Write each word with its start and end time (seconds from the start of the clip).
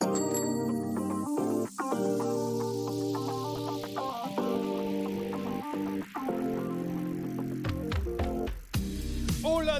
thank 0.00 0.18
you 0.18 0.35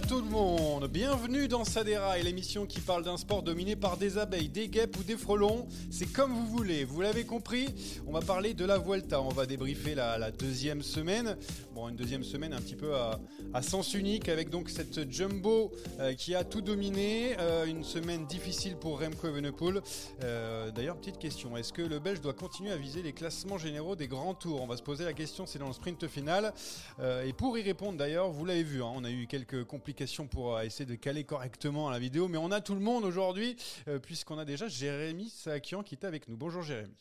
Tout 0.02 0.20
le 0.20 0.28
monde, 0.30 0.88
bienvenue 0.88 1.48
dans 1.48 1.64
Sadera 1.64 2.18
et 2.18 2.22
l'émission 2.22 2.66
qui 2.66 2.80
parle 2.80 3.02
d'un 3.02 3.16
sport 3.16 3.42
dominé 3.42 3.76
par 3.76 3.96
des 3.96 4.18
abeilles, 4.18 4.48
des 4.48 4.68
guêpes 4.68 4.96
ou 4.98 5.02
des 5.02 5.16
frelons. 5.16 5.66
C'est 5.90 6.12
comme 6.12 6.32
vous 6.32 6.46
voulez, 6.46 6.84
vous 6.84 7.00
l'avez 7.00 7.24
compris. 7.24 7.66
On 8.06 8.12
va 8.12 8.20
parler 8.20 8.52
de 8.52 8.64
la 8.64 8.78
Vuelta, 8.78 9.22
on 9.22 9.30
va 9.30 9.46
débriefer 9.46 9.94
la, 9.94 10.30
deuxième 10.30 10.82
semaine. 10.82 11.36
Bon, 11.74 11.88
une 11.88 11.96
deuxième 11.96 12.24
semaine 12.24 12.52
un 12.52 12.60
petit 12.60 12.76
peu 12.76 12.94
à, 12.94 13.18
sens 13.62 13.94
unique 13.94 14.28
avec 14.28 14.50
donc 14.50 14.68
cette 14.68 15.10
jumbo 15.10 15.72
euh, 15.98 16.12
qui 16.12 16.34
a 16.34 16.44
tout 16.44 16.60
dominé. 16.60 17.34
Euh, 17.40 17.64
une 17.64 17.82
semaine 17.82 18.26
difficile 18.26 18.76
pour 18.76 19.00
Remco 19.00 19.28
Evenepoel. 19.28 19.80
Euh, 20.22 20.70
D'ailleurs, 20.70 20.98
petite 20.98 21.18
question, 21.18 21.56
est-ce 21.56 21.72
que 21.72 21.82
le 21.82 21.98
Belge 21.98 22.20
doit 22.20 22.34
continuer 22.34 22.70
à 22.70 22.76
viser 22.76 23.02
les 23.02 23.12
classements 23.12 23.58
généraux 23.58 23.96
des 23.96 24.08
grands 24.08 24.34
tours? 24.34 24.60
On 24.60 24.66
va 24.66 24.76
se 24.76 24.82
poser 24.82 25.04
la 25.04 25.14
question, 25.14 25.46
c'est 25.46 25.58
dans 25.58 25.68
le 25.68 25.72
sprint 25.72 26.06
final. 26.06 26.52
Et 27.24 27.32
pour 27.32 27.56
y 27.56 27.62
répondre 27.62 27.96
d'ailleurs, 27.96 28.30
vous 28.30 28.44
l'avez 28.44 28.62
vu, 28.62 28.82
hein, 28.82 28.92
on 28.94 29.04
a 29.04 29.10
eu 29.10 29.26
quelques 29.26 29.64
complications 29.86 30.26
pour 30.26 30.56
euh, 30.56 30.62
essayer 30.62 30.84
de 30.84 30.96
caler 30.96 31.22
correctement 31.22 31.88
la 31.90 32.00
vidéo, 32.00 32.26
mais 32.26 32.38
on 32.38 32.50
a 32.50 32.60
tout 32.60 32.74
le 32.74 32.80
monde 32.80 33.04
aujourd'hui, 33.04 33.56
euh, 33.86 34.00
puisqu'on 34.00 34.36
a 34.36 34.44
déjà 34.44 34.66
Jérémy 34.66 35.28
Saakian 35.28 35.84
qui 35.84 35.94
est 35.94 36.04
avec 36.04 36.26
nous. 36.26 36.36
Bonjour 36.36 36.62
Jérémy. 36.62 36.96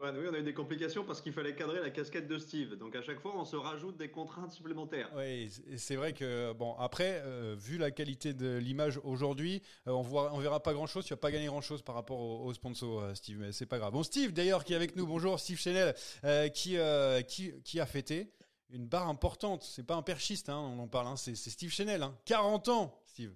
Oui, 0.00 0.08
on 0.30 0.34
a 0.34 0.38
eu 0.38 0.42
des 0.42 0.54
complications 0.54 1.04
parce 1.04 1.20
qu'il 1.20 1.32
fallait 1.32 1.54
cadrer 1.54 1.80
la 1.80 1.90
casquette 1.90 2.28
de 2.28 2.38
Steve. 2.38 2.76
Donc 2.76 2.94
à 2.96 3.02
chaque 3.02 3.20
fois, 3.20 3.34
on 3.36 3.44
se 3.44 3.56
rajoute 3.56 3.96
des 3.96 4.08
contraintes 4.08 4.52
supplémentaires. 4.52 5.10
Oui, 5.16 5.50
c'est 5.76 5.96
vrai 5.96 6.12
que 6.12 6.52
bon 6.52 6.74
après, 6.78 7.22
euh, 7.24 7.56
vu 7.58 7.76
la 7.76 7.90
qualité 7.90 8.34
de 8.34 8.56
l'image 8.56 9.00
aujourd'hui, 9.02 9.62
euh, 9.88 9.92
on 9.92 10.02
voit, 10.02 10.32
on 10.34 10.38
verra 10.38 10.60
pas 10.60 10.74
grand 10.74 10.86
chose. 10.86 11.04
Tu 11.04 11.12
vas 11.12 11.18
pas 11.18 11.30
gagner 11.32 11.46
grand 11.46 11.60
chose 11.60 11.82
par 11.82 11.96
rapport 11.96 12.18
au, 12.18 12.44
au 12.46 12.52
sponsor, 12.52 13.00
euh, 13.00 13.14
Steve. 13.14 13.38
Mais 13.38 13.52
c'est 13.52 13.66
pas 13.66 13.78
grave. 13.78 13.92
Bon, 13.92 14.02
Steve 14.04 14.32
d'ailleurs 14.32 14.64
qui 14.64 14.72
est 14.72 14.76
avec 14.76 14.94
nous. 14.96 15.06
Bonjour, 15.06 15.38
Steve 15.40 15.58
Chanel, 15.58 15.94
euh, 16.24 16.48
qui, 16.48 16.76
qui 17.26 17.52
qui 17.62 17.80
a 17.80 17.86
fêté 17.86 18.32
une 18.72 18.86
barre 18.86 19.08
importante. 19.08 19.62
C'est 19.62 19.82
pas 19.82 19.94
un 19.94 20.02
perchiste, 20.02 20.48
hein, 20.48 20.58
on 20.58 20.78
en 20.80 20.88
parle. 20.88 21.06
Hein, 21.06 21.16
c'est 21.16 21.34
Steve 21.36 21.70
Chanel, 21.70 22.02
hein, 22.02 22.16
40 22.24 22.68
ans, 22.68 23.00
Steve. 23.06 23.34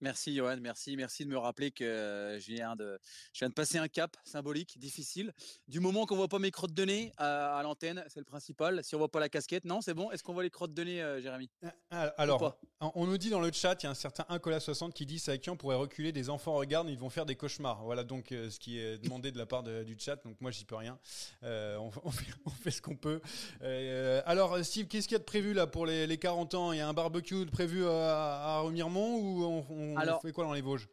Merci 0.00 0.32
Johan, 0.34 0.58
merci, 0.60 0.96
merci 0.96 1.24
de 1.24 1.30
me 1.30 1.36
rappeler 1.38 1.72
que 1.72 1.82
euh, 1.82 2.38
je 2.38 2.52
viens 2.52 2.76
de, 2.76 3.00
je 3.32 3.40
viens 3.40 3.48
de 3.48 3.54
passer 3.54 3.78
un 3.78 3.88
cap 3.88 4.16
symbolique, 4.22 4.78
difficile. 4.78 5.32
Du 5.66 5.80
moment 5.80 6.06
qu'on 6.06 6.14
voit 6.14 6.28
pas 6.28 6.38
mes 6.38 6.52
crottes 6.52 6.72
de 6.72 6.84
nez 6.84 7.12
à, 7.16 7.58
à 7.58 7.62
l'antenne, 7.64 8.04
c'est 8.08 8.20
le 8.20 8.24
principal. 8.24 8.84
Si 8.84 8.94
on 8.94 8.98
voit 8.98 9.10
pas 9.10 9.18
la 9.18 9.28
casquette, 9.28 9.64
non, 9.64 9.80
c'est 9.80 9.94
bon. 9.94 10.10
Est-ce 10.12 10.22
qu'on 10.22 10.34
voit 10.34 10.44
les 10.44 10.50
crottes 10.50 10.72
de 10.72 10.84
nez, 10.84 11.02
euh, 11.02 11.20
Jérémy? 11.20 11.50
Ah, 11.90 12.12
Alors, 12.16 12.56
on 12.80 13.06
nous 13.06 13.18
dit 13.18 13.28
dans 13.28 13.40
le 13.40 13.50
chat, 13.52 13.82
il 13.82 13.84
y 13.84 13.86
a 13.88 13.90
un 13.90 13.94
certain 13.94 14.24
Incola60 14.30 14.92
qui 14.92 15.04
dit 15.04 15.18
Sakian 15.18 15.56
pourrait 15.56 15.74
reculer, 15.76 16.12
des 16.12 16.30
enfants 16.30 16.54
regardent, 16.54 16.88
ils 16.90 16.98
vont 16.98 17.10
faire 17.10 17.26
des 17.26 17.34
cauchemars. 17.34 17.82
Voilà 17.82 18.04
donc 18.04 18.30
euh, 18.30 18.50
ce 18.50 18.60
qui 18.60 18.78
est 18.78 18.98
demandé 18.98 19.32
de 19.32 19.38
la 19.38 19.46
part 19.46 19.64
de- 19.64 19.82
du 19.82 19.96
chat. 19.98 20.16
Donc 20.24 20.40
moi, 20.40 20.52
j'y 20.52 20.64
peux 20.64 20.76
rien. 20.76 20.96
Euh, 21.42 21.76
on, 21.78 21.90
on 22.04 22.10
fait, 22.12 22.32
on 22.46 22.50
fait 22.50 22.70
ce 22.70 22.80
qu'on 22.80 22.96
peut. 22.96 23.20
Euh, 23.62 24.22
alors, 24.26 24.64
Steve, 24.64 24.86
qu'est-ce 24.86 25.08
qu'il 25.08 25.14
y 25.14 25.16
a 25.16 25.20
de 25.20 25.24
prévu 25.24 25.54
là 25.54 25.66
pour 25.66 25.86
les, 25.86 26.06
les 26.06 26.18
40 26.18 26.54
ans? 26.54 26.72
Il 26.72 26.78
y 26.78 26.80
a 26.80 26.88
un 26.88 26.94
barbecue 26.94 27.44
de 27.44 27.50
prévu 27.50 27.84
à, 27.84 27.90
à 27.90 28.60
Remiremont 28.60 29.16
ou 29.16 29.44
on, 29.44 29.66
on- 29.70 29.87
on 29.94 29.96
Alors- 29.96 30.22
fait 30.22 30.32
quoi 30.32 30.44
dans 30.44 30.52
les 30.54 30.60
Vosges? 30.62 30.88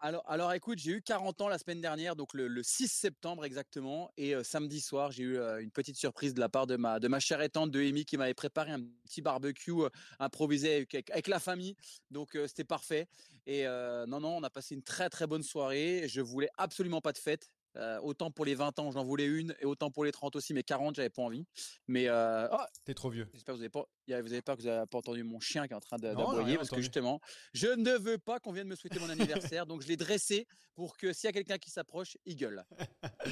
alors, 0.00 0.22
alors 0.30 0.52
écoute, 0.52 0.78
j'ai 0.78 0.92
eu 0.92 1.02
40 1.02 1.40
ans 1.40 1.48
la 1.48 1.58
semaine 1.58 1.80
dernière, 1.80 2.14
donc 2.14 2.32
le, 2.32 2.46
le 2.46 2.62
6 2.62 2.86
septembre 2.86 3.44
exactement, 3.44 4.12
et 4.16 4.34
euh, 4.36 4.44
samedi 4.44 4.80
soir, 4.80 5.10
j'ai 5.10 5.24
eu 5.24 5.38
euh, 5.38 5.60
une 5.60 5.72
petite 5.72 5.96
surprise 5.96 6.34
de 6.34 6.40
la 6.40 6.48
part 6.48 6.68
de 6.68 6.76
ma, 6.76 7.00
de 7.00 7.08
ma 7.08 7.18
chère 7.18 7.40
et 7.42 7.48
tante 7.48 7.72
de 7.72 7.80
Amy 7.80 8.04
qui 8.04 8.16
m'avait 8.16 8.32
préparé 8.34 8.70
un 8.70 8.80
petit 9.06 9.22
barbecue 9.22 9.72
euh, 9.72 9.88
improvisé 10.20 10.76
avec, 10.76 10.94
avec- 11.10 11.26
la 11.26 11.40
famille, 11.40 11.74
donc 12.12 12.38
c'était 12.46 12.62
parfait. 12.64 13.08
Et 13.46 13.64
non, 13.64 14.20
non, 14.20 14.36
on 14.36 14.42
a 14.42 14.50
passé 14.50 14.74
une 14.74 14.82
très 14.82 15.08
très 15.08 15.26
bonne 15.26 15.42
soirée. 15.42 16.04
Je 16.06 16.20
voulais 16.20 16.50
absolument 16.58 17.00
pas 17.00 17.12
de 17.12 17.18
fête. 17.18 17.48
Euh, 17.76 17.98
autant 18.00 18.30
pour 18.30 18.44
les 18.44 18.54
20 18.54 18.78
ans, 18.78 18.90
j'en 18.90 19.04
voulais 19.04 19.24
une, 19.26 19.54
et 19.60 19.64
autant 19.66 19.90
pour 19.90 20.04
les 20.04 20.12
30 20.12 20.36
aussi, 20.36 20.52
mais 20.52 20.62
40, 20.62 20.96
j'avais 20.96 21.10
pas 21.10 21.22
envie. 21.22 21.46
Mais 21.86 22.08
euh, 22.08 22.46
oh, 22.52 22.56
T'es 22.84 22.92
trop 22.94 23.08
vieux. 23.10 23.28
J'espère 23.32 23.54
que 23.54 23.58
vous 23.58 23.62
avez 23.62 23.70
pas, 23.70 23.86
vous 24.08 24.32
avez 24.32 24.42
que 24.42 24.62
vous 24.62 24.66
avez 24.66 24.86
pas 24.86 24.98
entendu 24.98 25.22
mon 25.22 25.40
chien 25.40 25.66
qui 25.66 25.72
est 25.72 25.76
en 25.76 25.80
train 25.80 25.98
d'aboyer 25.98 26.56
parce 26.56 26.70
que 26.70 26.80
justement, 26.80 27.20
je 27.52 27.68
ne 27.68 27.92
veux 27.98 28.18
pas 28.18 28.40
qu'on 28.40 28.52
vienne 28.52 28.68
me 28.68 28.76
souhaiter 28.76 28.98
mon 28.98 29.10
anniversaire, 29.10 29.66
donc 29.66 29.82
je 29.82 29.88
l'ai 29.88 29.96
dressé 29.96 30.46
pour 30.74 30.96
que 30.96 31.12
s'il 31.12 31.26
y 31.26 31.28
a 31.28 31.32
quelqu'un 31.32 31.58
qui 31.58 31.70
s'approche, 31.70 32.16
il 32.24 32.36
gueule. 32.36 32.64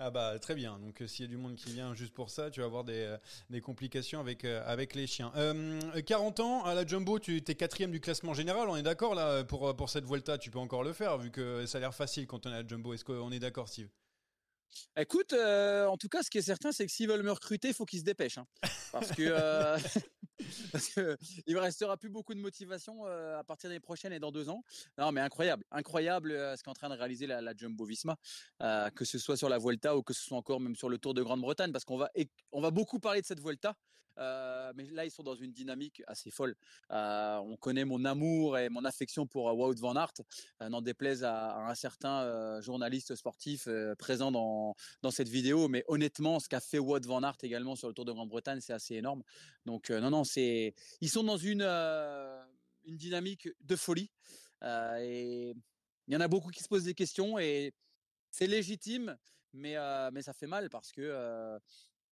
Ah 0.00 0.10
bah 0.12 0.38
très 0.38 0.54
bien. 0.54 0.78
Donc 0.78 1.02
euh, 1.02 1.08
s'il 1.08 1.24
y 1.24 1.28
a 1.28 1.28
du 1.28 1.36
monde 1.36 1.56
qui 1.56 1.72
vient 1.72 1.92
juste 1.92 2.14
pour 2.14 2.30
ça, 2.30 2.52
tu 2.52 2.60
vas 2.60 2.66
avoir 2.66 2.84
des, 2.84 2.92
euh, 2.92 3.18
des 3.50 3.60
complications 3.60 4.20
avec 4.20 4.44
euh, 4.44 4.62
avec 4.64 4.94
les 4.94 5.08
chiens. 5.08 5.32
Euh, 5.34 6.00
40 6.02 6.38
ans 6.38 6.64
à 6.64 6.74
la 6.74 6.86
Jumbo, 6.86 7.18
tu 7.18 7.36
es 7.38 7.54
quatrième 7.56 7.90
du 7.90 8.00
classement 8.00 8.32
général. 8.32 8.68
On 8.68 8.76
est 8.76 8.84
d'accord 8.84 9.16
là 9.16 9.42
pour 9.42 9.74
pour 9.74 9.90
cette 9.90 10.04
Vuelta, 10.04 10.38
tu 10.38 10.52
peux 10.52 10.60
encore 10.60 10.84
le 10.84 10.92
faire 10.92 11.18
vu 11.18 11.32
que 11.32 11.66
ça 11.66 11.78
a 11.78 11.80
l'air 11.80 11.94
facile 11.94 12.28
quand 12.28 12.46
on 12.46 12.50
est 12.50 12.54
à 12.54 12.62
la 12.62 12.68
Jumbo. 12.68 12.94
Est-ce 12.94 13.04
qu'on 13.04 13.32
est 13.32 13.40
d'accord, 13.40 13.68
Steve? 13.68 13.88
Écoute, 14.96 15.32
euh, 15.32 15.86
en 15.86 15.96
tout 15.96 16.08
cas, 16.08 16.22
ce 16.22 16.30
qui 16.30 16.38
est 16.38 16.42
certain, 16.42 16.72
c'est 16.72 16.86
que 16.86 16.92
s'ils 16.92 17.08
veulent 17.08 17.22
me 17.22 17.32
recruter, 17.32 17.68
il 17.68 17.74
faut 17.74 17.84
qu'ils 17.84 18.00
se 18.00 18.04
dépêchent, 18.04 18.38
hein. 18.38 18.46
parce 18.92 19.12
que 19.12 19.22
euh, 19.22 19.78
il 21.46 21.54
me 21.54 21.60
restera 21.60 21.96
plus 21.96 22.10
beaucoup 22.10 22.34
de 22.34 22.40
motivation 22.40 23.06
euh, 23.06 23.38
à 23.38 23.44
partir 23.44 23.70
des 23.70 23.80
prochaines 23.80 24.12
et 24.12 24.20
dans 24.20 24.32
deux 24.32 24.48
ans. 24.48 24.62
Non, 24.96 25.12
mais 25.12 25.20
incroyable, 25.20 25.64
incroyable 25.70 26.32
euh, 26.32 26.56
ce 26.56 26.62
qu'est 26.62 26.70
en 26.70 26.74
train 26.74 26.88
de 26.88 26.94
réaliser 26.94 27.26
la, 27.26 27.40
la 27.40 27.54
Jumbo 27.56 27.84
Visma, 27.84 28.16
que 28.94 29.04
ce 29.04 29.18
soit 29.18 29.36
sur 29.36 29.48
la 29.48 29.58
Vuelta 29.58 29.96
ou 29.96 30.02
que 30.02 30.12
ce 30.12 30.22
soit 30.22 30.38
encore 30.38 30.60
même 30.60 30.76
sur 30.76 30.88
le 30.88 30.98
Tour 30.98 31.14
de 31.14 31.22
Grande-Bretagne, 31.22 31.72
parce 31.72 31.84
qu'on 31.84 31.98
va 31.98 32.10
on 32.52 32.60
va 32.60 32.70
beaucoup 32.70 32.98
parler 32.98 33.20
de 33.20 33.26
cette 33.26 33.40
Vuelta. 33.40 33.74
Euh, 34.18 34.72
mais 34.74 34.84
là, 34.90 35.04
ils 35.04 35.10
sont 35.10 35.22
dans 35.22 35.34
une 35.34 35.52
dynamique 35.52 36.02
assez 36.06 36.30
folle. 36.30 36.56
Euh, 36.90 37.36
on 37.38 37.56
connaît 37.56 37.84
mon 37.84 38.04
amour 38.04 38.58
et 38.58 38.68
mon 38.68 38.84
affection 38.84 39.26
pour 39.26 39.48
euh, 39.48 39.52
Wout 39.52 39.78
van 39.78 39.96
Aert, 39.96 40.14
n'en 40.60 40.82
déplaise 40.82 41.24
à, 41.24 41.56
un 41.56 41.74
certain 41.74 42.60
journaliste 42.60 43.14
sportif 43.14 43.68
présent 43.98 44.32
dans, 44.32 44.74
dans 45.02 45.10
cette 45.10 45.28
vidéo. 45.28 45.68
Mais 45.68 45.84
honnêtement, 45.88 46.40
ce 46.40 46.48
qu'a 46.48 46.60
fait 46.60 46.78
Wout 46.78 47.04
van 47.06 47.22
Aert 47.22 47.36
également 47.42 47.76
sur 47.76 47.88
le 47.88 47.94
Tour 47.94 48.04
de 48.04 48.12
Grande-Bretagne, 48.12 48.60
c'est 48.60 48.72
assez 48.72 48.96
énorme. 48.96 49.22
Donc 49.66 49.90
non, 49.90 50.10
non, 50.10 50.24
c'est 50.24 50.74
ils 51.00 51.10
sont 51.10 51.24
dans 51.24 51.36
une 51.36 51.62
une 52.84 52.96
dynamique 52.96 53.48
de 53.60 53.76
folie. 53.76 54.10
Et 54.64 55.54
il 56.06 56.14
y 56.14 56.16
en 56.16 56.20
a 56.20 56.28
beaucoup 56.28 56.50
qui 56.50 56.62
se 56.62 56.68
posent 56.68 56.84
des 56.84 56.94
questions 56.94 57.38
et 57.38 57.72
c'est 58.30 58.46
légitime, 58.46 59.16
mais 59.52 59.76
mais 60.12 60.22
ça 60.22 60.32
fait 60.32 60.46
mal 60.46 60.68
parce 60.70 60.92
que 60.92 61.58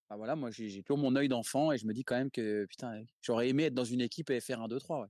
bah 0.09 0.17
voilà, 0.17 0.37
moi 0.37 0.51
j'ai 0.51 0.83
toujours 0.83 0.99
mon 0.99 1.17
œil 1.17 1.29
d'enfant 1.29 1.73
et 1.73 1.79
je 1.79 1.87
me 1.87 1.93
dis 1.93 2.05
quand 2.05 2.17
même 2.17 2.31
que 2.31 2.65
putain, 2.67 3.03
j'aurais 3.23 3.49
aimé 3.49 3.65
être 3.65 3.75
dans 3.75 3.85
une 3.85 4.01
équipe 4.01 4.31
et 4.31 4.41
faire 4.41 4.61
un 4.61 4.69
2-3. 4.69 5.03
Ouais. 5.03 5.09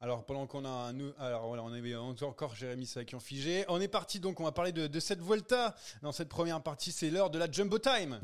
Alors 0.00 0.24
pendant 0.24 0.46
qu'on 0.46 0.64
a 0.64 0.68
un, 0.68 1.12
alors 1.18 1.46
voilà, 1.48 1.62
on 1.62 1.72
avait 1.72 1.94
encore 1.94 2.54
Jérémy 2.54 2.90
qui 3.06 3.14
ont 3.14 3.20
figé. 3.20 3.64
On 3.68 3.80
est 3.80 3.88
parti 3.88 4.20
donc, 4.20 4.40
on 4.40 4.44
va 4.44 4.52
parler 4.52 4.72
de, 4.72 4.86
de 4.86 5.00
cette 5.00 5.20
Volta. 5.20 5.74
Dans 6.02 6.12
cette 6.12 6.28
première 6.28 6.62
partie, 6.62 6.92
c'est 6.92 7.10
l'heure 7.10 7.30
de 7.30 7.38
la 7.38 7.50
Jumbo 7.50 7.78
Time. 7.78 8.20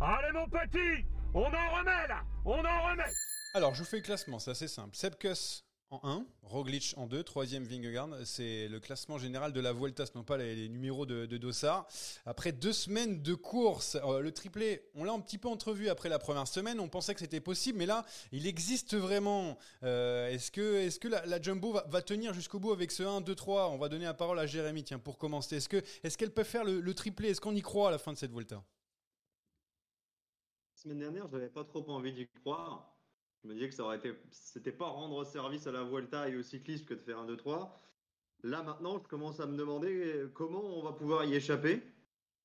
Allez 0.00 0.32
mon 0.32 0.48
petit, 0.48 1.04
on 1.34 1.42
en 1.42 1.76
remet 1.76 2.06
là, 2.08 2.22
on 2.44 2.64
en 2.64 2.90
remet. 2.90 3.10
Alors 3.54 3.74
je 3.74 3.82
vous 3.82 3.88
fais 3.88 3.96
le 3.96 4.02
classement, 4.02 4.38
c'est 4.38 4.52
assez 4.52 4.68
simple. 4.68 4.96
Sepkus 4.96 5.64
en 5.90 6.00
1, 6.02 6.26
Roglic 6.42 6.94
en 6.96 7.06
2, 7.06 7.22
troisième 7.22 7.64
Vingegaard. 7.64 8.10
C'est 8.24 8.68
le 8.68 8.80
classement 8.80 9.18
général 9.18 9.52
de 9.52 9.60
la 9.60 9.72
Vuelta, 9.72 10.06
ce 10.06 10.12
non 10.14 10.22
pas 10.22 10.36
les, 10.36 10.68
numéros 10.68 11.06
de, 11.06 11.26
de, 11.26 11.36
Dossard. 11.38 11.86
Après 12.26 12.52
deux 12.52 12.72
semaines 12.72 13.22
de 13.22 13.34
course, 13.34 13.96
euh, 14.04 14.20
le 14.20 14.32
triplé, 14.32 14.82
on 14.94 15.04
l'a 15.04 15.12
un 15.12 15.20
petit 15.20 15.38
peu 15.38 15.48
entrevu 15.48 15.88
après 15.88 16.08
la 16.08 16.18
première 16.18 16.46
semaine. 16.46 16.80
On 16.80 16.88
pensait 16.88 17.14
que 17.14 17.20
c'était 17.20 17.40
possible, 17.40 17.78
mais 17.78 17.86
là, 17.86 18.04
il 18.32 18.46
existe 18.46 18.96
vraiment. 18.96 19.58
Euh, 19.82 20.28
est-ce 20.28 20.50
que, 20.50 20.76
est 20.76 20.98
que 20.98 21.08
la, 21.08 21.40
Jumbo 21.40 21.72
va, 21.72 22.02
tenir 22.02 22.34
jusqu'au 22.34 22.58
bout 22.58 22.72
avec 22.72 22.92
ce 22.92 23.02
1, 23.02 23.20
2, 23.22 23.34
3 23.34 23.70
On 23.70 23.78
va 23.78 23.88
donner 23.88 24.04
la 24.04 24.14
parole 24.14 24.38
à 24.38 24.46
Jérémy, 24.46 24.84
tiens, 24.84 24.98
pour 24.98 25.18
commencer. 25.18 25.56
Est-ce 25.56 25.68
qu'elle 25.68 25.84
est 26.02 26.16
qu'elle 26.16 26.32
peut 26.32 26.44
faire 26.44 26.64
le, 26.64 26.80
le 26.80 26.94
triplé? 26.94 27.30
Est-ce 27.30 27.40
qu'on 27.40 27.54
y 27.54 27.62
croit 27.62 27.88
à 27.88 27.92
la 27.92 27.98
fin 27.98 28.12
de 28.12 28.18
cette 28.18 28.32
Vuelta? 28.32 28.56
La 28.56 28.62
semaine 30.82 30.98
dernière, 30.98 31.26
je 31.28 31.32
n'avais 31.32 31.48
pas 31.48 31.64
trop 31.64 31.84
envie 31.90 32.12
d'y 32.12 32.28
croire. 32.28 32.97
Je 33.42 33.48
me 33.48 33.54
disais 33.54 33.68
que 33.68 33.74
ça 33.74 33.84
aurait 33.84 33.98
été, 33.98 34.12
c'était 34.30 34.72
pas 34.72 34.86
rendre 34.86 35.24
service 35.24 35.66
à 35.66 35.72
la 35.72 35.84
Vuelta 35.84 36.28
et 36.28 36.36
au 36.36 36.42
cyclisme 36.42 36.84
que 36.84 36.94
de 36.94 37.00
faire 37.00 37.18
un 37.18 37.26
2-3. 37.26 37.70
Là 38.42 38.62
maintenant, 38.62 39.00
je 39.02 39.08
commence 39.08 39.40
à 39.40 39.46
me 39.46 39.56
demander 39.56 40.26
comment 40.34 40.78
on 40.78 40.82
va 40.82 40.92
pouvoir 40.92 41.24
y 41.24 41.34
échapper. 41.34 41.82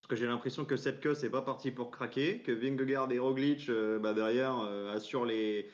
Parce 0.04 0.10
que 0.10 0.16
j'ai 0.18 0.28
l'impression 0.28 0.66
que 0.66 0.76
cette 0.76 1.00
queue, 1.00 1.14
c'est 1.14 1.30
pas 1.30 1.42
parti 1.42 1.72
pour 1.72 1.90
craquer, 1.90 2.40
que 2.40 2.52
Vingegaard 2.52 3.10
et 3.14 3.20
Roglic, 3.20 3.70
euh, 3.70 4.00
bah, 4.00 4.14
derrière, 4.14 4.60
euh, 4.60 4.94
assurent, 4.94 5.26
les, 5.26 5.72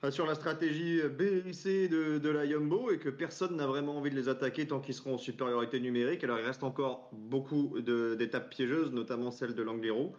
assurent 0.00 0.24
la 0.24 0.34
stratégie 0.34 1.02
B 1.02 1.22
de, 1.44 2.18
de 2.18 2.28
la 2.30 2.46
Yumbo 2.46 2.90
et 2.90 2.98
que 2.98 3.10
personne 3.10 3.56
n'a 3.56 3.66
vraiment 3.66 3.98
envie 3.98 4.08
de 4.08 4.16
les 4.16 4.28
attaquer 4.28 4.66
tant 4.66 4.80
qu'ils 4.80 4.94
seront 4.94 5.16
en 5.16 5.18
supériorité 5.18 5.78
numérique. 5.78 6.24
Alors 6.24 6.38
il 6.38 6.44
reste 6.46 6.62
encore 6.62 7.10
beaucoup 7.12 7.78
d'étapes 7.80 8.48
piégeuses, 8.48 8.92
notamment 8.92 9.30
celle 9.30 9.54
de 9.54 9.62
l'Angliru. 9.62 10.12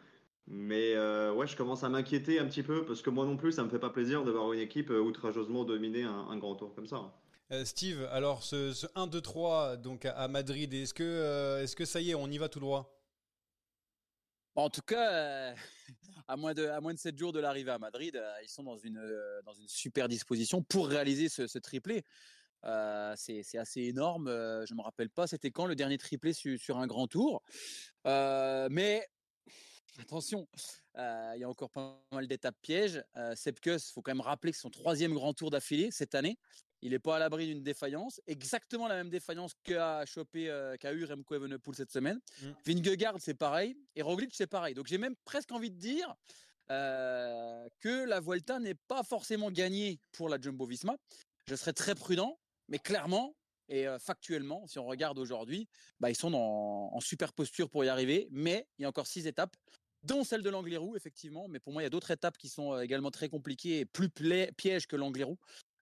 Mais 0.47 0.95
euh, 0.95 1.33
ouais, 1.33 1.47
je 1.47 1.55
commence 1.55 1.83
à 1.83 1.89
m'inquiéter 1.89 2.39
un 2.39 2.45
petit 2.45 2.63
peu 2.63 2.85
parce 2.85 3.01
que 3.01 3.09
moi 3.09 3.25
non 3.25 3.37
plus, 3.37 3.53
ça 3.53 3.63
me 3.63 3.69
fait 3.69 3.79
pas 3.79 3.89
plaisir 3.89 4.23
de 4.23 4.31
voir 4.31 4.51
une 4.53 4.59
équipe 4.59 4.89
euh, 4.89 4.99
outrageusement 4.99 5.63
dominer 5.63 6.03
un, 6.03 6.37
grand 6.37 6.55
tour 6.55 6.73
comme 6.75 6.87
ça. 6.87 7.13
Euh, 7.51 7.65
Steve, 7.65 8.07
alors 8.11 8.43
ce, 8.43 8.71
1-2-3 8.95 9.77
donc 9.77 10.05
à, 10.05 10.27
Madrid, 10.27 10.73
est-ce 10.73 10.93
que, 10.93 11.61
est-ce 11.61 11.75
que 11.75 11.85
ça 11.85 12.01
y 12.01 12.11
est, 12.11 12.15
on 12.15 12.27
y 12.27 12.37
va 12.37 12.49
tout 12.49 12.59
droit? 12.59 12.97
En 14.55 14.69
tout 14.69 14.81
cas, 14.81 15.53
à, 16.27 16.35
moins 16.35 16.53
de, 16.53 16.65
à 16.65 16.81
moins 16.81 16.93
de 16.93 16.99
7 16.99 17.17
jours 17.17 17.31
de 17.31 17.39
l'arrivée 17.39 17.71
à 17.71 17.79
Madrid, 17.79 18.21
ils 18.43 18.49
sont 18.49 18.63
dans 18.63 18.77
une, 18.77 19.01
dans 19.45 19.53
une 19.53 19.67
super 19.67 20.09
disposition 20.09 20.61
pour 20.63 20.87
réaliser 20.87 21.29
ce, 21.29 21.57
triplé. 21.59 22.03
c'est 23.15 23.57
assez 23.57 23.81
énorme. 23.81 24.27
je 24.27 24.73
ne 24.73 24.77
me 24.77 24.81
rappelle 24.81 25.09
pas, 25.09 25.27
c'était 25.27 25.51
quand 25.51 25.65
le 25.65 25.75
dernier 25.75 25.97
triplé 25.97 26.33
sur 26.33 26.77
un 26.77 26.87
grand 26.87 27.07
tour. 27.07 27.43
mais 28.05 29.07
attention, 29.99 30.47
il 30.95 31.37
y 31.37 31.43
a 31.43 31.49
encore 31.49 31.69
pas 31.69 32.01
mal 32.11 32.27
d'étapes 32.27 32.57
pièges. 32.61 33.03
Euh, 33.17 33.35
Sepkus, 33.35 33.89
il 33.89 33.91
faut 33.93 34.01
quand 34.01 34.11
même 34.11 34.21
rappeler 34.21 34.51
que 34.51 34.57
son 34.57 34.69
troisième 34.69 35.13
grand 35.13 35.33
tour 35.33 35.49
d'affilée 35.49 35.89
cette 35.91 36.15
année. 36.15 36.37
Il 36.81 36.91
n'est 36.91 36.99
pas 36.99 37.17
à 37.17 37.19
l'abri 37.19 37.45
d'une 37.45 37.61
défaillance, 37.61 38.19
exactement 38.25 38.87
la 38.87 38.95
même 38.95 39.09
défaillance 39.09 39.53
qu'a 39.63 40.03
chopé, 40.05 40.45
qu'a 40.79 40.93
eu 40.93 41.05
Remco 41.05 41.35
Evenepoel 41.35 41.75
cette 41.75 41.91
semaine. 41.91 42.19
Mmh. 42.41 42.47
Vingegaard, 42.65 43.15
c'est 43.19 43.35
pareil, 43.35 43.77
et 43.95 44.01
Roglic, 44.01 44.33
c'est 44.33 44.47
pareil. 44.47 44.73
Donc 44.73 44.87
j'ai 44.87 44.97
même 44.97 45.15
presque 45.23 45.51
envie 45.51 45.69
de 45.69 45.77
dire 45.77 46.15
que 46.67 48.05
la 48.05 48.19
Vuelta 48.19 48.59
n'est 48.59 48.73
pas 48.87 49.03
forcément 49.03 49.51
gagnée 49.51 49.99
pour 50.11 50.27
la 50.27 50.39
Jumbo-Visma. 50.39 50.95
Je 51.45 51.55
serais 51.55 51.73
très 51.73 51.93
prudent, 51.93 52.39
mais 52.67 52.79
clairement, 52.79 53.35
et 53.69 53.85
factuellement, 53.99 54.65
si 54.65 54.79
on 54.79 54.85
regarde 54.85 55.19
aujourd'hui, 55.19 55.67
bah, 55.99 56.09
ils 56.09 56.15
sont 56.15 56.33
en 56.33 56.99
super 56.99 57.31
posture 57.31 57.69
pour 57.69 57.85
y 57.85 57.89
arriver, 57.89 58.27
mais 58.31 58.67
il 58.79 58.81
y 58.81 58.85
a 58.85 58.89
encore 58.89 59.05
six 59.05 59.27
étapes 59.27 59.55
dont 60.03 60.23
celle 60.23 60.41
de 60.41 60.49
l'Anglérou, 60.49 60.95
effectivement. 60.95 61.47
Mais 61.47 61.59
pour 61.59 61.73
moi, 61.73 61.81
il 61.81 61.85
y 61.85 61.87
a 61.87 61.89
d'autres 61.89 62.11
étapes 62.11 62.37
qui 62.37 62.49
sont 62.49 62.79
également 62.79 63.11
très 63.11 63.29
compliquées 63.29 63.79
et 63.79 63.85
plus 63.85 64.09
pièges 64.09 64.87
que 64.87 64.95
l'Anglérou. 64.95 65.37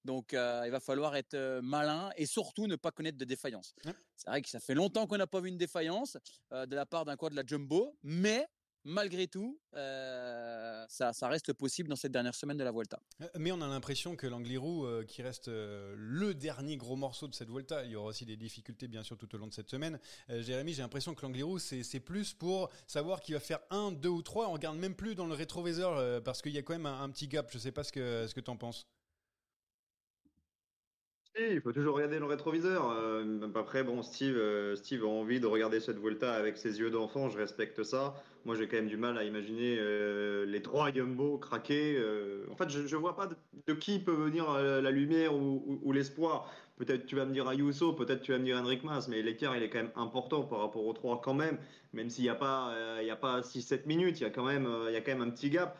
Donc, 0.06 0.32
il 0.32 0.72
va 0.72 0.80
falloir 0.80 1.16
être 1.16 1.60
malin 1.62 2.12
et 2.16 2.26
surtout 2.26 2.68
ne 2.68 2.76
pas 2.76 2.92
connaître 2.92 3.18
de 3.18 3.26
défaillance. 3.26 3.76
C'est 4.16 4.30
vrai 4.30 4.42
que 4.42 4.50
ça 4.50 4.60
fait 4.60 4.74
longtemps 4.74 5.08
qu'on 5.08 5.18
n'a 5.18 5.28
pas 5.28 5.42
vu 5.42 5.50
une 5.50 5.58
défaillance 5.58 6.18
de 6.52 6.76
la 6.76 6.86
part 6.86 7.06
d'un 7.06 7.16
quoi 7.16 7.30
de 7.30 7.36
la 7.36 7.44
Jumbo, 7.46 7.98
mais 8.02 8.48
malgré 8.84 9.28
tout, 9.28 9.60
euh, 9.76 10.86
ça, 10.88 11.12
reste 11.28 11.54
possible 11.54 11.90
dans 11.90 11.96
cette 11.96 12.12
dernière 12.12 12.36
semaine 12.36 12.58
de 12.58 12.64
la 12.64 12.72
Vuelta. 12.72 13.00
Euh, 13.22 13.28
mais 13.38 13.52
on 13.52 13.62
a 13.62 13.68
l'impression 13.68 14.16
que 14.16 14.28
l'Angliru, 14.28 14.86
euh, 14.86 15.04
qui 15.04 15.22
reste 15.22 15.48
le 15.50 16.34
dernier 16.34 16.78
gros 16.78 16.96
morceau 16.96 17.28
de 17.28 17.36
cette 17.36 17.50
Vuelta, 17.50 17.84
il 17.86 17.92
y 17.92 17.96
aura 17.96 18.10
aussi 18.10 18.26
des 18.26 18.38
difficultés 18.38 18.88
bien 18.88 19.04
sûr 19.04 19.18
tout 19.18 19.34
au 19.36 19.38
long 19.38 19.48
de 19.48 19.54
cette 19.54 19.70
semaine. 19.70 20.00
Jérémy, 20.30 20.74
j'ai 20.74 20.82
l'impression 20.82 21.14
que 21.14 21.22
l'Angliru, 21.22 21.60
c'est 21.60 22.00
plus 22.00 22.34
pour 22.34 22.70
savoir 22.88 23.22
qu'il 23.22 23.36
va 23.36 23.40
faire 23.40 23.60
un, 23.70 23.92
deux 23.92 24.10
ou 24.10 24.22
trois. 24.22 24.50
On 24.50 24.54
regarde 24.54 24.78
même 24.78 24.96
plus 24.96 25.16
dans 25.16 25.26
le 25.26 25.34
rétroviseur 25.34 26.24
parce 26.24 26.42
qu'il 26.42 26.54
y 26.54 26.58
a 26.58 26.62
quand 26.62 26.74
même 26.74 26.86
un, 26.86 27.10
petit 27.10 27.28
gap. 27.28 27.50
Je 27.52 27.58
ne 27.58 27.62
sais 27.62 27.72
pas 27.72 27.84
ce 27.84 27.92
que, 27.92 28.28
ce 28.28 28.34
que 28.34 28.40
tu 28.40 28.50
en 28.50 28.58
penses 28.58 28.88
il 31.52 31.62
faut 31.62 31.72
toujours 31.72 31.96
regarder 31.96 32.20
le 32.20 32.26
rétroviseur. 32.26 32.92
Euh, 32.92 33.48
après, 33.56 33.84
bon, 33.84 34.02
Steve, 34.02 34.38
euh, 34.38 34.76
Steve 34.76 35.04
a 35.04 35.08
envie 35.08 35.40
de 35.40 35.48
regarder 35.48 35.80
cette 35.80 35.98
Volta 35.98 36.34
avec 36.34 36.58
ses 36.58 36.80
yeux 36.80 36.90
d'enfant, 36.90 37.30
je 37.30 37.38
respecte 37.38 37.84
ça. 37.84 38.16
Moi, 38.46 38.56
j'ai 38.56 38.68
quand 38.68 38.78
même 38.78 38.88
du 38.88 38.98
mal 38.98 39.18
à 39.18 39.24
imaginer 39.24 39.78
euh, 39.80 40.46
les 40.46 40.62
trois 40.62 40.90
Yumbo 40.90 41.38
craquer. 41.38 41.98
en 42.50 42.56
fait, 42.56 42.70
je 42.70 42.80
ne 42.80 43.00
vois 43.00 43.16
pas 43.16 43.28
de, 43.28 43.74
qui 43.74 44.00
peut 44.00 44.14
venir 44.14 44.52
la 44.54 44.92
lumière 44.92 45.36
ou, 45.36 45.92
l'espoir. 45.92 46.52
Peut-être 46.78 47.06
tu 47.06 47.16
vas 47.18 47.26
me 47.26 47.34
dire 47.34 47.48
Ayuso, 47.50 47.92
peut-être 47.92 48.22
tu 48.22 48.32
vas 48.32 48.40
me 48.40 48.46
dire 48.46 48.58
Henrik 48.58 48.84
Mas, 48.84 49.10
mais 49.10 49.22
l'écart, 49.22 49.58
il 49.58 49.64
est 49.64 49.70
quand 49.70 49.80
même 49.80 49.92
important 49.98 50.44
par 50.44 50.60
rapport 50.60 50.86
aux 50.86 50.94
trois 50.94 51.20
quand 51.22 51.34
même. 51.34 51.58
Même 51.92 52.10
s'il 52.10 52.24
n'y 52.24 52.30
a 52.30 52.36
pas, 52.36 52.74
il 53.02 53.10
a 53.10 53.18
pas 53.18 53.42
6-7 53.42 53.86
minutes, 53.86 54.22
il 54.22 54.24
y, 54.24 54.26
a 54.26 54.30
quand 54.30 54.46
même, 54.46 54.68
il 54.88 54.94
y 54.94 54.96
a 54.96 55.02
quand 55.02 55.12
même 55.12 55.28
un 55.28 55.32
petit 55.32 55.50
gap. 55.50 55.78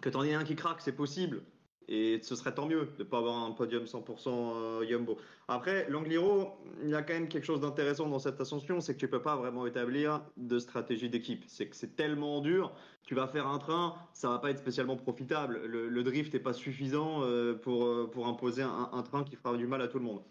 Que 0.00 0.08
t'en 0.08 0.22
aies 0.22 0.34
un 0.34 0.44
qui 0.44 0.54
craque, 0.54 0.80
c'est 0.80 0.96
possible. 0.96 1.42
Et 1.92 2.20
ce 2.22 2.36
serait 2.36 2.54
tant 2.54 2.66
mieux 2.66 2.88
de 2.96 3.02
ne 3.02 3.08
pas 3.08 3.18
avoir 3.18 3.44
un 3.44 3.50
podium 3.50 3.82
100% 3.82 4.28
euh, 4.28 4.86
Yumbo. 4.88 5.18
Après, 5.48 5.88
l'Angliro, 5.90 6.56
il 6.84 6.88
y 6.88 6.94
a 6.94 7.02
quand 7.02 7.14
même 7.14 7.26
quelque 7.26 7.44
chose 7.44 7.60
d'intéressant 7.60 8.08
dans 8.08 8.20
cette 8.20 8.40
ascension, 8.40 8.80
c'est 8.80 8.94
que 8.94 9.00
tu 9.00 9.06
ne 9.06 9.10
peux 9.10 9.22
pas 9.22 9.34
vraiment 9.34 9.66
établir 9.66 10.22
de 10.36 10.60
stratégie 10.60 11.10
d'équipe. 11.10 11.42
C'est 11.48 11.66
que 11.66 11.74
c'est 11.74 11.96
tellement 11.96 12.40
dur, 12.40 12.72
tu 13.02 13.16
vas 13.16 13.26
faire 13.26 13.48
un 13.48 13.58
train, 13.58 13.96
ça 14.12 14.28
va 14.28 14.38
pas 14.38 14.50
être 14.50 14.58
spécialement 14.58 14.96
profitable. 14.96 15.60
Le, 15.66 16.02
drift 16.04 16.32
n'est 16.32 16.38
pas 16.38 16.52
suffisant 16.52 17.24
euh, 17.24 17.60
euh, 17.66 18.06
pour 18.06 18.26
imposer 18.28 18.62
un, 18.62 19.02
train 19.02 19.24
qui 19.24 19.34
fera 19.34 19.56
du 19.56 19.66
mal 19.66 19.82
à 19.82 19.88
tout 19.88 19.98
le 19.98 20.04
monde. 20.04 20.22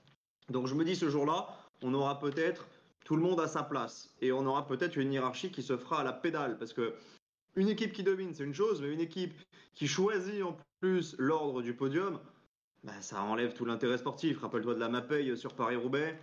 Donc 0.48 0.68
je 0.68 0.76
me 0.76 0.86
dis 0.86 0.96
ce 0.96 1.10
jour-là, 1.10 1.48
on 1.84 1.94
aura 1.94 2.20
peut-être 2.20 2.68
tout 3.04 3.18
le 3.18 3.22
monde 3.22 3.42
à 3.42 3.48
sa 3.48 3.64
place. 3.64 4.16
Et 4.22 4.32
on 4.32 4.46
aura 4.46 4.66
peut-être 4.66 4.96
une 4.96 5.12
hiérarchie 5.12 5.52
qui 5.52 5.64
se 5.64 5.76
fera 5.76 6.00
à 6.00 6.04
la 6.04 6.14
pédale. 6.14 6.58
Parce 6.58 6.74
que 6.74 6.94
une 7.56 7.70
équipe 7.70 7.94
qui 7.94 8.04
domine, 8.04 8.34
c'est 8.34 8.44
une 8.44 8.54
chose, 8.54 8.82
mais 8.82 8.92
une 8.92 9.00
équipe 9.00 9.34
qui 9.74 9.88
choisit 9.88 10.44
en 10.44 10.58
plus 10.82 11.16
l'ordre 11.18 11.62
du 11.62 11.74
podium, 11.74 12.20
bah, 12.84 13.02
ça 13.02 13.22
enlève 13.24 13.54
tout 13.54 13.66
l'intérêt 13.66 13.98
sportif. 13.98 14.40
Rappelle-toi 14.40 14.76
de 14.76 14.80
la 14.80 14.90
Mapei 14.90 15.36
sur 15.36 15.54
Paris-Roubaix. 15.54 16.20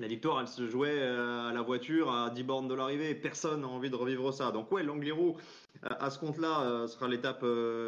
La 0.00 0.06
victoire, 0.06 0.40
elle 0.40 0.48
se 0.48 0.66
jouait 0.66 0.98
euh, 0.98 1.50
à 1.50 1.52
la 1.52 1.60
voiture 1.60 2.10
à 2.10 2.30
10 2.30 2.42
bornes 2.44 2.68
de 2.68 2.74
l'arrivée. 2.74 3.14
Personne 3.14 3.60
n'a 3.60 3.68
envie 3.68 3.90
de 3.90 3.96
revivre 3.96 4.32
ça. 4.32 4.50
Donc 4.50 4.72
ouais, 4.72 4.82
l'Angliru, 4.82 5.34
euh, 5.84 5.88
à 6.00 6.08
ce 6.08 6.18
compte-là, 6.18 6.62
euh, 6.62 6.86
sera 6.86 7.06
l'étape 7.06 7.44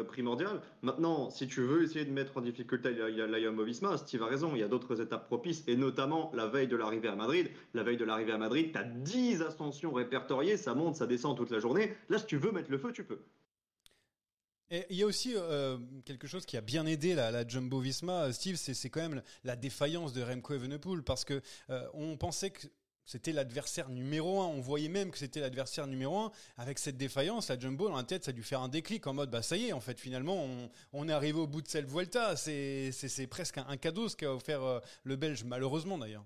primordiale. 0.09 0.61
Maintenant, 0.83 1.31
si 1.31 1.47
tu 1.47 1.61
veux 1.61 1.81
essayer 1.81 2.05
de 2.05 2.11
mettre 2.11 2.37
en 2.37 2.41
difficulté 2.41 2.93
la 2.93 3.39
Jumbo-Visma, 3.39 3.97
Steve 3.97 4.21
a 4.21 4.27
raison, 4.27 4.51
il 4.53 4.59
y 4.59 4.63
a 4.63 4.67
d'autres 4.67 5.01
étapes 5.01 5.25
propices, 5.25 5.63
et 5.67 5.75
notamment 5.75 6.31
la 6.35 6.45
veille 6.45 6.67
de 6.67 6.75
l'arrivée 6.75 7.07
à 7.07 7.15
Madrid. 7.15 7.49
La 7.73 7.81
veille 7.81 7.97
de 7.97 8.05
l'arrivée 8.05 8.33
à 8.33 8.37
Madrid, 8.37 8.71
tu 8.71 8.77
as 8.77 8.83
10 8.83 9.41
ascensions 9.41 9.91
répertoriées, 9.91 10.55
ça 10.55 10.75
monte, 10.75 10.95
ça 10.95 11.07
descend 11.07 11.35
toute 11.35 11.49
la 11.49 11.57
journée. 11.57 11.95
Là, 12.09 12.19
si 12.19 12.27
tu 12.27 12.37
veux 12.37 12.51
mettre 12.51 12.69
le 12.69 12.77
feu, 12.77 12.91
tu 12.93 13.03
peux. 13.03 13.21
Il 14.89 14.95
y 14.95 15.03
a 15.03 15.05
aussi 15.05 15.33
euh, 15.35 15.77
quelque 16.03 16.25
chose 16.25 16.47
qui 16.47 16.57
a 16.57 16.61
bien 16.61 16.87
aidé 16.87 17.13
la, 17.13 17.47
Jumbo 17.47 17.79
Visma, 17.79 18.33
Steve, 18.33 18.55
c'est 18.55 18.89
quand 18.89 19.01
même 19.01 19.21
la 19.43 19.55
défaillance 19.55 20.13
de 20.13 20.23
Remco 20.23 20.55
Evenepoel 20.55 21.03
parce 21.03 21.25
que 21.25 21.41
euh, 21.69 21.87
on 21.93 22.17
pensait 22.17 22.49
que 22.49 22.65
c'était 23.05 23.33
l'adversaire 23.33 23.89
numéro 23.89 24.41
un. 24.41 24.47
On 24.47 24.61
voyait 24.61 24.89
même 24.89 25.11
que 25.11 25.19
c'était 25.19 25.41
l'adversaire 25.41 25.85
numéro 25.85 26.17
un. 26.17 26.31
Avec 26.57 26.79
cette 26.79 26.97
défaillance, 26.97 27.49
la 27.49 27.59
Jumbo 27.59 27.87
dans 27.87 27.97
la 27.97 28.03
tête, 28.03 28.23
ça 28.23 28.29
a 28.29 28.33
dû 28.33 28.41
faire 28.41 28.61
un 28.61 28.69
déclic 28.69 29.05
en 29.05 29.13
mode 29.13 29.29
bah 29.29 29.43
ça 29.43 29.57
y 29.57 29.67
est, 29.67 29.73
en 29.73 29.81
fait, 29.81 29.99
finalement, 29.99 30.47
on, 30.93 31.07
est 31.07 31.13
arrivé 31.13 31.37
au 31.37 31.47
bout 31.47 31.61
de 31.61 31.67
cette 31.67 31.85
Vuelta. 31.85 32.35
C'est 32.35 33.27
presque 33.29 33.59
un, 33.59 33.77
cadeau 33.77 34.09
ce 34.09 34.15
qu'a 34.15 34.33
offert 34.33 34.63
euh, 34.63 34.79
le 35.03 35.15
Belge, 35.17 35.43
malheureusement 35.43 35.99
d'ailleurs. 35.99 36.25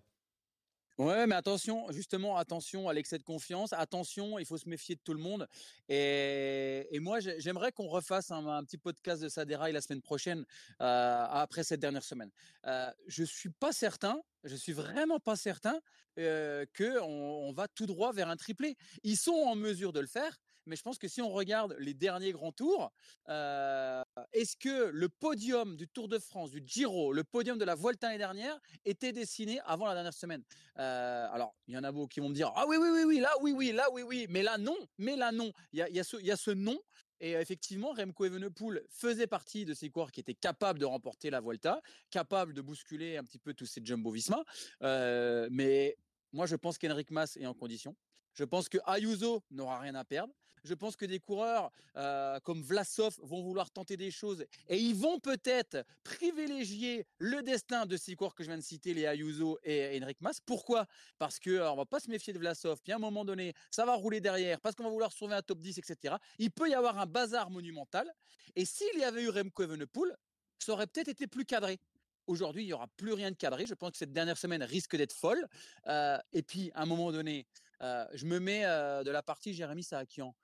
Ouais, 0.98 1.27
mais 1.27 1.36
attention, 1.36 1.92
justement, 1.92 2.38
attention 2.38 2.89
à 2.89 2.94
l'excès 2.94 3.20
de 3.20 3.24
confiance. 3.24 3.72
Attention, 3.72 4.39
il 4.39 4.48
faut 4.48 4.58
se 4.58 4.68
méfier 4.68 4.96
de 4.96 5.01
tout 5.04 5.13
le 5.13 5.20
monde. 5.20 5.48
Et, 5.89 6.98
moi, 7.00 7.20
j'aimerais 7.20 7.72
qu'on 7.72 7.88
refasse 7.88 8.32
un, 8.32 8.63
petit 8.63 8.80
podcast 8.80 9.22
de 9.22 9.30
Saderaï 9.30 9.72
la 9.74 9.82
semaine 9.82 10.01
prochaine, 10.01 10.44
euh, 10.82 11.25
après 11.30 11.63
cette 11.63 11.82
dernière 11.82 12.04
semaine. 12.04 12.32
Euh, 12.66 12.89
je 13.06 13.24
suis 13.24 13.50
pas 13.50 13.72
certain, 13.74 14.20
je 14.44 14.56
suis 14.56 14.74
vraiment 14.74 15.20
pas 15.20 15.36
certain 15.36 15.80
euh, 16.18 16.66
qu'on 16.75 17.04
on 17.04 17.51
va 17.51 17.68
tout 17.68 17.86
droit 17.86 18.12
vers 18.12 18.30
un 18.30 18.36
triplé. 18.36 18.75
Ils 19.04 19.18
sont 19.18 19.34
en 19.34 19.56
mesure 19.56 19.94
de 19.94 20.00
le 20.00 20.08
faire, 20.08 20.36
mais 20.67 20.75
je 20.75 20.83
pense 20.83 20.97
que 20.97 21.07
si 21.07 21.21
on 21.21 21.29
regarde 21.29 21.75
les 21.79 21.93
derniers 21.93 22.31
grands 22.31 22.51
tours, 22.51 22.91
euh, 23.29 24.03
est-ce 24.33 24.55
que 24.55 24.89
le 24.89 25.09
podium 25.09 25.75
du 25.75 25.88
Tour 25.88 26.07
de 26.07 26.19
France, 26.19 26.51
du 26.51 26.62
Giro, 26.65 27.13
le 27.13 27.24
podium 27.24 27.57
de 27.57 27.65
la 27.65 27.75
Vuelta 27.75 28.07
l'année 28.07 28.19
dernière 28.19 28.59
était 28.86 29.13
dessiné 29.13 29.59
avant 29.65 29.88
la 29.88 29.93
dernière 29.93 30.13
semaine? 30.13 30.43
Euh, 30.77 31.27
Alors, 31.31 31.55
il 31.67 31.74
y 31.74 31.77
en 31.77 31.83
a 31.83 31.91
beaucoup 31.91 32.07
qui 32.07 32.19
vont 32.19 32.29
me 32.29 32.36
dire 32.36 32.51
ah 32.55 32.65
oui 32.67 32.77
oui 32.77 33.03
oui 33.05 33.19
là 33.19 33.31
oui 33.41 33.51
oui 33.51 33.71
là 33.71 33.88
oui 33.91 34.03
oui, 34.03 34.27
mais 34.29 34.43
là 34.43 34.57
non, 34.57 34.77
mais 34.97 35.15
là 35.15 35.31
non. 35.31 35.51
Il 35.71 35.79
y 35.79 36.00
a, 36.00 36.03
ce, 36.03 36.17
il 36.21 36.62
non 36.62 36.79
et 37.19 37.31
effectivement, 37.31 37.93
Remco 37.93 38.25
Evenepoel 38.25 38.83
faisait 38.89 39.25
partie 39.27 39.65
de 39.65 39.74
ces 39.74 39.89
coureurs 39.89 40.12
qui 40.12 40.19
étaient 40.19 40.36
capables 40.36 40.77
de 40.77 40.86
remporter 40.86 41.29
la 41.31 41.39
Volta, 41.39 41.81
capables 42.12 42.53
de 42.53 42.62
bousculer 42.62 43.17
un 43.17 43.24
petit 43.24 43.39
peu 43.39 43.53
tous 43.55 43.65
ces 43.65 43.81
Jumbo-Visma. 43.83 44.43
Euh, 44.83 45.47
mais 45.51 45.97
moi, 46.31 46.45
je 46.45 46.55
pense 46.55 46.77
qu'Henrik 46.77 47.09
Mas 47.09 47.36
est 47.38 47.47
en 47.47 47.55
condition. 47.55 47.95
Je 48.38 48.44
pense 48.44 48.70
que 48.70 48.77
Ayuso 48.86 49.41
n'aura 49.50 49.79
rien 49.79 49.96
à 49.96 50.06
perdre. 50.06 50.32
Je 50.63 50.75
pense 50.75 50.96
que 50.96 51.06
des 51.06 51.20
coureurs 51.20 51.72
euh, 51.96 52.39
comme 52.41 52.62
Vlasov 52.62 53.17
vont 53.24 53.41
vouloir 53.41 53.72
tenter 53.72 53.98
des 53.98 54.12
choses 54.12 54.46
et 54.67 54.77
ils 54.77 54.96
vont 54.96 55.20
peut-être 55.20 55.84
privilégier 56.03 57.08
le 57.17 57.41
destin 57.41 57.88
de 57.88 57.98
ces 57.98 58.15
coureurs 58.15 58.36
que 58.36 58.44
je 58.44 58.50
viens 58.50 58.58
de 58.58 58.63
citer, 58.63 58.94
les 58.94 59.06
Ayuso 59.06 59.58
et 59.63 60.00
Henrik 60.00 60.22
Mas. 60.22 60.39
Pourquoi? 60.39 60.86
Parce 61.17 61.39
que 61.39 61.56
alors, 61.58 61.74
on 61.74 61.77
va 61.77 61.86
pas 61.86 62.00
se 62.00 62.12
méfier 62.12 62.32
de 62.32 62.38
Vlasov. 62.38 62.79
Puis 62.84 62.91
à 62.91 62.98
un 62.98 63.00
moment 63.00 63.25
donné, 63.25 63.53
ça 63.72 63.86
va 63.86 63.96
rouler 63.96 64.20
derrière 64.20 64.60
parce 64.62 64.75
qu'on 64.75 64.84
va 64.84 64.89
vouloir 64.89 65.12
sauver 65.12 65.34
un 65.34 65.41
top 65.41 65.60
10, 65.60 65.79
etc. 65.79 66.15
Il 66.38 66.51
peut 66.51 66.70
y 66.70 66.75
avoir 66.75 67.00
un 67.00 67.08
bazar 67.08 67.50
monumental. 67.50 68.12
Et 68.56 68.65
s'il 68.65 69.00
y 69.00 69.03
avait 69.03 69.24
eu 69.24 69.29
Remco 69.29 69.63
Evenepoel, 69.63 70.15
ça 70.60 70.74
aurait 70.74 70.88
peut-être 70.88 71.08
été 71.08 71.25
plus 71.25 71.46
cadré. 71.46 71.79
Aujourd'hui, 72.27 72.63
il 72.63 72.67
n'y 72.67 72.74
aura 72.74 72.88
plus 72.98 73.13
rien 73.13 73.32
de 73.32 73.38
cadré. 73.38 73.65
Je 73.65 73.74
pense 73.74 73.91
que 73.91 73.98
cette 73.98 74.12
dernière 74.12 74.38
semaine 74.38 74.62
risque 74.62 74.98
d'être 74.98 75.13
folle. 75.13 75.48
Euh, 75.88 76.17
et 76.34 76.44
puis, 76.44 76.72
à 76.75 76.82
un 76.82 76.86
moment 76.86 77.13
donné, 77.13 77.48
euh, 77.81 78.05
je 78.13 78.25
me 78.25 78.39
mets 78.39 78.65
euh, 78.65 79.03
de 79.03 79.12
la 79.12 79.24
partie 79.24 79.53
Jérémy 79.53 79.84
Saakian. 79.84 80.36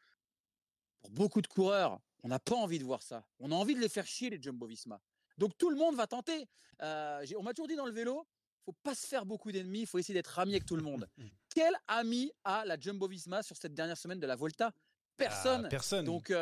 Pour 1.02 1.12
beaucoup 1.12 1.42
de 1.42 1.48
coureurs, 1.48 2.00
on 2.24 2.30
n'a 2.30 2.40
pas 2.40 2.56
envie 2.56 2.80
de 2.80 2.84
voir 2.84 3.02
ça. 3.02 3.26
On 3.40 3.52
a 3.52 3.56
envie 3.56 3.76
de 3.76 3.80
les 3.80 3.90
faire 3.90 4.06
chier, 4.06 4.30
les 4.30 4.42
Jumbo 4.42 4.66
Visma. 4.68 5.02
Donc 5.38 5.58
tout 5.58 5.70
le 5.70 5.76
monde 5.76 5.96
va 5.96 6.08
tenter. 6.08 6.48
on 6.80 7.44
m'a 7.44 7.54
toujours 7.54 7.68
dit 7.68 7.76
dans 7.76 7.86
le 7.86 7.92
vélo, 7.92 8.28
faut 8.66 8.76
pas 8.84 8.96
se 8.96 9.06
faire 9.06 9.26
beaucoup 9.26 9.52
d'ennemis, 9.52 9.82
il 9.82 9.88
faut 9.88 9.98
essayer 9.98 10.14
d'être 10.14 10.40
ami 10.40 10.52
avec 10.52 10.66
tout 10.66 10.78
le 10.78 10.84
monde. 10.84 11.10
Quel 11.56 11.76
ami 11.88 12.32
a 12.44 12.64
la 12.66 12.80
Jumbo 12.80 13.08
Visma 13.08 13.44
sur 13.44 13.58
cette 13.58 13.74
dernière 13.74 13.98
semaine 13.98 14.20
de 14.20 14.28
la 14.28 14.36
Volta? 14.36 14.72
Personne. 15.18 15.66
Ah, 15.66 15.70
personne. 15.70 16.06
Donc 16.06 16.34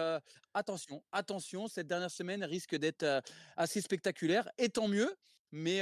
attention, 0.53 1.03
attention, 1.11 1.67
cette 1.67 1.87
dernière 1.87 2.11
semaine 2.11 2.43
risque 2.43 2.75
d'être 2.75 3.21
assez 3.57 3.81
spectaculaire, 3.81 4.49
et 4.57 4.69
tant 4.69 4.87
mieux. 4.87 5.13
Mais 5.51 5.81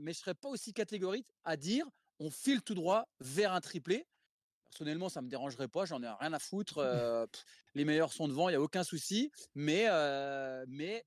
mais 0.00 0.12
je 0.12 0.18
serais 0.18 0.34
pas 0.34 0.48
aussi 0.48 0.72
catégorique 0.72 1.28
à 1.44 1.56
dire 1.56 1.86
on 2.22 2.30
file 2.30 2.62
tout 2.62 2.74
droit 2.74 3.08
vers 3.20 3.52
un 3.52 3.60
triplé. 3.60 4.06
Personnellement, 4.72 5.10
ça 5.10 5.20
me 5.20 5.28
dérangerait 5.28 5.68
pas, 5.68 5.84
j'en 5.84 6.02
ai 6.02 6.08
rien 6.08 6.32
à 6.32 6.38
foutre. 6.38 6.82
les 7.74 7.84
meilleurs 7.84 8.12
sont 8.12 8.26
devant, 8.26 8.48
il 8.48 8.52
y 8.52 8.56
a 8.56 8.60
aucun 8.60 8.84
souci. 8.84 9.30
Mais 9.54 9.86
mais 10.66 11.04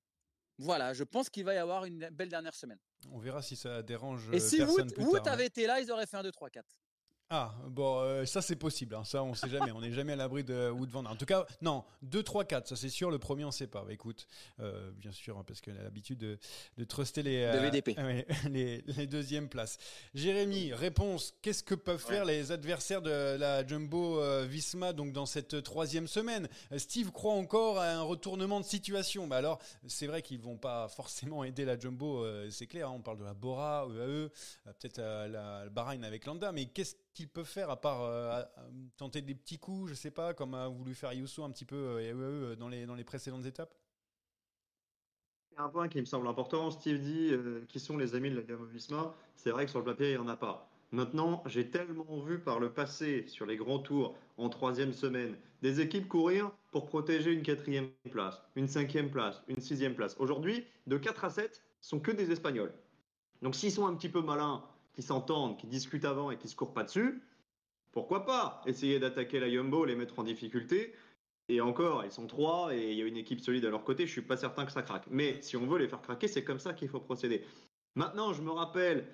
voilà, 0.57 0.93
je 0.93 1.03
pense 1.03 1.29
qu'il 1.29 1.43
va 1.43 1.53
y 1.53 1.57
avoir 1.57 1.85
une 1.85 2.09
belle 2.11 2.29
dernière 2.29 2.55
semaine. 2.55 2.79
On 3.11 3.19
verra 3.19 3.41
si 3.41 3.55
ça 3.55 3.81
dérange. 3.81 4.29
Et 4.31 4.39
si 4.39 4.61
Wood, 4.63 4.93
hein. 4.97 5.31
avait 5.31 5.47
été 5.47 5.67
là, 5.67 5.79
ils 5.81 5.91
auraient 5.91 6.07
fait 6.07 6.17
un 6.17 6.23
2, 6.23 6.31
3, 6.31 6.49
4. 6.49 6.65
Ah, 7.31 7.55
bon, 7.69 8.01
euh, 8.01 8.23
ça 8.25 8.43
c'est 8.43 8.55
possible, 8.55 8.93
hein. 8.93 9.03
ça 9.03 9.23
on 9.23 9.33
sait 9.33 9.49
jamais, 9.49 9.71
on 9.71 9.81
n'est 9.81 9.91
jamais 9.91 10.13
à 10.13 10.15
l'abri 10.15 10.43
de 10.43 10.69
Wood 10.69 10.91
Van 10.91 11.03
En 11.05 11.15
tout 11.15 11.25
cas, 11.25 11.47
non, 11.59 11.83
2, 12.03 12.21
3, 12.21 12.45
4, 12.45 12.67
ça 12.67 12.75
c'est 12.75 12.89
sûr, 12.89 13.09
le 13.09 13.17
premier 13.17 13.43
on 13.45 13.49
sait 13.49 13.65
pas. 13.65 13.83
Bah, 13.83 13.91
écoute, 13.93 14.27
euh, 14.59 14.91
bien 14.91 15.11
sûr, 15.11 15.35
hein, 15.35 15.43
parce 15.47 15.59
qu'elle 15.59 15.77
a 15.79 15.81
l'habitude 15.81 16.19
de, 16.19 16.37
de 16.77 16.83
truster 16.83 17.23
les, 17.23 17.43
euh, 17.43 17.71
les, 18.51 18.83
les, 18.85 19.07
deuxièmes 19.07 19.49
places. 19.49 19.79
Jérémy, 20.13 20.71
réponse, 20.73 21.33
qu'est-ce 21.41 21.63
que 21.63 21.73
peuvent 21.73 22.03
faire 22.03 22.25
les 22.25 22.51
adversaires 22.51 23.01
de 23.01 23.37
la 23.39 23.65
Jumbo 23.65 24.21
Visma 24.45 24.93
donc 24.93 25.11
dans 25.11 25.25
cette 25.25 25.63
troisième 25.63 26.07
semaine? 26.07 26.47
Steve 26.77 27.11
croit 27.11 27.33
encore 27.33 27.79
à 27.79 27.87
un 27.87 28.03
retournement 28.03 28.59
de 28.59 28.65
situation. 28.65 29.25
Bah 29.25 29.37
alors, 29.37 29.57
c'est 29.87 30.05
vrai 30.05 30.21
qu'ils 30.21 30.41
vont 30.41 30.57
pas 30.57 30.89
forcément 30.89 31.43
aider 31.43 31.65
la 31.65 31.79
Jumbo, 31.79 32.23
c'est 32.51 32.67
clair, 32.67 32.89
hein. 32.89 32.93
on 32.95 33.01
parle 33.01 33.17
de 33.17 33.23
la 33.23 33.33
Bora, 33.33 33.87
EAE, 33.89 34.29
peut-être 34.65 34.99
la, 34.99 35.27
la 35.27 35.69
Bahreïn 35.69 36.03
avec 36.03 36.25
Landa, 36.25 36.51
mais 36.51 36.67
qu'est-ce 36.67 36.93
qu'ils 37.15 37.29
peuvent 37.29 37.47
faire 37.47 37.71
à 37.71 37.79
part 37.81 38.03
euh, 38.03 38.43
tenter 38.97 39.21
des 39.21 39.33
petits 39.33 39.57
coups, 39.57 39.89
je 39.89 39.95
sais 39.95 40.11
pas, 40.11 40.35
comme 40.35 40.53
a 40.53 40.67
voulu 40.67 40.93
faire 40.93 41.13
Yusso 41.13 41.43
un 41.43 41.49
petit 41.49 41.65
peu 41.65 41.75
euh, 41.75 42.13
euh, 42.13 42.55
dans, 42.55 42.69
les, 42.69 42.85
dans 42.85 42.93
les 42.93 43.03
précédentes 43.03 43.45
étapes? 43.45 43.73
Un 45.57 45.69
point 45.69 45.87
qui 45.87 45.99
me 46.01 46.05
semble 46.05 46.27
important, 46.27 46.69
Steve 46.69 46.99
dit 46.99 47.31
qui 47.69 47.79
sont 47.79 47.97
les 47.97 48.13
amis 48.13 48.29
de 48.29 48.35
la 48.35 48.41
Gamme 48.41 48.67
Visma. 48.67 49.15
C'est 49.37 49.51
vrai 49.51 49.63
que 49.63 49.71
sur 49.71 49.79
le 49.79 49.85
papier, 49.85 50.11
il 50.11 50.11
n'y 50.11 50.17
en 50.17 50.27
a 50.27 50.35
pas. 50.35 50.69
Maintenant, 50.91 51.41
j'ai 51.45 51.69
tellement 51.69 52.19
vu 52.19 52.39
par 52.39 52.59
le 52.59 52.73
passé, 52.73 53.25
sur 53.27 53.45
les 53.45 53.55
grands 53.55 53.79
tours, 53.79 54.17
en 54.37 54.49
troisième 54.49 54.91
semaine, 54.91 55.37
des 55.61 55.79
équipes 55.79 56.09
courir 56.09 56.51
pour 56.71 56.85
protéger 56.85 57.31
une 57.31 57.41
quatrième 57.41 57.89
place, 58.11 58.41
une 58.57 58.67
cinquième 58.67 59.09
place, 59.09 59.41
une 59.47 59.61
sixième 59.61 59.95
place. 59.95 60.17
Aujourd'hui, 60.19 60.65
de 60.87 60.97
4 60.97 61.23
à 61.23 61.29
7, 61.29 61.63
sont 61.79 62.01
que 62.01 62.11
des 62.11 62.31
Espagnols. 62.31 62.73
Donc 63.41 63.55
s'ils 63.55 63.71
sont 63.71 63.87
un 63.87 63.95
petit 63.95 64.09
peu 64.09 64.21
malins 64.21 64.61
qui 64.95 65.01
s'entendent, 65.01 65.57
qui 65.57 65.67
discutent 65.67 66.05
avant 66.05 66.31
et 66.31 66.37
qui 66.37 66.47
se 66.47 66.55
courent 66.55 66.73
pas 66.73 66.83
dessus, 66.83 67.21
pourquoi 67.91 68.25
pas 68.25 68.61
essayer 68.65 68.99
d'attaquer 68.99 69.39
la 69.39 69.47
Yumbo, 69.47 69.85
les 69.85 69.95
mettre 69.95 70.19
en 70.19 70.23
difficulté 70.23 70.93
et 71.47 71.61
encore, 71.61 72.03
ils 72.03 72.11
sont 72.11 72.25
trois 72.25 72.73
et 72.73 72.91
il 72.91 72.97
y 72.97 73.01
a 73.03 73.05
une 73.05 73.17
équipe 73.17 73.39
solide 73.39 73.65
à 73.65 73.69
leur 73.69 73.83
côté, 73.83 74.07
je 74.07 74.11
suis 74.11 74.21
pas 74.21 74.37
certain 74.37 74.65
que 74.65 74.71
ça 74.71 74.81
craque. 74.81 75.05
Mais 75.11 75.39
si 75.41 75.55
on 75.57 75.67
veut 75.67 75.77
les 75.77 75.87
faire 75.87 76.01
craquer, 76.01 76.27
c'est 76.27 76.43
comme 76.43 76.59
ça 76.59 76.73
qu'il 76.73 76.89
faut 76.89 76.99
procéder. 76.99 77.43
Maintenant, 77.93 78.33
je 78.33 78.41
me 78.41 78.49
rappelle, 78.49 79.05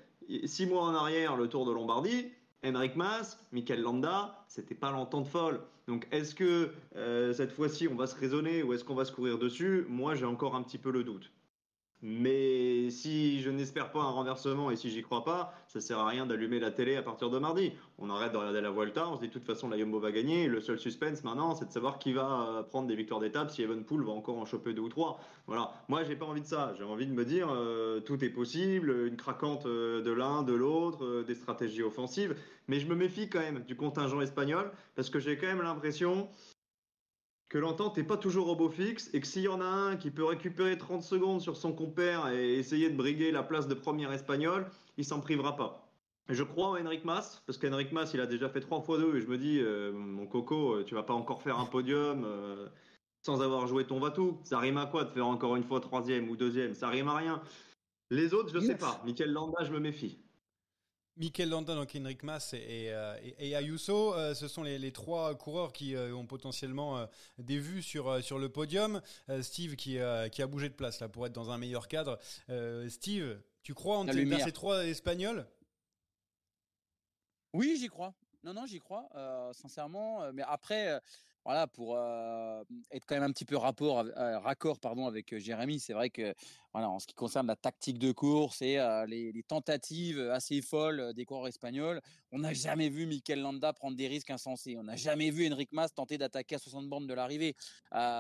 six 0.45 0.65
mois 0.65 0.83
en 0.83 0.95
arrière, 0.95 1.35
le 1.35 1.49
Tour 1.49 1.65
de 1.65 1.73
Lombardie, 1.73 2.31
Henrik 2.63 2.95
Mas, 2.95 3.37
Michael 3.51 3.81
Landa, 3.81 4.45
c'était 4.47 4.75
pas 4.75 4.91
l'entente 4.91 5.27
folle. 5.27 5.61
Donc 5.87 6.07
est-ce 6.11 6.35
que 6.35 6.71
euh, 6.95 7.33
cette 7.33 7.51
fois-ci 7.51 7.87
on 7.87 7.95
va 7.95 8.07
se 8.07 8.15
raisonner 8.15 8.63
ou 8.63 8.73
est-ce 8.73 8.83
qu'on 8.83 8.95
va 8.95 9.03
se 9.03 9.11
courir 9.11 9.37
dessus? 9.39 9.85
Moi 9.89 10.15
j'ai 10.15 10.25
encore 10.25 10.55
un 10.55 10.61
petit 10.61 10.77
peu 10.77 10.91
le 10.91 11.03
doute. 11.03 11.31
Mais 12.03 12.89
si 12.89 13.41
je 13.41 13.51
n'espère 13.51 13.91
pas 13.91 13.99
un 13.99 14.09
renversement 14.09 14.71
et 14.71 14.75
si 14.75 14.89
j'y 14.89 15.03
crois 15.03 15.23
pas, 15.23 15.53
ça 15.67 15.79
sert 15.79 15.99
à 15.99 16.07
rien 16.07 16.25
d'allumer 16.25 16.59
la 16.59 16.71
télé 16.71 16.95
à 16.95 17.03
partir 17.03 17.29
de 17.29 17.37
mardi. 17.37 17.73
On 17.99 18.09
arrête 18.09 18.31
de 18.31 18.37
regarder 18.37 18.61
la 18.61 18.71
Vuelta, 18.71 19.07
on 19.07 19.17
se 19.17 19.21
dit 19.21 19.27
de 19.27 19.33
toute 19.33 19.45
façon 19.45 19.69
la 19.69 19.77
Yumbo 19.77 19.99
va 19.99 20.11
gagner. 20.11 20.47
Le 20.47 20.61
seul 20.61 20.79
suspense 20.79 21.23
maintenant, 21.23 21.53
c'est 21.53 21.65
de 21.65 21.71
savoir 21.71 21.99
qui 21.99 22.11
va 22.13 22.47
euh, 22.49 22.63
prendre 22.63 22.87
des 22.87 22.95
victoires 22.95 23.19
d'étape, 23.19 23.51
si 23.51 23.61
Evenpool 23.61 24.03
va 24.03 24.13
encore 24.13 24.39
en 24.39 24.45
choper 24.45 24.73
deux 24.73 24.81
ou 24.81 24.89
trois. 24.89 25.19
Voilà. 25.45 25.73
Moi, 25.89 26.03
j'ai 26.03 26.15
pas 26.15 26.25
envie 26.25 26.41
de 26.41 26.47
ça. 26.47 26.73
J'ai 26.77 26.83
envie 26.83 27.05
de 27.05 27.13
me 27.13 27.23
dire 27.23 27.49
euh, 27.51 27.99
tout 27.99 28.23
est 28.23 28.29
possible, 28.29 29.07
une 29.07 29.15
craquante 29.15 29.67
euh, 29.67 30.01
de 30.01 30.11
l'un, 30.11 30.41
de 30.41 30.53
l'autre, 30.53 31.23
des 31.23 31.35
stratégies 31.35 31.83
offensives. 31.83 32.35
Mais 32.67 32.79
je 32.79 32.87
me 32.87 32.95
méfie 32.95 33.29
quand 33.29 33.39
même 33.39 33.59
du 33.59 33.75
contingent 33.75 34.21
espagnol 34.21 34.71
parce 34.95 35.09
que 35.09 35.19
j'ai 35.19 35.37
quand 35.37 35.47
même 35.47 35.61
l'impression 35.61 36.29
que 37.51 37.57
l'entente 37.57 37.97
n'est 37.97 38.05
pas 38.05 38.15
toujours 38.15 38.47
au 38.47 38.55
beau 38.55 38.69
fixe 38.69 39.09
et 39.13 39.19
que 39.19 39.27
s'il 39.27 39.41
y 39.41 39.47
en 39.49 39.59
a 39.59 39.65
un 39.65 39.97
qui 39.97 40.09
peut 40.09 40.23
récupérer 40.23 40.77
30 40.77 41.03
secondes 41.03 41.41
sur 41.41 41.57
son 41.57 41.73
compère 41.73 42.29
et 42.29 42.53
essayer 42.53 42.89
de 42.89 42.95
briguer 42.95 43.29
la 43.29 43.43
place 43.43 43.67
de 43.67 43.73
premier 43.73 44.09
espagnol, 44.13 44.67
il 44.95 45.03
s'en 45.03 45.19
privera 45.19 45.57
pas. 45.57 45.91
Je 46.29 46.43
crois 46.43 46.69
en 46.69 46.77
Henrik 46.77 47.03
Mas, 47.03 47.43
parce 47.45 47.57
qu'Henrik 47.57 47.91
Mas, 47.91 48.13
il 48.13 48.21
a 48.21 48.25
déjà 48.25 48.47
fait 48.47 48.61
trois 48.61 48.79
fois 48.79 48.97
deux, 48.97 49.17
et 49.17 49.21
je 49.21 49.27
me 49.27 49.37
dis, 49.37 49.59
euh, 49.59 49.91
mon 49.91 50.27
coco, 50.27 50.75
euh, 50.75 50.85
tu 50.85 50.95
vas 50.95 51.03
pas 51.03 51.13
encore 51.13 51.41
faire 51.41 51.59
un 51.59 51.65
podium 51.65 52.23
euh, 52.23 52.69
sans 53.21 53.41
avoir 53.41 53.67
joué 53.67 53.85
ton 53.85 53.99
Vatou. 53.99 54.39
Ça 54.45 54.57
rime 54.57 54.77
à 54.77 54.85
quoi 54.85 55.03
de 55.03 55.09
faire 55.09 55.27
encore 55.27 55.57
une 55.57 55.65
fois 55.65 55.81
troisième 55.81 56.29
ou 56.29 56.37
deuxième? 56.37 56.73
Ça 56.73 56.87
rime 56.87 57.09
à 57.09 57.17
rien. 57.17 57.41
Les 58.11 58.33
autres, 58.33 58.47
je 58.53 58.59
ne 58.59 58.61
sais 58.61 58.77
pas. 58.77 59.01
Michael 59.03 59.33
Landa, 59.33 59.65
je 59.65 59.73
me 59.73 59.79
méfie. 59.79 60.17
Mikel 61.17 61.49
Landa, 61.49 61.75
donc 61.75 61.93
Henrik 61.95 62.23
Mas 62.23 62.53
et, 62.53 62.89
euh, 62.89 63.15
Ayuso, 63.39 64.13
euh, 64.13 64.33
ce 64.33 64.47
sont 64.47 64.63
les, 64.63 64.91
trois 64.91 65.35
coureurs 65.35 65.73
qui 65.73 65.95
euh, 65.95 66.15
ont 66.15 66.25
potentiellement 66.25 67.05
des 67.37 67.59
vues 67.59 67.81
sur, 67.81 68.23
sur 68.23 68.39
le 68.39 68.49
podium. 68.49 69.01
Steve 69.41 69.75
qui, 69.75 69.97
qui 70.31 70.41
a 70.41 70.47
bougé 70.47 70.69
de 70.69 70.73
place 70.73 70.99
là 70.99 71.09
pour 71.09 71.25
être 71.25 71.33
dans 71.33 71.51
un 71.51 71.57
meilleur 71.57 71.87
cadre. 71.87 72.17
Steve, 72.87 73.41
tu 73.63 73.73
crois 73.73 73.97
en 73.97 74.07
ces 74.07 74.51
trois 74.51 74.85
Espagnols? 74.85 75.45
Oui, 77.53 77.77
j'y 77.79 77.87
crois. 77.87 78.13
Non, 78.43 78.53
non, 78.53 78.65
j'y 78.65 78.79
crois, 78.79 79.09
sincèrement. 79.53 80.31
Mais 80.33 80.43
après, 80.47 80.99
voilà, 81.43 81.67
pour 81.67 81.97
être 82.91 83.05
quand 83.05 83.15
même 83.15 83.23
un 83.23 83.31
petit 83.31 83.45
peu 83.45 83.57
rapport, 83.57 84.05
raccord 84.15 84.79
pardon, 84.79 85.07
avec 85.07 85.37
Jérémy, 85.37 85.79
c'est 85.79 85.93
vrai 85.93 86.09
que 86.09 86.33
voilà, 86.73 86.89
en 86.89 86.99
ce 86.99 87.07
qui 87.07 87.15
concerne 87.15 87.47
la 87.47 87.55
tactique 87.55 87.99
de 87.99 88.11
course 88.11 88.61
et 88.61 88.77
les, 89.07 89.43
tentatives 89.47 90.19
assez 90.29 90.61
folles 90.61 91.13
des 91.13 91.25
coureurs 91.25 91.47
espagnols, 91.47 91.99
on 92.31 92.39
n'a 92.39 92.53
jamais 92.53 92.89
vu 92.89 93.07
Mikel 93.07 93.41
Landa 93.41 93.73
prendre 93.73 93.97
des 93.97 94.07
risques 94.07 94.29
insensés. 94.29 94.77
On 94.77 94.83
n'a 94.83 94.95
jamais 94.95 95.31
vu 95.31 95.51
Enric 95.51 95.71
Mas 95.73 95.93
tenter 95.93 96.17
d'attaquer 96.17 96.55
à 96.55 96.59
60 96.59 96.87
bornes 96.87 97.07
de 97.07 97.13
l'arrivée. 97.13 97.55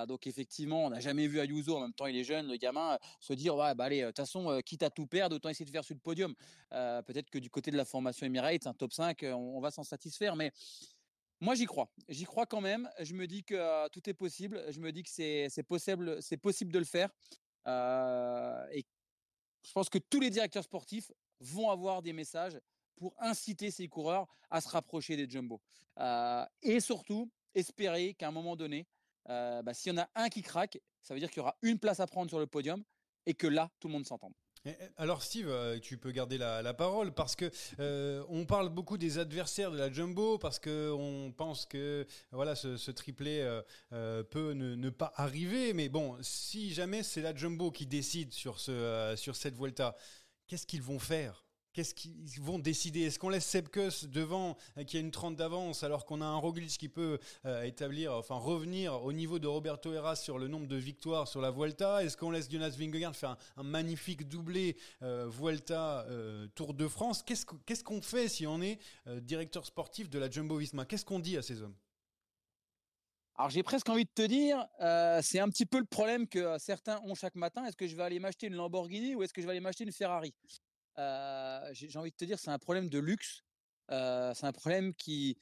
donc 0.07 0.25
effectivement, 0.27 0.85
on 0.85 0.89
n'a 0.89 0.99
jamais 0.99 1.27
vu 1.27 1.39
Ayuso, 1.39 1.77
en 1.77 1.81
même 1.81 1.93
temps 1.93 2.07
il 2.07 2.17
est 2.17 2.23
jeune, 2.23 2.47
le 2.47 2.57
gamin, 2.57 2.97
se 3.19 3.33
dire 3.33 3.55
ouais, 3.55 3.75
bah 3.75 3.85
allez, 3.85 4.01
de 4.01 4.07
toute 4.07 4.17
façon, 4.17 4.59
quitte 4.65 4.83
à 4.83 4.89
tout 4.89 5.05
perdre, 5.05 5.35
autant 5.35 5.49
essayer 5.49 5.65
de 5.65 5.71
faire 5.71 5.85
sur 5.85 5.95
le 5.95 6.01
podium. 6.01 6.33
Peut-être 6.71 7.29
que 7.29 7.39
du 7.39 7.49
côté 7.49 7.71
de 7.71 7.77
la 7.77 7.85
formation 7.85 8.25
Emirates, 8.25 8.67
un 8.67 8.73
top 8.73 8.93
5, 8.93 9.19
on, 9.23 9.35
on 9.35 9.61
va 9.61 9.69
s'en 9.71 9.83
satisfaire, 9.83 10.35
mais 10.35 10.51
moi, 11.41 11.55
j'y 11.55 11.65
crois. 11.65 11.89
J'y 12.07 12.25
crois 12.25 12.45
quand 12.45 12.61
même. 12.61 12.87
Je 12.99 13.15
me 13.15 13.25
dis 13.25 13.43
que 13.43 13.89
tout 13.89 14.07
est 14.07 14.13
possible. 14.13 14.63
Je 14.69 14.79
me 14.79 14.91
dis 14.91 15.01
que 15.01 15.09
c'est 15.09 15.63
possible, 15.63 16.21
de 16.71 16.79
le 16.79 16.85
faire. 16.85 17.09
et 17.65 18.85
je 19.63 19.71
pense 19.73 19.89
que 19.89 19.97
tous 19.97 20.19
les 20.19 20.29
directeurs 20.29 20.63
sportifs 20.63 21.11
vont 21.39 21.71
avoir 21.71 22.03
des 22.03 22.13
messages 22.13 22.59
pour 22.95 23.15
inciter 23.17 23.71
ces 23.71 23.87
coureurs 23.87 24.27
à 24.51 24.61
se 24.61 24.69
rapprocher 24.69 25.17
des 25.17 25.27
jumbo. 25.27 25.59
et 26.61 26.79
surtout, 26.79 27.31
espérer 27.55 28.13
qu'à 28.13 28.27
un 28.27 28.31
moment 28.31 28.55
donné, 28.55 28.87
bah, 29.25 29.73
s'il 29.73 29.93
y 29.93 29.95
en 29.95 30.01
a 30.03 30.09
un 30.13 30.29
qui 30.29 30.43
craque, 30.43 30.79
ça 31.01 31.15
veut 31.15 31.19
dire 31.19 31.29
qu'il 31.29 31.39
y 31.39 31.41
aura 31.41 31.57
une 31.63 31.79
place 31.79 31.99
à 31.99 32.05
prendre 32.05 32.29
sur 32.29 32.39
le 32.39 32.45
podium 32.45 32.83
et 33.25 33.33
que 33.33 33.47
là, 33.47 33.71
tout 33.79 33.87
le 33.87 33.93
monde 33.93 34.05
s'entende. 34.05 34.33
Alors 34.97 35.23
Steve, 35.23 35.49
euh, 35.49 35.79
tu 35.79 35.97
peux 35.97 36.11
garder 36.11 36.37
la, 36.37 36.73
parole 36.75 37.13
parce 37.13 37.35
que 37.35 37.49
euh, 37.79 38.23
on 38.29 38.45
parle 38.45 38.69
beaucoup 38.69 38.97
des 38.97 39.17
adversaires 39.17 39.71
de 39.71 39.77
la 39.77 39.91
jumbo 39.91 40.37
parce 40.37 40.59
que 40.59 40.91
on 40.91 41.31
pense 41.31 41.65
que 41.65 42.05
voilà 42.31 42.55
ce, 42.55 42.91
triplé 42.91 43.41
euh, 43.91 44.23
peut 44.23 44.53
ne, 44.53 44.89
pas 44.91 45.13
arriver. 45.15 45.73
Mais 45.73 45.89
bon, 45.89 46.15
si 46.21 46.73
jamais 46.73 47.01
c'est 47.01 47.21
la 47.21 47.35
jumbo 47.35 47.71
qui 47.71 47.87
décide 47.87 48.33
sur 48.33 48.59
sur 48.59 49.35
cette 49.35 49.55
Vuelta, 49.55 49.95
qu'est-ce 50.47 50.67
qu'ils 50.67 50.83
vont 50.83 50.99
faire? 50.99 51.43
Qu'est-ce 51.73 51.95
qu'ils 51.95 52.41
vont 52.41 52.59
décider? 52.59 53.03
Est-ce 53.03 53.17
qu'on 53.17 53.29
laisse 53.29 53.45
Sepkus 53.45 54.05
devant, 54.05 54.57
euh, 54.77 54.83
qui 54.83 54.97
a 54.97 54.99
une 54.99 55.11
trente 55.11 55.37
d'avance, 55.37 55.83
alors 55.83 56.05
qu'on 56.05 56.19
a 56.19 56.25
un 56.25 56.35
Roglic 56.35 56.69
qui 56.77 56.89
peut 56.89 57.17
euh, 57.45 57.63
établir, 57.63 58.13
enfin 58.13 58.35
revenir 58.35 59.01
au 59.03 59.13
niveau 59.13 59.39
de 59.39 59.47
Roberto 59.47 59.93
Heras 59.93 60.17
sur 60.17 60.37
le 60.37 60.49
nombre 60.49 60.67
de 60.67 60.75
victoires 60.75 61.29
sur 61.29 61.39
la 61.39 61.49
Vuelta? 61.49 62.03
Est-ce 62.03 62.17
qu'on 62.17 62.31
laisse 62.31 62.51
Jonas 62.51 62.75
Vingegaard 62.77 63.15
faire 63.15 63.37
un, 63.55 63.63
magnifique 63.63 64.27
doublé 64.27 64.75
euh, 65.01 65.27
Vuelta 65.29 66.05
Tour 66.55 66.73
de 66.73 66.87
France? 66.89 67.23
Qu'est-ce 67.23 67.83
qu'on 67.83 68.01
fait 68.01 68.27
si 68.27 68.45
on 68.45 68.61
est 68.61 68.79
directeur 69.21 69.65
sportif 69.65 70.09
de 70.09 70.19
la 70.19 70.29
Jumbo-Visma 70.29 70.85
Qu'est-ce 70.85 71.05
qu'on 71.05 71.19
dit 71.19 71.37
à 71.37 71.41
ces 71.41 71.61
hommes? 71.61 71.75
Alors 73.35 73.49
j'ai 73.49 73.63
presque 73.63 73.87
envie 73.87 74.03
de 74.03 74.09
te 74.13 74.23
dire, 74.23 74.67
c'est 75.23 75.39
un 75.39 75.49
petit 75.49 75.65
peu 75.65 75.79
le 75.79 75.85
problème 75.85 76.27
que 76.27 76.57
certains 76.59 76.99
ont 77.05 77.15
chaque 77.15 77.35
matin. 77.35 77.65
Est-ce 77.65 77.77
que 77.77 77.87
je 77.87 77.95
vais 77.95 78.03
aller 78.03 78.19
m'acheter 78.19 78.47
une 78.47 78.55
Lamborghini 78.55 79.15
ou 79.15 79.23
est-ce 79.23 79.33
que 79.33 79.41
je 79.41 79.47
vais 79.47 79.51
aller 79.51 79.61
m'acheter 79.61 79.85
une 79.85 79.93
Ferrari? 79.93 80.33
J'ai 80.97 81.97
envie 81.97 82.11
de 82.11 82.15
te 82.15 82.25
dire, 82.25 82.39
c'est 82.39 82.51
un 82.51 82.59
problème 82.59 82.89
de 82.89 82.99
luxe. 82.99 83.43
c'est 83.89 84.45
un 84.45 84.51
problème 84.51 84.93
qui, 84.93 85.37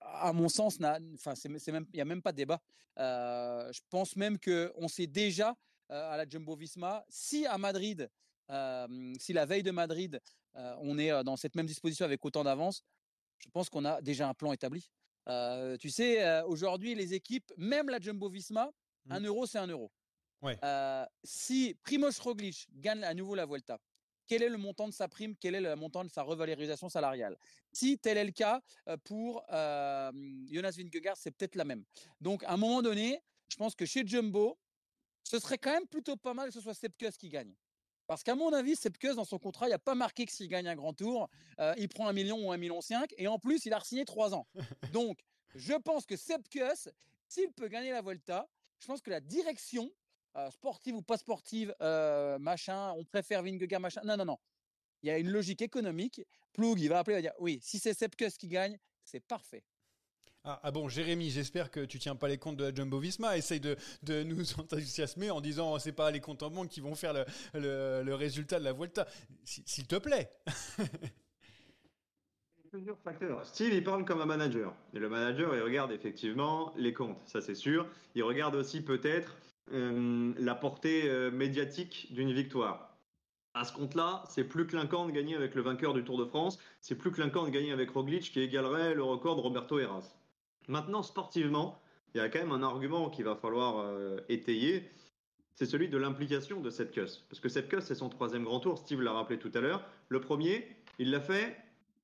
à 0.00 0.32
mon 0.32 0.48
sens, 0.48 0.78
enfin, 1.14 1.34
il 1.44 1.86
n'y 1.94 2.00
a 2.00 2.04
même 2.04 2.22
pas 2.22 2.32
de 2.32 2.36
débat. 2.36 2.60
je 2.96 3.80
pense 3.90 4.16
même 4.16 4.38
qu'on 4.38 4.88
sait 4.88 5.06
déjà 5.06 5.56
à 5.88 6.16
la 6.16 6.28
Jumbo 6.28 6.56
Visma, 6.56 7.04
si 7.08 7.46
à 7.46 7.58
Madrid, 7.58 8.08
si 9.18 9.32
la 9.32 9.46
veille 9.46 9.62
de 9.62 9.70
Madrid, 9.70 10.20
on 10.54 10.98
est 10.98 11.24
dans 11.24 11.36
cette 11.36 11.54
même 11.54 11.66
disposition 11.66 12.04
avec 12.04 12.24
autant 12.24 12.44
d'avance, 12.44 12.82
je 13.38 13.48
pense 13.48 13.68
qu'on 13.68 13.84
a 13.84 14.00
déjà 14.00 14.28
un 14.28 14.34
plan 14.34 14.52
établi. 14.52 14.88
tu 15.80 15.90
sais, 15.90 16.42
aujourd'hui, 16.42 16.94
les 16.94 17.14
équipes, 17.14 17.52
même 17.56 17.88
la 17.88 18.00
Jumbo 18.00 18.28
Visma, 18.28 18.70
un 19.10 19.20
mmh. 19.20 19.26
euro, 19.26 19.46
c'est 19.46 19.58
un 19.58 19.66
euro. 19.66 19.90
Ouais. 20.42 20.58
si 21.22 21.76
Primoz 21.84 22.18
Roglic 22.18 22.66
gagne 22.72 23.04
à 23.04 23.14
nouveau 23.14 23.34
la 23.34 23.46
Vuelta, 23.46 23.78
quel 24.26 24.42
est 24.42 24.48
le 24.48 24.58
montant 24.58 24.88
de 24.88 24.92
sa 24.92 25.08
prime, 25.08 25.34
quel 25.36 25.54
est 25.54 25.60
le 25.60 25.74
montant 25.76 26.04
de 26.04 26.10
sa 26.10 26.22
revalorisation 26.22 26.88
salariale. 26.88 27.36
Si 27.72 27.98
tel 27.98 28.18
est 28.18 28.24
le 28.24 28.32
cas 28.32 28.62
pour 29.04 29.44
Jonas 29.48 30.74
Vingegaard, 30.76 31.16
c'est 31.16 31.30
peut-être 31.30 31.56
la 31.56 31.64
même. 31.64 31.84
Donc, 32.20 32.44
à 32.44 32.52
un 32.52 32.56
moment 32.56 32.82
donné, 32.82 33.20
je 33.48 33.56
pense 33.56 33.74
que 33.74 33.84
chez 33.84 34.06
Jumbo, 34.06 34.58
ce 35.24 35.38
serait 35.38 35.58
quand 35.58 35.72
même 35.72 35.86
plutôt 35.86 36.16
pas 36.16 36.34
mal 36.34 36.48
que 36.48 36.54
ce 36.54 36.60
soit 36.60 36.74
Sepkus 36.74 37.16
qui 37.18 37.28
gagne. 37.28 37.54
Parce 38.06 38.22
qu'à 38.22 38.34
mon 38.34 38.52
avis, 38.52 38.76
Sepkus, 38.76 39.14
dans 39.14 39.24
son 39.24 39.38
contrat, 39.38 39.66
il 39.66 39.70
n'y 39.70 39.74
a 39.74 39.78
pas 39.78 39.94
marqué 39.94 40.26
que 40.26 40.32
s'il 40.32 40.48
gagne 40.48 40.68
un 40.68 40.74
grand 40.74 40.92
tour, 40.92 41.30
il 41.76 41.88
prend 41.88 42.08
un 42.08 42.12
million 42.12 42.46
ou 42.46 42.52
un 42.52 42.56
million 42.56 42.80
cinq, 42.80 43.14
et 43.16 43.28
en 43.28 43.38
plus, 43.38 43.64
il 43.64 43.72
a 43.72 43.80
signé 43.80 44.04
trois 44.04 44.34
ans. 44.34 44.46
Donc, 44.92 45.20
je 45.54 45.74
pense 45.74 46.06
que 46.06 46.16
Sepkus, 46.16 46.88
s'il 47.28 47.52
peut 47.52 47.68
gagner 47.68 47.90
la 47.90 48.02
Volta, 48.02 48.48
je 48.80 48.86
pense 48.86 49.00
que 49.00 49.10
la 49.10 49.20
direction 49.20 49.90
euh, 50.36 50.50
sportive 50.50 50.94
ou 50.94 51.02
pas 51.02 51.16
sportive, 51.16 51.74
euh, 51.80 52.38
machin, 52.38 52.92
on 52.92 53.04
préfère 53.04 53.42
Vingegaard, 53.42 53.80
machin. 53.80 54.00
Non, 54.04 54.16
non, 54.16 54.24
non. 54.24 54.38
Il 55.02 55.08
y 55.08 55.10
a 55.10 55.18
une 55.18 55.30
logique 55.30 55.62
économique. 55.62 56.22
Ploug, 56.52 56.78
il 56.80 56.88
va 56.88 57.00
appeler, 57.00 57.14
il 57.14 57.18
va 57.18 57.22
dire 57.22 57.34
oui, 57.38 57.58
si 57.62 57.78
c'est 57.78 57.94
Sepkus 57.94 58.36
qui 58.38 58.48
gagne, 58.48 58.78
c'est 59.04 59.20
parfait. 59.20 59.64
Ah, 60.44 60.58
ah, 60.64 60.70
bon, 60.72 60.88
Jérémy, 60.88 61.30
j'espère 61.30 61.70
que 61.70 61.84
tu 61.84 61.98
tiens 61.98 62.16
pas 62.16 62.26
les 62.26 62.36
comptes 62.36 62.56
de 62.56 62.64
la 62.64 62.74
Jumbo 62.74 62.98
Visma. 62.98 63.36
Essaye 63.36 63.60
de, 63.60 63.76
de 64.02 64.22
nous 64.24 64.58
enthousiasmer 64.58 65.30
en 65.30 65.40
disant 65.40 65.78
c'est 65.78 65.92
pas 65.92 66.10
les 66.10 66.20
comptes 66.20 66.42
en 66.42 66.50
banque 66.50 66.68
qui 66.68 66.80
vont 66.80 66.94
faire 66.94 67.12
le, 67.12 68.02
le, 68.02 68.14
résultat 68.14 68.58
de 68.58 68.64
la 68.64 68.72
Vuelta. 68.72 69.06
S'il 69.44 69.86
te 69.86 69.96
plaît. 69.96 70.32
plusieurs 72.72 72.98
facteurs. 73.00 73.44
Steve, 73.44 73.74
il 73.74 73.84
parle 73.84 74.04
comme 74.06 74.22
un 74.22 74.26
manager. 74.26 74.74
Et 74.94 74.98
le 74.98 75.10
manager, 75.10 75.54
il 75.54 75.60
regarde 75.60 75.92
effectivement 75.92 76.72
les 76.76 76.94
comptes, 76.94 77.20
ça 77.26 77.42
c'est 77.42 77.54
sûr. 77.54 77.86
Il 78.14 78.24
regarde 78.24 78.54
aussi 78.54 78.80
peut-être 78.80 79.36
euh, 79.70 80.32
la 80.38 80.54
portée 80.54 81.08
euh, 81.08 81.30
médiatique 81.30 82.08
d'une 82.12 82.32
victoire. 82.32 82.96
À 83.54 83.64
ce 83.64 83.72
compte-là, 83.72 84.24
c'est 84.28 84.44
plus 84.44 84.66
clinquant 84.66 85.06
de 85.06 85.12
gagner 85.12 85.36
avec 85.36 85.54
le 85.54 85.62
vainqueur 85.62 85.94
du 85.94 86.04
Tour 86.04 86.18
de 86.18 86.24
France, 86.24 86.58
c'est 86.80 86.94
plus 86.94 87.12
clinquant 87.12 87.44
de 87.44 87.50
gagner 87.50 87.70
avec 87.70 87.90
Roglic 87.90 88.32
qui 88.32 88.40
égalerait 88.40 88.94
le 88.94 89.02
record 89.02 89.36
de 89.36 89.40
Roberto 89.40 89.78
Heras. 89.78 90.16
Maintenant, 90.68 91.02
sportivement, 91.02 91.80
il 92.14 92.18
y 92.18 92.20
a 92.20 92.28
quand 92.28 92.38
même 92.38 92.52
un 92.52 92.62
argument 92.62 93.10
qu'il 93.10 93.24
va 93.24 93.36
falloir 93.36 93.78
euh, 93.78 94.18
étayer, 94.28 94.90
c'est 95.54 95.66
celui 95.66 95.88
de 95.88 95.98
l'implication 95.98 96.60
de 96.60 96.70
cette 96.70 96.94
Parce 96.94 97.40
que 97.40 97.48
cette 97.48 97.80
c'est 97.80 97.94
son 97.94 98.08
troisième 98.08 98.44
grand 98.44 98.60
tour, 98.60 98.78
Steve 98.78 99.02
l'a 99.02 99.12
rappelé 99.12 99.38
tout 99.38 99.52
à 99.54 99.60
l'heure. 99.60 99.84
Le 100.08 100.20
premier, 100.20 100.66
il 100.98 101.10
l'a 101.10 101.20
fait 101.20 101.56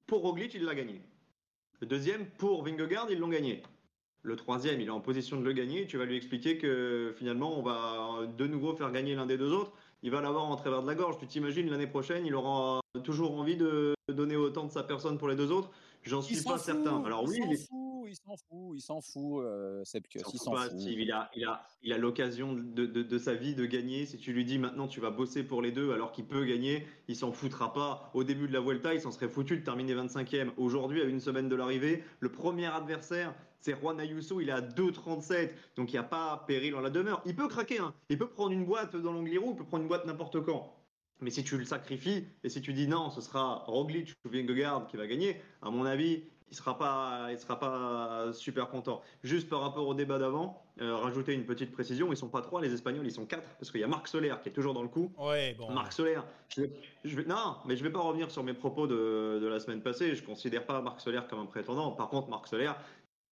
pour 0.07 0.23
Roglic, 0.23 0.55
il 0.55 0.65
l'a 0.65 0.75
gagné. 0.75 1.01
Le 1.81 1.87
deuxième, 1.87 2.27
pour 2.27 2.63
Vingegaard, 2.63 3.11
ils 3.11 3.19
l'ont 3.19 3.29
gagné. 3.29 3.63
Le 4.23 4.37
troisième, 4.37 4.81
il 4.81 4.89
est 4.89 4.91
en 4.91 5.01
position 5.01 5.39
de 5.39 5.45
le 5.45 5.53
gagner. 5.53 5.87
Tu 5.87 5.97
vas 5.97 6.05
lui 6.05 6.17
expliquer 6.17 6.59
que 6.59 7.15
finalement, 7.17 7.59
on 7.59 7.63
va 7.63 8.27
de 8.37 8.47
nouveau 8.47 8.75
faire 8.75 8.91
gagner 8.91 9.15
l'un 9.15 9.27
des 9.27 9.39
deux 9.39 9.53
autres. 9.53 9.73
Il 10.03 10.11
va 10.11 10.21
l'avoir 10.21 10.45
en 10.45 10.57
travers 10.57 10.83
de 10.83 10.87
la 10.87 10.95
gorge. 10.95 11.19
Tu 11.19 11.27
t'imagines 11.27 11.69
l'année 11.71 11.87
prochaine, 11.87 12.27
il 12.27 12.35
aura 12.35 12.81
toujours 13.05 13.39
envie 13.39 13.57
de 13.57 13.95
donner 14.13 14.37
autant 14.37 14.65
de 14.65 14.73
sa 14.73 14.83
personne 14.83 15.19
pour 15.19 15.29
les 15.29 15.37
deux 15.37 15.51
autres? 15.51 15.71
J'en 16.03 16.23
suis 16.23 16.43
pas 16.43 16.59
certain. 16.59 17.03
Alors 17.05 17.25
oui, 17.25 17.41
il 18.09 18.17
s'en 18.17 18.37
fout, 18.37 18.75
il 18.75 18.81
s'en 18.81 19.01
fout, 19.01 19.45
euh, 19.45 19.83
il 20.15 20.39
s'en 20.39 20.55
fout. 20.55 20.81
Il 20.81 21.13
a, 21.13 21.31
il 21.35 21.45
a, 21.45 21.63
il 21.83 21.93
a 21.93 21.99
l'occasion 21.99 22.55
de, 22.55 22.87
de, 22.87 23.19
sa 23.19 23.35
vie 23.35 23.55
de 23.55 23.67
gagner. 23.67 24.07
Si 24.07 24.17
tu 24.17 24.33
lui 24.33 24.45
dis 24.45 24.59
maintenant 24.59 24.89
tu 24.89 25.01
vas 25.01 25.11
bosser 25.11 25.43
pour 25.43 25.61
les 25.61 25.73
deux 25.73 25.93
alors 25.93 26.13
qu'il 26.13 26.25
peut 26.25 26.45
gagner, 26.45 26.87
il 27.09 27.17
s'en 27.17 27.33
foutra 27.33 27.73
pas. 27.73 28.11
Au 28.15 28.25
début 28.25 28.49
de 28.49 28.53
la 28.53 28.61
Vuelta, 28.61 28.95
il 28.95 29.01
s'en 29.01 29.11
serait 29.11 29.29
foutu 29.29 29.59
de 29.59 29.65
terminer 29.65 29.95
25e. 29.95 30.51
Aujourd'hui, 30.57 31.03
à 31.03 31.05
une 31.05 31.21
semaine 31.21 31.49
de 31.49 31.57
l'arrivée, 31.57 32.03
le 32.21 32.31
premier 32.31 32.67
adversaire, 32.67 33.35
c'est 33.61 33.79
Juan 33.79 33.99
Ayuso, 34.01 34.41
il 34.41 34.49
est 34.49 34.53
à 34.53 34.61
2,37, 34.61 35.51
donc 35.77 35.91
il 35.91 35.95
n'y 35.95 35.99
a 35.99 36.05
pas 36.05 36.45
péril 36.47 36.75
en 36.75 36.81
la 36.81 36.91
demeure. 36.91 37.23
Il 37.27 37.35
peut 37.35 37.49
craquer, 37.49 37.79
hein. 37.79 37.95
il 38.09 38.19
peut 38.19 38.29
prendre 38.29 38.53
une 38.53 38.65
boîte 38.65 38.97
dans 38.97 39.13
l'Angliru, 39.13 39.47
il 39.51 39.57
peut 39.57 39.65
prendre 39.65 39.83
une 39.83 39.89
boîte 39.89 40.07
n'importe 40.07 40.45
quand. 40.45 40.75
Mais 41.21 41.31
si 41.31 41.43
tu 41.43 41.59
le 41.59 41.65
sacrifies 41.65 42.25
et 42.45 42.49
si 42.49 42.61
tu 42.61 42.73
dis 42.73 42.87
non, 42.87 43.11
ce 43.11 43.21
sera 43.21 43.65
Roglic 43.67 44.15
ou 44.25 44.29
Vingegaard 44.29 44.87
qui 44.87 44.97
va 44.97 45.07
gagner, 45.07 45.41
à 45.63 45.71
mon 45.71 45.85
avis, 45.85 46.23
il 46.51 46.57
sera 46.57 46.79
pas, 46.79 47.29
il 47.31 47.39
sera 47.39 47.59
pas 47.59 48.33
super 48.33 48.69
content. 48.69 49.03
Juste 49.23 49.49
par 49.49 49.61
rapport 49.61 49.87
au 49.87 49.95
débat 49.95 50.19
d'avant, 50.19 50.63
euh, 50.81 50.97
rajouter 50.97 51.35
une 51.35 51.45
petite 51.45 51.73
précision, 51.73 52.11
ils 52.13 52.17
sont 52.17 52.29
pas 52.29 52.41
trois, 52.41 52.61
les 52.61 52.73
Espagnols, 52.73 53.07
ils 53.07 53.13
sont 53.13 53.27
quatre, 53.27 53.49
parce 53.59 53.71
qu'il 53.71 53.81
y 53.81 53.85
a 53.85 53.89
Marc 53.89 54.09
Soler 54.09 54.35
qui 54.43 54.49
est 54.49 54.53
toujours 54.53 54.75
dans 54.75 54.83
le 54.83 54.89
coup. 54.89 55.13
Ouais, 55.19 55.55
bon. 55.59 55.71
Marc 55.73 55.93
Soler. 55.93 56.21
Je 56.49 56.63
vais, 56.63 57.25
non, 57.25 57.57
mais 57.67 57.77
je 57.77 57.83
vais 57.83 57.91
pas 57.91 58.01
revenir 58.01 58.31
sur 58.31 58.43
mes 58.45 58.55
propos 58.55 58.87
de, 58.87 59.39
de, 59.41 59.47
la 59.47 59.61
semaine 59.61 59.83
passée. 59.83 60.15
Je 60.15 60.23
considère 60.23 60.65
pas 60.65 60.81
Marc 60.81 61.01
Soler 61.01 61.21
comme 61.29 61.41
un 61.41 61.47
prétendant. 61.47 61.93
Par 61.93 62.09
contre, 62.09 62.29
Marc 62.29 62.47
Soler, 62.47 62.71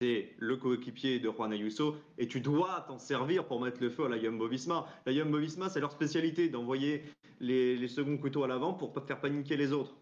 c'est 0.00 0.34
le 0.38 0.56
coéquipier 0.56 1.18
de 1.18 1.30
Juan 1.30 1.52
Ayuso 1.52 1.96
et 2.18 2.28
tu 2.28 2.40
dois 2.40 2.84
t'en 2.86 2.98
servir 2.98 3.46
pour 3.46 3.60
mettre 3.60 3.80
le 3.80 3.90
feu 3.90 4.04
à 4.04 4.08
la 4.08 4.18
Jumbo 4.18 4.46
Visma. 4.48 4.86
La 5.06 5.12
Jumbo 5.12 5.38
Visma, 5.38 5.70
c'est 5.70 5.80
leur 5.80 5.92
spécialité 5.92 6.48
d'envoyer 6.48 7.04
les, 7.40 7.76
les 7.76 7.88
seconds 7.88 8.18
couteaux 8.18 8.44
à 8.44 8.48
l'avant 8.48 8.74
pour 8.74 8.92
faire 9.06 9.20
paniquer 9.20 9.56
les 9.56 9.72
autres 9.72 9.94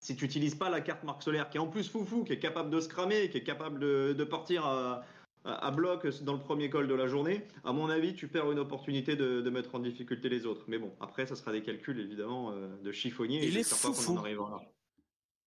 si 0.00 0.16
tu 0.16 0.24
n'utilises 0.24 0.54
pas 0.54 0.70
la 0.70 0.80
carte 0.80 1.04
Marc 1.04 1.22
Solaire, 1.22 1.50
qui 1.50 1.56
est 1.56 1.60
en 1.60 1.66
plus 1.66 1.88
foufou, 1.88 2.24
qui 2.24 2.32
est 2.32 2.38
capable 2.38 2.70
de 2.70 2.80
se 2.80 2.88
cramer, 2.88 3.30
qui 3.30 3.38
est 3.38 3.42
capable 3.42 3.80
de, 3.80 4.24
partir 4.24 4.64
à, 4.64 5.70
bloc 5.72 6.06
dans 6.22 6.34
le 6.34 6.40
premier 6.40 6.70
col 6.70 6.88
de 6.88 6.94
la 6.94 7.08
journée, 7.08 7.44
à 7.64 7.72
mon 7.72 7.88
avis, 7.88 8.14
tu 8.14 8.28
perds 8.28 8.50
une 8.52 8.58
opportunité 8.58 9.16
de, 9.16 9.50
mettre 9.50 9.74
en 9.74 9.80
difficulté 9.80 10.28
les 10.28 10.46
autres. 10.46 10.64
Mais 10.68 10.78
bon, 10.78 10.92
après, 11.00 11.26
ça 11.26 11.36
sera 11.36 11.52
des 11.52 11.62
calculs 11.62 11.98
évidemment 12.00 12.52
euh, 12.52 12.76
de 12.82 12.92
chiffonnier. 12.92 13.44
Il 13.46 13.56
est 13.56 13.68
foufou. 13.68 14.18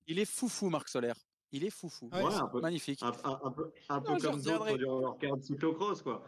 Il 0.07 0.19
est 0.19 0.25
foufou, 0.25 0.69
Marc 0.69 0.89
Solaire. 0.89 1.15
Il 1.51 1.65
est 1.65 1.69
foufou. 1.69 2.09
Magnifique. 2.53 3.01
Un, 3.03 3.11
peu, 3.51 3.71
comme 4.21 4.41
d'autres 4.41 4.77
leur 4.77 5.17
carte 5.17 5.41
cyclocross, 5.41 6.01
quoi. 6.01 6.23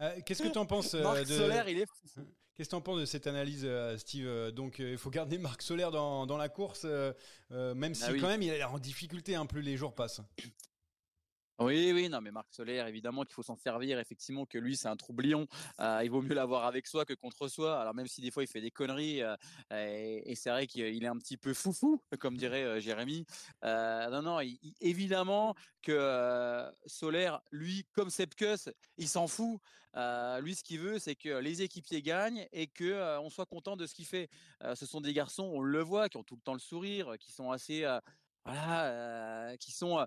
Euh, 0.00 0.20
qu'est-ce 0.24 0.42
que 0.42 0.48
tu 0.48 0.58
en 0.58 0.66
penses 0.66 0.94
euh, 0.94 1.02
Marc 1.02 1.26
Solaire, 1.26 1.68
il 1.68 1.80
est. 1.80 1.86
Qu'est-ce 2.54 2.68
que 2.68 2.74
tu 2.74 2.76
en 2.76 2.82
penses 2.82 3.00
de 3.00 3.06
cette 3.06 3.26
analyse, 3.26 3.62
euh, 3.64 3.96
Steve 3.96 4.50
Donc, 4.50 4.78
il 4.78 4.98
faut 4.98 5.08
garder 5.08 5.38
Marc 5.38 5.62
Solaire 5.62 5.90
dans, 5.90 6.26
dans 6.26 6.36
la 6.36 6.50
course, 6.50 6.84
même 7.50 7.94
si 7.94 8.04
ah 8.04 8.12
quand 8.20 8.28
même 8.28 8.42
il 8.42 8.50
a 8.50 8.58
l'air 8.58 8.74
en 8.74 8.78
difficulté, 8.78 9.34
un 9.34 9.42
hein, 9.42 9.46
plus 9.46 9.62
les 9.62 9.78
jours 9.78 9.94
passent. 9.94 10.20
Oui, 11.58 11.92
oui, 11.94 12.08
non, 12.08 12.20
mais 12.20 12.30
Marc 12.30 12.52
Solaire, 12.52 12.86
évidemment 12.86 13.24
qu'il 13.24 13.34
faut 13.34 13.42
s'en 13.42 13.56
servir, 13.56 13.98
effectivement, 13.98 14.46
que 14.46 14.58
lui, 14.58 14.76
c'est 14.76 14.88
un 14.88 14.96
troublion. 14.96 15.46
il 15.78 16.08
vaut 16.10 16.22
mieux 16.22 16.34
l'avoir 16.34 16.64
avec 16.64 16.86
soi 16.86 17.04
que 17.04 17.12
contre 17.14 17.46
soi. 17.48 17.80
Alors, 17.80 17.94
même 17.94 18.08
si 18.08 18.20
des 18.20 18.30
fois, 18.30 18.42
il 18.42 18.48
fait 18.48 18.60
des 18.60 18.70
conneries, 18.70 19.20
et, 19.70 20.34
c'est 20.34 20.50
vrai 20.50 20.66
qu'il 20.66 21.04
est 21.04 21.06
un 21.06 21.18
petit 21.18 21.36
peu 21.36 21.54
foufou, 21.54 22.02
comme 22.18 22.36
dirait 22.36 22.80
Jérémy. 22.80 23.26
non, 23.62 24.22
non, 24.22 24.38
évidemment 24.80 25.54
que 25.82 26.68
Solaire, 26.86 27.40
lui, 27.50 27.86
comme 27.92 28.10
Sepkus, 28.10 28.70
il 28.96 29.08
s'en 29.08 29.28
fout. 29.28 29.60
lui, 30.40 30.54
ce 30.54 30.64
qu'il 30.64 30.80
veut, 30.80 30.98
c'est 30.98 31.14
que 31.14 31.38
les 31.38 31.62
équipiers 31.62 32.02
gagnent 32.02 32.48
et 32.52 32.66
que 32.66 33.18
on 33.18 33.30
soit 33.30 33.46
content 33.46 33.76
de 33.76 33.86
ce 33.86 33.94
qu'il 33.94 34.06
fait. 34.06 34.30
ce 34.74 34.86
sont 34.86 35.00
des 35.00 35.12
garçons, 35.12 35.44
on 35.44 35.60
le 35.60 35.82
voit, 35.82 36.08
qui 36.08 36.16
ont 36.16 36.24
tout 36.24 36.36
le 36.36 36.42
temps 36.42 36.54
le 36.54 36.60
sourire, 36.60 37.14
qui 37.20 37.30
sont 37.30 37.52
assez, 37.52 37.86
voilà, 38.44 39.56
qui 39.58 39.70
sont 39.70 40.04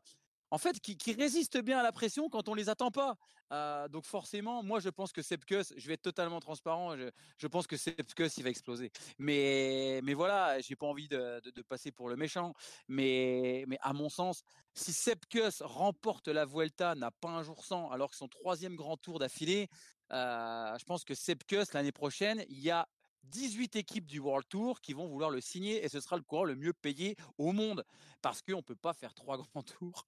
en 0.51 0.57
fait, 0.57 0.79
qui, 0.79 0.97
qui, 0.97 1.13
résistent 1.13 1.61
bien 1.61 1.79
à 1.79 1.83
la 1.83 1.91
pression 1.91 2.29
quand 2.29 2.49
on 2.49 2.53
les 2.53 2.69
attend 2.69 2.91
pas. 2.91 3.17
Euh, 3.51 3.87
donc 3.87 4.05
forcément, 4.05 4.63
moi 4.63 4.79
je 4.79 4.89
pense 4.89 5.11
que 5.11 5.21
Sepkus, 5.21 5.73
je 5.77 5.87
vais 5.87 5.93
être 5.93 6.01
totalement 6.01 6.39
transparent, 6.39 6.95
je, 7.37 7.47
pense 7.47 7.67
que 7.67 7.77
Sepkus 7.77 8.37
il 8.37 8.43
va 8.43 8.49
exploser. 8.49 8.91
Mais 9.19 9.99
mais 10.03 10.13
voilà, 10.15 10.59
j'ai 10.61 10.75
pas 10.75 10.87
envie 10.87 11.07
de, 11.07 11.41
passer 11.67 11.91
pour 11.91 12.09
le 12.09 12.15
méchant. 12.15 12.53
Mais 12.87 13.65
mais 13.67 13.77
à 13.81 13.93
mon 13.93 14.09
sens, 14.09 14.43
si 14.73 14.93
Sepkus 14.93 15.61
remporte 15.61 16.27
la 16.27 16.45
Vuelta, 16.45 16.95
n'a 16.95 17.11
pas 17.11 17.29
un 17.29 17.43
jour 17.43 17.63
sans, 17.63 17.89
alors 17.91 18.09
que 18.09 18.15
son 18.15 18.27
troisième 18.27 18.75
grand 18.75 18.97
tour 18.97 19.19
d'affilée, 19.19 19.69
euh, 20.11 20.77
je 20.79 20.83
pense 20.85 21.03
que 21.03 21.13
Sepkus 21.13 21.73
l'année 21.73 21.91
prochaine, 21.91 22.43
il 22.49 22.59
y 22.59 22.71
a 22.71 22.87
18 23.31 23.75
équipes 23.75 24.05
du 24.05 24.19
World 24.19 24.47
Tour 24.47 24.81
qui 24.81 24.93
vont 24.93 25.07
vouloir 25.07 25.29
le 25.29 25.41
signer 25.41 25.83
et 25.83 25.89
ce 25.89 25.99
sera 25.99 26.15
le 26.15 26.23
coureur 26.23 26.45
le 26.45 26.55
mieux 26.55 26.73
payé 26.73 27.15
au 27.37 27.51
monde 27.51 27.83
parce 28.21 28.41
qu'on 28.41 28.57
ne 28.57 28.61
peut 28.61 28.75
pas 28.75 28.93
faire 28.93 29.13
trois 29.13 29.37
grands 29.53 29.63
tours 29.63 30.07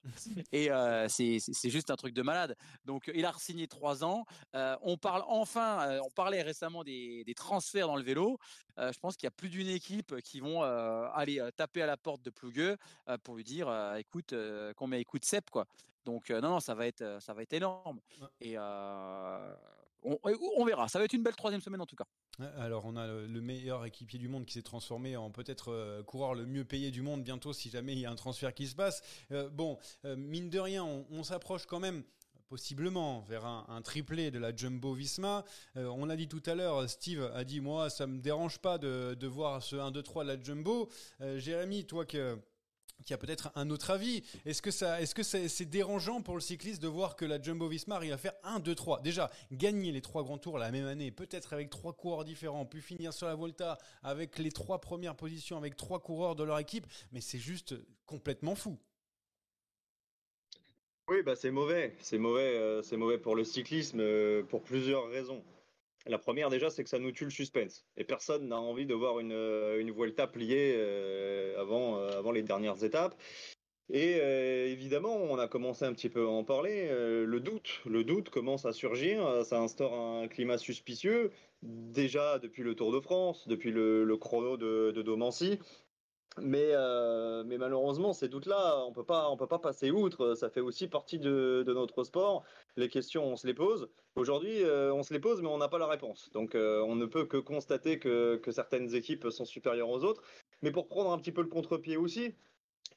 et 0.52 0.72
euh, 0.72 1.08
c'est 1.10 1.70
juste 1.70 1.92
un 1.92 1.96
truc 1.96 2.14
de 2.14 2.22
malade. 2.22 2.56
Donc 2.86 3.12
il 3.14 3.26
a 3.26 3.34
signé 3.38 3.68
trois 3.68 4.04
ans. 4.04 4.26
Euh, 4.56 4.76
on 4.82 4.98
parle 4.98 5.24
enfin, 5.28 5.88
euh, 5.88 6.00
on 6.04 6.10
parlait 6.10 6.42
récemment 6.42 6.84
des, 6.84 7.24
des, 7.24 7.34
transferts 7.34 7.88
dans 7.88 7.96
le 7.96 8.04
vélo. 8.04 8.40
Euh, 8.78 8.92
je 8.92 9.00
pense 9.00 9.16
qu'il 9.16 9.26
y 9.26 9.28
a 9.28 9.32
plus 9.32 9.50
d'une 9.50 9.68
équipe 9.68 10.20
qui 10.22 10.40
vont 10.40 10.64
euh, 10.64 11.08
aller 11.14 11.42
taper 11.56 11.82
à 11.82 11.86
la 11.86 11.98
porte 11.98 12.22
de 12.22 12.30
Plugueux 12.30 12.78
pour 13.24 13.36
lui 13.36 13.44
dire 13.44 13.72
écoute, 13.98 14.34
combien 14.76 15.00
écoute 15.00 15.26
Sep 15.26 15.50
quoi. 15.50 15.66
Donc 16.06 16.30
non, 16.30 16.42
non, 16.42 16.60
ça 16.60 16.74
va 16.74 16.88
être, 16.88 17.18
ça 17.22 17.34
va 17.34 17.44
être 17.44 17.54
énorme. 17.54 18.00
Et 18.40 18.56
on, 20.04 20.66
verra. 20.66 20.88
Ça 20.88 21.00
va 21.00 21.06
être 21.06 21.14
une 21.14 21.24
belle 21.24 21.36
troisième 21.36 21.62
semaine 21.62 21.82
en 21.82 21.86
tout 21.86 21.96
cas. 21.96 22.06
Alors, 22.58 22.86
on 22.86 22.96
a 22.96 23.08
le 23.08 23.42
meilleur 23.42 23.86
équipier 23.86 24.20
du 24.20 24.28
monde 24.28 24.46
qui 24.46 24.54
s'est 24.54 24.62
transformé 24.62 25.18
en 25.18 25.32
peut-être 25.32 25.72
euh, 25.72 26.04
coureur 26.04 26.36
le 26.36 26.46
mieux 26.46 26.66
payé 26.66 26.92
du 26.92 27.02
monde 27.02 27.24
bientôt 27.24 27.54
si 27.54 27.70
jamais 27.70 27.94
il 27.94 28.00
y 28.00 28.06
a 28.06 28.12
un 28.12 28.16
transfert 28.16 28.54
qui 28.54 28.68
se 28.68 28.76
passe. 28.76 29.02
Euh, 29.32 29.50
bon, 29.50 29.78
euh, 30.06 30.16
mine 30.16 30.50
de 30.50 30.60
rien, 30.60 30.84
on, 30.86 31.24
s'approche 31.24 31.66
quand 31.66 31.80
même 31.80 32.04
possiblement 32.48 33.22
vers 33.22 33.46
un, 33.46 33.82
triplé 33.82 34.32
de 34.32 34.40
la 34.40 34.56
Jumbo 34.56 34.94
Visma. 34.94 35.44
Euh, 35.76 35.88
on 35.88 36.06
l'a 36.06 36.16
dit 36.16 36.28
tout 36.28 36.44
à 36.46 36.56
l'heure, 36.56 36.90
Steve 36.90 37.30
a 37.34 37.44
dit 37.44 37.60
moi 37.60 37.90
ça 37.90 38.08
me 38.08 38.20
dérange 38.20 38.60
pas 38.60 38.78
de, 38.78 39.16
de 39.20 39.28
voir 39.28 39.62
ce 39.62 39.76
1 39.76 39.92
2 39.92 40.02
3 40.02 40.24
de 40.24 40.30
la 40.30 40.42
Jumbo. 40.42 40.90
Euh, 41.22 41.40
Jérémy, 41.40 41.86
toi 41.86 42.06
que 42.06 42.38
qui 43.06 43.14
a 43.14 43.18
peut-être 43.18 43.52
un 43.56 43.70
autre 43.70 43.92
avis. 43.92 44.24
Est-ce 44.46 44.62
que 44.62 45.24
c'est, 45.24 45.66
dérangeant 45.66 46.22
pour 46.22 46.36
le 46.36 46.42
cycliste 46.42 46.82
de 46.82 46.88
voir 46.88 47.16
que 47.16 47.26
la 47.26 47.42
Jumbo 47.42 47.68
Visma 47.68 48.00
il 48.04 48.10
va 48.10 48.18
faire 48.18 48.34
1, 48.44 48.60
2, 48.60 48.76
3 48.76 49.02
Déjà, 49.02 49.30
gagner 49.52 49.92
les 49.92 50.02
trois 50.02 50.24
grands 50.24 50.38
tours 50.38 50.58
la 50.58 50.72
même 50.72 50.86
année, 50.86 51.12
peut-être 51.12 51.54
avec 51.54 51.70
trois 51.70 51.94
coureurs 51.94 52.26
différents, 52.26 52.66
puis 52.66 52.82
finir 52.82 53.14
sur 53.14 53.28
la 53.28 53.36
Volta 53.36 53.78
avec 54.04 54.38
les 54.40 54.52
trois 54.52 54.82
premières 54.82 55.16
positions, 55.16 55.58
avec 55.58 55.76
trois 55.76 56.00
coureurs 56.00 56.36
de 56.36 56.44
leur 56.44 56.60
équipe, 56.60 56.88
mais 57.12 57.22
c'est 57.22 57.40
juste 57.40 57.76
complètement 58.06 58.56
fou. 58.56 58.78
Oui, 61.10 61.24
bah 61.24 61.38
c'est 61.38 61.52
mauvais. 61.52 61.96
C'est 62.02 62.18
mauvais, 62.18 62.58
euh, 62.58 62.82
c'est 62.82 62.98
mauvais 62.98 63.18
pour 63.18 63.36
le 63.36 63.46
cyclisme 63.46 64.02
euh, 64.02 64.44
pour 64.44 64.62
plusieurs 64.62 65.08
raisons. 65.08 65.42
La 66.08 66.18
première, 66.18 66.50
déjà, 66.50 66.70
c'est 66.70 66.84
que 66.84 66.90
ça 66.90 67.00
nous 67.00 67.12
tue 67.12 67.26
le 67.26 67.32
suspense. 67.32 67.86
Et 67.98 68.04
personne 68.04 68.48
n'a 68.48 68.60
envie 68.60 68.86
de 68.86 68.94
voir 68.94 69.20
une, 69.20 69.34
euh, 69.34 69.80
une 69.80 69.92
Vuelta 69.92 70.28
pliée 70.28 70.74
euh, 70.76 71.60
avant, 71.60 71.98
euh, 71.98 72.18
avant 72.18 72.32
les 72.32 72.44
dernières 72.44 72.84
étapes. 72.84 73.16
Et 73.90 74.18
évidemment, 74.70 75.16
on 75.16 75.38
a 75.40 75.48
commencé 75.48 75.86
un 75.86 75.94
petit 75.94 76.10
peu 76.10 76.26
à 76.26 76.30
en 76.30 76.44
parler. 76.44 76.90
Le 76.90 77.40
doute, 77.40 77.80
le 77.86 78.04
doute 78.04 78.30
commence 78.30 78.66
à 78.66 78.74
surgir. 78.74 79.46
Ça 79.46 79.62
instaure 79.62 79.94
un 79.94 80.28
climat 80.28 80.58
suspicieux. 80.58 81.32
Déjà 81.62 82.38
depuis 82.38 82.64
le 82.64 82.76
Tour 82.76 82.92
de 82.92 83.00
France, 83.00 83.48
depuis 83.48 83.72
le, 83.72 84.04
le 84.04 84.18
chrono 84.18 84.58
de, 84.58 84.92
de 84.94 85.02
Domancy. 85.02 85.60
Mais, 86.42 86.70
euh, 86.72 87.44
mais 87.46 87.58
malheureusement, 87.58 88.14
ces 88.14 88.28
doutes-là, 88.28 88.84
on 88.86 88.92
peut 88.92 89.04
pas, 89.04 89.30
on 89.30 89.38
peut 89.38 89.48
pas 89.48 89.60
passer 89.60 89.92
outre. 89.92 90.36
Ça 90.36 90.50
fait 90.50 90.62
aussi 90.62 90.88
partie 90.88 91.20
de, 91.20 91.64
de 91.66 91.74
notre 91.74 92.04
sport. 92.04 92.44
Les 92.76 92.90
questions, 92.90 93.26
on 93.26 93.36
se 93.36 93.48
les 93.48 93.54
pose. 93.54 93.90
Aujourd'hui, 94.16 94.64
euh, 94.64 94.94
on 94.94 95.04
se 95.04 95.14
les 95.14 95.20
pose, 95.20 95.42
mais 95.42 95.48
on 95.48 95.58
n'a 95.58 95.68
pas 95.68 95.80
la 95.80 95.88
réponse. 95.88 96.30
Donc, 96.34 96.56
euh, 96.56 96.82
on 96.82 96.96
ne 96.96 97.06
peut 97.06 97.26
que 97.26 97.38
constater 97.38 98.00
que, 98.00 98.38
que 98.38 98.52
certaines 98.52 98.94
équipes 98.96 99.30
sont 99.30 99.46
supérieures 99.46 99.90
aux 99.90 100.04
autres. 100.04 100.22
Mais 100.62 100.72
pour 100.72 100.88
prendre 100.88 101.12
un 101.12 101.18
petit 101.18 101.32
peu 101.32 101.42
le 101.42 101.48
contre-pied 101.48 101.98
aussi, 101.98 102.36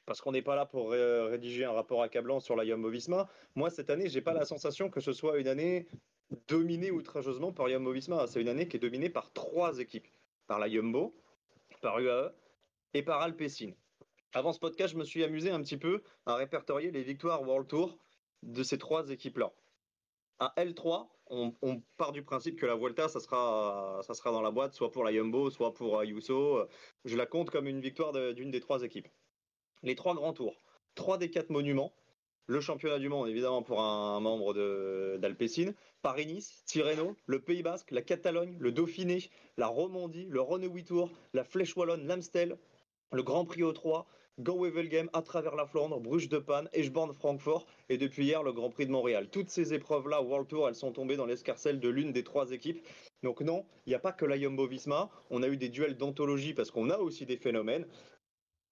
parce 0.05 0.21
qu'on 0.21 0.31
n'est 0.31 0.41
pas 0.41 0.55
là 0.55 0.65
pour 0.65 0.91
rédiger 0.91 1.65
un 1.65 1.71
rapport 1.71 2.01
accablant 2.01 2.39
sur 2.39 2.55
la 2.55 2.65
Jumbo-Visma. 2.65 3.29
Moi, 3.55 3.69
cette 3.69 3.89
année, 3.89 4.09
j'ai 4.09 4.21
pas 4.21 4.33
la 4.33 4.45
sensation 4.45 4.89
que 4.89 4.99
ce 4.99 5.13
soit 5.13 5.37
une 5.37 5.47
année 5.47 5.87
dominée 6.47 6.91
outrageusement 6.91 7.51
par 7.51 7.67
Jumbo-Visma. 7.69 8.27
C'est 8.27 8.41
une 8.41 8.47
année 8.47 8.67
qui 8.67 8.77
est 8.77 8.79
dominée 8.79 9.09
par 9.09 9.31
trois 9.33 9.79
équipes. 9.79 10.07
Par 10.47 10.59
la 10.59 10.69
Jumbo, 10.69 11.13
par 11.81 11.99
UAE 11.99 12.33
et 12.93 13.03
par 13.03 13.21
Alpecin. 13.21 13.71
Avant 14.33 14.53
ce 14.53 14.59
podcast, 14.59 14.93
je 14.93 14.97
me 14.97 15.03
suis 15.03 15.23
amusé 15.23 15.51
un 15.51 15.61
petit 15.61 15.77
peu 15.77 16.03
à 16.25 16.35
répertorier 16.35 16.91
les 16.91 17.03
victoires 17.03 17.41
World 17.41 17.67
Tour 17.67 17.97
de 18.43 18.63
ces 18.63 18.77
trois 18.77 19.09
équipes-là. 19.09 19.51
À 20.39 20.53
L3, 20.57 21.07
on, 21.29 21.81
part 21.97 22.11
du 22.11 22.23
principe 22.23 22.59
que 22.59 22.65
la 22.65 22.75
Vuelta, 22.75 23.07
ça 23.07 23.19
sera, 23.19 23.99
ça 24.03 24.13
sera 24.13 24.31
dans 24.31 24.41
la 24.41 24.51
boîte, 24.51 24.73
soit 24.73 24.91
pour 24.91 25.03
la 25.03 25.13
Jumbo, 25.13 25.49
soit 25.49 25.73
pour 25.73 25.99
Ayuso. 25.99 26.67
Je 27.05 27.15
la 27.15 27.25
compte 27.25 27.49
comme 27.49 27.67
une 27.67 27.79
victoire 27.79 28.11
d'une 28.33 28.51
des 28.51 28.59
trois 28.59 28.83
équipes. 28.83 29.07
Les 29.83 29.95
trois 29.95 30.15
grands 30.15 30.33
tours, 30.33 30.61
trois 30.95 31.17
des 31.17 31.29
quatre 31.29 31.49
monuments, 31.49 31.93
le 32.47 32.59
championnat 32.59 32.99
du 32.99 33.07
monde 33.07 33.29
évidemment 33.29 33.63
pour 33.63 33.81
un 33.81 34.19
membre 34.19 35.17
d'Alpecin, 35.17 35.73
Paris-Nice, 36.01 36.63
Tirreno, 36.65 37.15
le 37.25 37.41
Pays 37.41 37.63
Basque, 37.63 37.91
la 37.91 38.01
Catalogne, 38.01 38.57
le 38.59 38.71
Dauphiné, 38.71 39.29
la 39.57 39.67
Romandie, 39.67 40.25
le 40.29 40.41
Renault 40.41 40.81
Tour, 40.85 41.11
la 41.33 41.43
Flèche 41.43 41.77
Wallonne, 41.77 42.07
l'Amstel, 42.07 42.57
le 43.11 43.23
Grand 43.23 43.45
Prix 43.45 43.61
O3, 43.61 44.05
Gand-Wevelgem 44.39 45.09
à 45.13 45.21
travers 45.21 45.55
la 45.55 45.65
Flandre, 45.65 45.99
Bruges 45.99 46.29
de 46.29 46.39
Panne, 46.39 46.69
Eschborn, 46.73 47.13
Francfort 47.13 47.67
et 47.89 47.97
depuis 47.97 48.25
hier 48.25 48.43
le 48.43 48.53
Grand 48.53 48.69
Prix 48.69 48.85
de 48.85 48.91
Montréal. 48.91 49.29
Toutes 49.29 49.49
ces 49.49 49.73
épreuves-là, 49.73 50.21
World 50.21 50.47
Tour, 50.47 50.67
elles 50.67 50.75
sont 50.75 50.91
tombées 50.91 51.17
dans 51.17 51.25
l'escarcelle 51.25 51.79
de 51.79 51.89
l'une 51.89 52.11
des 52.11 52.23
trois 52.23 52.51
équipes. 52.51 52.85
Donc 53.23 53.41
non, 53.41 53.65
il 53.85 53.89
n'y 53.89 53.95
a 53.95 53.99
pas 53.99 54.13
que 54.13 54.25
la 54.25 54.37
Jumbo-Visma. 54.37 55.09
On 55.29 55.43
a 55.43 55.47
eu 55.47 55.57
des 55.57 55.69
duels 55.69 55.97
d'anthologie 55.97 56.53
parce 56.53 56.71
qu'on 56.71 56.89
a 56.89 56.97
aussi 56.97 57.25
des 57.25 57.37
phénomènes. 57.37 57.85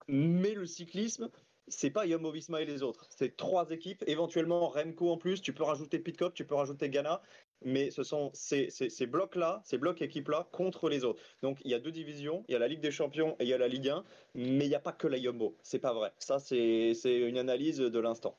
Mais 0.07 0.53
le 0.53 0.65
cyclisme, 0.65 1.29
c'est 1.67 1.91
pas 1.91 2.07
Jumbo 2.07 2.31
Visma 2.31 2.61
et 2.61 2.65
les 2.65 2.81
autres. 2.81 3.07
C'est 3.09 3.35
trois 3.35 3.69
équipes, 3.69 4.03
éventuellement 4.07 4.69
Remco 4.69 5.11
en 5.11 5.17
plus. 5.17 5.41
Tu 5.41 5.53
peux 5.53 5.63
rajouter 5.63 5.99
Pitcock, 5.99 6.33
tu 6.33 6.45
peux 6.45 6.55
rajouter 6.55 6.89
Ghana, 6.89 7.21
mais 7.63 7.91
ce 7.91 8.03
sont 8.03 8.31
ces, 8.33 8.69
blocs-là, 9.07 9.61
ces 9.65 9.77
blocs 9.77 10.01
équipes-là 10.01 10.47
contre 10.51 10.89
les 10.89 11.03
autres. 11.03 11.21
Donc 11.41 11.59
il 11.63 11.71
y 11.71 11.73
a 11.73 11.79
deux 11.79 11.91
divisions, 11.91 12.43
il 12.47 12.53
y 12.53 12.55
a 12.55 12.59
la 12.59 12.67
Ligue 12.67 12.81
des 12.81 12.91
Champions 12.91 13.35
et 13.39 13.43
il 13.43 13.49
y 13.49 13.53
a 13.53 13.57
la 13.57 13.67
Ligue 13.67 13.89
1, 13.89 14.03
mais 14.35 14.65
il 14.65 14.69
n'y 14.69 14.75
a 14.75 14.79
pas 14.79 14.93
que 14.93 15.07
la 15.07 15.21
Jumbo. 15.21 15.55
C'est 15.63 15.79
pas 15.79 15.93
vrai. 15.93 16.11
Ça, 16.19 16.39
c'est 16.39 16.93
une 17.03 17.37
analyse 17.37 17.79
de 17.79 17.99
l'instant. 17.99 18.37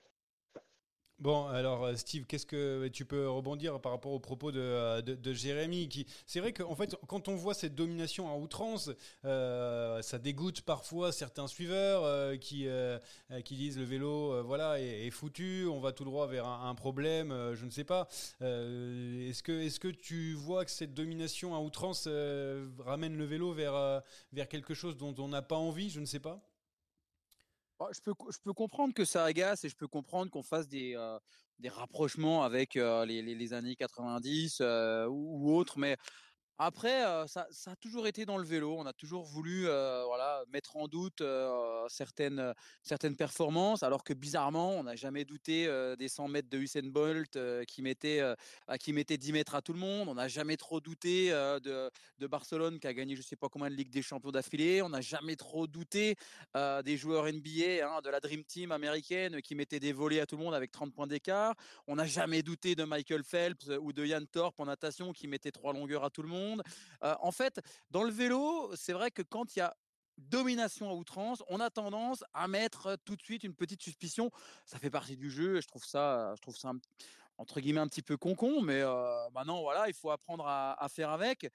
Bon, 1.21 1.47
alors 1.49 1.87
Steve, 1.99 2.25
qu'est-ce 2.25 2.47
que 2.47 2.89
tu 2.89 3.05
peux 3.05 3.29
rebondir 3.29 3.79
par 3.83 3.93
rapport 3.93 4.13
aux 4.13 4.19
propos 4.21 4.53
de, 4.53 5.03
de, 5.03 5.33
Jérémy 5.35 5.87
qui... 5.87 6.07
C'est 6.27 6.41
vrai 6.41 6.55
qu'en 6.55 6.75
fait, 6.75 6.97
quand 7.09 7.29
on 7.29 7.37
voit 7.37 7.53
cette 7.53 7.75
domination 7.75 8.31
à 8.31 8.37
outrance, 8.37 8.89
euh, 9.27 10.01
ça 10.01 10.19
dégoûte 10.19 10.63
parfois 10.63 11.13
certains 11.13 11.47
suiveurs 11.47 12.05
euh, 12.05 12.39
qui, 12.39 12.67
euh, 12.67 12.99
qui 13.45 13.55
disent 13.57 13.77
le 13.77 13.85
vélo 13.85 14.33
euh, 14.33 14.43
voilà, 14.43 14.81
est, 14.81 15.07
est, 15.07 15.11
foutu, 15.11 15.67
on 15.71 15.79
va 15.79 15.93
tout 15.93 16.05
droit 16.05 16.27
vers 16.27 16.47
un, 16.47 16.71
un 16.71 16.75
problème, 16.75 17.33
euh, 17.33 17.55
je 17.55 17.67
ne 17.67 17.71
sais 17.71 17.85
pas. 17.85 18.09
Euh, 18.41 19.29
est-ce 19.29 19.43
que, 19.43 19.53
est 19.53 19.79
que 19.79 19.89
tu 19.89 20.33
vois 20.33 20.65
que 20.65 20.71
cette 20.71 20.95
domination 20.95 21.55
à 21.55 21.59
outrance 21.59 22.09
ramène 22.79 23.19
le 23.19 23.25
vélo 23.27 23.53
vers, 23.53 24.03
vers 24.33 24.49
quelque 24.49 24.73
chose 24.73 24.97
dont 24.97 25.15
on 25.19 25.29
n'a 25.29 25.43
pas 25.43 25.57
envie, 25.57 25.91
je 25.91 26.01
ne 26.01 26.07
sais 26.07 26.19
pas? 26.19 26.41
Je 27.93 28.01
peux, 28.01 28.13
je 28.31 28.39
peux 28.45 28.53
comprendre 28.53 28.95
que 28.95 29.05
ça 29.05 29.25
agace 29.25 29.65
et 29.65 29.69
je 29.69 29.77
peux 29.77 29.89
comprendre 29.89 30.31
qu'on 30.31 30.43
fasse 30.43 30.69
des, 30.69 30.97
des 31.61 31.69
rapprochements 31.69 32.43
avec 32.43 32.75
les, 32.75 33.23
les, 33.23 33.53
années 33.53 33.77
90 33.77 34.59
euh, 34.61 35.07
ou, 35.07 35.51
ou 35.51 35.57
autres, 35.57 35.79
mais 35.79 35.97
après, 36.63 37.07
euh, 37.07 37.27
ça, 37.27 37.47
a 37.67 37.77
toujours 37.77 38.07
été 38.07 38.27
dans 38.27 38.37
le 38.37 38.45
vélo. 38.45 38.77
On 38.77 38.85
a 38.85 38.93
toujours 38.93 39.25
voulu, 39.25 39.67
euh, 39.67 40.05
voilà, 40.05 40.45
mettre 40.53 40.77
en 40.77 40.89
doute 40.89 41.23
euh, 41.23 41.87
certaines 41.89 42.53
certaines 42.83 43.17
performances, 43.17 43.83
alors 43.83 44.05
que 44.05 44.13
bizarrement, 44.13 44.73
on 44.73 44.83
n'a 44.83 44.95
jamais 44.95 45.25
douté 45.25 45.67
des 45.99 46.09
100 46.09 46.29
mètres 46.29 46.51
de 46.51 46.59
Usain 46.59 46.83
Bolt 46.83 47.39
qui 47.67 47.81
mettait 47.81 48.21
qui 48.79 48.93
mettait 48.93 49.17
10 49.17 49.33
mètres 49.33 49.55
à 49.55 49.63
tout 49.63 49.73
le 49.73 49.79
monde. 49.79 50.09
On 50.11 50.15
n'a 50.15 50.29
jamais 50.29 50.59
trop 50.59 50.81
douté 50.81 51.31
de 51.31 51.91
de 52.19 52.27
Barcelone 52.27 52.79
qui 52.79 52.87
a 52.87 52.93
gagné, 52.93 53.17
je 53.17 53.23
sais 53.23 53.37
pas 53.37 53.49
combien 53.49 53.71
de 53.71 53.75
Ligue 53.75 53.91
des 53.91 54.03
Champions 54.03 54.31
d'affilée. 54.31 54.83
On 54.83 54.91
n'a 54.91 55.01
jamais 55.01 55.37
trop 55.37 55.67
douté 55.67 56.17
des 56.85 56.97
joueurs 56.99 57.25
NBA, 57.25 57.87
hein, 57.87 58.01
de 58.05 58.11
la 58.11 58.21
Dream 58.21 58.45
Team 58.45 58.71
américaine 58.73 59.41
qui 59.41 59.55
mettaient 59.55 59.81
des 59.81 59.95
volets 59.95 60.21
à 60.21 60.27
tout 60.27 60.37
le 60.37 60.45
monde 60.45 60.55
avec 60.55 60.71
30 60.73 60.93
points 60.93 61.07
d'écart. 61.07 61.55
On 61.87 61.97
n'a 61.97 62.07
jamais 62.07 62.43
douté 62.43 62.75
de 62.75 62.85
Michael 62.85 63.25
Phelps 63.25 63.71
ou 63.81 63.95
de 63.95 64.05
Yann 64.05 64.27
Thorpe 64.27 64.61
en 64.61 64.67
natation 64.67 65.15
qui 65.15 65.27
mettait 65.27 65.53
trois 65.53 65.73
longueurs 65.73 66.05
à 66.05 66.11
tout 66.11 66.23
le 66.23 66.29
monde 66.29 66.50
en 67.03 67.33
fait, 67.33 67.61
dans 67.91 68.03
le 68.03 68.11
vélo, 68.11 68.75
c'est 68.77 68.93
vrai 68.93 69.11
que 69.11 69.23
quand 69.23 69.57
il 69.57 69.61
y 69.61 69.63
a 69.63 69.77
domination 70.19 70.91
à 70.91 70.95
outrance, 70.95 71.43
on 71.49 71.61
a 71.61 71.71
tendance 71.71 72.25
à 72.35 72.47
mettre 72.49 72.97
tout 73.05 73.17
de 73.17 73.23
suite 73.23 73.45
une 73.45 73.55
petite 73.55 73.83
suspicion. 73.83 74.31
Ça 74.67 74.79
fait 74.79 74.91
partie 74.91 75.17
du 75.17 75.31
jeu 75.31 75.57
et 75.57 75.63
je 75.63 75.69
trouve 75.69 75.85
ça, 75.85 76.35
je 76.37 76.43
trouve 76.43 76.57
ça 76.57 76.73
entre 77.39 77.61
guillemets 77.61 77.81
un 77.81 77.89
petit 77.89 78.03
peu 78.03 78.17
concon, 78.17 78.61
mais 78.61 78.83
maintenant 79.33 79.63
voilà, 79.63 79.89
il 79.89 79.95
faut 79.95 80.11
apprendre 80.11 80.47
à, 80.47 80.87
faire 80.91 81.11
avec. 81.11 81.51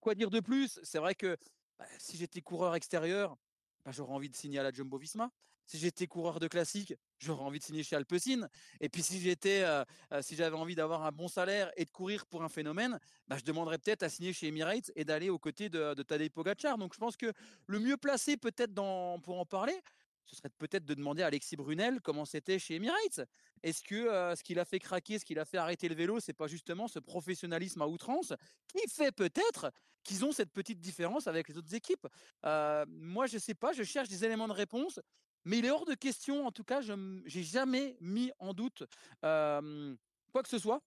Quoi 0.00 0.14
dire 0.14 0.30
de 0.30 0.40
plus? 0.40 0.80
C'est 0.82 0.98
vrai 0.98 1.14
que 1.14 1.36
bah, 1.78 1.86
si 1.98 2.16
j'étais 2.16 2.40
coureur 2.40 2.74
extérieur, 2.74 3.36
bah, 3.84 3.92
j'aurais 3.92 4.12
envie 4.12 4.28
de 4.28 4.36
signer 4.36 4.58
à 4.58 4.62
la 4.62 4.72
Jumbo 4.72 4.98
Visma. 4.98 5.30
Si 5.66 5.78
j'étais 5.78 6.06
coureur 6.06 6.40
de 6.40 6.48
classique, 6.48 6.94
j'aurais 7.18 7.42
envie 7.42 7.58
de 7.58 7.64
signer 7.64 7.82
chez 7.82 7.96
Alpecin. 7.96 8.48
Et 8.80 8.88
puis 8.88 9.02
si 9.02 9.20
j'étais, 9.20 9.62
euh, 9.62 9.84
euh, 10.12 10.22
si 10.22 10.36
j'avais 10.36 10.56
envie 10.56 10.74
d'avoir 10.74 11.04
un 11.04 11.12
bon 11.12 11.28
salaire 11.28 11.72
et 11.76 11.84
de 11.84 11.90
courir 11.90 12.26
pour 12.26 12.42
un 12.42 12.48
phénomène, 12.48 12.98
bah, 13.28 13.36
je 13.38 13.44
demanderais 13.44 13.78
peut-être 13.78 14.02
à 14.02 14.08
signer 14.08 14.32
chez 14.32 14.48
Emirates 14.48 14.92
et 14.96 15.04
d'aller 15.04 15.30
aux 15.30 15.38
côtés 15.38 15.68
de, 15.68 15.94
de 15.94 16.02
Tadej. 16.02 16.30
Donc 16.78 16.94
je 16.94 16.98
pense 16.98 17.16
que 17.16 17.32
le 17.66 17.78
mieux 17.78 17.96
placé 17.96 18.36
peut-être 18.36 18.74
pour 18.74 19.38
en 19.38 19.46
parler, 19.46 19.80
ce 20.26 20.36
serait 20.36 20.50
peut-être 20.50 20.86
de 20.86 20.94
demander 20.94 21.22
à 21.22 21.26
Alexis 21.26 21.56
Brunel 21.56 22.00
comment 22.00 22.24
c'était 22.24 22.58
chez 22.58 22.76
Emirates. 22.76 23.20
Est-ce 23.62 23.82
que 23.82 23.94
euh, 23.94 24.34
ce 24.34 24.42
qu'il 24.42 24.58
a 24.58 24.64
fait 24.64 24.78
craquer, 24.78 25.18
ce 25.18 25.24
qu'il 25.24 25.38
a 25.38 25.44
fait 25.44 25.58
arrêter 25.58 25.88
le 25.88 25.94
vélo, 25.94 26.20
c'est 26.20 26.32
pas 26.32 26.46
justement 26.46 26.88
ce 26.88 26.98
professionnalisme 26.98 27.80
à 27.82 27.86
outrance 27.86 28.32
qui 28.68 28.88
fait 28.88 29.12
peut-être 29.12 29.70
qu'ils 30.02 30.24
ont 30.24 30.32
cette 30.32 30.52
petite 30.52 30.80
différence 30.80 31.26
avec 31.26 31.48
les 31.48 31.56
autres 31.56 31.74
équipes? 31.74 32.06
Moi, 32.42 33.26
je 33.26 33.38
sais 33.38 33.54
pas, 33.54 33.72
je 33.72 33.82
cherche 33.82 34.08
des 34.08 34.24
éléments 34.24 34.48
de 34.48 34.52
réponse. 34.52 35.00
Mais 35.44 35.58
il 35.58 35.66
est 35.66 35.70
hors 35.70 35.84
de 35.84 35.94
question, 35.94 36.46
en 36.46 36.52
tout 36.52 36.64
cas, 36.64 36.80
je 36.80 36.92
n'ai 36.92 37.42
jamais 37.42 37.96
mis 38.00 38.32
en 38.38 38.54
doute 38.54 38.84
quoi 39.20 40.42
que 40.42 40.48
ce 40.48 40.58
soit, 40.58 40.82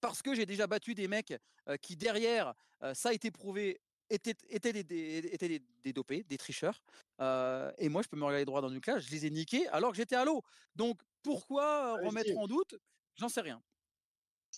parce 0.00 0.22
que 0.22 0.34
j'ai 0.34 0.46
déjà 0.46 0.66
battu 0.66 0.94
des 0.94 1.08
mecs 1.08 1.34
qui, 1.82 1.96
derrière, 1.96 2.54
ça 2.94 3.08
a 3.10 3.12
été 3.12 3.30
prouvé, 3.30 3.80
étaient, 4.10 4.34
des, 4.72 4.84
des, 4.84 5.60
des, 5.82 5.92
dopés, 5.92 6.22
des 6.22 6.38
tricheurs. 6.38 6.82
et 7.20 7.88
moi, 7.88 8.02
je 8.02 8.08
peux 8.08 8.16
me 8.16 8.24
regarder 8.24 8.44
droit 8.44 8.60
dans 8.60 8.68
une 8.68 8.80
classe, 8.80 9.04
je 9.04 9.10
les 9.10 9.26
ai 9.26 9.30
niqués 9.30 9.66
alors 9.68 9.90
que 9.90 9.96
j'étais 9.96 10.16
à 10.16 10.24
l'eau. 10.24 10.42
Donc, 10.76 11.00
pourquoi 11.22 11.94
remettre 12.00 12.36
en 12.36 12.46
doute? 12.46 12.76
J'en 13.16 13.28
sais 13.28 13.40
rien. 13.40 13.62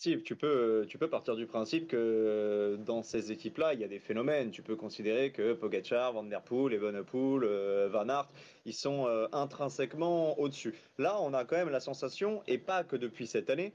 Steve, 0.01 0.23
tu 0.23 0.35
peux, 0.35 0.87
partir 1.11 1.37
du 1.37 1.45
principe 1.47 1.87
que 1.87 2.79
dans 2.87 3.03
ces 3.03 3.33
équipes-là, 3.33 3.75
il 3.75 3.81
y 3.81 3.85
a 3.85 3.87
des 3.87 3.99
phénomènes. 3.99 4.51
Tu 4.51 4.63
peux 4.63 4.75
considérer 4.75 5.31
que 5.31 5.53
Pogacar, 5.53 6.15
Van 6.15 6.23
Der 6.23 6.41
Poel, 6.41 6.73
Evenepoel, 6.73 7.45
euh, 7.45 7.87
Van 7.93 8.09
Aert, 8.09 8.31
ils 8.65 8.73
sont 8.73 9.07
euh, 9.07 9.29
intrinsèquement 9.33 10.41
au-dessus. 10.41 10.75
Là, 10.97 11.21
on 11.21 11.35
a 11.35 11.45
quand 11.45 11.57
même 11.57 11.69
la 11.69 11.81
sensation, 11.81 12.43
et 12.47 12.57
pas 12.57 12.83
que 12.83 12.97
depuis 12.97 13.27
cette 13.27 13.51
année, 13.51 13.75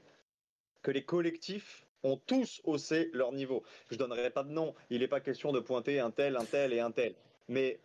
que 0.82 0.90
les 0.90 1.04
collectifs 1.04 1.86
ont 2.02 2.16
tous 2.16 2.60
haussé 2.64 3.08
leur 3.12 3.30
niveau. 3.30 3.62
Je 3.92 3.94
donnerai 3.94 4.30
pas 4.30 4.42
de 4.42 4.50
nom. 4.50 4.74
Il 4.90 5.02
n'est 5.02 5.08
pas 5.08 5.20
question 5.20 5.52
de 5.52 5.60
pointer 5.60 6.00
un 6.00 6.10
tel, 6.10 6.36
un 6.36 6.44
tel 6.44 6.72
et 6.72 6.80
un 6.80 6.90
tel. 6.90 7.14
Mais 7.46 7.78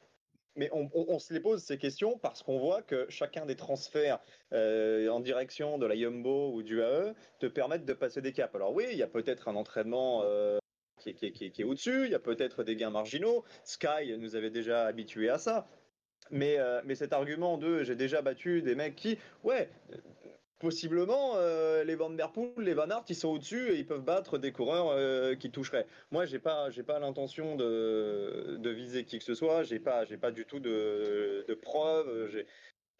mais 0.55 0.69
on, 0.73 1.19
se 1.19 1.33
les 1.33 1.39
pose 1.39 1.63
ces 1.63 1.77
questions 1.77 2.17
parce 2.17 2.43
qu'on 2.43 2.59
voit 2.59 2.81
que 2.81 3.05
chacun 3.09 3.45
des 3.45 3.55
transferts 3.55 4.19
euh, 4.53 5.07
en 5.09 5.19
direction 5.19 5.77
de 5.77 5.85
la 5.85 5.95
Yumbo 5.95 6.53
ou 6.53 6.61
du 6.61 6.81
AE 6.81 7.13
te 7.39 7.45
permettent 7.45 7.85
de 7.85 7.93
passer 7.93 8.21
des 8.21 8.33
caps. 8.33 8.53
Alors 8.55 8.73
oui, 8.73 8.85
il 8.91 8.97
y 8.97 9.03
a 9.03 9.07
peut-être 9.07 9.47
un 9.47 9.55
entraînement 9.55 10.23
euh, 10.23 10.59
qui, 10.97 11.09
est 11.09 11.63
au-dessus, 11.63 12.05
il 12.05 12.11
y 12.11 12.15
a 12.15 12.19
peut-être 12.19 12.63
des 12.63 12.75
gains 12.75 12.89
marginaux. 12.89 13.43
Sky 13.63 14.17
nous 14.17 14.35
avait 14.35 14.49
déjà 14.49 14.85
habitués 14.85 15.29
à 15.29 15.37
ça. 15.37 15.67
Mais, 16.29 16.59
euh, 16.59 16.81
mais 16.85 16.95
cet 16.95 17.13
argument 17.13 17.57
de 17.57 17.83
j'ai 17.83 17.95
déjà 17.95 18.21
battu 18.21 18.61
des 18.61 18.75
mecs 18.75 18.95
qui, 18.95 19.17
ouais, 19.43 19.69
possiblement, 20.61 21.33
euh, 21.37 21.83
les 21.83 21.95
Van 21.95 22.11
Der 22.11 22.31
Poel, 22.31 22.51
les 22.57 22.75
Van 22.75 22.89
Aert, 22.89 23.03
ils 23.09 23.15
sont 23.15 23.29
au-dessus 23.29 23.71
et 23.71 23.77
ils 23.77 23.85
peuvent 23.85 24.03
battre 24.03 24.37
des 24.37 24.51
coureurs 24.51 24.89
euh, 24.91 25.35
qui 25.35 25.49
toucheraient. 25.49 25.87
Moi, 26.11 26.25
j'ai 26.25 26.37
pas, 26.37 26.69
j'ai 26.69 26.83
pas 26.83 26.99
l'intention 26.99 27.55
de, 27.55 28.59
viser 28.63 29.03
qui 29.03 29.17
que 29.17 29.23
ce 29.23 29.33
soit. 29.33 29.63
J'ai 29.63 29.79
pas, 29.79 30.05
j'ai 30.05 30.17
pas 30.17 30.31
du 30.31 30.45
tout 30.45 30.59
de, 30.59 31.43
de 31.47 31.53
preuves. 31.55 32.45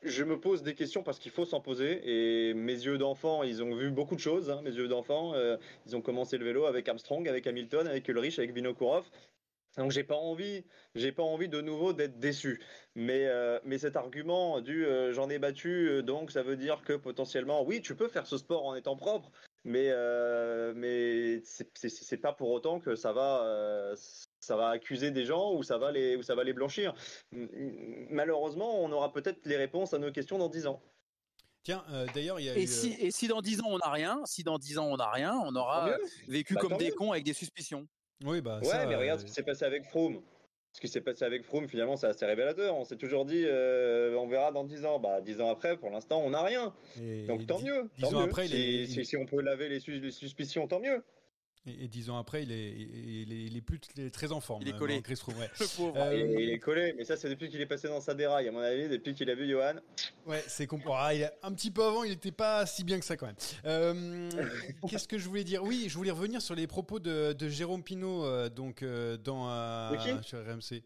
Je 0.04 0.24
me 0.24 0.40
pose 0.40 0.64
des 0.64 0.74
questions 0.74 1.04
parce 1.04 1.20
qu'il 1.20 1.32
faut 1.32 1.46
s'en 1.46 1.62
poser. 1.62 2.02
Et 2.04 2.56
mes 2.56 2.74
yeux 2.74 2.98
d'enfant, 2.98 3.44
ils 3.44 3.62
ont 3.62 3.76
vu 3.76 3.92
beaucoup 3.92 4.16
de 4.16 4.20
choses. 4.20 4.50
Hein, 4.50 4.62
mes 4.64 4.74
yeux 4.74 4.88
d'enfant, 4.88 5.36
euh, 5.36 5.58
ils 5.86 5.96
ont 5.96 6.02
commencé 6.02 6.40
le 6.40 6.46
vélo 6.46 6.66
avec 6.66 6.90
Armstrong, 6.90 7.30
avec 7.30 7.46
Hamilton, 7.46 7.88
avec 7.88 8.08
Ulrich, 8.08 8.40
avec 8.40 8.52
Vinokourov. 8.54 9.06
Donc 9.78 9.92
j'ai 9.92 10.04
pas 10.04 10.16
envie, 10.16 10.66
j'ai 10.96 11.12
pas 11.12 11.24
envie 11.24 11.48
de 11.48 11.62
nouveau 11.62 11.94
d'être 11.94 12.20
déçu. 12.20 12.62
Mais 12.96 13.26
euh, 13.28 13.60
mais 13.64 13.78
cet 13.78 13.96
argument 13.96 14.60
du 14.60 14.86
euh, 14.86 15.14
j'en 15.14 15.30
ai 15.30 15.40
battu, 15.40 15.88
euh, 15.90 16.02
donc 16.02 16.32
ça 16.32 16.44
veut 16.44 16.58
dire 16.58 16.82
que 16.84 16.94
potentiellement 16.94 17.64
oui 17.64 17.82
tu 17.82 17.96
peux 17.96 18.10
faire 18.10 18.28
ce 18.28 18.38
sport 18.38 18.66
en 18.66 18.76
étant 18.76 18.98
propre, 18.98 19.32
mais 19.64 19.90
mais 20.76 21.42
c'est 21.46 22.18
pas 22.18 22.34
pour 22.34 22.52
autant 22.52 22.80
que 22.80 22.96
ça 22.96 23.14
va 23.14 23.94
ça 24.42 24.58
va 24.58 24.70
accuser 24.70 25.12
des 25.12 25.26
gens 25.26 25.54
ou 25.54 25.64
ça 25.64 25.78
va 25.78 25.92
les 25.92 26.18
ou 26.18 26.24
ça 26.24 26.36
va 26.36 26.44
les 26.44 26.54
blanchir. 26.54 26.94
Malheureusement 27.32 28.84
on 28.84 28.92
aura 28.92 29.14
peut-être 29.14 29.46
les 29.46 29.58
réponses 29.58 29.94
à 29.94 30.00
nos 30.00 30.12
questions 30.12 30.38
dans 30.38 30.50
10 30.50 30.68
ans. 30.68 30.82
Tiens, 31.64 31.86
d'ailleurs, 32.16 32.40
il 32.40 32.48
y 32.48 32.50
a 32.50 32.58
et, 32.58 32.66
si, 32.66 32.94
et 32.94 33.12
si 33.12 33.28
dans 33.28 33.40
10 33.40 33.62
ans 33.62 33.68
on 33.68 33.78
n'a 33.78 33.92
rien, 33.92 34.20
si 34.26 34.42
dans 34.42 34.58
10 34.58 34.80
ans 34.80 34.88
on 34.88 34.98
n'a 34.98 35.12
rien, 35.12 35.40
on 35.46 35.56
aura 35.56 35.96
vécu 36.28 36.56
bah, 36.56 36.62
comme 36.62 36.78
des 36.78 36.90
cons 36.90 37.12
avec 37.12 37.24
des 37.24 37.34
suspicions. 37.34 37.88
Oui, 38.26 38.42
bah. 38.42 38.60
Ouais, 38.64 38.86
mais 38.88 38.96
regarde 38.96 39.20
ce 39.20 39.26
qui 39.26 39.32
s'est 39.32 39.44
passé 39.44 39.66
avec 39.66 39.86
Froome. 39.86 40.22
Ce 40.74 40.80
qui 40.80 40.88
s'est 40.88 41.02
passé 41.02 41.26
avec 41.26 41.44
Froome, 41.44 41.68
finalement, 41.68 41.98
c'est 41.98 42.08
assez 42.08 42.26
révélateur. 42.26 42.78
On 42.78 42.86
s'est 42.86 42.96
toujours 42.96 43.26
dit, 43.26 43.44
euh, 43.46 44.16
on 44.16 44.28
verra 44.28 44.52
dans 44.52 44.64
10 44.64 44.86
ans. 44.86 45.00
Bah, 45.00 45.20
10 45.20 45.42
ans 45.42 45.50
après, 45.50 45.76
pour 45.76 45.90
l'instant, 45.90 46.22
on 46.24 46.30
n'a 46.30 46.44
rien. 46.44 46.74
Donc 47.28 47.46
tant 47.46 47.60
mieux. 47.60 47.90
Tant 48.00 48.12
mieux. 48.12 48.24
Après, 48.24 48.48
si, 48.48 49.06
si, 49.06 49.18
on 49.18 49.26
peut 49.26 49.42
laver 49.42 49.68
les, 49.68 49.80
les 50.00 50.12
suspicions, 50.12 50.68
tant 50.68 50.80
mieux. 50.80 51.04
Et, 51.68 51.88
dix 51.88 52.10
ans 52.10 52.18
après, 52.18 52.42
il 52.42 52.52
est, 52.52 52.72
il 52.72 53.56
est, 53.56 53.62
plus 53.62 53.80
très 54.12 54.32
en 54.32 54.42
forme. 54.42 54.64
Il 54.64 54.70
est 54.70 54.78
collé. 54.78 55.00
Chris 55.04 55.16
Froome, 55.16 55.36
euh, 55.96 56.36
il, 56.40 56.50
est 56.50 56.58
collé, 56.58 56.94
mais 56.98 57.06
ça, 57.06 57.16
c'est 57.16 57.30
depuis 57.30 57.50
qu'il 57.50 57.62
est 57.62 57.68
passé 57.68 57.88
dans 57.88 58.02
sa 58.02 58.16
déraille, 58.16 58.48
à 58.48 58.52
mon 58.52 58.62
avis, 58.62 58.90
depuis 58.90 59.14
qu'il 59.14 59.30
a 59.30 59.36
vu 59.36 59.48
Johan. 59.48 59.76
Ouais, 60.26 60.44
c'est 60.48 60.68
ah, 60.92 61.14
il 61.14 61.32
un 61.44 61.54
petit 61.54 61.70
peu 61.70 61.84
avant, 61.84 62.04
il 62.04 62.10
n'était 62.10 62.32
pas 62.32 62.66
si 62.66 62.84
bien 62.84 63.00
que 63.00 63.06
ça 63.06 63.16
quand 63.16 63.28
même. 63.28 63.36
Euh, 63.66 64.30
qu'est-ce 64.90 65.08
que 65.08 65.20
je 65.20 65.30
voulais 65.30 65.44
dire? 65.44 65.64
Oui, 65.64 65.86
je 65.88 65.96
voulais 65.98 66.10
revenir 66.10 66.42
sur 66.42 66.56
les 66.56 66.66
propos 66.66 66.98
de, 67.00 67.36
Jérôme 67.48 67.84
Pinault, 67.84 68.26
euh, 68.26 68.50
donc 68.50 68.84
dans 69.24 69.92
sur 70.24 70.40
RMC. 70.40 70.84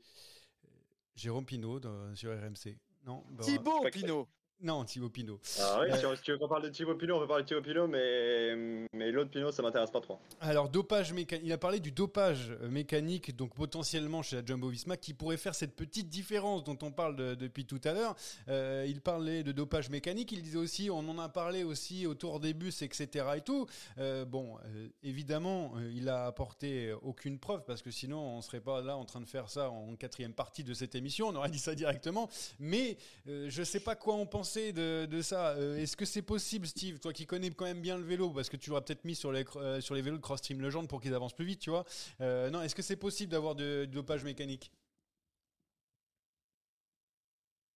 Jérôme 1.15 1.45
Pinault 1.45 1.79
sur 2.15 2.31
RMC. 2.31 2.75
Non, 3.05 3.23
Thibaut 3.41 3.85
Pinot. 3.93 4.27
Non, 4.65 4.84
Thibaut 4.84 5.10
Pinot. 5.10 5.39
Ah 5.62 5.82
oui, 5.84 5.95
si 6.15 6.21
tu 6.23 6.32
veux 6.32 6.39
qu'on 6.39 6.47
parle 6.47 6.63
de 6.63 6.69
Thibaut 6.69 6.95
Pinot, 6.95 7.17
on 7.17 7.19
peut 7.19 7.28
parler 7.28 7.43
de 7.43 7.47
Thibaut 7.47 7.62
Pinot, 7.62 7.88
mais, 7.88 8.88
mais 8.93 9.12
l'autre 9.12 9.30
Pinot, 9.30 9.51
ça 9.51 9.62
m'intéresse 9.62 9.91
pas 9.91 10.01
trop. 10.01 10.17
Alors, 10.41 10.69
dopage 10.69 11.13
mécanique. 11.13 11.45
Il 11.45 11.54
a 11.54 11.60
parlé 11.60 11.80
du 11.80 11.91
dopage 11.91 12.49
mécanique, 12.67 13.36
donc 13.36 13.54
potentiellement 13.54 14.23
chez 14.23 14.38
la 14.38 14.43
Jumbo 14.43 14.69
Visma, 14.69 14.97
qui 14.97 15.13
pourrait 15.13 15.38
faire 15.38 15.54
cette 15.54 15.75
petite 15.75 16.10
différence 16.10 16.63
dont 16.63 16.80
on 16.82 16.91
parle 16.91 17.15
depuis 17.36 17.65
tout 17.65 17.80
à 17.84 17.93
l'heure. 17.93 18.15
Euh, 18.49 18.88
il 18.88 19.01
parlait 19.01 19.43
de 19.43 19.51
dopage 19.51 19.91
mécanique. 19.91 20.32
Il 20.32 20.41
disait 20.41 20.58
aussi, 20.58 20.89
on 20.89 21.08
en 21.10 21.19
a 21.19 21.30
parlé 21.30 21.63
aussi 21.63 22.08
autour 22.08 22.39
des 22.39 22.56
bus, 22.56 22.82
etc. 22.82 23.23
et 23.36 23.41
tout. 23.41 23.67
Euh, 23.99 24.25
bon, 24.25 24.58
euh, 24.65 24.88
évidemment, 25.04 25.73
il 25.93 26.10
a 26.10 26.25
apporté 26.25 26.91
aucune 27.04 27.38
preuve 27.38 27.63
parce 27.65 27.84
que 27.84 27.91
sinon, 27.91 28.38
on 28.38 28.41
serait 28.41 28.62
pas 28.62 28.82
là 28.82 28.97
en 28.97 29.06
train 29.06 29.21
de 29.21 29.28
faire 29.28 29.47
ça 29.47 29.69
en 29.69 29.95
quatrième 29.95 30.34
partie 30.34 30.63
de 30.63 30.73
cette 30.73 30.95
émission. 30.95 31.28
On 31.28 31.36
aurait 31.36 31.49
dit 31.49 31.60
ça 31.60 31.75
directement. 31.75 32.32
Mais 32.58 32.97
je 33.28 33.63
sais 33.63 33.80
pas 33.80 33.95
quoi 33.95 34.15
on 34.15 34.25
pense 34.25 34.55
de, 34.56 35.22
ça. 35.22 35.50
Euh, 35.50 35.78
est-ce 35.78 35.98
que 35.98 36.06
c'est 36.06 36.22
possible, 36.22 36.65
Steve, 36.68 37.00
toi 37.00 37.13
qui 37.13 37.26
connais 37.26 37.52
quand 37.52 37.65
même 37.65 37.82
bien 37.82 37.98
le 37.98 38.04
vélo, 38.04 38.30
parce 38.30 38.50
que 38.50 38.58
tu 38.58 38.70
l'auras 38.70 38.82
peut-être 38.82 39.06
mis 39.06 39.15
sur 39.15 39.32
les, 39.32 39.46
euh, 39.58 39.82
sur 39.82 39.96
les 39.96 40.02
vélos 40.02 40.18
de 40.18 40.22
Cross 40.22 40.39
Stream 40.39 40.62
Legend 40.62 40.88
pour 40.88 41.02
qu'ils 41.02 41.13
avancent 41.13 41.34
plus 41.34 41.46
vite, 41.46 41.60
tu 41.60 41.70
vois. 41.70 41.86
Euh, 42.22 42.50
non, 42.50 42.62
est-ce 42.62 42.76
que 42.76 42.82
c'est 42.82 42.96
possible 42.96 43.32
d'avoir 43.32 43.56
du 43.56 43.88
dopage 43.88 44.24
mécanique? 44.24 44.72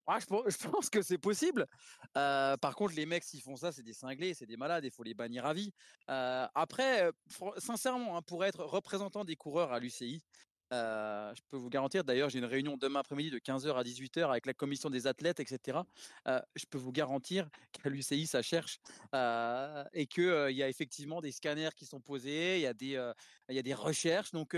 Ah, 0.07 0.17
je, 0.19 0.67
pense 0.69 0.89
que 0.89 1.01
c'est 1.01 1.19
possible. 1.19 1.67
par 2.13 2.75
contre, 2.75 2.95
les 2.95 3.05
mecs, 3.05 3.23
s'ils 3.23 3.41
font 3.41 3.55
ça, 3.55 3.71
c'est 3.71 3.83
des 3.83 3.93
cinglés, 3.93 4.33
c'est 4.33 4.47
des 4.47 4.57
malades, 4.57 4.83
il 4.83 4.91
faut 4.91 5.03
les 5.03 5.13
bannir 5.13 5.45
à 5.45 5.53
vie. 5.53 5.71
après, 6.07 7.11
sincèrement, 7.57 8.17
hein, 8.17 8.21
pour 8.21 8.43
être 8.45 8.63
représentant 8.63 9.23
des 9.23 9.35
coureurs 9.35 9.71
à 9.71 9.79
l'UCI, 9.79 10.23
je 10.71 11.41
peux 11.49 11.57
vous 11.57 11.69
garantir, 11.69 12.03
d'ailleurs, 12.03 12.29
j'ai 12.29 12.39
une 12.39 12.45
réunion 12.45 12.77
demain 12.77 12.99
après-midi 12.99 13.31
de 13.31 13.39
15h 13.39 13.75
à 13.75 13.83
18h 13.83 14.29
avec 14.29 14.45
la 14.45 14.53
commission 14.53 14.89
des 14.89 15.07
athlètes, 15.07 15.39
etc. 15.39 15.79
je 16.25 16.65
peux 16.69 16.77
vous 16.77 16.91
garantir 16.91 17.49
qu'à 17.71 17.89
l'UCI, 17.89 18.27
ça 18.27 18.41
cherche 18.41 18.79
et 19.93 20.07
qu'il 20.07 20.47
il 20.49 20.55
y 20.55 20.63
a 20.63 20.69
effectivement 20.69 21.21
des 21.21 21.31
scanners 21.31 21.69
qui 21.75 21.85
sont 21.85 22.01
posés, 22.01 22.57
il 22.57 22.61
y, 22.61 22.67
a 22.67 22.73
des, 22.73 23.13
il 23.49 23.55
y 23.55 23.59
a 23.59 23.63
des 23.63 23.73
recherches. 23.73 24.31
Donc, 24.31 24.55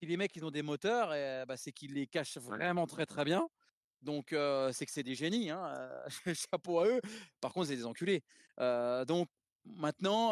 si 0.00 0.06
les 0.06 0.16
mecs, 0.16 0.34
ils 0.36 0.44
ont 0.44 0.50
des 0.50 0.62
moteurs, 0.62 1.10
bah, 1.46 1.56
c'est 1.56 1.72
qu'ils 1.72 1.94
les 1.94 2.06
cachent 2.06 2.38
vraiment 2.38 2.86
très, 2.86 3.06
très 3.06 3.24
bien. 3.24 3.48
Donc, 4.02 4.28
c'est 4.30 4.86
que 4.86 4.92
c'est 4.92 5.02
des 5.02 5.14
génies. 5.14 5.50
Hein, 5.50 5.90
chapeau 6.34 6.80
à 6.80 6.86
eux. 6.86 7.00
Par 7.40 7.52
contre, 7.52 7.68
c'est 7.68 7.76
des 7.76 7.86
enculés. 7.86 8.22
donc, 9.06 9.28
maintenant, 9.64 10.28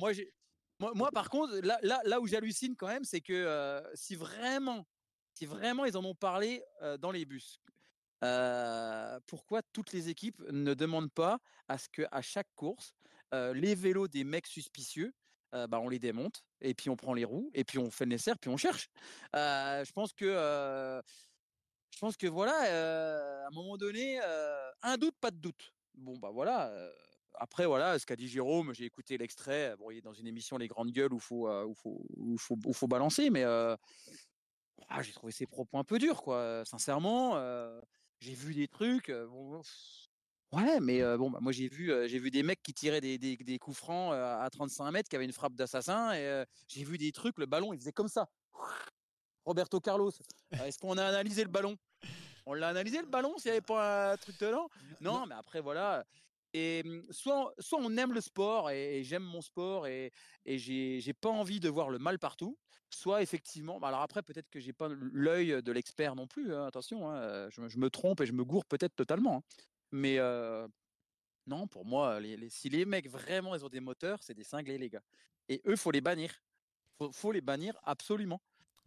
moi, 0.00 0.12
j'ai 0.12 0.32
moi, 0.78 1.10
par 1.10 1.30
contre, 1.30 1.54
là, 1.62 2.20
où 2.20 2.26
j'hallucine 2.26 2.76
quand 2.76 2.88
même, 2.88 3.04
c'est 3.04 3.20
que 3.20 3.82
si 3.94 4.14
vraiment, 4.14 4.86
si 5.34 5.46
vraiment 5.46 5.84
ils 5.84 5.96
en 5.96 6.04
ont 6.04 6.14
parlé 6.14 6.62
dans 7.00 7.10
les 7.10 7.24
bus, 7.24 7.60
pourquoi 9.26 9.62
toutes 9.72 9.92
les 9.92 10.08
équipes 10.08 10.42
ne 10.50 10.74
demandent 10.74 11.12
pas 11.12 11.38
à 11.68 11.78
ce 11.78 11.88
que 11.88 12.02
à 12.10 12.22
chaque 12.22 12.48
course, 12.54 12.94
les 13.32 13.74
vélos 13.74 14.08
des 14.08 14.24
mecs 14.24 14.46
suspicieux, 14.46 15.14
bah, 15.52 15.80
on 15.80 15.88
les 15.88 15.98
démonte 15.98 16.44
et 16.60 16.74
puis 16.74 16.90
on 16.90 16.96
prend 16.96 17.14
les 17.14 17.24
roues 17.24 17.50
et 17.54 17.64
puis 17.64 17.78
on 17.78 17.90
fait 17.90 18.04
le 18.04 18.10
nécessaire 18.10 18.38
puis 18.38 18.50
on 18.50 18.58
cherche. 18.58 18.90
je 19.34 19.92
pense 19.92 20.12
que 20.12 21.02
je 21.90 21.98
pense 21.98 22.16
que 22.18 22.26
voilà, 22.26 23.44
à 23.44 23.46
un 23.46 23.50
moment 23.50 23.78
donné, 23.78 24.20
un 24.82 24.96
doute, 24.98 25.16
pas 25.20 25.30
de 25.30 25.38
doute. 25.38 25.72
Bon 25.94 26.18
bah 26.18 26.30
voilà 26.30 26.70
après, 27.36 27.66
voilà, 27.66 27.98
ce 27.98 28.06
qu'a 28.06 28.16
dit 28.16 28.28
Jérôme, 28.28 28.72
j'ai 28.74 28.84
écouté 28.84 29.18
l'extrait. 29.18 29.76
Bon, 29.78 29.90
il 29.90 29.98
est 29.98 30.02
dans 30.02 30.12
une 30.12 30.26
émission 30.26 30.58
Les 30.58 30.68
Grandes 30.68 30.90
Gueules 30.90 31.12
où 31.12 31.16
il 31.16 31.22
faut, 31.22 31.48
où 31.48 31.74
faut, 31.74 32.06
où 32.16 32.38
faut, 32.38 32.58
où 32.64 32.72
faut 32.72 32.86
balancer, 32.86 33.30
mais 33.30 33.44
ah, 33.44 35.02
j'ai 35.02 35.12
trouvé 35.12 35.32
ses 35.32 35.46
propos 35.46 35.78
un 35.78 35.84
peu 35.84 35.98
durs, 35.98 36.22
quoi. 36.22 36.62
Sincèrement, 36.64 37.40
j'ai 38.20 38.34
vu 38.34 38.54
des 38.54 38.68
trucs. 38.68 39.10
bon, 39.10 39.60
Ouais, 40.52 40.80
mais 40.80 41.02
bon, 41.16 41.30
bah, 41.30 41.40
moi 41.42 41.52
j'ai 41.52 41.68
vu, 41.68 41.92
j'ai 42.08 42.18
vu 42.18 42.30
des 42.30 42.42
mecs 42.42 42.62
qui 42.62 42.72
tiraient 42.72 43.00
des, 43.00 43.18
des, 43.18 43.36
des 43.36 43.58
coups 43.58 43.76
francs 43.76 44.12
à 44.14 44.48
35 44.50 44.90
mètres, 44.92 45.08
qui 45.08 45.16
avaient 45.16 45.24
une 45.24 45.32
frappe 45.32 45.54
d'assassin, 45.54 46.14
et 46.14 46.44
j'ai 46.68 46.84
vu 46.84 46.98
des 46.98 47.12
trucs, 47.12 47.38
le 47.38 47.46
ballon 47.46 47.72
il 47.72 47.78
faisait 47.78 47.92
comme 47.92 48.08
ça. 48.08 48.28
Roberto 49.44 49.80
Carlos, 49.80 50.10
est-ce 50.64 50.78
qu'on 50.78 50.98
a 50.98 51.04
analysé 51.04 51.44
le 51.44 51.50
ballon? 51.50 51.76
On 52.46 52.54
l'a 52.54 52.68
analysé 52.68 53.00
le 53.00 53.06
ballon 53.06 53.36
s'il 53.38 53.50
n'y 53.50 53.56
avait 53.56 53.66
pas 53.66 54.12
un 54.12 54.16
truc 54.16 54.38
dedans? 54.38 54.68
Non, 55.00 55.26
mais 55.26 55.34
après 55.34 55.60
voilà. 55.60 56.04
Et 56.56 56.82
mmh, 56.82 57.02
soit, 57.10 57.52
soit 57.58 57.78
on 57.82 57.94
aime 57.98 58.14
le 58.14 58.22
sport 58.22 58.70
et, 58.70 59.02
j'aime 59.04 59.22
mon 59.22 59.42
sport 59.42 59.86
et, 59.86 60.10
et 60.46 60.56
j'ai 60.56 61.12
pas 61.12 61.28
envie 61.28 61.60
de 61.60 61.68
voir 61.68 61.90
le 61.90 61.98
mal 61.98 62.18
partout, 62.18 62.56
soit 62.88 63.20
effectivement, 63.20 63.78
bah, 63.78 63.88
alors 63.88 64.00
après 64.00 64.22
peut-être 64.22 64.48
que 64.48 64.58
j'ai 64.58 64.72
pas 64.72 64.88
l'œil 64.88 65.62
de 65.62 65.72
l'expert 65.72 66.16
non 66.16 66.26
plus, 66.26 66.54
hein, 66.54 66.66
attention, 66.66 67.10
hein, 67.10 67.50
je, 67.50 67.78
me 67.78 67.90
trompe 67.90 68.22
et 68.22 68.26
je 68.26 68.32
me 68.32 68.42
gourre 68.42 68.64
peut-être 68.64 68.96
totalement. 68.96 69.36
Hein. 69.36 69.42
Mais 69.92 70.18
non, 71.46 71.66
pour 71.66 71.84
moi, 71.84 72.20
les, 72.20 72.48
si 72.48 72.70
les 72.70 72.86
mecs 72.86 73.10
vraiment 73.10 73.54
ils 73.54 73.62
ont 73.62 73.68
des 73.68 73.80
moteurs, 73.80 74.22
c'est 74.22 74.34
des 74.34 74.44
cinglés 74.44 74.78
les 74.78 74.88
gars. 74.88 75.04
Et 75.50 75.60
eux, 75.66 75.76
faut 75.76 75.90
les 75.90 76.00
bannir. 76.00 76.42
Faut, 76.96 77.12
faut 77.12 77.32
les 77.32 77.42
bannir 77.42 77.78
absolument. 77.84 78.40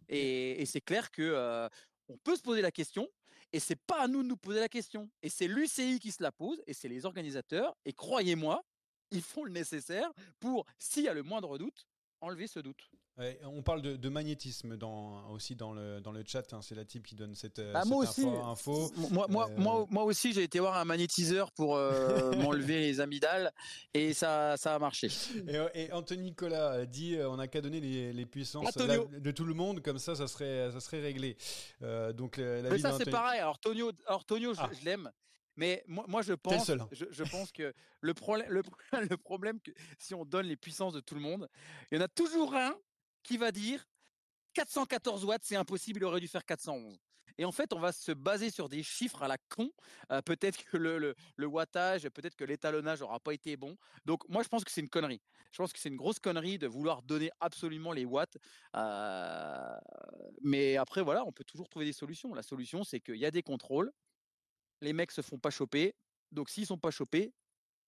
Et, 0.08 0.66
c'est 0.66 0.80
clair 0.80 1.12
que 1.12 1.68
on 2.08 2.18
peut 2.18 2.34
se 2.34 2.42
poser 2.42 2.62
la 2.62 2.72
question, 2.72 3.08
et 3.52 3.60
c'est 3.60 3.76
pas 3.76 4.02
à 4.02 4.08
nous 4.08 4.22
de 4.22 4.28
nous 4.28 4.36
poser 4.36 4.60
la 4.60 4.68
question. 4.68 5.10
Et 5.22 5.28
c'est 5.28 5.48
l'UCI 5.48 5.98
qui 5.98 6.12
se 6.12 6.22
la 6.22 6.32
pose, 6.32 6.62
et 6.66 6.74
c'est 6.74 6.88
les 6.88 7.06
organisateurs. 7.06 7.76
Et 7.84 7.92
croyez-moi, 7.92 8.64
ils 9.10 9.22
font 9.22 9.44
le 9.44 9.52
nécessaire 9.52 10.12
pour, 10.38 10.66
s'il 10.78 11.04
y 11.04 11.08
a 11.08 11.14
le 11.14 11.22
moindre 11.22 11.58
doute, 11.58 11.86
enlever 12.20 12.46
ce 12.46 12.60
doute 12.60 12.90
on 13.44 13.62
parle 13.62 13.82
de, 13.82 14.08
magnétisme 14.08 14.76
dans, 14.76 15.28
aussi 15.30 15.54
dans 15.54 15.72
le, 15.72 16.00
dans 16.00 16.12
le 16.12 16.22
chat. 16.26 16.52
Hein. 16.52 16.60
c'est 16.62 16.74
la 16.74 16.84
type 16.84 17.06
qui 17.06 17.14
donne 17.14 17.34
cette, 17.34 17.58
euh, 17.58 17.72
bah, 17.72 17.82
moi 17.86 17.98
aussi, 17.98 18.26
info. 18.26 18.90
Moi, 19.10 19.26
moi, 19.28 19.48
euh, 19.50 19.54
moi, 19.56 19.86
moi, 19.90 20.04
aussi, 20.04 20.32
j'ai 20.32 20.42
été 20.42 20.58
voir 20.58 20.76
un 20.76 20.84
magnétiseur 20.84 21.52
pour 21.52 21.76
euh, 21.76 22.32
m'enlever 22.36 22.80
les 22.80 23.00
amygdales 23.00 23.52
et 23.94 24.12
ça, 24.14 24.56
ça 24.56 24.74
a 24.74 24.78
marché. 24.78 25.08
Et, 25.74 25.92
Anthony 25.92 26.22
Nicolas 26.22 26.86
dit 26.86 27.16
on 27.20 27.36
n'a 27.36 27.48
qu'à 27.48 27.60
donner 27.60 27.80
les, 27.80 28.26
puissances 28.26 28.74
de 28.74 29.30
tout 29.30 29.44
le 29.44 29.54
monde, 29.54 29.82
comme 29.82 29.98
ça, 29.98 30.14
ça 30.14 30.26
serait, 30.26 30.70
ça 30.72 30.80
serait 30.80 31.00
réglé. 31.00 31.36
donc, 32.14 32.38
Mais 32.38 32.78
ça, 32.78 32.96
c'est 32.96 33.10
pareil. 33.10 33.40
Alors, 33.40 33.58
Tonio, 33.58 33.92
je, 34.54 34.60
ah. 34.60 34.70
je 34.78 34.84
l'aime. 34.84 35.10
Mais 35.56 35.84
moi, 35.86 36.04
moi 36.08 36.22
je 36.22 36.32
pense, 36.32 36.70
hein. 36.70 36.88
je, 36.92 37.04
je, 37.10 37.24
pense 37.24 37.52
que 37.52 37.74
le, 38.00 38.14
problème, 38.14 38.48
le, 38.48 38.62
le, 39.10 39.16
problème 39.16 39.60
que 39.60 39.72
si 39.98 40.14
on 40.14 40.24
donne 40.24 40.46
les 40.46 40.56
puissances 40.56 40.94
de 40.94 41.00
tout 41.00 41.14
le 41.14 41.20
monde, 41.20 41.48
il 41.90 41.98
y 41.98 42.00
en 42.00 42.04
a 42.04 42.08
toujours 42.08 42.54
un 42.54 42.74
qui 43.22 43.36
va 43.36 43.52
dire 43.52 43.86
414 44.54 45.24
watts, 45.24 45.42
c'est 45.44 45.56
impossible, 45.56 46.00
il 46.00 46.04
aurait 46.04 46.20
dû 46.20 46.28
faire 46.28 46.44
411. 46.44 46.98
Et 47.38 47.44
en 47.44 47.52
fait, 47.52 47.72
on 47.72 47.80
va 47.80 47.92
se 47.92 48.12
baser 48.12 48.50
sur 48.50 48.68
des 48.68 48.82
chiffres 48.82 49.22
à 49.22 49.28
la 49.28 49.38
con. 49.38 49.70
Euh, 50.12 50.20
peut-être 50.20 50.62
que 50.64 50.76
le, 50.76 51.14
le, 51.36 51.46
wattage, 51.46 52.06
peut-être 52.10 52.36
que 52.36 52.44
l'étalonnage 52.44 53.00
n'aura 53.00 53.18
pas 53.18 53.32
été 53.32 53.56
bon. 53.56 53.78
Donc, 54.04 54.28
moi, 54.28 54.42
je 54.42 54.48
pense 54.48 54.62
que 54.62 54.70
c'est 54.70 54.82
une 54.82 54.90
connerie. 54.90 55.22
Je 55.52 55.56
pense 55.56 55.72
que 55.72 55.78
c'est 55.78 55.88
une 55.88 55.96
grosse 55.96 56.18
connerie 56.18 56.58
de 56.58 56.66
vouloir 56.66 57.02
donner 57.02 57.30
absolument 57.40 57.92
les 57.92 58.04
watts. 58.04 58.36
Euh, 58.76 59.76
mais 60.42 60.76
après, 60.76 61.02
voilà, 61.02 61.24
on 61.24 61.32
peut 61.32 61.44
toujours 61.44 61.68
trouver 61.68 61.86
des 61.86 61.94
solutions. 61.94 62.34
La 62.34 62.42
solution, 62.42 62.84
c'est 62.84 63.00
qu'il 63.00 63.16
y 63.16 63.24
a 63.24 63.30
des 63.30 63.42
contrôles. 63.42 63.90
Les 64.82 64.92
mecs 64.92 65.10
se 65.10 65.22
font 65.22 65.38
pas 65.38 65.50
choper. 65.50 65.94
Donc, 66.32 66.50
s'ils 66.50 66.66
sont 66.66 66.78
pas 66.78 66.90
chopés, 66.90 67.32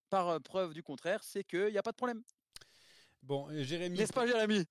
par 0.09 0.29
euh, 0.29 0.39
preuve 0.39 0.75
du 0.75 0.83
contraire, 0.83 1.23
c'est 1.23 1.45
qu'il 1.45 1.69
n'y 1.69 1.79
a 1.79 1.83
pas 1.83 1.93
de 1.93 1.97
problème. 1.97 2.23
Bon, 3.23 3.47
Jérémy. 3.53 3.99
N'est-ce 3.99 4.13
pas, 4.13 4.27
Jérémy 4.27 4.65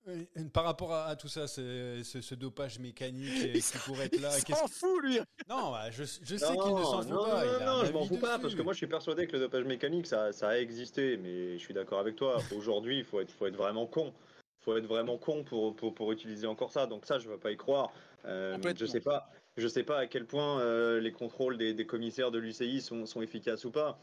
Par 0.52 0.64
rapport 0.64 0.92
à, 0.92 1.16
tout 1.16 1.28
ça, 1.28 1.46
ce, 1.46 2.02
ce, 2.02 2.34
dopage 2.34 2.78
mécanique 2.78 3.52
qui 3.54 3.78
pourrait 3.86 4.06
être 4.06 4.20
là. 4.20 4.30
Il 4.46 4.54
s'en 4.54 4.66
fout, 4.68 5.02
lui 5.02 5.18
Non, 5.48 5.70
bah, 5.70 5.90
je, 5.90 6.04
je 6.04 6.36
sais 6.36 6.56
qu'il 6.56 6.74
ne 6.74 6.82
s'en 6.82 7.02
fout 7.02 7.10
pas. 7.10 7.44
Non, 7.44 7.78
non, 7.78 7.84
je 7.84 7.92
m'en 7.92 8.04
fous 8.04 8.18
pas, 8.18 8.38
parce 8.38 8.54
que 8.54 8.60
moi, 8.60 8.74
je 8.74 8.78
suis 8.78 8.86
persuadé 8.86 9.26
que 9.26 9.32
le 9.32 9.40
dopage 9.40 9.64
mécanique, 9.64 10.06
ça, 10.06 10.32
ça 10.32 10.50
a 10.50 10.58
existé, 10.58 11.16
mais 11.16 11.58
je 11.58 11.62
suis 11.62 11.72
d'accord 11.72 11.98
avec 11.98 12.16
toi. 12.16 12.36
Aujourd'hui, 12.56 12.98
il 12.98 13.04
faut 13.04 13.20
être, 13.20 13.32
faut 13.32 13.46
être 13.46 13.56
vraiment 13.56 13.86
con. 13.86 14.12
Il 14.60 14.64
faut 14.64 14.76
être 14.76 14.86
vraiment 14.86 15.16
con 15.16 15.44
pour, 15.44 15.74
pour, 15.74 15.94
pour, 15.94 16.12
utiliser 16.12 16.46
encore 16.46 16.70
ça. 16.70 16.86
Donc 16.86 17.06
ça, 17.06 17.18
je 17.18 17.26
ne 17.28 17.32
vais 17.32 17.38
pas 17.38 17.52
y 17.52 17.56
croire. 17.56 17.90
Euh, 18.26 18.58
je 18.76 18.86
sais 18.86 19.00
pas. 19.00 19.30
Je 19.56 19.68
sais 19.68 19.82
pas 19.82 19.98
à 19.98 20.06
quel 20.06 20.24
point 20.24 20.60
euh, 20.60 21.00
les 21.00 21.12
contrôles 21.12 21.58
des, 21.58 21.74
des 21.74 21.84
commissaires 21.84 22.30
de 22.30 22.38
l'UCI 22.38 22.80
sont, 22.80 23.04
sont 23.04 23.20
efficaces 23.20 23.64
ou 23.64 23.70
pas 23.70 23.98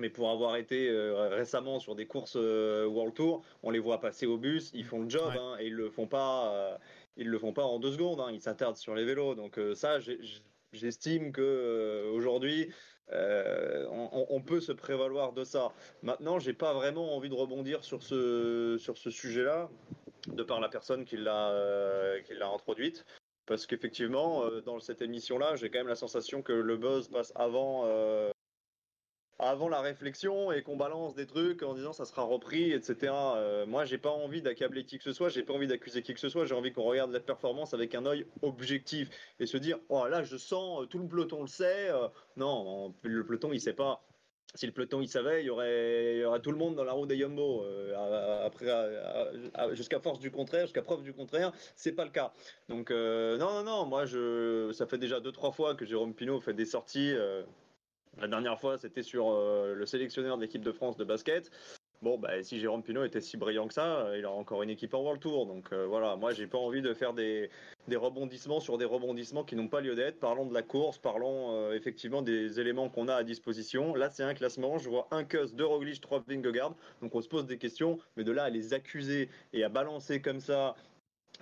mais 0.00 0.10
pour 0.10 0.30
avoir 0.30 0.56
été 0.56 0.88
euh, 0.88 1.28
récemment 1.28 1.78
sur 1.78 1.94
des 1.94 2.06
courses 2.06 2.36
euh, 2.36 2.86
World 2.86 3.14
Tour, 3.14 3.44
on 3.62 3.70
les 3.70 3.78
voit 3.78 4.00
passer 4.00 4.26
au 4.26 4.38
bus, 4.38 4.70
ils 4.74 4.84
font 4.84 5.02
le 5.02 5.08
job 5.08 5.32
hein, 5.38 5.56
et 5.60 5.66
ils 5.66 5.74
le 5.74 5.90
font 5.90 6.06
pas, 6.06 6.52
euh, 6.54 6.76
ils 7.16 7.28
le 7.28 7.38
font 7.38 7.52
pas 7.52 7.64
en 7.64 7.78
deux 7.78 7.92
secondes, 7.92 8.20
hein, 8.20 8.30
ils 8.32 8.40
s'attardent 8.40 8.76
sur 8.76 8.94
les 8.94 9.04
vélos. 9.04 9.34
Donc 9.34 9.60
ça, 9.74 9.98
j'estime 10.72 11.32
que 11.32 12.10
aujourd'hui, 12.12 12.72
on, 13.12 14.42
peut 14.44 14.60
se 14.60 14.72
prévaloir 14.72 15.32
de 15.32 15.44
ça. 15.44 15.72
Maintenant, 16.02 16.38
j'ai 16.38 16.54
pas 16.54 16.72
vraiment 16.72 17.16
envie 17.16 17.28
de 17.28 17.34
rebondir 17.34 17.84
sur 17.84 18.02
ce 18.02 18.76
sur 18.78 18.96
ce 18.96 19.10
sujet-là, 19.10 19.68
de 20.28 20.42
par 20.42 20.60
la 20.60 20.68
personne 20.68 21.04
qui 21.04 21.16
l'a 21.16 22.14
qui 22.24 22.34
l'a 22.34 22.48
introduite. 22.48 23.04
Parce 23.46 23.66
qu'effectivement, 23.66 24.48
dans 24.64 24.78
cette 24.78 25.02
émission-là, 25.02 25.56
j'ai 25.56 25.70
quand 25.70 25.80
même 25.80 25.88
la 25.88 25.96
sensation 25.96 26.40
que 26.40 26.52
le 26.52 26.76
buzz 26.76 27.08
passe 27.08 27.32
avant, 27.34 27.84
avant 29.40 29.68
la 29.68 29.80
réflexion 29.80 30.52
et 30.52 30.62
qu'on 30.62 30.76
balance 30.76 31.14
des 31.14 31.26
trucs 31.26 31.62
en 31.62 31.74
disant 31.74 31.92
ça 31.92 32.04
sera 32.04 32.22
repris, 32.22 32.72
etc. 32.72 33.12
Euh, 33.12 33.66
moi, 33.66 33.84
j'ai 33.84 33.98
pas 33.98 34.10
envie 34.10 34.42
d'accabler 34.42 34.84
qui 34.84 34.98
que 34.98 35.04
ce 35.04 35.12
soit, 35.12 35.28
j'ai 35.28 35.42
pas 35.42 35.54
envie 35.54 35.66
d'accuser 35.66 36.02
qui 36.02 36.14
que 36.14 36.20
ce 36.20 36.28
soit, 36.28 36.44
j'ai 36.44 36.54
envie 36.54 36.72
qu'on 36.72 36.84
regarde 36.84 37.10
la 37.10 37.20
performance 37.20 37.74
avec 37.74 37.94
un 37.94 38.06
œil 38.06 38.26
objectif 38.42 39.08
et 39.38 39.46
se 39.46 39.56
dire 39.56 39.78
oh 39.88 40.06
là, 40.06 40.22
je 40.22 40.36
sens, 40.36 40.86
tout 40.88 40.98
le 40.98 41.08
peloton 41.08 41.40
le 41.42 41.48
sait. 41.48 41.90
Euh, 41.90 42.08
non, 42.36 42.94
le 43.02 43.24
peloton 43.24 43.52
il 43.52 43.60
sait 43.60 43.72
pas. 43.72 44.04
Si 44.56 44.66
le 44.66 44.72
peloton 44.72 45.00
il 45.00 45.08
savait, 45.08 45.44
il 45.44 45.46
y 45.46 45.50
aurait, 45.50 46.24
tout 46.42 46.50
le 46.50 46.58
monde 46.58 46.74
dans 46.74 46.82
la 46.82 46.92
roue 46.92 47.06
des 47.06 47.16
Yumbo. 47.16 47.62
Euh, 47.62 48.50
jusqu'à 49.74 50.00
force 50.00 50.18
du 50.18 50.32
contraire, 50.32 50.62
jusqu'à 50.62 50.82
preuve 50.82 51.02
du 51.02 51.12
contraire, 51.12 51.52
c'est 51.76 51.92
pas 51.92 52.04
le 52.04 52.10
cas. 52.10 52.32
Donc 52.68 52.90
non, 52.90 53.38
non, 53.38 53.62
non, 53.62 53.86
moi 53.86 54.06
ça 54.72 54.86
fait 54.86 54.98
déjà 54.98 55.20
deux 55.20 55.32
trois 55.32 55.52
fois 55.52 55.76
que 55.76 55.86
Jérôme 55.86 56.14
Pinault 56.14 56.40
fait 56.40 56.52
des 56.52 56.66
sorties. 56.66 57.14
La 58.18 58.28
dernière 58.28 58.58
fois, 58.58 58.76
c'était 58.76 59.02
sur 59.02 59.30
euh, 59.30 59.74
le 59.74 59.86
sélectionneur 59.86 60.36
de 60.36 60.42
l'équipe 60.42 60.62
de 60.62 60.72
France 60.72 60.96
de 60.96 61.04
basket. 61.04 61.50
Bon, 62.02 62.18
bah, 62.18 62.42
si 62.42 62.58
Jérôme 62.58 62.82
Pinot 62.82 63.04
était 63.04 63.20
si 63.20 63.36
brillant 63.36 63.68
que 63.68 63.74
ça, 63.74 64.10
il 64.16 64.24
a 64.24 64.30
encore 64.30 64.62
une 64.62 64.70
équipe 64.70 64.94
en 64.94 65.00
World 65.00 65.20
Tour. 65.20 65.46
Donc 65.46 65.72
euh, 65.72 65.86
voilà, 65.86 66.16
moi, 66.16 66.32
j'ai 66.32 66.46
pas 66.46 66.58
envie 66.58 66.82
de 66.82 66.94
faire 66.94 67.12
des, 67.12 67.50
rebondissements 67.88 68.60
sur 68.60 68.78
des 68.78 68.86
rebondissements 68.86 69.44
qui 69.44 69.54
n'ont 69.54 69.68
pas 69.68 69.80
lieu 69.80 69.94
d'être. 69.94 70.18
Parlons 70.18 70.46
de 70.46 70.54
la 70.54 70.62
course, 70.62 70.98
parlons 70.98 71.54
euh, 71.54 71.72
effectivement 71.74 72.22
des 72.22 72.58
éléments 72.58 72.88
qu'on 72.88 73.08
a 73.08 73.14
à 73.14 73.22
disposition. 73.22 73.94
Là, 73.94 74.10
c'est 74.10 74.22
un 74.22 74.34
classement. 74.34 74.78
Je 74.78 74.88
vois 74.88 75.08
un 75.10 75.24
Kuss, 75.24 75.54
deux 75.54 75.66
Roglic, 75.66 76.00
trois 76.00 76.22
Vingegaard. 76.26 76.74
Donc 77.02 77.14
on 77.14 77.20
se 77.20 77.28
pose 77.28 77.46
des 77.46 77.58
questions, 77.58 77.98
mais 78.16 78.24
de 78.24 78.32
là 78.32 78.44
à 78.44 78.50
les 78.50 78.72
accuser 78.72 79.28
et 79.52 79.62
à 79.62 79.68
balancer 79.68 80.22
comme 80.22 80.40
ça 80.40 80.74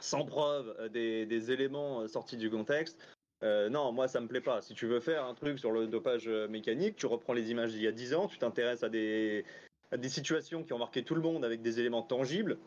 sans 0.00 0.24
preuve 0.24 0.90
des 0.90 1.50
éléments 1.50 2.06
sortis 2.06 2.36
du 2.36 2.50
contexte, 2.50 3.00
euh, 3.42 3.68
non, 3.68 3.92
moi 3.92 4.08
ça 4.08 4.20
me 4.20 4.26
plaît 4.26 4.40
pas. 4.40 4.60
Si 4.62 4.74
tu 4.74 4.86
veux 4.86 5.00
faire 5.00 5.24
un 5.24 5.34
truc 5.34 5.58
sur 5.58 5.70
le 5.70 5.86
dopage 5.86 6.28
euh, 6.28 6.48
mécanique, 6.48 6.96
tu 6.96 7.06
reprends 7.06 7.32
les 7.32 7.50
images 7.50 7.72
d'il 7.72 7.82
y 7.82 7.86
a 7.86 7.92
10 7.92 8.14
ans, 8.14 8.26
tu 8.26 8.38
t'intéresses 8.38 8.82
à 8.82 8.88
des, 8.88 9.44
situations 10.08 10.64
qui 10.64 10.72
ont 10.72 10.78
marqué 10.78 11.04
tout 11.04 11.14
le 11.14 11.20
monde 11.20 11.44
avec 11.44 11.62
des 11.62 11.78
éléments 11.80 12.02
tangibles. 12.02 12.58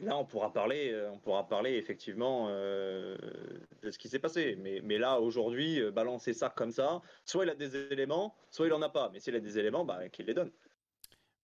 là, 0.00 0.16
on 0.18 0.24
pourra 0.24 0.52
parler, 0.52 0.90
euh, 0.92 1.10
on 1.10 1.18
pourra 1.18 1.48
parler 1.48 1.74
effectivement 1.76 2.48
de 2.48 3.90
ce 3.90 3.98
qui 3.98 4.08
s'est 4.08 4.18
passé. 4.18 4.56
Mais, 4.60 4.80
mais 4.84 4.98
là, 4.98 5.20
aujourd'hui, 5.20 5.80
balancer 5.92 6.34
ça 6.34 6.50
comme 6.50 6.72
ça, 6.72 7.00
soit 7.24 7.44
il 7.44 7.50
a 7.50 7.54
des 7.54 7.76
éléments, 7.92 8.34
soit 8.50 8.66
il 8.66 8.72
en 8.74 8.82
a 8.82 8.90
pas. 8.90 9.10
Mais 9.12 9.20
s'il 9.20 9.34
a 9.34 9.40
des 9.40 9.58
éléments, 9.58 9.84
bah, 9.84 10.08
qu'il 10.10 10.26
les 10.26 10.34
donne. 10.34 10.50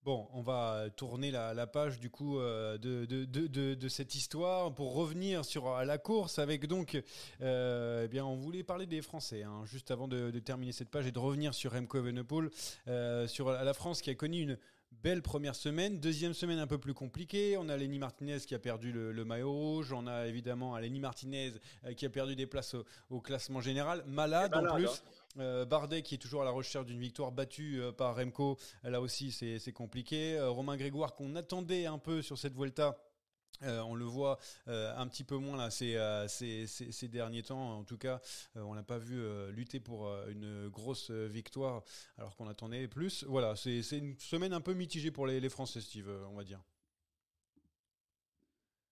Bon, 0.08 0.26
on 0.32 0.40
va 0.40 0.86
tourner 0.96 1.30
la, 1.30 1.66
page 1.66 2.00
du 2.00 2.08
coup 2.08 2.38
euh, 2.38 2.78
de, 2.78 3.04
de, 3.04 3.88
cette 3.88 4.14
histoire 4.14 4.72
pour 4.72 4.94
revenir 4.94 5.44
sur 5.44 5.68
euh, 5.68 5.84
la 5.84 5.98
course 5.98 6.38
avec 6.38 6.66
donc, 6.66 6.98
euh, 7.42 8.04
eh 8.06 8.08
bien, 8.08 8.24
on 8.24 8.34
voulait 8.34 8.62
parler 8.62 8.86
des 8.86 9.02
Français 9.02 9.42
hein, 9.42 9.66
juste 9.66 9.90
avant 9.90 10.08
de, 10.08 10.30
terminer 10.38 10.72
cette 10.72 10.88
page 10.88 11.06
et 11.06 11.12
de 11.12 11.18
revenir 11.18 11.52
sur 11.52 11.72
Remco 11.72 11.98
Evenepoel, 11.98 12.48
sur 13.28 13.50
la 13.50 13.74
France 13.74 14.00
qui 14.00 14.09
a 14.09 14.14
connu 14.14 14.40
une 14.40 14.59
belle 15.02 15.22
première 15.22 15.54
semaine. 15.54 16.00
Deuxième 16.00 16.34
semaine 16.34 16.59
un 16.59 16.66
peu 16.66 16.78
plus 16.78 16.94
compliquée. 16.94 17.56
On 17.56 17.68
a 17.68 17.76
Lenny 17.76 17.98
Martinez 17.98 18.40
qui 18.40 18.54
a 18.54 18.59
perdu 18.59 18.92
le, 18.92 19.24
maillot 19.24 19.52
rouge. 19.52 19.92
On 19.92 20.06
a 20.06 20.26
évidemment 20.26 20.76
Lenny 20.78 21.00
Martinez 21.00 21.52
euh, 21.84 21.94
qui 21.94 22.06
a 22.06 22.11
perdu 22.11 22.36
des 22.36 22.46
places 22.46 22.74
au, 23.11 23.20
classement 23.20 23.61
général. 23.61 24.02
Malade, 24.06 24.54
en 24.54 24.74
plus. 24.74 24.86
Hein. 24.86 24.90
Euh, 25.39 25.64
Bardet 25.64 26.03
qui 26.03 26.14
est 26.14 26.18
toujours 26.18 26.43
à 26.43 26.45
la 26.45 26.51
recherche 26.51 26.87
d'une 26.87 26.99
victoire 26.99 27.33
battue 27.33 27.81
euh, 27.81 27.93
par 27.93 28.16
Remco. 28.16 28.59
Là 28.83 29.01
aussi, 29.01 29.31
c'est 29.33 29.72
compliqué. 29.72 30.41
Romain 30.41 30.76
Grégoire 30.76 31.14
qu'on 31.14 31.37
attendait 31.37 31.87
un 31.87 31.99
peu 31.99 32.22
sur 32.22 32.39
cette 32.39 32.55
Vuelta 32.55 32.97
euh, 33.62 33.81
on 33.81 33.95
le 33.95 34.05
voit 34.05 34.39
euh, 34.68 34.95
un 34.97 35.09
petit 35.09 35.24
peu 35.24 35.37
moins 35.37 35.57
là 35.57 35.70
ces, 35.70 35.97
euh, 35.97 36.29
ces, 36.29 37.09
derniers 37.09 37.43
temps. 37.43 37.79
En 37.79 37.85
tout 37.85 37.99
cas, 37.99 38.20
on 38.55 38.74
l'a 38.74 38.83
pas 38.83 38.99
vu 38.99 39.20
lutter 39.51 39.81
pour 39.81 40.09
une 40.29 40.68
grosse 40.68 41.11
victoire 41.11 41.83
alors 42.16 42.37
qu'on 42.37 42.49
attendait 42.49 42.89
plus. 42.89 43.24
Voilà, 43.24 43.57
c'est 43.57 43.81
une 43.93 44.18
semaine 44.18 44.53
un 44.53 44.61
peu 44.61 44.74
mitigée 44.74 45.11
pour 45.11 45.26
les, 45.26 45.49
Français, 45.49 45.81
Steve, 45.81 46.11
on 46.31 46.35
va 46.35 46.45
dire. 46.45 46.61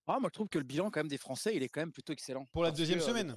Ah, 0.07 0.19
moi, 0.19 0.29
je 0.31 0.33
trouve 0.33 0.47
que 0.47 0.57
le 0.57 0.63
bilan 0.63 0.89
quand 0.89 1.01
même 1.01 1.09
des 1.09 1.17
Français, 1.17 1.55
il 1.55 1.63
est 1.63 1.69
quand 1.69 1.81
même 1.81 1.91
plutôt 1.91 2.13
excellent. 2.13 2.45
Pour 2.53 2.63
la 2.63 2.71
deuxième 2.71 3.01
semaine. 3.01 3.33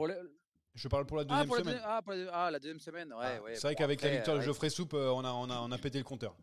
Je 0.74 0.88
parle 0.88 1.04
pour 1.06 1.16
la 1.16 1.24
Ah, 1.28 1.44
deuxième 1.44 1.50
la, 1.50 1.56
semaine. 1.72 1.82
ah, 1.84 2.02
pour 2.02 2.12
la- 2.12 2.30
ah, 2.32 2.50
la 2.50 2.58
deuxième 2.58 2.80
semaine, 2.80 3.12
ouais, 3.12 3.18
Ah, 3.38 3.42
ouais. 3.42 3.54
c'est 3.54 3.62
vrai 3.62 3.74
Bon, 3.74 3.78
qu'avec 3.78 4.02
la 4.02 4.10
victoire 4.10 4.36
de 4.36 4.40
ouais, 4.40 4.46
Geoffrey 4.46 4.70
Soupe, 4.70 4.94
euh, 4.94 5.10
on 5.10 5.24
a, 5.24 5.32
on, 5.32 5.50
a, 5.50 5.60
on 5.60 5.70
a 5.72 5.78
pété 5.78 5.98
le 5.98 6.04
compteur. 6.04 6.36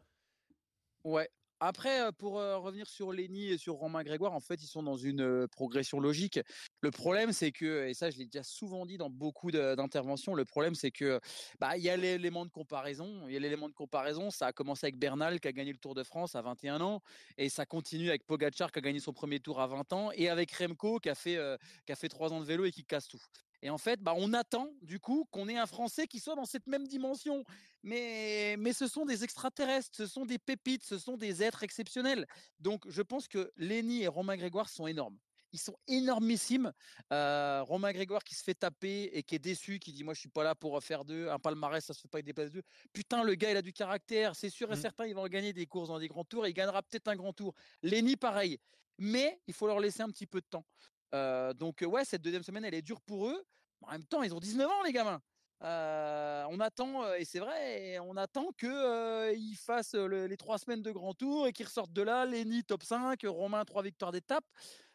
Ouais. 1.04 1.30
Après, 1.60 2.02
euh, 2.02 2.12
pour 2.12 2.40
euh, 2.40 2.58
revenir 2.60 2.88
sur 2.88 3.12
Lenny 3.12 3.48
et 3.48 3.58
sur 3.58 3.76
Romain 3.76 4.04
Grégoire, 4.04 4.34
en 4.34 4.40
fait, 4.40 4.62
ils 4.62 4.68
sont 4.68 4.84
dans 4.84 4.98
une 4.98 5.22
euh, 5.22 5.48
progression 5.48 6.00
logique. 6.00 6.40
Le 6.82 6.92
problème, 6.92 7.34
c'est 7.34 7.52
que, 7.52 7.88
et 7.88 7.96
ça, 7.96 8.12
je 8.12 8.18
l'ai 8.20 8.26
déjà 8.26 8.44
souvent 8.44 8.86
dit 8.86 8.98
dans 9.00 9.10
beaucoup 9.10 9.50
de- 9.50 9.74
d'interventions, 9.74 10.36
le 10.36 10.46
problème, 10.46 10.76
c'est 10.76 10.92
que 10.92 11.20
bah, 11.60 11.76
il 11.76 11.84
y 11.84 11.90
a 11.90 11.98
l'élément 11.98 12.46
de 12.46 12.52
comparaison. 12.52 13.24
Il 13.28 13.34
y 13.34 13.38
a 13.38 13.40
l'élément 13.40 13.70
de 13.70 13.74
comparaison. 13.74 14.30
Ça 14.30 14.46
a 14.48 14.54
commencé 14.54 14.86
avec 14.86 15.00
Bernal 15.00 15.40
qui 15.40 15.48
a 15.48 15.52
gagné 15.52 15.72
le 15.72 15.80
Tour 15.80 15.96
de 15.96 16.04
France 16.04 16.36
à 16.36 16.44
21 16.44 16.80
ans, 16.82 17.02
et 17.40 17.50
ça 17.50 17.66
continue 17.66 18.10
avec 18.10 18.28
Pogacar 18.28 18.72
qui 18.72 18.78
a 18.78 18.82
gagné 18.84 19.00
son 19.00 19.14
premier 19.14 19.40
Tour 19.40 19.60
à 19.60 19.66
20 19.66 19.92
ans, 19.94 20.12
et 20.14 20.30
avec 20.30 20.52
Remco 20.52 21.00
qui 21.00 21.10
a 21.10 21.16
fait 21.16 21.38
euh, 21.38 21.58
qui 21.88 21.92
a 21.92 21.96
fait 21.96 22.10
trois 22.10 22.32
ans 22.34 22.40
de 22.40 22.46
vélo 22.46 22.66
et 22.66 22.72
qui 22.72 22.84
casse 22.86 23.08
tout. 23.08 23.24
Et 23.62 23.70
en 23.70 23.78
fait, 23.78 24.00
bah, 24.02 24.14
on 24.16 24.34
attend 24.34 24.70
du 24.82 25.00
coup 25.00 25.26
qu'on 25.32 25.48
ait 25.50 25.58
un 25.58 25.66
Français 25.66 26.08
qui 26.08 26.20
soit 26.20 26.36
dans 26.36 26.46
cette 26.46 26.68
même 26.68 26.88
dimension. 26.88 27.44
Mais, 27.84 28.56
mais 28.60 28.74
ce 28.74 28.88
sont 28.88 29.06
des 29.06 29.24
extraterrestres, 29.24 29.96
ce 29.96 30.06
sont 30.06 30.26
des 30.26 30.38
pépites, 30.38 30.84
ce 30.84 30.98
sont 31.00 31.18
des 31.18 31.42
êtres 31.44 31.64
exceptionnels. 31.64 32.28
Donc 32.60 32.88
je 32.90 33.02
pense 33.02 33.28
que 33.28 33.52
Lenny 33.56 34.04
et 34.04 34.08
Romain 34.08 34.38
Grégoire 34.38 34.70
sont 34.70 34.88
énormes. 34.88 35.18
Ils 35.54 35.60
sont 35.60 35.78
énormissimes. 35.88 36.74
Euh, 37.14 37.64
Romain 37.64 37.94
Grégoire 37.94 38.24
qui 38.24 38.36
se 38.36 38.44
fait 38.44 38.54
taper 38.54 39.04
et 39.14 39.24
qui 39.24 39.36
est 39.36 39.40
déçu, 39.40 39.80
qui 39.80 39.94
dit 39.94 40.04
Moi, 40.04 40.14
je 40.14 40.20
suis 40.20 40.30
pas 40.30 40.44
là 40.44 40.56
pour 40.56 40.84
faire 40.84 41.06
deux. 41.06 41.30
Un 41.30 41.40
palmarès, 41.40 41.84
ça 41.84 41.94
se 41.94 42.02
fait 42.02 42.10
pas 42.10 42.18
avec 42.18 42.26
des 42.26 42.34
places 42.34 42.52
deux. 42.52 42.64
Putain, 42.92 43.24
le 43.24 43.34
gars, 43.36 43.52
il 43.52 43.58
a 43.58 43.62
du 43.62 43.72
caractère. 43.72 44.36
C'est 44.36 44.50
sûr 44.50 44.70
et 44.72 44.76
Mm. 44.76 44.82
certain, 44.82 45.06
il 45.08 45.16
va 45.16 45.22
en 45.22 45.28
gagner 45.28 45.54
des 45.54 45.66
courses 45.66 45.88
dans 45.88 46.00
des 46.00 46.10
grands 46.10 46.26
tours 46.26 46.46
et 46.46 46.50
il 46.50 46.54
gagnera 46.54 46.84
peut-être 46.84 47.08
un 47.08 47.16
grand 47.16 47.32
tour. 47.32 47.54
Lenny, 47.82 48.18
pareil. 48.18 48.60
Mais 48.98 49.40
il 49.48 49.54
faut 49.54 49.68
leur 49.68 49.80
laisser 49.80 50.02
un 50.02 50.10
petit 50.10 50.28
peu 50.28 50.42
de 50.42 50.48
temps. 50.48 50.66
Donc, 51.14 51.84
ouais, 51.86 52.06
cette 52.06 52.22
deuxième 52.22 52.44
semaine, 52.44 52.66
elle 52.66 52.74
est 52.74 52.82
dure 52.82 53.02
pour 53.02 53.28
eux. 53.28 53.44
En 53.82 53.92
même 53.92 54.06
temps, 54.06 54.24
ils 54.24 54.34
ont 54.34 54.40
19 54.40 54.70
ans, 54.70 54.84
les 54.84 54.92
gamins. 54.92 55.22
On 55.62 56.60
attend, 56.60 57.14
et 57.14 57.26
c'est 57.26 57.40
vrai, 57.40 58.00
on 58.00 58.16
attend 58.18 58.50
qu'ils 58.60 59.58
fassent 59.58 59.96
le- 59.96 60.28
les 60.28 60.38
trois 60.38 60.58
semaines 60.58 60.82
de 60.82 60.92
grand 60.92 61.14
tour 61.14 61.48
et 61.48 61.54
qu'ils 61.54 61.66
ressortent 61.66 61.94
de 61.94 62.02
là, 62.02 62.26
Lenny 62.26 62.64
top 62.64 62.84
5, 62.84 63.22
Romain 63.26 63.64
trois 63.66 63.84
victoires 63.84 64.12
d'étape. 64.12 64.46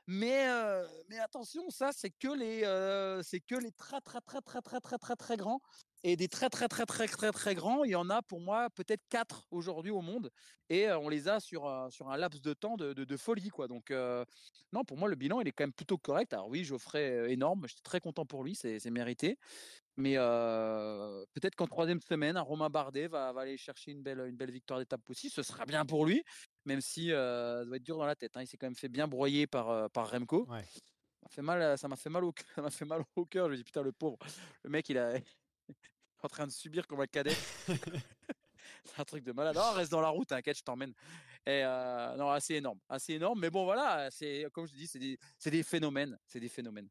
Mais, 0.07 0.47
mais 1.09 1.19
attention, 1.21 1.71
ça, 1.71 1.91
c'est 1.93 2.11
que 2.11 2.29
les, 2.29 2.63
que 3.41 3.55
les 3.55 3.73
très, 3.73 4.01
très, 4.01 4.21
très, 4.21 4.41
très, 4.41 4.61
très, 4.61 4.81
très, 4.81 4.99
très, 4.99 5.17
très 5.17 5.37
grands. 5.37 5.61
Et 6.05 6.17
des 6.17 6.27
très, 6.29 6.51
très, 6.51 6.67
très, 6.67 6.85
très, 6.85 7.07
très, 7.07 7.31
très 7.31 7.55
grands, 7.55 7.85
il 7.85 7.91
y 7.93 7.95
en 7.95 8.11
a 8.11 8.23
pour 8.23 8.41
moi 8.41 8.69
peut-être 8.71 9.03
quatre 9.09 9.47
aujourd'hui 9.53 9.93
au 9.93 10.01
monde. 10.01 10.31
Et 10.69 10.91
on 10.91 11.09
les 11.09 11.29
a 11.29 11.39
sur, 11.39 11.89
sur 11.91 12.11
un 12.11 12.17
laps 12.17 12.43
de 12.43 12.55
temps 12.55 12.77
de, 12.77 12.93
de, 12.93 13.05
de 13.05 13.17
folie, 13.17 13.51
quoi. 13.51 13.69
Donc, 13.69 13.91
euh, 13.93 14.25
non, 14.73 14.83
pour 14.85 14.97
moi, 14.97 15.09
le 15.09 15.15
bilan, 15.15 15.41
il 15.41 15.47
est 15.47 15.53
quand 15.53 15.63
même 15.63 15.73
plutôt 15.73 15.99
correct. 15.99 16.33
Alors 16.33 16.49
oui, 16.49 16.65
Geoffrey, 16.65 17.33
énorme. 17.33 17.67
J'étais 17.69 17.83
très 17.85 18.01
content 18.01 18.27
pour 18.27 18.43
lui, 18.43 18.57
c'est 18.57 18.85
mérité. 18.91 19.39
Mais 19.97 20.15
euh, 20.17 21.25
peut-être 21.35 21.55
qu'en 21.55 21.67
troisième 21.67 22.01
semaine, 22.01 22.37
un 22.37 22.43
Romain 22.43 22.71
Bardet 22.71 23.07
va, 23.09 23.33
va 23.33 23.43
aller 23.43 23.59
chercher 23.59 23.93
une 23.93 24.03
belle, 24.03 24.21
une 24.21 24.37
belle 24.37 24.51
victoire 24.51 24.81
d'étape 24.81 25.09
aussi. 25.09 25.31
Ce 25.31 25.43
sera 25.43 25.67
bien 25.67 25.85
pour 25.87 26.05
lui, 26.07 26.25
même 26.65 26.81
si 26.81 27.13
euh, 27.13 27.61
ça 27.61 27.65
doit 27.67 27.77
être 27.77 27.83
dur 27.83 27.99
dans 27.99 28.07
la 28.07 28.17
tête. 28.17 28.37
hein. 28.37 28.43
Il 28.43 28.47
s'est 28.49 28.57
quand 28.57 28.67
même 28.67 28.75
fait 28.75 28.89
bien 28.89 29.07
broyer 29.07 29.47
par, 29.47 29.91
par 29.91 30.11
Remco. 30.11 30.47
Ouais. 30.49 30.65
Ça 30.65 31.21
m'a 31.23 31.29
fait 31.29 31.43
mal, 31.43 31.79
ça 31.79 31.89
m'a 31.89 31.97
fait 31.97 32.11
mal 32.11 32.25
au, 32.25 32.33
ça 32.57 32.63
m'a 32.63 32.71
fait 32.71 32.85
mal 32.87 33.05
au 33.15 33.27
cœur. 33.27 33.47
Je 33.47 33.53
me 33.53 33.57
dis 33.57 33.65
putain 33.65 33.83
le 33.83 33.93
pauvre, 33.93 34.19
le 34.65 34.71
mec 34.71 34.89
il 34.89 34.99
a, 34.99 35.15
en 36.25 36.29
train 36.29 36.47
de 36.47 36.53
subir 36.53 36.87
comme 36.87 37.01
un 37.01 37.07
cadet. 37.07 37.37
C'est 38.85 39.01
un 39.01 39.05
truc 39.05 39.25
de 39.25 39.33
malade. 39.33 39.55
Non, 39.55 39.73
reste 39.73 39.93
dans 39.93 40.01
la 40.01 40.09
route, 40.09 40.29
t'inquiète, 40.29 40.59
je 40.59 40.63
t'emmène. 40.63 40.93
Et 41.47 41.63
euh, 41.65 42.17
non, 42.17 42.31
assez 42.31 42.55
énorme, 42.55 42.79
assez 42.89 43.15
énorme. 43.15 43.41
Mais 43.41 43.51
bon, 43.51 43.65
voilà, 43.65 44.11
c'est 44.11 44.47
comme 44.53 44.67
je 44.67 44.75
dis, 44.75 44.87
c'est 44.87 44.99
des, 44.99 45.19
c'est 45.39 45.51
des 45.51 45.63
phénomènes, 45.63 46.19
c'est 46.27 46.41
des 46.41 46.49
phénomènes. 46.49 46.89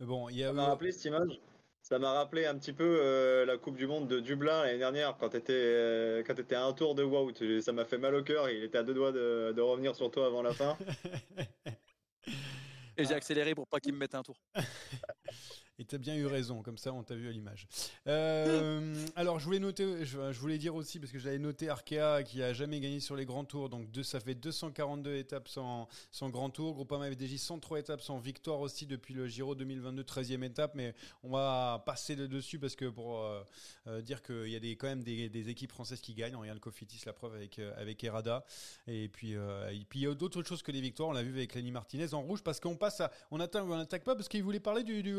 Bon, 0.00 0.28
il 0.28 0.36
y 0.36 0.44
a. 0.44 0.48
Ça 0.48 0.52
m'a 0.52 0.66
rappelé 0.66 0.92
cette 0.92 1.04
image. 1.06 1.40
Ça 1.82 1.98
m'a 2.00 2.12
rappelé 2.12 2.46
un 2.46 2.58
petit 2.58 2.72
peu 2.72 2.98
euh, 3.00 3.46
la 3.46 3.58
Coupe 3.58 3.76
du 3.76 3.86
Monde 3.86 4.08
de 4.08 4.18
Dublin 4.18 4.64
l'année 4.64 4.78
dernière 4.78 5.16
quand 5.18 5.28
t'étais 5.28 5.52
euh, 5.52 6.24
quand 6.26 6.34
t'étais 6.34 6.56
à 6.56 6.64
un 6.64 6.72
tour 6.72 6.96
de 6.96 7.04
Wout. 7.04 7.60
Ça 7.60 7.72
m'a 7.72 7.84
fait 7.84 7.98
mal 7.98 8.14
au 8.14 8.24
cœur. 8.24 8.50
Il 8.50 8.64
était 8.64 8.78
à 8.78 8.82
deux 8.82 8.94
doigts 8.94 9.12
de, 9.12 9.52
de 9.54 9.60
revenir 9.60 9.94
sur 9.94 10.10
toi 10.10 10.26
avant 10.26 10.42
la 10.42 10.52
fin. 10.52 10.76
Et 12.96 13.04
j'ai 13.04 13.14
accéléré 13.14 13.54
pour 13.54 13.68
pas 13.68 13.78
qu'il 13.78 13.92
me 13.92 13.98
mette 13.98 14.14
un 14.14 14.22
tour. 14.22 14.36
Et 15.78 15.84
t'as 15.84 15.98
bien 15.98 16.16
eu 16.16 16.26
raison, 16.26 16.62
comme 16.62 16.78
ça 16.78 16.92
on 16.92 17.02
t'a 17.02 17.14
vu 17.14 17.28
à 17.28 17.32
l'image. 17.32 17.66
Euh, 18.06 18.94
alors 19.16 19.38
je 19.38 19.44
voulais 19.44 19.58
noter, 19.58 20.04
je, 20.06 20.32
je 20.32 20.38
voulais 20.38 20.56
dire 20.58 20.74
aussi 20.74 20.98
parce 20.98 21.12
que 21.12 21.18
j'avais 21.18 21.38
noté 21.38 21.68
Arkea 21.68 22.22
qui 22.24 22.42
a 22.42 22.52
jamais 22.54 22.80
gagné 22.80 23.00
sur 23.00 23.14
les 23.14 23.26
grands 23.26 23.44
tours, 23.44 23.68
donc 23.68 23.90
deux, 23.90 24.02
ça 24.02 24.20
fait 24.20 24.34
242 24.34 25.16
étapes 25.16 25.48
sans, 25.48 25.86
sans 26.10 26.30
grand 26.30 26.48
tour. 26.48 26.74
Groupama 26.74 27.10
FDJ 27.10 27.36
103 27.36 27.80
étapes 27.80 28.00
sans 28.00 28.18
victoire 28.18 28.60
aussi 28.60 28.86
depuis 28.86 29.12
le 29.12 29.26
Giro 29.26 29.54
2022 29.54 30.02
13e 30.02 30.42
étape, 30.44 30.74
mais 30.74 30.94
on 31.22 31.30
va 31.30 31.82
passer 31.84 32.16
de 32.16 32.26
dessus 32.26 32.58
parce 32.58 32.74
que 32.74 32.86
pour 32.86 33.20
euh, 33.20 33.42
euh, 33.86 34.00
dire 34.00 34.22
qu'il 34.22 34.48
y 34.48 34.56
a 34.56 34.60
des, 34.60 34.76
quand 34.76 34.86
même 34.86 35.02
des, 35.02 35.28
des 35.28 35.48
équipes 35.50 35.72
françaises 35.72 36.00
qui 36.00 36.14
gagnent. 36.14 36.36
On 36.36 36.40
regarde 36.40 36.58
Cofidis 36.60 37.02
la 37.04 37.12
preuve 37.12 37.34
avec 37.34 37.58
euh, 37.58 37.72
avec 37.76 38.02
Errada 38.02 38.44
et 38.86 39.08
puis 39.08 39.32
et 39.32 39.84
puis 39.88 40.00
il 40.00 40.02
y 40.02 40.06
a 40.06 40.14
d'autres 40.14 40.42
choses 40.42 40.62
que 40.62 40.72
les 40.72 40.80
victoires. 40.80 41.10
On 41.10 41.12
l'a 41.12 41.22
vu 41.22 41.36
avec 41.36 41.54
Lenny 41.54 41.70
Martinez 41.70 42.14
en 42.14 42.22
rouge 42.22 42.42
parce 42.42 42.60
qu'on 42.60 42.76
passe 42.76 43.00
à 43.00 43.10
on 43.30 43.40
attaque 43.40 43.64
on 43.64 43.78
attaque 43.78 44.04
pas 44.04 44.14
parce 44.14 44.28
qu'il 44.28 44.42
voulait 44.42 44.60
parler 44.60 44.84
du, 44.84 45.02
du 45.02 45.12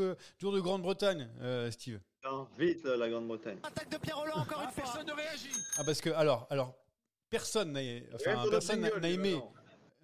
Tour 0.48 0.56
de 0.56 0.62
Grande-Bretagne, 0.62 1.28
euh, 1.41 1.70
Steve. 1.72 2.00
Putain, 2.22 2.48
Vite 2.58 2.86
euh, 2.86 2.95
la 2.95 3.10
Grande-Bretagne. 3.10 3.58
Attaque 3.64 3.91
de 3.91 3.98
Pierre 3.98 4.18
Roland 4.18 4.38
encore 4.38 4.62
une 4.62 4.70
fois. 4.70 4.84
Personne 4.86 5.06
ne 5.06 5.12
réagit. 5.12 5.52
Ah 5.78 5.84
parce 5.84 6.00
que 6.00 6.10
alors 6.12 6.48
alors 6.50 6.74
personne 7.30 7.74
n'a 7.74 7.82
enfin, 8.16 8.50
personne 8.50 8.80
n'a 8.80 9.10
aimé. 9.10 9.34
non. 9.34 9.52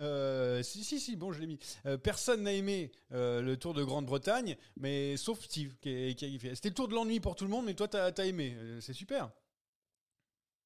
Euh, 0.01 0.61
si 0.61 0.83
si 0.83 0.99
si 0.99 1.15
bon 1.15 1.31
je 1.31 1.39
l'ai 1.39 1.47
mis. 1.47 1.59
Euh, 1.85 1.97
personne 1.97 2.43
n'a 2.43 2.51
aimé 2.51 2.91
euh, 3.13 3.41
le 3.41 3.55
Tour 3.55 3.73
de 3.73 3.85
Grande-Bretagne, 3.85 4.57
mais 4.75 5.15
sauf 5.15 5.39
Steve 5.39 5.77
qui, 5.79 5.89
a 5.89 6.39
fait. 6.39 6.55
C'était 6.55 6.67
le 6.67 6.75
Tour 6.75 6.89
de 6.89 6.93
l'ennui 6.93 7.21
pour 7.21 7.37
tout 7.37 7.45
le 7.45 7.49
monde, 7.49 7.63
mais 7.63 7.73
toi 7.73 7.87
t'as 7.87 8.11
as 8.11 8.25
aimé. 8.25 8.53
Euh, 8.57 8.81
C'est 8.81 8.91
super. 8.91 9.29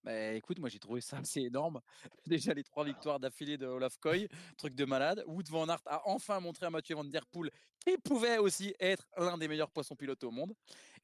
Bah, 0.08 0.32
écoute, 0.32 0.58
moi 0.60 0.70
j'ai 0.70 0.80
trouvé 0.80 1.02
ça 1.02 1.18
assez 1.18 1.42
énorme. 1.42 1.82
Déjà 2.26 2.54
les 2.54 2.64
trois 2.64 2.86
victoires 2.86 3.20
d'affilée 3.20 3.58
de 3.58 3.66
Olaf 3.66 3.98
Koy, 3.98 4.30
truc 4.56 4.74
de 4.74 4.86
malade. 4.86 5.22
Wood 5.28 5.50
van 5.50 5.68
Aert 5.68 5.82
a 5.86 6.02
enfin 6.08 6.40
montré 6.40 6.66
à 6.66 6.70
Mathieu 6.70 6.96
Van 6.96 7.04
Der 7.04 7.26
Poel 7.26 7.52
qu'il 7.82 8.00
pouvait 8.00 8.38
aussi 8.38 8.74
être 8.80 9.06
l'un 9.18 9.38
des 9.38 9.50
meilleurs 9.50 9.70
poissons 9.70 9.98
pilotes 9.98 10.24
au 10.24 10.32
monde. 10.32 10.54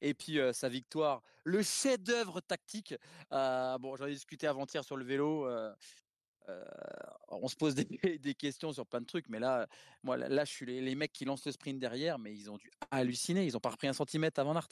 Et 0.00 0.14
puis 0.14 0.40
euh, 0.40 0.54
sa 0.54 0.70
victoire, 0.70 1.20
le 1.44 1.62
chef-d'œuvre 1.62 2.40
tactique. 2.40 2.94
Euh, 3.30 3.76
bon, 3.76 3.94
j'en 3.96 4.06
ai 4.06 4.12
discuté 4.12 4.46
avant-hier 4.46 4.82
sur 4.82 4.96
le 4.96 5.04
vélo. 5.04 5.46
euh, 5.48 5.70
euh, 6.48 6.64
on 7.28 7.48
se 7.48 7.56
pose 7.56 7.74
des, 7.74 7.84
questions 8.34 8.72
sur 8.72 8.86
plein 8.86 9.02
de 9.02 9.06
trucs, 9.06 9.28
mais 9.28 9.38
là, 9.38 9.66
moi, 10.02 10.16
là, 10.16 10.46
je 10.46 10.50
suis 10.50 10.64
les, 10.64 10.94
mecs 10.94 11.12
qui 11.12 11.26
lancent 11.26 11.44
le 11.44 11.52
sprint 11.52 11.78
derrière, 11.78 12.18
mais 12.18 12.32
ils 12.32 12.50
ont 12.50 12.56
dû 12.56 12.70
halluciner. 12.90 13.44
Ils 13.44 13.52
n'ont 13.52 13.60
pas 13.60 13.70
repris 13.70 13.86
un 13.86 13.92
centimètre 13.92 14.40
avant 14.40 14.56
Aert. 14.56 14.68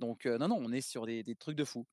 Donc 0.00 0.26
non, 0.26 0.48
non, 0.48 0.56
on 0.58 0.72
est 0.72 0.80
sur 0.80 1.06
des, 1.06 1.22
des 1.22 1.36
trucs 1.36 1.56
de 1.56 1.64
fou. 1.64 1.86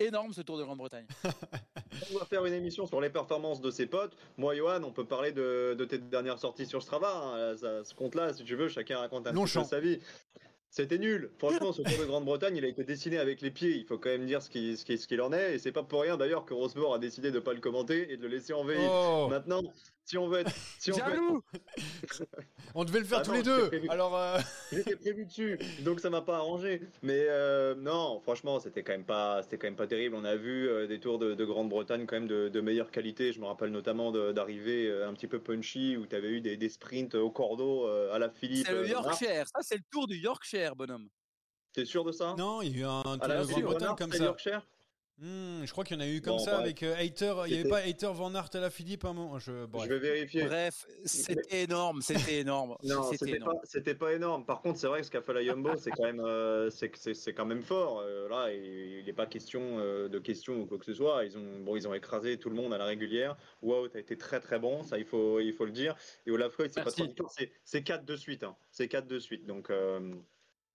Énorme 0.00 0.32
ce 0.32 0.42
Tour 0.42 0.58
de 0.58 0.64
Grande-Bretagne. 0.64 1.06
On 2.14 2.18
va 2.18 2.24
faire 2.26 2.44
une 2.44 2.52
émission 2.52 2.86
sur 2.86 3.00
les 3.00 3.08
performances 3.10 3.60
de 3.60 3.70
ses 3.70 3.86
potes. 3.86 4.16
Moi, 4.36 4.54
Johan, 4.54 4.82
on 4.84 4.92
peut 4.92 5.06
parler 5.06 5.32
de, 5.32 5.74
de 5.78 5.84
tes 5.86 5.96
dernières 5.98 6.38
sorties 6.38 6.66
sur 6.66 6.82
Strava. 6.82 7.10
hein. 7.14 7.56
Ça, 7.56 7.84
ce 7.84 7.94
compte-là, 7.94 8.34
si 8.34 8.44
tu 8.44 8.54
veux, 8.54 8.68
chacun 8.68 8.98
raconte 8.98 9.26
un 9.26 9.32
peu 9.32 9.64
sa 9.64 9.80
vie. 9.80 9.98
C'était 10.68 10.98
nul. 10.98 11.30
Franchement, 11.38 11.72
ce 11.72 11.80
Tour 11.80 11.98
de 11.98 12.04
Grande-Bretagne, 12.04 12.56
il 12.56 12.64
a 12.64 12.68
été 12.68 12.84
dessiné 12.84 13.16
avec 13.18 13.40
les 13.40 13.50
pieds. 13.50 13.76
Il 13.76 13.86
faut 13.86 13.96
quand 13.96 14.10
même 14.10 14.26
dire 14.26 14.42
ce 14.42 14.50
qu'il 14.50 14.76
ce 14.76 14.84
qui, 14.84 14.98
ce 14.98 15.06
qu'il 15.08 15.22
en 15.22 15.32
est. 15.32 15.54
Et 15.54 15.58
c'est 15.58 15.72
pas 15.72 15.82
pour 15.82 16.02
rien 16.02 16.18
d'ailleurs 16.18 16.44
que 16.44 16.52
Rosebord 16.52 16.92
a 16.94 16.98
décidé 16.98 17.30
de 17.30 17.38
pas 17.38 17.54
le 17.54 17.60
commenter 17.60 18.12
et 18.12 18.18
de 18.18 18.22
le 18.24 18.28
laisser 18.28 18.52
en 18.52 18.64
VI. 18.64 18.76
Oh, 18.90 19.28
Maintenant, 19.30 19.62
si 20.06 20.16
on 20.16 20.28
veut 20.28 20.38
être, 20.40 20.52
si 20.78 20.90
on 20.92 20.94
veut 20.96 21.00
être- 21.02 21.10
Jaloux 21.10 21.42
on 22.74 22.84
devait 22.84 23.00
le 23.00 23.04
faire 23.04 23.18
Ah 23.18 23.22
tous 23.22 23.30
non, 23.32 23.36
les 23.36 23.42
deux. 23.42 23.66
prévu. 23.68 23.88
Alors 23.90 24.16
euh, 24.16 24.38
J'étais 24.72 24.96
prévu 24.96 25.26
dessus, 25.26 25.58
donc 25.80 26.00
ça 26.00 26.08
m'a 26.10 26.22
pas 26.22 26.36
arrangé. 26.36 26.80
Mais 27.02 27.26
euh, 27.28 27.74
non, 27.74 28.20
franchement, 28.20 28.60
c'était 28.60 28.82
quand 28.82 28.92
même 28.92 29.04
pas, 29.04 29.42
c'était 29.42 29.58
quand 29.58 29.66
même 29.66 29.76
pas 29.76 29.86
terrible. 29.86 30.14
On 30.14 30.24
a 30.24 30.36
vu 30.36 30.68
euh, 30.68 30.86
des 30.86 31.00
tours 31.00 31.18
de, 31.18 31.34
de 31.34 31.44
Grande-Bretagne 31.44 32.06
quand 32.06 32.16
même 32.16 32.28
de, 32.28 32.48
de 32.48 32.60
meilleure 32.60 32.90
qualité. 32.90 33.32
Je 33.32 33.40
me 33.40 33.46
rappelle 33.46 33.70
notamment 33.70 34.12
d'arriver 34.12 34.90
un 35.04 35.12
petit 35.12 35.26
peu 35.26 35.40
punchy 35.40 35.96
où 35.96 36.06
tu 36.06 36.14
avais 36.16 36.28
eu 36.30 36.40
des, 36.40 36.56
des 36.56 36.68
sprints 36.68 37.14
au 37.16 37.30
cordeau 37.30 37.86
euh, 37.86 38.14
à 38.14 38.18
la 38.18 38.30
Philippe. 38.30 38.66
C'est 38.66 38.72
le 38.74 38.88
Yorkshire. 38.88 39.46
Ça, 39.48 39.58
c'est 39.62 39.76
le 39.76 39.84
tour 39.90 40.06
du 40.06 40.16
Yorkshire, 40.16 40.76
bonhomme. 40.76 41.08
T'es 41.72 41.84
sûr 41.84 42.04
de 42.04 42.12
ça? 42.12 42.34
Non, 42.38 42.62
il 42.62 42.70
y 42.72 42.76
a 42.76 42.80
eu 42.80 42.84
un 42.84 43.02
Tour 43.02 43.16
de 43.18 43.44
Grande-Bretagne 43.44 43.96
comme 43.98 44.12
c'est 44.12 44.18
ça. 44.18 44.24
Yorkshire? 44.24 44.66
Hmm, 45.18 45.64
je 45.64 45.72
crois 45.72 45.82
qu'il 45.82 45.96
y 45.96 45.98
en 45.98 46.02
a 46.02 46.06
eu 46.08 46.20
comme 46.20 46.34
Bon, 46.36 46.38
ça 46.38 46.50
bref. 46.52 46.62
avec 46.64 46.82
euh, 46.82 46.94
Hater. 46.94 47.34
Il 47.46 47.54
n'y 47.54 47.60
avait 47.60 47.68
pas 47.70 47.78
Hater 47.78 48.10
Van 48.12 48.34
Aert 48.34 48.50
à 48.52 48.60
la 48.60 48.68
Philippe 48.68 49.02
à 49.06 49.08
un 49.08 49.12
moment. 49.14 49.38
Je, 49.38 49.64
bref. 49.64 49.88
Je 49.88 49.94
vais 49.94 49.98
vérifier. 49.98 50.44
Bref, 50.44 50.86
c'était 51.06 51.62
énorme. 51.62 52.02
C'était 52.02 52.40
énorme. 52.40 52.76
Non, 52.82 53.02
C'était 53.12 53.38
pas, 53.38 53.54
c'était 53.64 53.94
pas 53.94 54.12
énorme. 54.12 54.44
Par 54.44 54.60
contre, 54.60 54.78
c'est 54.78 54.88
vrai 54.88 55.00
que 55.00 55.06
ce 55.06 55.10
qu'a 55.10 55.22
fait 55.22 55.32
la 55.32 55.42
Jumbo, 55.42 55.74
c'est 55.76 55.90
quand 55.90 56.04
même, 56.04 56.20
euh, 56.20 56.68
c'est, 56.68 56.94
c'est, 56.96 57.14
c'est 57.14 57.32
quand 57.32 57.46
même 57.46 57.62
fort. 57.62 58.00
Euh, 58.04 58.28
là, 58.28 58.52
il 58.52 59.04
n'est 59.06 59.12
pas 59.14 59.26
question 59.26 59.78
euh, 59.78 60.08
de 60.08 60.18
question 60.18 60.60
ou 60.60 60.66
quoi 60.66 60.76
que 60.78 60.84
ce 60.84 60.92
soit. 60.92 61.24
Ils 61.24 61.38
ont, 61.38 61.60
bon, 61.60 61.76
ils 61.76 61.88
ont 61.88 61.94
écrasé 61.94 62.36
tout 62.38 62.50
le 62.50 62.56
monde 62.56 62.74
à 62.74 62.78
la 62.78 62.84
régulière. 62.84 63.36
Wout 63.62 63.88
a 63.94 63.98
été 63.98 64.18
très 64.18 64.40
très 64.40 64.58
bon, 64.58 64.82
ça 64.82 64.98
il 64.98 65.06
faut, 65.06 65.40
il 65.40 65.54
faut 65.54 65.64
le 65.64 65.72
dire. 65.72 65.96
Et 66.26 66.30
Olaf 66.30 66.54
Koy, 66.56 66.68
c'est 66.70 66.84
pas 66.84 66.90
c'est, 66.90 67.50
c'est 67.64 67.82
quatre 67.82 68.04
de 68.04 68.16
suite. 68.16 68.44
Hein. 68.44 68.54
C'est 68.70 68.88
quatre 68.88 69.06
de 69.06 69.18
suite. 69.18 69.46
Donc 69.46 69.70
euh, 69.70 70.14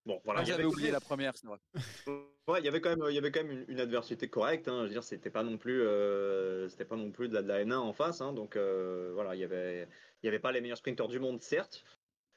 bon, 0.06 0.22
voilà. 0.26 0.42
Y 0.42 0.46
j'avais 0.46 0.64
avait- 0.64 0.72
oublié 0.72 0.92
la 0.92 1.00
première, 1.00 1.36
c'est 1.36 1.48
vrai. 1.48 1.60
Ouais, 2.48 2.60
il 2.60 2.66
y 2.66 2.68
avait 2.68 2.82
quand 2.82 2.90
même, 2.90 3.06
il 3.08 3.14
y 3.14 3.20
avait 3.20 3.32
quand 3.32 3.44
même 3.44 3.52
une, 3.52 3.66
une 3.68 3.80
adversité 3.80 4.28
correcte. 4.28 4.68
Hein. 4.68 4.80
Je 4.82 4.84
veux 4.86 4.90
dire, 4.90 5.04
c'était 5.04 5.30
pas 5.30 5.44
non 5.44 5.58
plus, 5.60 5.84
euh, 5.84 6.68
c'était 6.70 6.86
pas 6.86 6.96
non 6.98 7.12
plus 7.12 7.30
de 7.30 7.36
la, 7.36 7.44
de 7.44 7.48
la 7.48 7.64
N1 7.64 7.76
en 7.76 7.94
face. 7.94 8.20
Hein. 8.20 8.34
Donc 8.34 8.56
euh, 8.56 9.12
voilà, 9.14 9.36
il 9.36 9.40
y 9.42 9.44
avait, 9.44 9.88
il 10.22 10.26
y 10.26 10.28
avait 10.28 10.40
pas 10.40 10.52
les 10.52 10.60
meilleurs 10.60 10.80
sprinteurs 10.80 11.08
du 11.08 11.20
monde, 11.20 11.40
certes, 11.42 11.86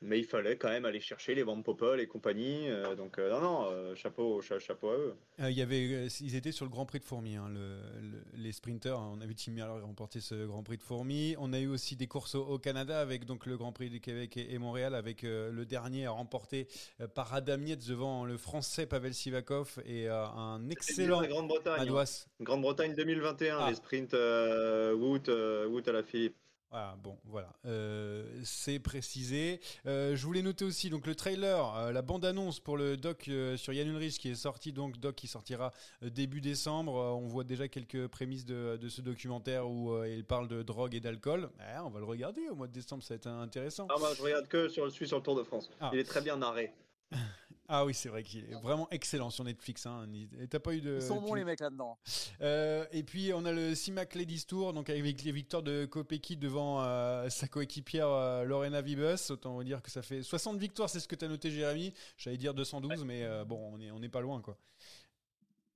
mais 0.02 0.18
il 0.18 0.24
fallait 0.24 0.56
quand 0.56 0.68
même 0.68 0.84
aller 0.84 1.00
chercher 1.00 1.34
les 1.34 1.42
Van 1.42 1.60
Poppel 1.62 1.98
et 2.00 2.06
compagnie. 2.06 2.68
euh, 2.68 2.94
donc 2.94 3.18
euh, 3.18 3.30
non, 3.30 3.40
non, 3.40 3.66
euh, 3.70 3.94
chapeau, 3.94 4.40
cha- 4.42 4.58
chapeau 4.58 4.90
à 4.90 4.96
eux. 4.96 5.14
Il 5.38 5.50
y 5.52 5.62
avait, 5.62 6.06
ils 6.20 6.36
étaient 6.36 6.52
sur 6.52 6.64
le 6.66 6.70
Grand 6.70 6.84
Prix 6.86 6.98
de 7.00 7.04
Fourmi, 7.04 7.36
hein, 7.36 7.48
le- 7.48 7.78
le- 8.02 8.24
les 8.34 8.52
sprinters. 8.52 8.98
hein. 8.98 9.12
On 9.16 9.20
a 9.20 9.26
vu 9.26 9.34
Tim 9.34 9.52
Miller 9.52 9.80
remporter 9.82 10.20
ce 10.20 10.46
Grand 10.46 10.62
Prix 10.62 10.76
de 10.76 10.82
Fourmi. 10.82 11.34
On 11.38 11.52
a 11.52 11.58
eu 11.60 11.68
aussi 11.68 11.96
des 11.96 12.06
courses 12.06 12.34
au, 12.34 12.44
au 12.46 12.58
Canada 12.58 13.00
avec 13.00 13.24
donc 13.24 13.46
le 13.46 13.56
Grand 13.56 13.72
Prix 13.72 13.88
du 13.90 14.00
Québec 14.00 14.36
et, 14.36 14.52
et 14.52 14.58
Montréal, 14.58 14.94
avec 14.94 15.22
le 15.22 15.64
dernier 15.64 16.06
remporté 16.06 16.68
par 17.14 17.32
Adam 17.34 17.60
Yates 17.64 17.86
devant 17.88 18.24
le 18.24 18.36
Français 18.36 18.86
Pavel 18.86 19.14
Sivakov 19.14 19.80
et 19.86 20.08
un 20.08 20.68
excellent 20.68 21.22
Grande-Bretagne. 21.22 21.88
hein. 21.88 22.04
Grande-Bretagne 22.40 22.94
2021, 22.94 23.58
Ah. 23.58 23.70
les 23.70 23.76
sprints 23.76 24.12
Wout, 24.12 25.28
Wout 25.68 25.88
à 25.88 25.92
la 25.92 26.02
Philippe. 26.02 26.36
Voilà, 26.74 26.96
bon, 27.00 27.16
voilà, 27.26 27.54
Euh, 27.66 28.24
c'est 28.42 28.80
précisé. 28.80 29.60
Euh, 29.86 30.16
je 30.16 30.26
voulais 30.26 30.42
noter 30.42 30.64
aussi 30.64 30.90
donc 30.90 31.06
le 31.06 31.14
trailer, 31.14 31.72
euh, 31.76 31.92
la 31.92 32.02
bande-annonce 32.02 32.58
pour 32.58 32.76
le 32.76 32.96
doc 32.96 33.30
sur 33.56 33.72
Yann 33.72 33.86
Ulrich 33.86 34.18
qui 34.18 34.30
est 34.30 34.34
sorti, 34.34 34.72
donc 34.72 34.98
doc 34.98 35.14
qui 35.14 35.28
sortira 35.28 35.70
début 36.02 36.40
décembre. 36.40 36.94
On 36.94 37.28
voit 37.28 37.44
déjà 37.44 37.68
quelques 37.68 38.08
prémices 38.08 38.44
de, 38.44 38.76
de 38.76 38.88
ce 38.88 39.02
documentaire 39.02 39.70
où 39.70 40.04
il 40.04 40.24
parle 40.24 40.48
de 40.48 40.64
drogue 40.64 40.96
et 40.96 41.00
d'alcool. 41.00 41.48
Eh, 41.60 41.78
on 41.78 41.90
va 41.90 42.00
le 42.00 42.06
regarder 42.06 42.48
au 42.48 42.56
mois 42.56 42.66
de 42.66 42.72
décembre, 42.72 43.04
ça 43.04 43.14
va 43.14 43.18
être 43.18 43.28
intéressant. 43.28 43.86
Ah 43.88 43.94
bah, 44.00 44.08
je 44.16 44.22
regarde 44.22 44.48
que 44.48 44.68
sur 44.68 44.84
le, 44.84 44.90
sur 44.90 45.16
le 45.18 45.22
Tour 45.22 45.36
de 45.36 45.44
France. 45.44 45.70
Ah. 45.80 45.90
Il 45.92 46.00
est 46.00 46.04
très 46.04 46.22
bien 46.22 46.36
narré. 46.36 46.72
Ah 47.66 47.86
oui, 47.86 47.94
c'est 47.94 48.10
vrai 48.10 48.22
qu'il 48.22 48.44
est 48.44 48.60
vraiment 48.62 48.86
excellent 48.90 49.30
sur 49.30 49.42
Netflix. 49.42 49.86
Hein. 49.86 50.06
Et 50.38 50.46
T'as 50.48 50.58
pas 50.58 50.74
eu 50.74 50.82
de. 50.82 50.96
Ils 50.96 51.02
sont 51.02 51.20
bons 51.20 51.30
tu- 51.32 51.36
les 51.38 51.44
mecs 51.44 51.60
là-dedans. 51.60 51.96
Euh, 52.42 52.84
et 52.92 53.02
puis 53.02 53.32
on 53.34 53.44
a 53.46 53.52
le 53.52 53.74
CIMAC 53.74 54.14
Ladies 54.16 54.44
Tour, 54.46 54.74
donc 54.74 54.90
avec 54.90 55.22
les 55.22 55.32
victoires 55.32 55.62
de 55.62 55.86
Kopecky 55.86 56.36
devant 56.36 56.82
euh, 56.82 57.28
sa 57.30 57.48
coéquipière 57.48 58.08
euh, 58.08 58.44
Lorena 58.44 58.82
Vibus. 58.82 59.30
Autant 59.30 59.54
vous 59.54 59.64
dire 59.64 59.80
que 59.80 59.90
ça 59.90 60.02
fait 60.02 60.22
60 60.22 60.58
victoires, 60.58 60.90
c'est 60.90 61.00
ce 61.00 61.08
que 61.08 61.16
tu 61.16 61.24
as 61.24 61.28
noté, 61.28 61.50
Jérémy. 61.50 61.94
J'allais 62.18 62.36
dire 62.36 62.52
212, 62.52 63.04
mais 63.04 63.22
euh, 63.24 63.44
bon, 63.44 63.70
on 63.72 63.80
est, 63.80 63.90
on 63.90 63.98
n'est 63.98 64.10
pas 64.10 64.20
loin, 64.20 64.42
quoi. 64.42 64.58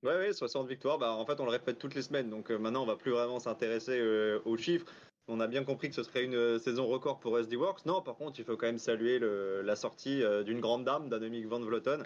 Ouais, 0.03 0.15
ouais, 0.15 0.31
60 0.33 0.67
victoires. 0.67 0.97
Bah, 0.97 1.11
en 1.11 1.25
fait, 1.25 1.39
on 1.41 1.45
le 1.45 1.51
répète 1.51 1.77
toutes 1.79 1.95
les 1.95 2.03
semaines. 2.03 2.29
Donc 2.29 2.51
euh, 2.51 2.57
maintenant, 2.57 2.83
on 2.83 2.85
va 2.85 2.95
plus 2.95 3.11
vraiment 3.11 3.39
s'intéresser 3.39 3.97
euh, 3.99 4.39
aux 4.45 4.55
chiffres. 4.57 4.85
On 5.31 5.39
a 5.39 5.47
bien 5.47 5.63
compris 5.63 5.89
que 5.89 5.95
ce 5.95 6.01
serait 6.01 6.23
une 6.23 6.33
euh, 6.33 6.57
saison 6.57 6.87
record 6.87 7.19
pour 7.19 7.37
SD 7.37 7.55
Works. 7.55 7.85
Non, 7.85 8.01
par 8.01 8.15
contre, 8.15 8.39
il 8.39 8.45
faut 8.45 8.57
quand 8.57 8.65
même 8.65 8.79
saluer 8.79 9.19
la 9.19 9.75
sortie 9.75 10.23
euh, 10.23 10.41
d'une 10.41 10.59
grande 10.59 10.85
dame, 10.85 11.07
d'Annemiek 11.07 11.45
van 11.45 11.59
Vleuten, 11.59 12.03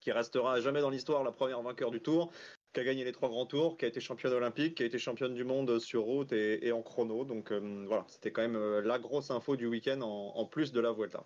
qui 0.00 0.12
restera 0.12 0.60
jamais 0.60 0.82
dans 0.82 0.90
l'histoire 0.90 1.24
la 1.24 1.32
première 1.32 1.62
vainqueur 1.62 1.90
du 1.90 2.02
Tour, 2.02 2.30
qui 2.74 2.80
a 2.80 2.84
gagné 2.84 3.04
les 3.04 3.12
trois 3.12 3.30
grands 3.30 3.46
tours, 3.46 3.78
qui 3.78 3.86
a 3.86 3.88
été 3.88 4.00
championne 4.00 4.34
olympique, 4.34 4.74
qui 4.74 4.82
a 4.82 4.86
été 4.86 4.98
championne 4.98 5.34
du 5.34 5.44
monde 5.44 5.78
sur 5.78 6.02
route 6.02 6.30
et, 6.32 6.72
en 6.72 6.82
chrono. 6.82 7.24
Donc 7.24 7.52
euh, 7.52 7.86
voilà, 7.88 8.04
c'était 8.08 8.32
quand 8.32 8.42
même 8.42 8.80
la 8.80 8.98
grosse 8.98 9.30
info 9.30 9.56
du 9.56 9.66
week-end 9.66 10.02
en, 10.02 10.44
plus 10.44 10.72
de 10.72 10.80
la 10.80 10.92
Vuelta. 10.92 11.24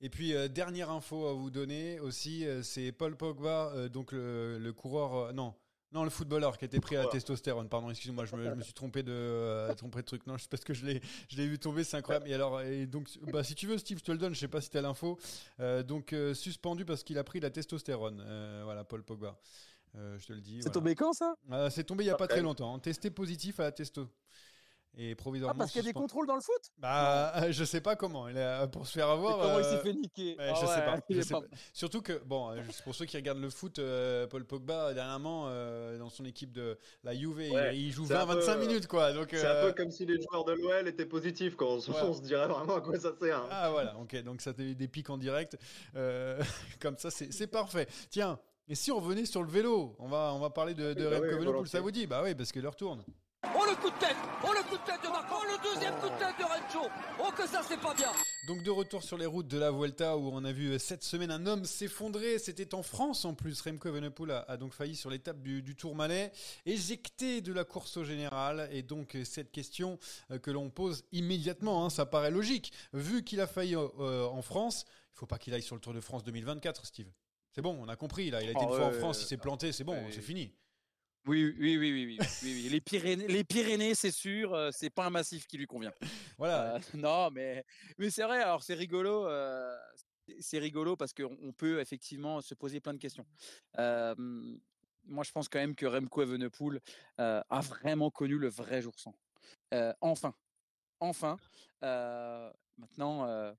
Et 0.00 0.10
puis, 0.10 0.34
dernière 0.48 0.90
info 0.90 1.26
à 1.26 1.34
vous 1.34 1.50
donner 1.50 2.00
aussi, 2.00 2.44
c'est 2.62 2.90
Paul 2.90 3.16
Pogba, 3.16 3.88
donc 3.92 4.10
le, 4.10 4.70
coureur. 4.72 5.32
non. 5.34 5.54
Non, 5.90 6.04
le 6.04 6.10
footballeur 6.10 6.58
qui 6.58 6.64
a 6.64 6.66
été 6.66 6.80
pris 6.80 6.96
à 6.96 7.04
la 7.04 7.08
testostérone, 7.08 7.68
pardon, 7.68 7.88
excusez-moi, 7.88 8.26
je 8.26 8.36
me, 8.36 8.44
je 8.44 8.54
me 8.54 8.62
suis 8.62 8.74
trompé 8.74 9.02
de, 9.02 9.10
euh, 9.10 9.74
trompé 9.74 10.00
de 10.00 10.04
truc. 10.04 10.26
Non, 10.26 10.36
c'est 10.36 10.50
parce 10.50 10.62
que 10.62 10.74
je 10.74 10.84
l'ai, 10.84 11.00
je 11.30 11.36
l'ai 11.38 11.46
vu 11.46 11.58
tomber, 11.58 11.82
c'est 11.82 11.96
incroyable. 11.96 12.28
Et 12.28 12.34
alors, 12.34 12.60
et 12.60 12.86
donc, 12.86 13.08
bah, 13.32 13.42
si 13.42 13.54
tu 13.54 13.66
veux, 13.66 13.78
Steve, 13.78 13.98
je 13.98 14.04
te 14.04 14.12
le 14.12 14.18
donne, 14.18 14.34
je 14.34 14.38
sais 14.40 14.48
pas 14.48 14.60
si 14.60 14.68
tu 14.68 14.76
as 14.76 14.82
l'info. 14.82 15.18
Euh, 15.60 15.82
donc, 15.82 16.12
euh, 16.12 16.34
suspendu 16.34 16.84
parce 16.84 17.02
qu'il 17.02 17.16
a 17.16 17.24
pris 17.24 17.40
la 17.40 17.50
testostérone. 17.50 18.22
Euh, 18.26 18.60
voilà, 18.64 18.84
Paul 18.84 19.02
Pogba. 19.02 19.38
Je 19.94 20.24
te 20.26 20.32
le 20.32 20.40
dis. 20.40 20.56
C'est 20.56 20.68
voilà. 20.68 20.74
tombé 20.74 20.94
quand 20.94 21.12
ça? 21.12 21.34
Ah, 21.50 21.70
c'est 21.70 21.82
tombé 21.82 22.04
il 22.04 22.08
y 22.08 22.10
a 22.10 22.14
pas 22.16 22.28
très 22.28 22.42
longtemps. 22.42 22.74
hein. 22.74 22.78
Testé 22.78 23.10
positif 23.10 23.58
à 23.58 23.64
la 23.64 23.72
testo. 23.72 24.06
Et 24.96 25.12
Ah 25.12 25.16
provisoirement. 25.16 25.58
parce 25.58 25.70
qu'il 25.70 25.80
y 25.80 25.84
a 25.84 25.88
des 25.88 25.92
contrôles 25.92 26.26
dans 26.26 26.34
le 26.34 26.40
foot? 26.40 26.60
Bah, 26.78 27.32
je 27.52 27.64
sais 27.64 27.80
pas 27.80 27.94
comment. 27.94 28.26
Pour 28.72 28.86
se 28.86 28.92
faire 28.92 29.08
Et 29.08 29.12
avoir. 29.12 29.38
Comment 29.38 29.58
il 29.60 29.64
euh, 29.64 29.70
s'est 29.70 29.78
fait 29.82 29.92
niquer 29.94 30.36
ouais, 30.36 30.48
Ah 30.50 30.54
je 30.54 30.66
sais 30.66 30.72
ouais, 30.74 30.84
pas. 30.86 30.98
je 31.10 31.20
sais 31.20 31.34
pas- 31.34 31.40
pas. 31.42 31.46
Surtout 31.72 32.02
que, 32.02 32.20
bon, 32.24 32.50
euh, 32.50 32.56
pour 32.82 32.94
ceux 32.96 33.04
qui 33.04 33.16
regardent 33.16 33.40
le 33.40 33.50
foot, 33.50 33.78
euh, 33.78 34.26
Paul 34.26 34.44
Pogba, 34.44 34.94
dernièrement, 34.94 35.44
euh, 35.48 35.98
dans 35.98 36.08
son 36.10 36.24
équipe 36.24 36.52
de 36.52 36.78
la 37.04 37.14
Juve, 37.14 37.40
il- 37.40 37.52
Ouais, 37.52 37.76
il, 37.78 37.92
joue 37.92 38.06
c'est 38.06 38.14
un 38.14 38.24
20-25 38.26 38.54
peu- 38.54 38.60
minutes, 38.66 38.86
quoi. 38.88 39.12
Donc, 39.12 39.28
C'est 39.30 39.44
euh, 39.44 39.62
un 39.62 39.66
peu 39.70 39.72
comme 39.74 39.90
si 39.92 40.04
les 40.04 40.20
joueurs 40.20 40.44
de 40.44 40.52
l'OL 40.52 40.88
étaient 40.88 41.06
positifs, 41.06 41.54
quand 41.54 41.68
on, 41.68 41.80
se- 41.80 41.92
Ouais. 41.92 41.96
on 42.02 42.14
se 42.14 42.22
dirait 42.22 42.48
vraiment 42.48 42.76
à 42.76 42.80
quoi 42.80 42.98
ça 42.98 43.12
sert. 43.20 43.38
hein. 43.38 43.48
Ah, 43.52 43.70
voilà, 43.70 43.96
ok. 43.98 44.20
Donc, 44.24 44.40
ça 44.40 44.52
fait 44.52 44.74
des 44.74 44.88
pics 44.88 45.10
en 45.10 45.18
direct. 45.18 45.56
Euh, 45.94 46.42
comme 46.80 46.96
ça, 46.98 47.10
c'est 47.10 47.46
parfait. 47.46 47.86
Tiens, 48.10 48.38
et 48.68 48.74
si 48.74 48.90
on 48.90 48.96
revenait 48.98 49.26
sur 49.26 49.42
le 49.42 49.48
vélo 49.50 49.94
On 50.00 50.08
va, 50.08 50.32
on 50.34 50.40
va 50.40 50.50
parler 50.50 50.74
de, 50.74 50.92
de 50.92 51.04
Oui, 51.04 51.10
bah 51.10 51.16
Remco 51.18 51.38
oui, 51.38 51.44
volontiers. 51.44 51.70
ça 51.70 51.80
vous 51.80 51.90
dit? 51.92 52.06
Bah 52.06 52.22
oui, 52.24 52.34
parce 52.34 52.50
que 52.52 52.58
l'heure 52.60 52.74
tourne. 52.76 53.04
Oh 53.44 53.64
le 53.68 53.76
coup 53.76 53.88
de 53.90 53.98
tête 53.98 54.16
Oh 54.44 54.52
le 54.52 54.62
coup 54.68 54.76
de 54.76 54.82
tête 54.84 55.00
de 55.00 55.08
Marco 55.08 55.36
Oh 55.40 55.44
le 55.46 55.72
deuxième 55.72 55.94
coup 56.00 56.08
de 56.08 56.18
tête 56.18 56.34
de 56.38 56.44
Rencho. 56.44 56.90
Oh 57.20 57.30
que 57.30 57.46
ça 57.46 57.62
c'est 57.62 57.80
pas 57.80 57.94
bien. 57.94 58.10
Donc 58.48 58.64
de 58.64 58.70
retour 58.70 59.02
sur 59.04 59.16
les 59.16 59.26
routes 59.26 59.46
de 59.46 59.58
la 59.58 59.70
Vuelta 59.70 60.16
où 60.16 60.30
on 60.32 60.44
a 60.44 60.50
vu 60.50 60.72
euh, 60.72 60.78
cette 60.78 61.04
semaine 61.04 61.30
un 61.30 61.46
homme 61.46 61.64
s'effondrer, 61.64 62.40
c'était 62.40 62.74
en 62.74 62.82
France 62.82 63.24
en 63.24 63.34
plus, 63.34 63.60
Remco 63.60 63.88
Evenepoel 63.88 64.32
a, 64.32 64.40
a 64.40 64.56
donc 64.56 64.74
failli 64.74 64.96
sur 64.96 65.08
l'étape 65.08 65.40
du, 65.40 65.62
du 65.62 65.76
Tour 65.76 65.94
Malais, 65.94 66.32
éjecté 66.66 67.40
de 67.40 67.52
la 67.52 67.64
course 67.64 67.96
au 67.96 68.04
général. 68.04 68.68
Et 68.72 68.82
donc 68.82 69.14
euh, 69.14 69.24
cette 69.24 69.52
question 69.52 70.00
euh, 70.32 70.38
que 70.38 70.50
l'on 70.50 70.68
pose 70.68 71.04
immédiatement, 71.12 71.84
hein, 71.84 71.90
ça 71.90 72.06
paraît 72.06 72.32
logique, 72.32 72.72
vu 72.92 73.22
qu'il 73.22 73.40
a 73.40 73.46
failli 73.46 73.76
euh, 73.76 74.26
en 74.26 74.42
France, 74.42 74.84
il 75.14 75.18
faut 75.18 75.26
pas 75.26 75.38
qu'il 75.38 75.54
aille 75.54 75.62
sur 75.62 75.76
le 75.76 75.80
Tour 75.80 75.94
de 75.94 76.00
France 76.00 76.24
2024 76.24 76.86
Steve. 76.86 77.10
C'est 77.52 77.62
bon, 77.62 77.78
on 77.80 77.88
a 77.88 77.94
compris 77.96 78.30
là, 78.30 78.42
il 78.42 78.48
a 78.48 78.50
été 78.50 78.60
Ah 78.60 78.64
une 78.64 78.68
fois 78.76 78.86
en 78.86 78.90
ouais, 78.90 78.98
France, 78.98 79.22
il 79.22 79.26
s'est 79.26 79.36
planté, 79.36 79.70
c'est 79.70 79.84
bon, 79.84 79.94
ouais. 79.94 80.10
c'est 80.10 80.22
fini. 80.22 80.52
Oui, 81.28 81.54
oui, 81.58 81.76
oui, 81.76 81.92
oui, 81.92 82.06
oui, 82.06 82.18
oui, 82.42 82.52
oui. 82.54 82.68
Les 82.70 82.80
Pyrénées, 82.80 83.28
les 83.28 83.44
Pyrénées, 83.44 83.94
c'est 83.94 84.10
sûr, 84.10 84.54
euh, 84.54 84.70
c'est 84.72 84.88
pas 84.88 85.04
un 85.04 85.10
massif 85.10 85.46
qui 85.46 85.58
lui 85.58 85.66
convient. 85.66 85.92
Voilà, 86.38 86.76
Euh, 86.76 86.78
non, 86.94 87.30
mais, 87.30 87.64
mais 87.98 88.08
c'est 88.08 88.22
vrai. 88.22 88.42
Alors 88.42 88.62
c'est 88.62 88.72
rigolo. 88.74 89.26
euh, 89.26 89.76
c'est- 90.40 90.58
rigolo 90.58 90.96
parce 90.96 91.12
qu'on 91.12 91.36
on 91.42 91.52
peut 91.52 91.80
effectivement 91.80 92.40
se 92.40 92.54
poser 92.54 92.80
plein 92.80 92.94
de 92.94 92.98
questions. 92.98 93.26
Moi, 93.76 95.24
je 95.24 95.32
pense 95.32 95.48
quand 95.48 95.58
même 95.58 95.74
que 95.74 95.86
Remco 95.86 96.22
Evenepoel 96.22 96.80
a 97.18 97.60
vraiment 97.60 98.10
connu 98.10 98.38
le 98.38 98.48
vrai 98.48 98.80
jour 98.82 98.98
sans. 98.98 99.14
Enfin, 100.00 100.34
enfin. 101.00 101.36
Maintenant, 101.82 103.54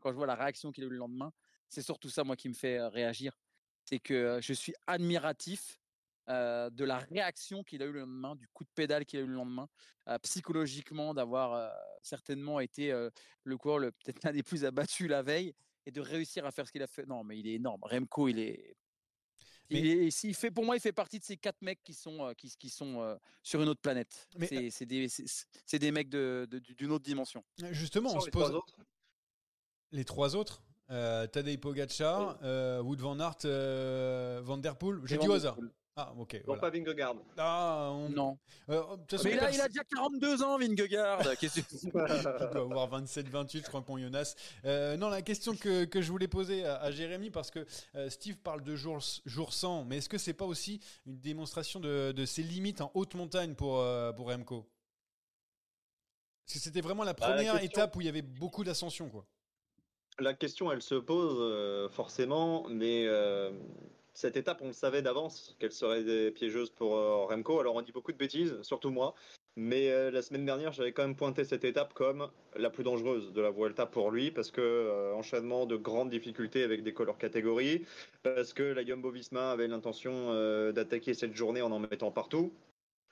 quand 0.00 0.10
je 0.10 0.16
vois 0.16 0.26
la 0.26 0.34
réaction 0.34 0.72
qu'il 0.72 0.82
a 0.84 0.86
eu 0.88 0.90
le 0.90 0.96
lendemain, 0.96 1.32
c'est 1.68 1.82
surtout 1.82 2.08
ça 2.08 2.24
moi 2.24 2.34
qui 2.36 2.48
me 2.48 2.54
fait 2.54 2.80
réagir. 2.88 3.38
C'est 3.84 3.98
que 4.00 4.38
je 4.40 4.52
suis 4.52 4.74
admiratif 4.86 5.81
euh, 6.28 6.70
de 6.70 6.84
la 6.84 6.98
réaction 6.98 7.62
qu'il 7.64 7.82
a 7.82 7.86
eu 7.86 7.92
le 7.92 8.00
lendemain, 8.00 8.36
du 8.36 8.46
coup 8.48 8.64
de 8.64 8.70
pédale 8.74 9.04
qu'il 9.04 9.18
a 9.18 9.22
eu 9.22 9.26
le 9.26 9.34
lendemain, 9.34 9.68
euh, 10.08 10.18
psychologiquement 10.20 11.14
d'avoir 11.14 11.52
euh, 11.54 11.68
certainement 12.02 12.60
été 12.60 12.92
euh, 12.92 13.10
le 13.44 13.56
coureur 13.58 13.78
le- 13.78 13.92
peut-être 13.92 14.22
l'un 14.24 14.32
des 14.32 14.42
plus 14.42 14.64
abattus 14.64 15.08
la 15.08 15.22
veille 15.22 15.54
et 15.86 15.90
de 15.90 16.00
réussir 16.00 16.46
à 16.46 16.50
faire 16.52 16.66
ce 16.66 16.72
qu'il 16.72 16.82
a 16.82 16.86
fait. 16.86 17.06
Non, 17.06 17.24
mais 17.24 17.38
il 17.38 17.46
est 17.48 17.54
énorme. 17.54 17.80
Remco, 17.82 18.28
il 18.28 18.38
est. 18.38 18.76
Il 19.70 19.82
Mais- 19.82 20.06
est, 20.06 20.10
s'il 20.10 20.34
fait, 20.34 20.50
pour 20.50 20.64
moi, 20.64 20.76
il 20.76 20.80
fait 20.80 20.92
partie 20.92 21.18
de 21.18 21.24
ces 21.24 21.36
quatre 21.36 21.62
mecs 21.62 21.82
qui 21.82 21.94
sont, 21.94 22.32
qui, 22.36 22.54
qui 22.58 22.68
sont 22.68 23.00
euh, 23.00 23.16
sur 23.42 23.62
une 23.62 23.68
autre 23.68 23.80
planète. 23.80 24.28
Mais- 24.36 24.46
C'est 24.46 24.70
c'est 24.70 24.86
des, 24.86 25.08
c'est- 25.08 25.24
c'est 25.64 25.78
des 25.78 25.90
mecs 25.92 26.08
de- 26.10 26.46
de- 26.50 26.58
d'une 26.58 26.90
autre 26.92 27.04
dimension. 27.04 27.42
justement, 27.70 28.10
on 28.14 28.20
se 28.20 28.26
les 28.26 28.30
pose 28.32 28.42
trois 28.48 28.54
autres. 28.58 28.76
les 29.92 30.04
trois 30.04 30.36
autres. 30.36 30.62
Euh, 30.90 31.26
Tadej 31.26 31.56
Pogacar, 31.58 32.38
euh, 32.42 32.82
Wood 32.82 33.00
van 33.00 33.18
Aert, 33.18 33.38
euh, 33.46 34.40
Van 34.44 34.58
Der 34.58 34.76
Poel. 34.76 35.00
J'ai 35.04 35.16
dit 35.16 35.26
au 35.28 35.32
hasard. 35.32 35.56
Ah, 35.94 36.10
ok. 36.16 36.34
Non, 36.34 36.40
Voilà. 36.46 36.60
pas 36.62 36.70
Vingegaard. 36.70 37.16
Ah, 37.36 37.90
on- 37.92 38.08
Non. 38.08 38.38
Euh, 38.70 38.82
façon, 39.10 39.24
Mais 39.28 39.34
là, 39.36 39.50
il 39.50 39.60
a 39.60 39.68
déjà 39.68 39.84
42 39.84 40.42
ans, 40.42 40.56
Vingegaard. 40.58 41.36
Qu'est-ce 41.38 41.60
que- 41.60 41.76
il 41.86 42.52
doit 42.52 42.62
avoir 42.62 42.88
27-28, 42.88 43.58
je 43.64 43.68
crois, 43.68 43.82
pour 43.82 43.98
Jonas. 43.98 44.34
Euh, 44.64 44.96
non, 44.96 45.08
la 45.10 45.20
question 45.20 45.54
que, 45.54 45.84
que 45.84 46.00
je 46.00 46.10
voulais 46.10 46.28
poser 46.28 46.64
à, 46.64 46.76
à 46.80 46.90
Jérémy, 46.90 47.28
parce 47.30 47.50
que 47.50 47.66
euh, 47.94 48.08
Steve 48.08 48.36
parle 48.38 48.62
de 48.62 48.74
jour, 48.74 49.00
jour 49.26 49.52
100, 49.52 49.84
mais 49.84 49.98
est-ce 49.98 50.08
que 50.08 50.16
c'est 50.16 50.32
pas 50.32 50.46
aussi 50.46 50.80
une 51.04 51.18
démonstration 51.20 51.78
de, 51.78 52.12
de 52.12 52.24
ses 52.24 52.42
limites 52.42 52.80
en 52.80 52.90
haute 52.94 53.14
montagne 53.14 53.54
pour, 53.54 53.78
euh, 53.80 54.12
pour 54.12 54.30
Remco? 54.30 54.66
Parce 56.46 56.54
que 56.54 56.58
c'était 56.64 56.80
vraiment 56.80 57.04
la 57.04 57.12
Bah, 57.12 57.28
la 57.28 57.34
première 57.34 57.52
question- 57.60 57.82
étape 57.82 57.96
où 57.96 58.00
il 58.00 58.06
y 58.06 58.08
avait 58.08 58.22
beaucoup 58.22 58.64
d'ascension, 58.64 59.10
quoi. 59.10 59.26
La 60.18 60.32
question, 60.32 60.72
elle 60.72 60.82
se 60.82 60.94
pose 60.94 61.36
euh, 61.38 61.88
forcément, 61.90 62.66
mais 62.70 63.04
euh, 63.06 63.50
cette 64.14 64.36
étape, 64.36 64.60
on 64.62 64.68
le 64.68 64.72
savait 64.72 65.02
d'avance 65.02 65.56
qu'elle 65.58 65.72
serait 65.72 66.30
piégeuse 66.30 66.70
pour 66.70 66.96
euh, 66.96 67.24
Remco. 67.24 67.60
Alors, 67.60 67.76
on 67.76 67.82
dit 67.82 67.92
beaucoup 67.92 68.12
de 68.12 68.18
bêtises, 68.18 68.60
surtout 68.62 68.90
moi, 68.90 69.14
mais 69.56 69.90
euh, 69.90 70.10
la 70.10 70.22
semaine 70.22 70.44
dernière, 70.44 70.72
j'avais 70.72 70.92
quand 70.92 71.02
même 71.02 71.16
pointé 71.16 71.44
cette 71.44 71.64
étape 71.64 71.94
comme 71.94 72.28
la 72.56 72.70
plus 72.70 72.84
dangereuse 72.84 73.32
de 73.32 73.40
la 73.40 73.50
Vuelta 73.50 73.86
pour 73.86 74.10
lui, 74.10 74.30
parce 74.30 74.50
que 74.50 74.60
euh, 74.60 75.14
enchaînement 75.14 75.66
de 75.66 75.76
grandes 75.76 76.10
difficultés 76.10 76.62
avec 76.62 76.82
des 76.82 76.92
couleurs 76.92 77.18
catégories, 77.18 77.86
parce 78.22 78.52
que 78.52 78.62
la 78.62 78.84
Jumbo-Visma 78.84 79.52
avait 79.52 79.68
l'intention 79.68 80.32
d'attaquer 80.72 81.14
cette 81.14 81.34
journée 81.34 81.62
en 81.62 81.72
en 81.72 81.78
mettant 81.78 82.10
partout. 82.10 82.52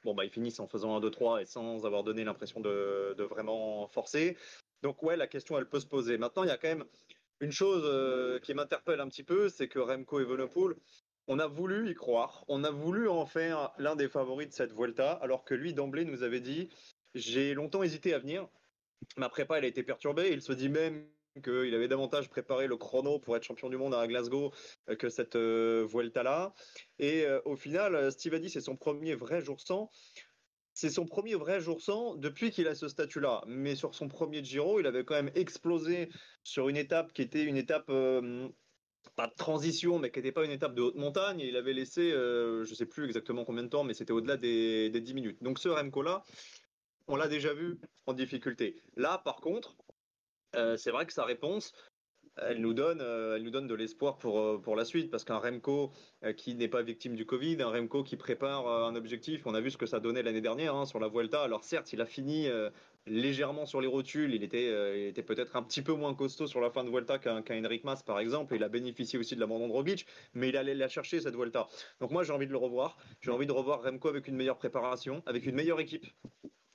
Bon, 0.05 0.15
bah, 0.15 0.25
ils 0.25 0.31
finissent 0.31 0.61
en 0.61 0.67
faisant 0.67 0.97
un 0.97 1.01
2-3 1.01 1.43
et 1.43 1.47
sans 1.47 1.85
avoir 1.85 2.05
donné 2.05 2.25
l'impression 2.25 2.61
de, 2.61 3.15
de 3.17 3.23
vraiment 3.23 3.87
forcer. 3.89 4.37
Donc 4.83 5.03
ouais, 5.03 5.17
la 5.17 5.27
question 5.27 5.59
elle 5.59 5.69
peut 5.69 5.81
se 5.81 5.87
poser. 5.87 6.17
Maintenant, 6.17 6.43
il 6.45 6.49
y 6.49 6.53
a 6.53 6.57
quand 6.57 6.69
même 6.69 6.85
une 7.41 7.53
chose 7.53 7.83
euh, 7.85 8.39
qui 8.39 8.55
m'interpelle 8.55 9.01
un 9.01 9.09
petit 9.09 9.25
peu, 9.25 9.49
c'est 9.49 9.69
que 9.69 9.79
Remco 9.79 10.21
Evenepoel, 10.21 10.77
on 11.27 11.39
a 11.39 11.47
voulu 11.47 11.91
y 11.91 11.95
croire, 11.95 12.45
on 12.49 12.65
a 12.65 12.71
voulu 12.71 13.09
en 13.09 13.27
faire 13.27 13.73
l'un 13.79 13.97
des 13.97 14.09
favoris 14.09 14.49
de 14.49 14.53
cette 14.53 14.73
Vuelta, 14.73 15.13
alors 15.13 15.45
que 15.45 15.55
lui 15.55 15.75
d'emblée 15.75 16.05
nous 16.05 16.23
avait 16.23 16.41
dit 16.41 16.69
j'ai 17.15 17.55
longtemps 17.55 17.83
hésité 17.83 18.15
à 18.15 18.19
venir. 18.19 18.49
Ma 19.17 19.29
prépa 19.29 19.59
elle 19.59 19.65
a 19.65 19.69
été 19.69 19.83
perturbée. 19.83 20.31
Il 20.33 20.43
se 20.43 20.53
dit 20.53 20.69
même 20.69 21.07
qu'il 21.43 21.75
avait 21.75 21.89
davantage 21.89 22.29
préparé 22.29 22.67
le 22.67 22.77
chrono 22.77 23.19
pour 23.19 23.37
être 23.37 23.45
champion 23.45 23.71
du 23.71 23.77
monde 23.77 23.95
à 23.95 24.07
Glasgow 24.07 24.53
que 24.99 25.09
cette 25.09 25.37
Vuelta-là. 25.37 26.55
Et 26.99 27.27
au 27.45 27.57
final, 27.57 28.13
Steve 28.13 28.35
a 28.35 28.39
dit 28.39 28.51
c'est 28.51 28.61
son 28.61 28.77
premier 28.77 29.15
vrai 29.15 29.41
jour 29.41 29.61
sans. 29.61 29.91
C'est 30.81 30.89
son 30.89 31.05
premier 31.05 31.35
vrai 31.35 31.61
jour 31.61 31.83
sans 31.83 32.15
depuis 32.15 32.51
qu'il 32.51 32.67
a 32.67 32.75
ce 32.75 32.89
statut-là. 32.89 33.45
Mais 33.47 33.77
sur 33.77 33.95
son 33.95 34.09
premier 34.09 34.43
Giro, 34.43 34.81
il 34.81 34.87
avait 34.87 35.05
quand 35.05 35.15
même 35.15 35.31
explosé 35.35 36.09
sur 36.43 36.71
une 36.71 36.79
étape 36.79 37.13
qui 37.13 37.21
était 37.21 37.45
une 37.45 37.59
étape 37.59 37.89
pas 39.15 39.27
de 39.27 39.35
transition, 39.37 39.99
mais 39.99 40.11
qui 40.11 40.21
n'était 40.21 40.33
pas 40.33 40.43
une 40.43 40.51
étape 40.51 40.75
de 40.75 40.81
haute 40.81 40.95
montagne. 40.95 41.41
Il 41.41 41.55
avait 41.57 41.75
laissé, 41.75 42.13
je 42.13 42.61
ne 42.61 42.75
sais 42.75 42.87
plus 42.87 43.05
exactement 43.05 43.45
combien 43.45 43.63
de 43.63 43.69
temps, 43.69 43.85
mais 43.85 43.93
c'était 43.93 44.15
au-delà 44.15 44.39
des, 44.39 44.89
des 44.89 45.03
10 45.03 45.13
minutes. 45.13 45.43
Donc 45.43 45.59
ce 45.59 45.69
Remco-là, 45.69 46.23
on 47.09 47.17
l'a 47.17 47.29
déjà 47.29 47.53
vu 47.53 47.79
en 48.07 48.15
difficulté. 48.15 48.83
Là, 48.97 49.21
par 49.23 49.37
contre, 49.43 49.77
euh, 50.57 50.79
c'est 50.79 50.93
vrai 50.93 51.05
que 51.05 51.13
sa 51.13 51.25
réponse, 51.25 51.73
elle 52.49 52.61
nous 52.61 52.75
donne, 52.75 53.01
euh, 53.01 53.37
elle 53.37 53.43
nous 53.43 53.51
donne 53.51 53.67
de 53.67 53.75
l'espoir 53.75 54.19
pour, 54.19 54.41
euh, 54.41 54.59
pour 54.59 54.77
la 54.77 54.85
suite, 54.85 55.11
parce 55.11 55.25
qu'un 55.25 55.39
Remco 55.39 55.93
qui 56.37 56.55
n'est 56.55 56.69
pas 56.69 56.83
victime 56.83 57.15
du 57.15 57.25
Covid, 57.25 57.63
un 57.63 57.71
Remco 57.71 58.03
qui 58.03 58.17
prépare 58.17 58.69
un 58.69 58.95
objectif, 58.95 59.47
on 59.47 59.55
a 59.55 59.61
vu 59.61 59.71
ce 59.71 59.79
que 59.79 59.87
ça 59.87 60.01
donnait 60.01 60.23
l'année 60.23 60.41
dernière 60.41 60.75
hein, 60.75 60.85
sur 60.85 61.01
la 61.01 61.09
Vuelta. 61.09 61.43
Alors 61.43 61.65
certes, 61.65 61.93
il 61.93 62.01
a 62.01 62.07
fini 62.07 62.47
légèrement 63.07 63.65
sur 63.65 63.81
les 63.81 63.87
rotules, 63.87 64.35
il 64.35 64.43
était, 64.45 65.09
était 65.09 65.23
peut-être 65.23 65.57
un 65.57 65.63
petit 65.63 65.81
peu 65.81 65.95
moins 65.95 66.15
costaud 66.15 66.47
sur 66.47 66.61
la 66.61 66.71
fin 66.71 66.85
de 66.85 66.91
Vuelta 66.91 67.19
qu'un 67.19 67.43
Henrik 67.51 67.85
Mas 67.85 68.03
par 68.03 68.19
exemple, 68.19 68.55
il 68.55 68.63
a 68.63 68.69
bénéficié 68.69 69.19
aussi 69.19 69.35
de 69.35 69.41
l'abandon 69.41 69.69
de 69.69 69.73
Roglic, 69.73 70.07
mais 70.35 70.51
il 70.51 70.57
allait 70.59 70.75
la 70.75 70.89
chercher 70.89 71.21
cette 71.21 71.35
Vuelta. 71.35 71.69
Donc 72.01 72.11
moi 72.11 72.23
j'ai 72.23 72.33
envie 72.33 72.47
de 72.47 72.53
le 72.53 72.59
revoir, 72.59 72.99
j'ai 73.23 73.31
envie 73.31 73.47
de 73.47 73.53
revoir 73.53 73.83
Remco 73.83 74.09
avec 74.09 74.29
une 74.29 74.37
meilleure 74.37 74.59
préparation, 74.59 75.23
avec 75.25 75.47
une 75.47 75.55
meilleure 75.55 75.81
équipe, 75.81 76.07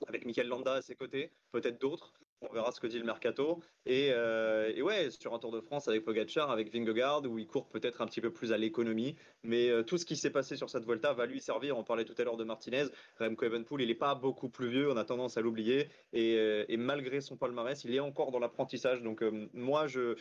avec 0.08 0.26
Michael 0.26 0.48
Landa 0.48 0.74
à 0.74 0.82
ses 0.82 0.96
côtés, 0.96 1.30
peut-être 1.52 1.80
d'autres. 1.80 2.12
On 2.42 2.52
verra 2.52 2.70
ce 2.70 2.80
que 2.80 2.86
dit 2.86 2.98
le 2.98 3.04
mercato. 3.04 3.62
Et, 3.86 4.10
euh, 4.12 4.70
et, 4.74 4.82
ouais, 4.82 5.10
sur 5.10 5.32
un 5.34 5.38
Tour 5.38 5.52
de 5.52 5.60
France 5.60 5.88
avec 5.88 6.04
Pogacar, 6.04 6.50
avec 6.50 6.72
Vingegaard, 6.72 7.24
où 7.24 7.38
il 7.38 7.46
court 7.46 7.68
peut-être 7.68 8.02
un 8.02 8.06
petit 8.06 8.20
peu 8.20 8.30
plus 8.30 8.52
à 8.52 8.58
l'économie. 8.58 9.16
Mais 9.42 9.70
euh, 9.70 9.82
tout 9.82 9.96
ce 9.96 10.04
qui 10.04 10.16
s'est 10.16 10.30
passé 10.30 10.56
sur 10.56 10.68
cette 10.68 10.84
Volta 10.84 11.14
va 11.14 11.26
lui 11.26 11.40
servir. 11.40 11.78
On 11.78 11.84
parlait 11.84 12.04
tout 12.04 12.14
à 12.18 12.24
l'heure 12.24 12.36
de 12.36 12.44
Martinez. 12.44 12.84
Remco 13.18 13.46
Evenpool, 13.46 13.82
il 13.82 13.88
n'est 13.88 13.94
pas 13.94 14.14
beaucoup 14.14 14.50
plus 14.50 14.68
vieux. 14.68 14.90
On 14.90 14.96
a 14.96 15.04
tendance 15.04 15.38
à 15.38 15.40
l'oublier. 15.40 15.88
Et, 16.12 16.36
euh, 16.36 16.66
et, 16.68 16.76
malgré 16.76 17.22
son 17.22 17.36
palmarès, 17.36 17.82
il 17.84 17.94
est 17.94 18.00
encore 18.00 18.32
dans 18.32 18.38
l'apprentissage. 18.38 19.02
Donc 19.02 19.22
moi, 19.54 19.86
je 19.86 20.16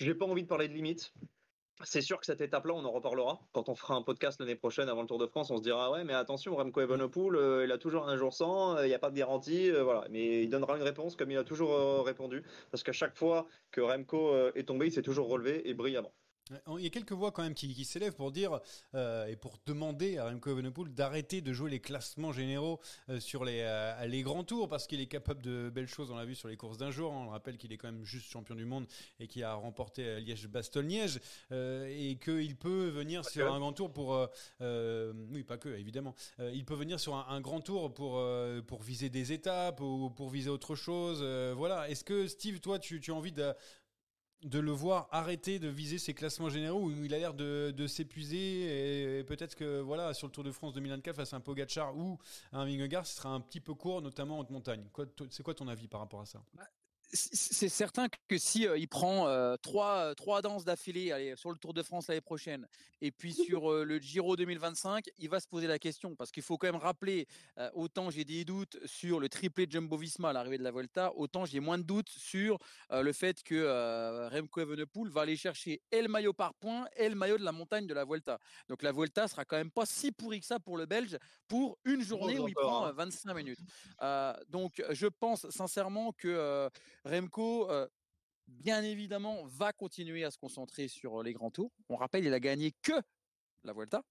n'ai 0.00 0.14
pas 0.14 0.26
envie 0.26 0.42
de 0.42 0.48
parler 0.48 0.68
de 0.68 0.74
limites. 0.74 1.12
C'est 1.82 2.02
sûr 2.02 2.20
que 2.20 2.26
cette 2.26 2.40
étape-là, 2.40 2.72
on 2.74 2.84
en 2.84 2.92
reparlera. 2.92 3.40
Quand 3.52 3.68
on 3.68 3.74
fera 3.74 3.94
un 3.94 4.02
podcast 4.02 4.38
l'année 4.38 4.54
prochaine 4.54 4.88
avant 4.88 5.02
le 5.02 5.08
Tour 5.08 5.18
de 5.18 5.26
France, 5.26 5.50
on 5.50 5.56
se 5.56 5.62
dira 5.62 5.90
ouais, 5.90 6.04
mais 6.04 6.14
attention, 6.14 6.54
Remco 6.54 6.80
Evenepoel, 6.80 7.34
euh, 7.36 7.64
il 7.64 7.72
a 7.72 7.78
toujours 7.78 8.08
un 8.08 8.16
jour 8.16 8.32
sans, 8.32 8.76
euh, 8.76 8.86
il 8.86 8.88
n'y 8.88 8.94
a 8.94 8.98
pas 9.00 9.10
de 9.10 9.16
garantie, 9.16 9.70
euh, 9.70 9.82
voilà. 9.82 10.06
Mais 10.10 10.44
il 10.44 10.48
donnera 10.48 10.76
une 10.76 10.82
réponse 10.84 11.16
comme 11.16 11.30
il 11.32 11.36
a 11.36 11.44
toujours 11.44 12.04
répondu, 12.04 12.44
parce 12.70 12.82
qu'à 12.84 12.92
chaque 12.92 13.16
fois 13.16 13.46
que 13.72 13.80
Remco 13.80 14.34
est 14.54 14.64
tombé, 14.68 14.86
il 14.86 14.92
s'est 14.92 15.02
toujours 15.02 15.28
relevé 15.28 15.68
et 15.68 15.74
brillamment. 15.74 16.12
Il 16.50 16.82
y 16.82 16.86
a 16.86 16.90
quelques 16.90 17.12
voix 17.12 17.32
quand 17.32 17.42
même 17.42 17.54
qui, 17.54 17.84
s'élèvent 17.86 18.14
pour 18.14 18.30
dire 18.30 18.60
euh, 18.94 19.26
et 19.26 19.36
pour 19.36 19.58
demander 19.64 20.18
à 20.18 20.26
Remco 20.26 20.50
Evenepoel 20.50 20.92
d'arrêter 20.92 21.40
de 21.40 21.54
jouer 21.54 21.70
les 21.70 21.80
classements 21.80 22.32
généraux 22.32 22.80
euh, 23.08 23.18
sur 23.18 23.46
les, 23.46 23.60
euh, 23.62 24.06
les 24.06 24.20
grands 24.20 24.44
tours 24.44 24.68
parce 24.68 24.86
qu'il 24.86 25.00
est 25.00 25.06
capable 25.06 25.40
de 25.40 25.70
belles 25.70 25.88
choses. 25.88 26.10
On 26.10 26.16
l'a 26.16 26.26
vu 26.26 26.34
sur 26.34 26.48
les 26.48 26.58
courses 26.58 26.76
d'un 26.76 26.90
jour. 26.90 27.12
On 27.12 27.28
rappelle 27.28 27.56
qu'il 27.56 27.72
est 27.72 27.78
quand 27.78 27.90
même 27.90 28.04
juste 28.04 28.30
champion 28.30 28.54
du 28.54 28.66
monde 28.66 28.86
et 29.20 29.26
qu'il 29.26 29.42
a 29.42 29.54
remporté 29.54 30.20
Liège-Bastogne-Liège 30.20 31.18
et 31.50 32.18
qu'il 32.22 32.56
peut 32.56 32.88
venir 32.88 33.24
sur 33.24 33.50
un 33.50 33.58
grand 33.58 33.72
tour 33.72 33.92
pour 33.92 34.28
oui 34.60 35.44
pas 35.44 35.56
que 35.56 35.70
évidemment 35.70 36.14
il 36.38 36.64
peut 36.64 36.74
venir 36.74 37.00
sur 37.00 37.14
un, 37.14 37.40
grand 37.40 37.60
tour 37.60 37.92
pour 37.92 38.22
pour 38.66 38.82
viser 38.82 39.08
des 39.08 39.32
étapes 39.32 39.80
ou 39.80 40.10
pour 40.10 40.28
viser 40.28 40.50
autre 40.50 40.74
chose. 40.74 41.22
voilà. 41.56 41.88
Est-ce 41.88 42.04
que 42.04 42.26
Steve, 42.26 42.60
toi, 42.60 42.78
tu, 42.78 43.00
tu 43.00 43.10
as 43.10 43.14
envie 43.14 43.32
de 43.32 43.54
de 44.44 44.58
le 44.58 44.70
voir 44.70 45.08
arrêter 45.10 45.58
de 45.58 45.68
viser 45.68 45.98
ses 45.98 46.14
classements 46.14 46.50
généraux 46.50 46.84
où 46.84 46.90
il 47.04 47.14
a 47.14 47.18
l'air 47.18 47.34
de, 47.34 47.86
s'épuiser 47.86 49.18
et 49.18 49.24
peut-être 49.24 49.56
que 49.56 49.80
voilà 49.80 50.14
sur 50.14 50.26
le 50.26 50.32
Tour 50.32 50.44
de 50.44 50.52
France 50.52 50.72
2024 50.74 51.16
face 51.16 51.32
à 51.32 51.36
un 51.36 51.40
Pogacar 51.40 51.96
ou 51.96 52.18
un 52.52 52.64
Vingegaard 52.64 53.06
ce 53.06 53.16
sera 53.16 53.30
un 53.30 53.40
petit 53.40 53.60
peu 53.60 53.74
court 53.74 54.02
notamment 54.02 54.38
en 54.38 54.40
haute 54.40 54.50
montagne. 54.50 54.84
C'est 55.30 55.42
quoi 55.42 55.54
ton 55.54 55.68
avis 55.68 55.88
par 55.88 56.00
rapport 56.00 56.20
à 56.20 56.26
ça? 56.26 56.42
Bah, 56.54 56.62
c'est 57.14 57.68
certain 57.68 58.08
que 58.28 58.38
si 58.38 58.66
il 58.76 58.88
prend 58.88 59.56
trois, 59.62 60.14
trois 60.14 60.42
danses 60.42 60.64
d'affilée 60.64 61.34
sur 61.36 61.50
le 61.50 61.56
Tour 61.56 61.74
de 61.74 61.82
France 61.82 62.08
l'année 62.08 62.20
prochaine 62.20 62.66
et 63.00 63.10
puis 63.10 63.32
sur 63.54 63.84
le 63.84 63.98
Giro 63.98 64.36
2025, 64.36 65.04
il 65.18 65.28
va 65.28 65.40
se 65.40 65.48
poser 65.48 65.66
la 65.66 65.78
question 65.78 66.14
parce 66.16 66.30
qu'il 66.30 66.42
faut 66.42 66.58
quand 66.58 66.66
même 66.66 66.80
rappeler 66.80 67.26
autant 67.74 68.10
j'ai 68.10 68.24
des 68.24 68.44
doutes 68.44 68.78
sur 68.86 69.20
le 69.20 69.28
triplé 69.28 69.66
de 69.66 69.72
Jumbo 69.72 69.96
Visma 69.96 70.30
à 70.30 70.32
l'arrivée 70.32 70.58
de 70.58 70.64
la 70.64 70.70
Volta, 70.70 71.12
autant 71.14 71.44
j'ai 71.44 71.60
moins 71.60 71.78
de 71.78 71.84
doutes 71.84 72.10
sur 72.10 72.58
le 72.90 73.12
fait 73.12 73.42
que 73.42 74.28
Remco 74.28 74.60
Evenepoel 74.60 75.10
va 75.10 75.22
aller 75.22 75.36
chercher 75.36 75.82
et 75.90 76.02
le 76.02 76.08
maillot 76.08 76.32
par 76.32 76.54
point 76.54 76.86
et 76.96 77.08
le 77.08 77.14
maillot 77.14 77.38
de 77.38 77.44
la 77.44 77.52
montagne 77.52 77.86
de 77.86 77.94
la 77.94 78.04
Volta. 78.04 78.38
Donc 78.68 78.82
la 78.82 78.92
Volta 78.92 79.28
sera 79.28 79.44
quand 79.44 79.56
même 79.56 79.70
pas 79.70 79.86
si 79.86 80.12
pourri 80.12 80.40
que 80.40 80.46
ça 80.46 80.58
pour 80.58 80.76
le 80.76 80.86
Belge 80.86 81.18
pour 81.48 81.78
une 81.84 82.02
journée 82.02 82.38
où 82.38 82.48
il 82.48 82.54
prend 82.54 82.92
25 82.92 83.30
hein. 83.30 83.34
minutes. 83.34 83.58
donc 84.48 84.82
je 84.90 85.06
pense 85.06 85.48
sincèrement 85.50 86.12
que 86.12 86.70
Remco, 87.04 87.68
bien 88.48 88.82
évidemment, 88.82 89.44
va 89.44 89.72
continuer 89.72 90.24
à 90.24 90.30
se 90.30 90.38
concentrer 90.38 90.88
sur 90.88 91.22
les 91.22 91.32
grands 91.32 91.50
tours. 91.50 91.72
On 91.88 91.96
rappelle, 91.96 92.24
il 92.24 92.32
a 92.32 92.40
gagné 92.40 92.72
que 92.82 92.92
la 93.64 93.72
Vuelta. 93.72 94.02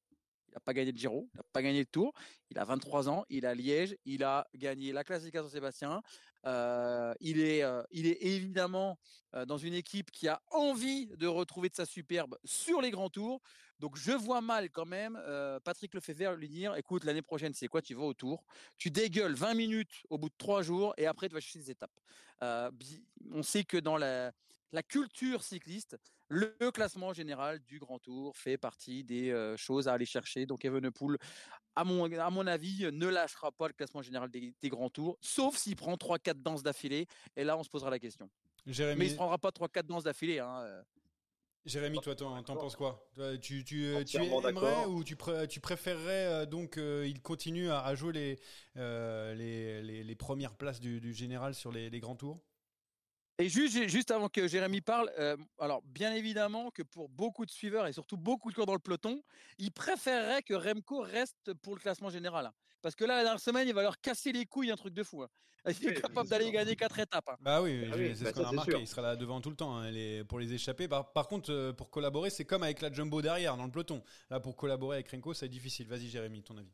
Il 0.49 0.57
n'a 0.57 0.59
pas 0.59 0.73
gagné 0.73 0.91
le 0.91 0.97
Giro, 0.97 1.27
il 1.33 1.37
n'a 1.37 1.43
pas 1.51 1.63
gagné 1.63 1.79
le 1.79 1.87
Tour. 1.87 2.13
Il 2.51 2.59
a 2.59 2.63
23 2.63 3.09
ans, 3.09 3.25
il 3.29 3.47
a 3.47 3.55
Liège, 3.55 3.95
il 4.05 4.23
a 4.23 4.47
gagné 4.53 4.91
la 4.91 5.03
Classica 5.03 5.41
Saint-Sébastien. 5.41 6.03
il, 6.45 7.39
est, 7.39 7.63
il 7.89 8.05
est 8.05 8.21
évidemment 8.21 8.99
dans 9.47 9.57
une 9.57 9.73
équipe 9.73 10.11
qui 10.11 10.27
a 10.27 10.43
envie 10.51 11.07
de 11.17 11.25
retrouver 11.25 11.69
de 11.69 11.75
sa 11.75 11.85
superbe 11.85 12.37
sur 12.43 12.81
les 12.81 12.91
grands 12.91 13.09
tours. 13.09 13.41
Donc 13.79 13.97
je 13.97 14.11
vois 14.11 14.41
mal 14.41 14.69
quand 14.69 14.85
même 14.85 15.19
Patrick 15.63 15.93
Lefebvre 15.93 16.35
lui 16.35 16.47
dire 16.47 16.75
écoute, 16.75 17.03
l'année 17.03 17.21
prochaine, 17.21 17.53
c'est 17.53 17.67
quoi 17.67 17.81
Tu 17.81 17.93
vas 17.93 18.03
au 18.03 18.13
tour, 18.13 18.45
tu 18.77 18.89
dégueules 18.89 19.33
20 19.33 19.53
minutes 19.55 20.03
au 20.09 20.17
bout 20.17 20.29
de 20.29 20.35
3 20.37 20.61
jours 20.63 20.93
et 20.97 21.05
après 21.05 21.27
tu 21.27 21.33
vas 21.33 21.41
chercher 21.41 21.59
des 21.59 21.71
étapes. 21.71 21.91
on 22.41 23.43
sait 23.43 23.63
que 23.63 23.77
dans 23.77 23.97
la, 23.97 24.31
culture 24.87 25.43
cycliste, 25.43 25.97
le 26.29 26.71
classement 26.71 27.13
général 27.13 27.59
du 27.59 27.77
Grand 27.79 27.99
Tour 27.99 28.35
fait 28.37 28.57
partie 28.57 29.03
des 29.03 29.53
choses 29.57 29.87
à 29.87 29.93
aller 29.93 30.05
chercher. 30.05 30.45
Donc 30.45 30.65
Evenepoel, 30.65 31.17
à 31.75 31.83
mon, 31.83 32.11
à 32.11 32.29
mon 32.29 32.47
avis, 32.47 32.89
ne 32.91 33.07
lâchera 33.07 33.51
pas 33.51 33.67
le 33.67 33.73
classement 33.73 34.01
général 34.01 34.29
des, 34.29 34.53
Grands 34.69 34.89
Tours, 34.89 35.17
sauf 35.21 35.57
s'il 35.57 35.75
prend 35.75 35.95
3-4 35.95 36.41
danses 36.41 36.63
d'affilée. 36.63 37.07
Et 37.35 37.43
là, 37.43 37.57
on 37.57 37.63
se 37.63 37.69
posera 37.69 37.89
la 37.89 37.99
question. 37.99 38.29
Mais 38.65 39.07
il 39.07 39.11
ne 39.11 39.15
prendra 39.15 39.37
pas 39.37 39.49
3-4 39.49 39.83
danses 39.83 40.03
d'affilée. 40.03 40.39
Hein. 40.39 40.83
Jérémy, 41.65 41.99
toi, 41.99 42.15
t'en 42.15 42.41
penses 42.43 42.75
quoi? 42.75 43.07
Tu, 43.41 43.63
tu, 43.63 43.85
euh, 43.85 44.03
tu 44.03 44.17
aimerais 44.17 44.85
ou 44.85 45.03
tu, 45.03 45.15
tu 45.49 45.59
préférerais 45.61 46.25
euh, 46.25 46.45
donc 46.45 46.71
qu'il 46.71 46.81
euh, 46.83 47.13
continue 47.23 47.71
à, 47.71 47.95
jouer 47.95 48.13
les, 48.13 48.39
les, 48.75 50.03
les, 50.03 50.15
premières 50.15 50.55
places 50.55 50.81
du, 50.81 50.99
du 50.99 51.13
général 51.13 51.55
sur 51.55 51.71
les, 51.71 51.89
les 51.89 51.99
grands 52.01 52.15
tours? 52.15 52.41
Et 53.39 53.49
juste, 53.49 53.87
juste 53.87 54.11
avant 54.11 54.29
que 54.29 54.47
Jérémy 54.47 54.81
parle, 54.81 55.11
alors 55.59 55.81
bien 55.83 56.13
évidemment 56.13 56.69
que 56.71 56.83
pour 56.83 57.09
beaucoup 57.09 57.45
de 57.45 57.51
suiveurs 57.51 57.87
et 57.87 57.93
surtout 57.93 58.17
beaucoup 58.17 58.49
de 58.49 58.55
coureurs 58.55 58.67
dans 58.67 58.73
le 58.73 58.79
peloton, 58.79 59.23
ils 59.57 59.71
préféreraient 59.71 60.43
que 60.43 60.53
Remco 60.53 61.01
reste 61.01 61.53
pour 61.61 61.75
le 61.75 61.79
classement 61.79 62.09
général. 62.09 62.45
Hein. 62.45 62.53
Parce 62.83 62.95
que 62.95 63.05
là, 63.05 63.15
la 63.15 63.23
dernière 63.23 63.39
semaine, 63.39 63.67
il 63.67 63.73
va 63.73 63.81
leur 63.81 63.99
casser 63.99 64.33
les 64.33 64.45
couilles 64.45 64.69
un 64.69 64.75
truc 64.75 64.93
de 64.93 65.03
fou. 65.03 65.23
Hein. 65.23 65.29
Il 65.81 65.87
est 65.87 66.01
capable 66.01 66.27
d'aller 66.27 66.51
gagner 66.51 66.75
quatre 66.75 66.99
étapes. 66.99 67.29
Hein. 67.29 67.37
Bah 67.39 67.61
oui, 67.61 67.87
ah 67.89 67.95
c'est 67.95 68.15
ce 68.15 68.23
bah 68.25 68.33
qu'on 68.33 68.43
a 68.43 68.49
remarqué. 68.49 68.77
Il 68.77 68.87
sera 68.87 69.01
là 69.01 69.15
devant 69.15 69.39
tout 69.39 69.49
le 69.49 69.55
temps 69.55 69.77
hein, 69.77 69.89
pour 70.27 70.39
les 70.39 70.53
échapper. 70.53 70.89
Par, 70.89 71.27
contre, 71.29 71.53
euh, 71.53 71.71
pour 71.71 71.89
collaborer, 71.89 72.29
c'est 72.29 72.43
comme 72.43 72.63
avec 72.63 72.81
la 72.81 72.91
Jumbo 72.91 73.21
derrière, 73.21 73.55
dans 73.55 73.63
le 73.63 73.71
peloton. 73.71 74.03
Là, 74.29 74.41
pour 74.41 74.57
collaborer 74.57 74.97
avec 74.97 75.09
Renko, 75.09 75.33
c'est 75.33 75.47
difficile. 75.47 75.87
Vas-y, 75.87 76.09
Jérémy, 76.09 76.43
ton 76.43 76.57
avis. 76.57 76.73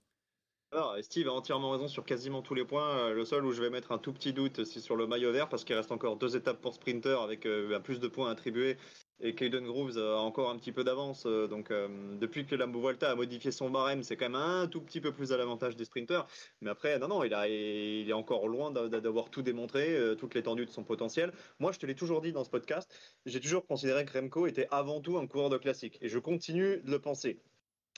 Alors, 0.71 0.95
Steve 1.01 1.27
a 1.27 1.31
entièrement 1.31 1.71
raison 1.71 1.87
sur 1.87 2.05
quasiment 2.05 2.43
tous 2.43 2.53
les 2.53 2.63
points. 2.63 3.09
Euh, 3.09 3.13
le 3.15 3.25
seul 3.25 3.43
où 3.43 3.51
je 3.51 3.59
vais 3.59 3.71
mettre 3.71 3.91
un 3.91 3.97
tout 3.97 4.13
petit 4.13 4.33
doute, 4.33 4.65
c'est 4.65 4.79
sur 4.79 4.95
le 4.95 5.07
maillot 5.07 5.31
vert, 5.31 5.49
parce 5.49 5.63
qu'il 5.63 5.75
reste 5.75 5.91
encore 5.91 6.15
deux 6.15 6.35
étapes 6.35 6.61
pour 6.61 6.75
sprinter 6.75 7.19
avec 7.23 7.47
euh, 7.47 7.79
plus 7.79 7.99
de 7.99 8.07
points 8.07 8.29
attribués. 8.29 8.77
Et 9.19 9.33
Caden 9.33 9.65
Grooves 9.65 9.97
a 9.97 10.17
encore 10.19 10.51
un 10.51 10.57
petit 10.57 10.71
peu 10.71 10.83
d'avance. 10.83 11.25
Euh, 11.25 11.47
donc, 11.47 11.73
depuis 12.19 12.45
que 12.45 12.53
Lambo 12.53 12.81
Volta 12.81 13.09
a 13.09 13.15
modifié 13.15 13.51
son 13.51 13.71
barème, 13.71 14.03
c'est 14.03 14.15
quand 14.15 14.29
même 14.29 14.35
un 14.35 14.67
tout 14.67 14.79
petit 14.79 15.01
peu 15.01 15.11
plus 15.11 15.31
à 15.31 15.37
l'avantage 15.37 15.75
des 15.75 15.85
sprinters. 15.85 16.27
Mais 16.61 16.69
après, 16.69 16.99
non, 16.99 17.07
non, 17.07 17.23
il 17.23 18.07
est 18.07 18.13
encore 18.13 18.47
loin 18.47 18.69
d'avoir 18.69 19.31
tout 19.31 19.41
démontré, 19.41 19.97
toute 20.19 20.35
l'étendue 20.35 20.67
de 20.67 20.71
son 20.71 20.83
potentiel. 20.83 21.33
Moi, 21.57 21.71
je 21.71 21.79
te 21.79 21.87
l'ai 21.87 21.95
toujours 21.95 22.21
dit 22.21 22.31
dans 22.31 22.43
ce 22.43 22.49
podcast, 22.51 22.93
j'ai 23.25 23.39
toujours 23.39 23.65
considéré 23.65 24.05
que 24.05 24.15
Remco 24.15 24.45
était 24.45 24.67
avant 24.69 25.01
tout 25.01 25.17
un 25.17 25.25
coureur 25.25 25.49
de 25.49 25.57
classique. 25.57 25.97
Et 26.01 26.09
je 26.09 26.19
continue 26.19 26.77
de 26.77 26.91
le 26.91 26.99
penser. 26.99 27.39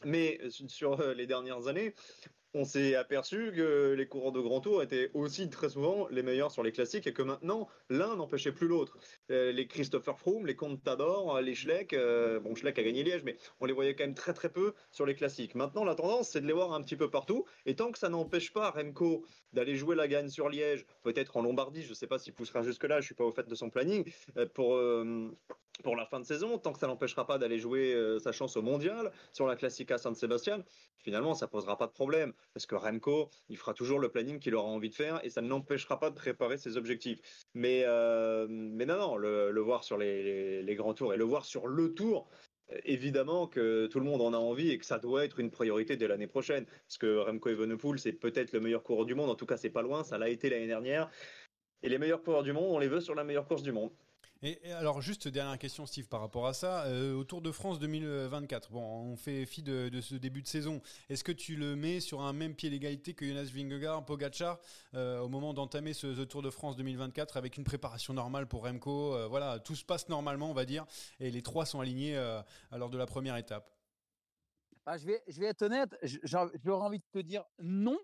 Mais 0.06 0.40
sur 0.50 0.98
les 1.14 1.28
dernières 1.28 1.68
années, 1.68 1.94
on 2.54 2.66
s'est 2.66 2.96
aperçu 2.96 3.52
que 3.56 3.94
les 3.98 4.08
coureurs 4.08 4.32
de 4.32 4.42
grand 4.42 4.62
tour 4.62 4.84
étaient 4.84 5.10
aussi 5.14 5.50
très 5.50 5.70
souvent 5.70 6.08
les 6.10 6.24
meilleurs 6.24 6.52
sur 6.52 6.64
les 6.64 6.72
classiques 6.72 7.08
et 7.08 7.14
que 7.14 7.22
maintenant 7.22 7.68
l'un 7.90 8.16
n'empêchait 8.16 8.52
plus 8.52 8.68
l'autre. 8.68 8.98
Euh, 9.30 9.52
les 9.52 9.68
Christopher 9.68 10.20
Froome, 10.20 10.46
les 10.46 10.56
Contador, 10.56 11.40
les 11.42 11.56
Schleck, 11.56 11.94
euh, 11.94 12.40
bon 12.40 12.56
Schleck 12.56 12.78
a 12.80 12.84
gagné 12.84 13.04
Liège, 13.04 13.24
mais 13.24 13.38
on 13.60 13.66
les 13.66 13.74
voyait 13.74 13.96
quand 13.96 14.04
même 14.04 14.16
très 14.16 14.34
très 14.34 14.50
peu 14.50 14.74
sur 14.92 15.06
les 15.06 15.16
classiques. 15.16 15.56
Maintenant 15.56 15.86
la 15.86 15.96
tendance 15.96 16.30
c'est 16.30 16.42
de 16.42 16.48
les 16.48 16.54
voir 16.54 16.74
un 16.74 16.82
petit 16.82 16.96
peu 16.98 17.10
partout 17.10 17.46
et 17.66 17.76
tant 17.76 17.92
que 17.92 18.00
ça 18.00 18.10
n'empêche 18.10 18.52
pas 18.52 18.72
Remco 18.72 19.26
d'aller 19.54 19.76
jouer 19.76 19.96
la 19.96 20.08
gagne 20.08 20.30
sur 20.30 20.50
Liège, 20.50 20.86
peut-être 21.04 21.38
en 21.38 21.42
Lombardie, 21.42 21.84
je 21.84 21.90
ne 21.90 21.94
sais 21.94 22.08
pas 22.08 22.20
s'il 22.20 22.34
poussera 22.34 22.64
jusque 22.64 22.84
là, 22.84 23.00
je 23.02 23.06
suis 23.06 23.16
pas 23.16 23.26
au 23.26 23.32
fait 23.32 23.48
de 23.48 23.56
son 23.56 23.70
planning 23.70 24.04
euh, 24.38 25.30
pour 25.82 25.96
la 25.96 26.06
fin 26.06 26.20
de 26.20 26.26
saison, 26.26 26.58
tant 26.58 26.74
que 26.74 26.80
ça 26.80 26.88
n'empêchera 26.88 27.26
pas 27.26 27.38
d'aller 27.38 27.60
jouer 27.60 27.96
sa 28.20 28.32
chance 28.32 28.58
au 28.58 28.62
mondial 28.62 29.12
sur 29.32 29.48
la 29.48 29.56
Classica 29.56 29.98
San 29.98 30.16
Sebastian, 30.16 30.64
finalement 30.98 31.34
ça 31.34 31.48
posera 31.48 31.78
pas 31.78 31.88
de 31.88 31.92
problème 31.92 32.34
parce 32.54 32.66
que 32.66 32.76
Remco, 32.76 33.30
il 33.50 33.58
fera 33.58 33.74
toujours 33.74 34.00
le 34.00 34.10
planning 34.10 34.40
qu'il 34.40 34.56
aura 34.56 34.68
envie 34.70 34.90
de 34.90 34.96
faire 34.96 35.20
et 35.24 35.30
ça 35.30 35.42
ne 35.42 35.50
l'empêchera 35.50 36.00
pas 36.00 36.10
de 36.10 36.16
préparer 36.16 36.58
ses 36.58 36.78
objectifs. 36.78 37.20
Mais, 37.54 37.84
euh, 37.86 38.48
mais 38.50 38.86
non, 38.86 38.98
non, 38.98 39.18
le, 39.18 39.60
voir 39.60 39.84
sur 39.84 39.98
les, 39.98 40.76
grands 40.76 40.94
tours 40.94 41.14
et 41.14 41.18
le 41.18 41.24
voir 41.24 41.46
sur 41.46 41.68
le 41.68 41.94
tour, 41.94 42.30
évidemment 42.86 43.48
que 43.48 43.88
tout 43.88 44.00
le 44.00 44.06
monde 44.06 44.22
en 44.22 44.34
a 44.34 44.38
envie 44.38 44.70
et 44.70 44.78
que 44.78 44.86
ça 44.86 45.00
doit 45.00 45.26
être 45.26 45.40
une 45.40 45.52
priorité 45.52 45.98
dès 45.98 46.08
l'année 46.08 46.28
prochaine. 46.28 46.66
Parce 46.66 46.98
que 46.98 47.18
Remco 47.18 47.50
Evenepoel, 47.50 48.00
c'est 48.00 48.14
peut-être 48.14 48.52
le 48.54 48.60
meilleur 48.60 48.84
coureur 48.84 49.06
du 49.06 49.16
monde, 49.16 49.30
en 49.30 49.36
tout 49.36 49.46
cas, 49.46 49.58
c'est 49.58 49.70
pas 49.70 49.82
loin, 49.82 50.04
ça 50.04 50.18
l'a 50.18 50.30
été 50.30 50.50
l'année 50.50 50.68
dernière. 50.68 51.10
Et 51.84 51.90
les 51.90 51.98
meilleurs 51.98 52.22
coureurs 52.22 52.44
du 52.44 52.54
monde, 52.54 52.72
on 52.72 52.80
les 52.80 52.88
veut 52.88 53.02
sur 53.02 53.16
la 53.16 53.24
meilleure 53.24 53.48
course 53.48 53.64
du 53.64 53.72
monde. 53.72 53.92
Et, 54.44 54.72
alors, 54.72 55.02
juste 55.02 55.28
dernière 55.28 55.60
question, 55.60 55.86
Steve, 55.86 56.08
par 56.08 56.20
rapport 56.20 56.48
à 56.48 56.54
ça. 56.54 56.86
Euh, 56.86 57.14
au 57.14 57.24
Tour 57.24 57.44
de 57.44 57.52
France 57.52 57.78
2024, 57.78 58.72
bon, 58.72 58.82
on 58.82 59.16
fait 59.16 59.46
fi 59.46 59.62
de, 59.62 59.92
ce 60.02 60.16
début 60.16 60.42
de 60.42 60.48
saison. 60.48 60.82
Est-ce 61.10 61.24
que 61.24 61.32
tu 61.32 61.56
le 61.56 61.76
mets 61.76 62.00
sur 62.00 62.22
un 62.22 62.34
même 62.34 62.56
pied 62.56 62.72
d'égalité 62.72 63.14
que 63.14 63.24
Jonas 63.24 63.52
Vingegaard, 63.54 64.04
Pogacar, 64.04 64.58
euh, 64.96 65.20
au 65.20 65.30
moment 65.30 65.54
d'entamer 65.54 65.94
ce, 65.94 66.24
Tour 66.24 66.42
de 66.42 66.50
France 66.50 66.76
2024 66.76 67.38
avec 67.38 67.58
une 67.58 67.64
préparation 67.64 68.16
normale 68.16 68.48
pour 68.48 68.64
Remco 68.64 69.14
euh, 69.14 69.28
Voilà, 69.28 69.60
tout 69.60 69.76
se 69.76 69.86
passe 69.86 70.10
normalement, 70.10 70.50
on 70.50 70.56
va 70.56 70.66
dire, 70.66 70.88
et 71.20 71.30
les 71.30 71.44
trois 71.44 71.68
sont 71.68 71.80
alignés 71.80 72.16
lors 72.72 72.90
de 72.90 72.98
la 72.98 73.06
première 73.06 73.38
étape. 73.38 73.70
Ah, 74.88 74.98
je, 74.98 75.06
vais, 75.06 75.22
je 75.28 75.40
vais 75.40 75.46
être 75.48 75.62
honnête, 75.62 75.96
j'aurais 76.24 76.86
envie 76.86 76.98
de 76.98 77.06
te 77.12 77.20
dire 77.20 77.44
non, 77.60 78.00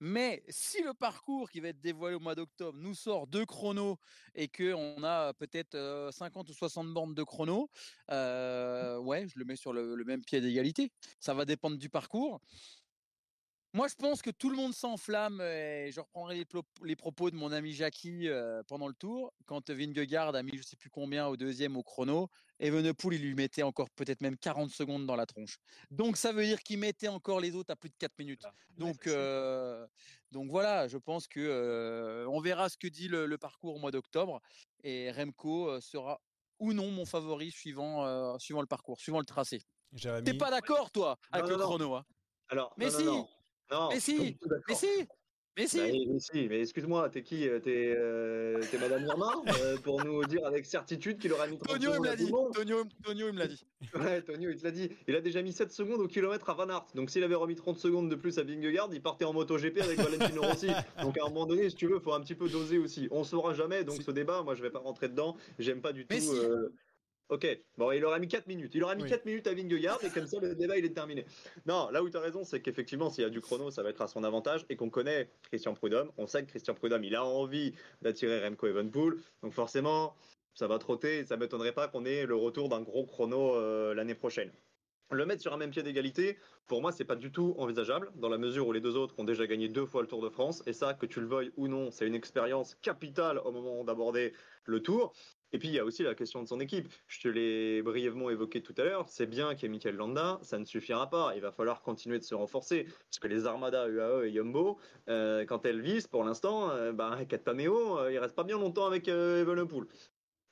mais 0.00 0.42
si 0.48 0.82
le 0.82 0.92
parcours 0.92 1.50
qui 1.50 1.60
va 1.60 1.68
être 1.68 1.80
dévoilé 1.80 2.16
au 2.16 2.20
mois 2.20 2.34
d'octobre 2.34 2.78
nous 2.78 2.94
sort 2.94 3.26
deux 3.26 3.46
chronos 3.46 3.98
et 4.34 4.48
qu'on 4.48 5.02
a 5.02 5.32
peut-être 5.34 6.10
50 6.12 6.48
ou 6.50 6.52
60 6.52 6.92
bornes 6.92 7.14
de 7.14 7.22
chronos, 7.22 7.70
ouais, 8.08 9.26
je 9.28 9.38
le 9.38 9.44
mets 9.44 9.56
sur 9.56 9.72
le 9.72 10.04
même 10.04 10.22
pied 10.24 10.40
d'égalité. 10.40 10.92
Ça 11.18 11.34
va 11.34 11.44
dépendre 11.44 11.78
du 11.78 11.88
parcours. 11.88 12.40
Moi, 13.76 13.88
je 13.88 13.94
pense 13.94 14.22
que 14.22 14.30
tout 14.30 14.48
le 14.48 14.56
monde 14.56 14.72
s'enflamme, 14.72 15.42
et 15.42 15.90
je 15.92 16.00
reprendrai 16.00 16.46
les, 16.82 16.96
propos 16.96 17.30
de 17.30 17.36
mon 17.36 17.52
ami 17.52 17.74
Jackie 17.74 18.26
pendant 18.68 18.88
le 18.88 18.94
tour, 18.94 19.34
quand 19.44 19.68
Vingegaard 19.68 20.34
a 20.34 20.42
mis 20.42 20.52
je 20.52 20.60
ne 20.60 20.62
sais 20.62 20.76
plus 20.76 20.88
combien 20.88 21.26
au 21.26 21.36
deuxième 21.36 21.76
au 21.76 21.82
chrono, 21.82 22.30
Evenepoel, 22.58 23.16
il 23.16 23.20
lui 23.20 23.34
mettait 23.34 23.62
encore 23.62 23.90
peut-être 23.90 24.22
même 24.22 24.38
40 24.38 24.70
secondes 24.70 25.04
dans 25.04 25.14
la 25.14 25.26
tronche. 25.26 25.58
Donc, 25.90 26.16
ça 26.16 26.32
veut 26.32 26.46
dire 26.46 26.62
qu'il 26.62 26.78
mettait 26.78 27.08
encore 27.08 27.38
les 27.38 27.54
autres 27.54 27.70
à 27.70 27.76
plus 27.76 27.90
de 27.90 27.94
4 27.98 28.18
minutes. 28.18 28.46
Donc, 28.78 29.06
donc 30.32 30.50
voilà, 30.50 30.88
je 30.88 30.96
pense 30.96 31.28
que 31.28 32.24
on 32.30 32.40
verra 32.40 32.70
ce 32.70 32.78
que 32.78 32.88
dit 32.88 33.08
le, 33.08 33.36
parcours 33.36 33.76
au 33.76 33.78
mois 33.78 33.90
d'octobre, 33.90 34.40
et 34.84 35.10
Remco 35.10 35.82
sera 35.82 36.18
ou 36.60 36.72
non 36.72 36.90
mon 36.90 37.04
favori 37.04 37.50
suivant, 37.50 38.38
suivant 38.38 38.62
le 38.62 38.66
parcours, 38.66 38.98
suivant 39.00 39.18
le 39.18 39.26
tracé. 39.26 39.60
T'es 40.24 40.32
pas 40.32 40.50
d'accord, 40.50 40.90
toi, 40.90 41.18
avec 41.30 41.46
le 41.46 41.58
chrono 41.58 41.94
hein? 41.94 42.06
Alors, 42.48 42.72
mais 42.76 42.90
si, 42.90 43.02
non, 43.02 43.28
mais 43.90 44.00
si, 44.00 44.36
mais 44.68 44.74
si, 44.74 45.08
mais 45.56 45.66
si. 45.66 45.78
Bah, 45.78 45.84
mais 46.12 46.20
si, 46.20 46.48
mais 46.48 46.60
excuse-moi, 46.60 47.08
t'es 47.08 47.22
qui 47.22 47.48
euh, 47.48 47.58
euh, 47.66 48.60
T'es 48.70 48.78
Madame 48.78 49.06
Irma 49.06 49.32
euh, 49.62 49.78
pour 49.78 50.04
nous 50.04 50.22
dire 50.24 50.44
avec 50.44 50.66
certitude 50.66 51.18
qu'il 51.18 51.32
aura 51.32 51.46
mis 51.46 51.56
30 51.56 51.80
Tonio, 51.80 51.92
secondes. 51.92 51.96
Il 51.96 52.00
me 52.02 52.06
l'a 52.06 52.16
dit. 52.16 52.30
Tonio, 52.54 52.84
Tonio, 53.02 53.28
il 53.28 53.32
me 53.32 53.38
l'a 53.38 53.46
dit. 53.46 53.66
ouais, 53.94 54.20
Tonio, 54.20 54.50
il 54.50 54.56
te 54.58 54.64
l'a 54.64 54.70
dit. 54.70 54.90
Il 55.08 55.16
a 55.16 55.22
déjà 55.22 55.40
mis 55.40 55.52
7 55.52 55.72
secondes 55.72 56.00
au 56.02 56.08
kilomètre 56.08 56.50
à 56.50 56.54
Van 56.54 56.68
Aert. 56.68 56.86
Donc 56.94 57.08
s'il 57.08 57.24
avait 57.24 57.34
remis 57.34 57.54
30 57.54 57.78
secondes 57.78 58.10
de 58.10 58.16
plus 58.16 58.38
à 58.38 58.42
Vingegaard, 58.42 58.90
il 58.92 59.00
partait 59.00 59.24
en 59.24 59.32
moto 59.32 59.56
GP 59.56 59.80
avec 59.80 59.98
Valentino 59.98 60.42
Rossi. 60.42 60.68
Donc 61.00 61.16
à 61.16 61.24
un 61.24 61.28
moment 61.28 61.46
donné, 61.46 61.70
si 61.70 61.76
tu 61.76 61.86
veux, 61.86 61.96
il 61.96 62.02
faut 62.02 62.12
un 62.12 62.20
petit 62.20 62.34
peu 62.34 62.50
doser 62.50 62.76
aussi. 62.76 63.08
On 63.10 63.24
saura 63.24 63.54
jamais. 63.54 63.82
Donc 63.82 64.02
ce 64.02 64.10
débat, 64.10 64.42
moi, 64.42 64.54
je 64.54 64.62
vais 64.62 64.70
pas 64.70 64.80
rentrer 64.80 65.08
dedans. 65.08 65.36
J'aime 65.58 65.80
pas 65.80 65.92
du 65.92 66.06
tout. 66.06 66.14
Ok, 67.28 67.46
bon, 67.76 67.90
il 67.90 68.04
aura 68.04 68.20
mis 68.20 68.28
4 68.28 68.46
minutes. 68.46 68.72
Il 68.74 68.84
aura 68.84 68.94
mis 68.94 69.04
4 69.04 69.24
minutes 69.24 69.48
à 69.48 69.54
Vingegaard 69.54 69.98
et 70.04 70.10
comme 70.10 70.28
ça, 70.28 70.38
le 70.40 70.54
débat, 70.54 70.78
il 70.78 70.84
est 70.84 70.94
terminé. 70.94 71.26
Non, 71.66 71.90
là 71.90 72.02
où 72.02 72.08
tu 72.08 72.16
as 72.16 72.20
raison, 72.20 72.44
c'est 72.44 72.60
qu'effectivement, 72.60 73.10
s'il 73.10 73.24
y 73.24 73.26
a 73.26 73.30
du 73.30 73.40
chrono, 73.40 73.72
ça 73.72 73.82
va 73.82 73.90
être 73.90 74.00
à 74.00 74.06
son 74.06 74.22
avantage 74.22 74.64
et 74.68 74.76
qu'on 74.76 74.90
connaît 74.90 75.28
Christian 75.42 75.74
Prudhomme. 75.74 76.12
On 76.18 76.28
sait 76.28 76.44
que 76.44 76.50
Christian 76.50 76.74
Prudhomme, 76.74 77.02
il 77.02 77.16
a 77.16 77.24
envie 77.24 77.74
d'attirer 78.00 78.46
Remco 78.46 78.68
Evenpool. 78.68 79.20
Donc 79.42 79.54
forcément, 79.54 80.14
ça 80.54 80.68
va 80.68 80.78
trotter 80.78 81.18
et 81.18 81.24
ça 81.24 81.36
m'étonnerait 81.36 81.72
pas 81.72 81.88
qu'on 81.88 82.04
ait 82.04 82.26
le 82.26 82.36
retour 82.36 82.68
d'un 82.68 82.80
gros 82.80 83.04
chrono 83.04 83.56
euh, 83.56 83.92
l'année 83.92 84.14
prochaine. 84.14 84.52
Le 85.10 85.24
mettre 85.24 85.40
sur 85.40 85.52
un 85.52 85.56
même 85.56 85.70
pied 85.70 85.84
d'égalité, 85.84 86.36
pour 86.66 86.80
moi, 86.80 86.90
c'est 86.90 87.04
pas 87.04 87.14
du 87.14 87.30
tout 87.30 87.54
envisageable, 87.58 88.10
dans 88.16 88.28
la 88.28 88.38
mesure 88.38 88.66
où 88.66 88.72
les 88.72 88.80
deux 88.80 88.96
autres 88.96 89.14
ont 89.18 89.24
déjà 89.24 89.46
gagné 89.46 89.68
deux 89.68 89.86
fois 89.86 90.02
le 90.02 90.08
Tour 90.08 90.20
de 90.20 90.28
France. 90.28 90.64
Et 90.66 90.72
ça, 90.72 90.94
que 90.94 91.06
tu 91.06 91.20
le 91.20 91.26
veuilles 91.26 91.52
ou 91.56 91.68
non, 91.68 91.92
c'est 91.92 92.08
une 92.08 92.14
expérience 92.16 92.74
capitale 92.82 93.38
au 93.38 93.52
moment 93.52 93.84
d'aborder 93.84 94.32
le 94.64 94.80
Tour. 94.82 95.12
Et 95.52 95.58
puis 95.58 95.68
il 95.68 95.74
y 95.74 95.78
a 95.78 95.84
aussi 95.84 96.02
la 96.02 96.14
question 96.14 96.42
de 96.42 96.48
son 96.48 96.60
équipe. 96.60 96.88
Je 97.06 97.20
te 97.20 97.28
l'ai 97.28 97.82
brièvement 97.82 98.30
évoqué 98.30 98.62
tout 98.62 98.74
à 98.78 98.84
l'heure. 98.84 99.08
C'est 99.08 99.26
bien 99.26 99.54
qu'il 99.54 99.64
y 99.64 99.66
ait 99.66 99.68
Michael 99.70 99.96
Landa, 99.96 100.38
ça 100.42 100.58
ne 100.58 100.64
suffira 100.64 101.08
pas. 101.08 101.32
Il 101.34 101.40
va 101.40 101.52
falloir 101.52 101.82
continuer 101.82 102.18
de 102.18 102.24
se 102.24 102.34
renforcer. 102.34 102.84
Parce 102.84 103.18
que 103.20 103.28
les 103.28 103.46
armadas 103.46 103.88
UAE 103.88 104.26
et 104.26 104.30
Yumbo, 104.30 104.78
euh, 105.08 105.44
quand 105.46 105.64
elles 105.66 105.80
visent, 105.80 106.06
pour 106.08 106.24
l'instant, 106.24 106.70
euh, 106.70 106.92
bah, 106.92 107.18
Cataneo, 107.28 107.98
euh, 107.98 108.12
il 108.12 108.18
reste 108.18 108.34
pas 108.34 108.44
bien 108.44 108.58
longtemps 108.58 108.86
avec 108.86 109.08
euh, 109.08 109.42
Evenepoel. 109.42 109.86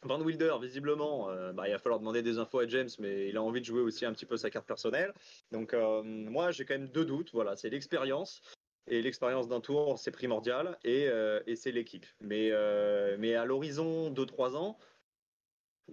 Van 0.02 0.20
Wilder, 0.20 0.54
visiblement, 0.60 1.30
bah, 1.54 1.66
il 1.66 1.72
va 1.72 1.78
falloir 1.78 1.98
demander 1.98 2.20
des 2.20 2.38
infos 2.38 2.58
à 2.58 2.68
James, 2.68 2.90
mais 2.98 3.30
il 3.30 3.38
a 3.38 3.42
envie 3.42 3.60
de 3.60 3.64
jouer 3.64 3.80
aussi 3.80 4.04
un 4.04 4.12
petit 4.12 4.26
peu 4.26 4.36
sa 4.36 4.50
carte 4.50 4.66
personnelle. 4.66 5.14
Donc 5.50 5.74
moi, 6.04 6.50
j'ai 6.50 6.66
quand 6.66 6.74
même 6.74 6.88
deux 6.88 7.06
doutes. 7.06 7.30
Voilà, 7.32 7.56
c'est 7.56 7.70
l'expérience. 7.70 8.42
Et 8.86 9.00
l'expérience 9.00 9.48
d'un 9.48 9.60
tour, 9.60 9.98
c'est 9.98 10.10
primordial 10.10 10.78
et, 10.84 11.08
euh, 11.08 11.40
c'est 11.56 11.72
l'équipe. 11.72 12.06
Mais, 12.20 12.50
euh, 12.52 13.40
à 13.40 13.44
l'horizon 13.44 14.10
de 14.10 14.24
3 14.24 14.56
ans, 14.56 14.78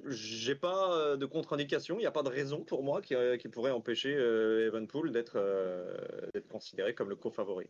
j'ai 0.05 0.55
pas 0.55 0.93
euh, 0.97 1.17
de 1.17 1.25
contre-indication, 1.25 1.95
il 1.97 2.01
n'y 2.01 2.05
a 2.05 2.11
pas 2.11 2.23
de 2.23 2.29
raison 2.29 2.63
pour 2.63 2.83
moi 2.83 3.01
qui, 3.01 3.15
qui 3.39 3.49
pourrait 3.49 3.71
empêcher 3.71 4.11
Evenpool 4.11 5.11
d'être 5.11 5.39
considéré 6.49 6.93
comme 6.93 7.09
le 7.09 7.15
co-favori. 7.15 7.67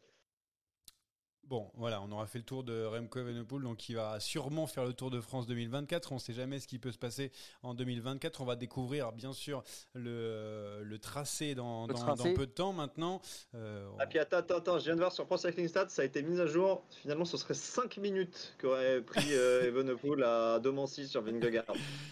Bon, 1.52 1.70
voilà, 1.74 2.02
on 2.02 2.10
aura 2.14 2.28
fait 2.28 2.38
le 2.38 2.46
tour 2.46 2.64
de 2.64 2.86
Remco 2.86 3.20
Evenepoel, 3.20 3.64
donc 3.64 3.90
il 3.90 3.98
va 3.98 4.22
sûrement 4.22 4.68
faire 4.68 4.86
le 4.86 4.94
Tour 4.94 5.12
de 5.12 5.20
France 5.20 5.48
2024. 5.48 6.14
On 6.14 6.16
ne 6.16 6.20
sait 6.22 6.32
jamais 6.32 6.62
ce 6.62 6.66
qui 6.66 6.80
peut 6.80 6.94
se 6.94 6.98
passer 6.98 7.30
en 7.62 7.74
2024. 7.74 8.40
On 8.40 8.46
va 8.46 8.56
découvrir, 8.56 9.12
bien 9.12 9.34
sûr, 9.34 9.62
le, 9.94 10.82
le 10.82 10.98
tracé, 10.98 11.54
dans, 11.54 11.88
dans, 11.88 12.16
peu 12.16 12.46
de 12.46 12.52
temps 12.52 12.72
maintenant. 12.72 13.22
Euh, 13.54 13.86
ah, 14.00 14.08
puis 14.08 14.18
attends, 14.18 14.38
attends, 14.38 14.60
attends, 14.60 14.80
je 14.80 14.86
viens 14.86 14.94
de 14.94 15.02
voir 15.02 15.12
sur 15.12 15.26
Pro 15.26 15.36
Cycling 15.36 15.68
Stats, 15.68 15.90
ça 15.90 16.04
a 16.04 16.06
été 16.06 16.24
mis 16.24 16.40
à 16.40 16.46
jour. 16.46 16.86
Finalement, 17.02 17.26
ce 17.26 17.36
serait 17.36 17.54
5 17.54 17.98
minutes 17.98 18.56
qu'aurait 18.58 19.02
pris 19.02 19.34
euh, 19.34 19.64
Evenepoel 19.68 20.24
à 20.24 20.58
Domancy 20.60 21.06
sur 21.06 21.22
Vingegaard. 21.22 21.66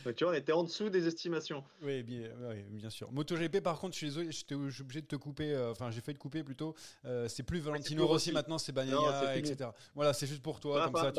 Donc 0.04 0.16
tu 0.18 0.26
vois, 0.26 0.34
on 0.34 0.36
était 0.36 0.52
en 0.52 0.66
dessous 0.66 0.90
des 0.90 1.08
estimations. 1.08 1.64
Oui, 1.82 2.04
bien, 2.04 2.28
oui, 2.50 2.62
bien 2.72 2.90
sûr. 2.90 3.10
MotoGP, 3.14 3.62
par 3.62 3.80
contre, 3.80 3.94
je 3.94 4.00
suis 4.00 4.08
désolé, 4.08 4.32
j'étais 4.34 4.56
obligé 4.56 5.00
de 5.00 5.08
te 5.08 5.16
couper, 5.16 5.54
euh, 5.54 5.72
enfin, 5.72 5.92
j'ai 5.92 6.02
fait 6.02 6.12
de 6.12 6.18
couper 6.18 6.44
plutôt. 6.44 6.76
Euh, 7.06 7.30
c'est 7.30 7.44
plus 7.44 7.60
Valentino 7.60 8.06
Rossi 8.06 8.34
maintenant, 8.34 8.58
c'est 8.58 8.74
Bagnaia 8.74 9.29
etc. 9.38 9.70
Voilà, 9.96 10.14
c'est 10.14 10.28
juste 10.28 10.42
pour 10.42 10.60
toi. 10.60 10.90
comme 10.92 11.12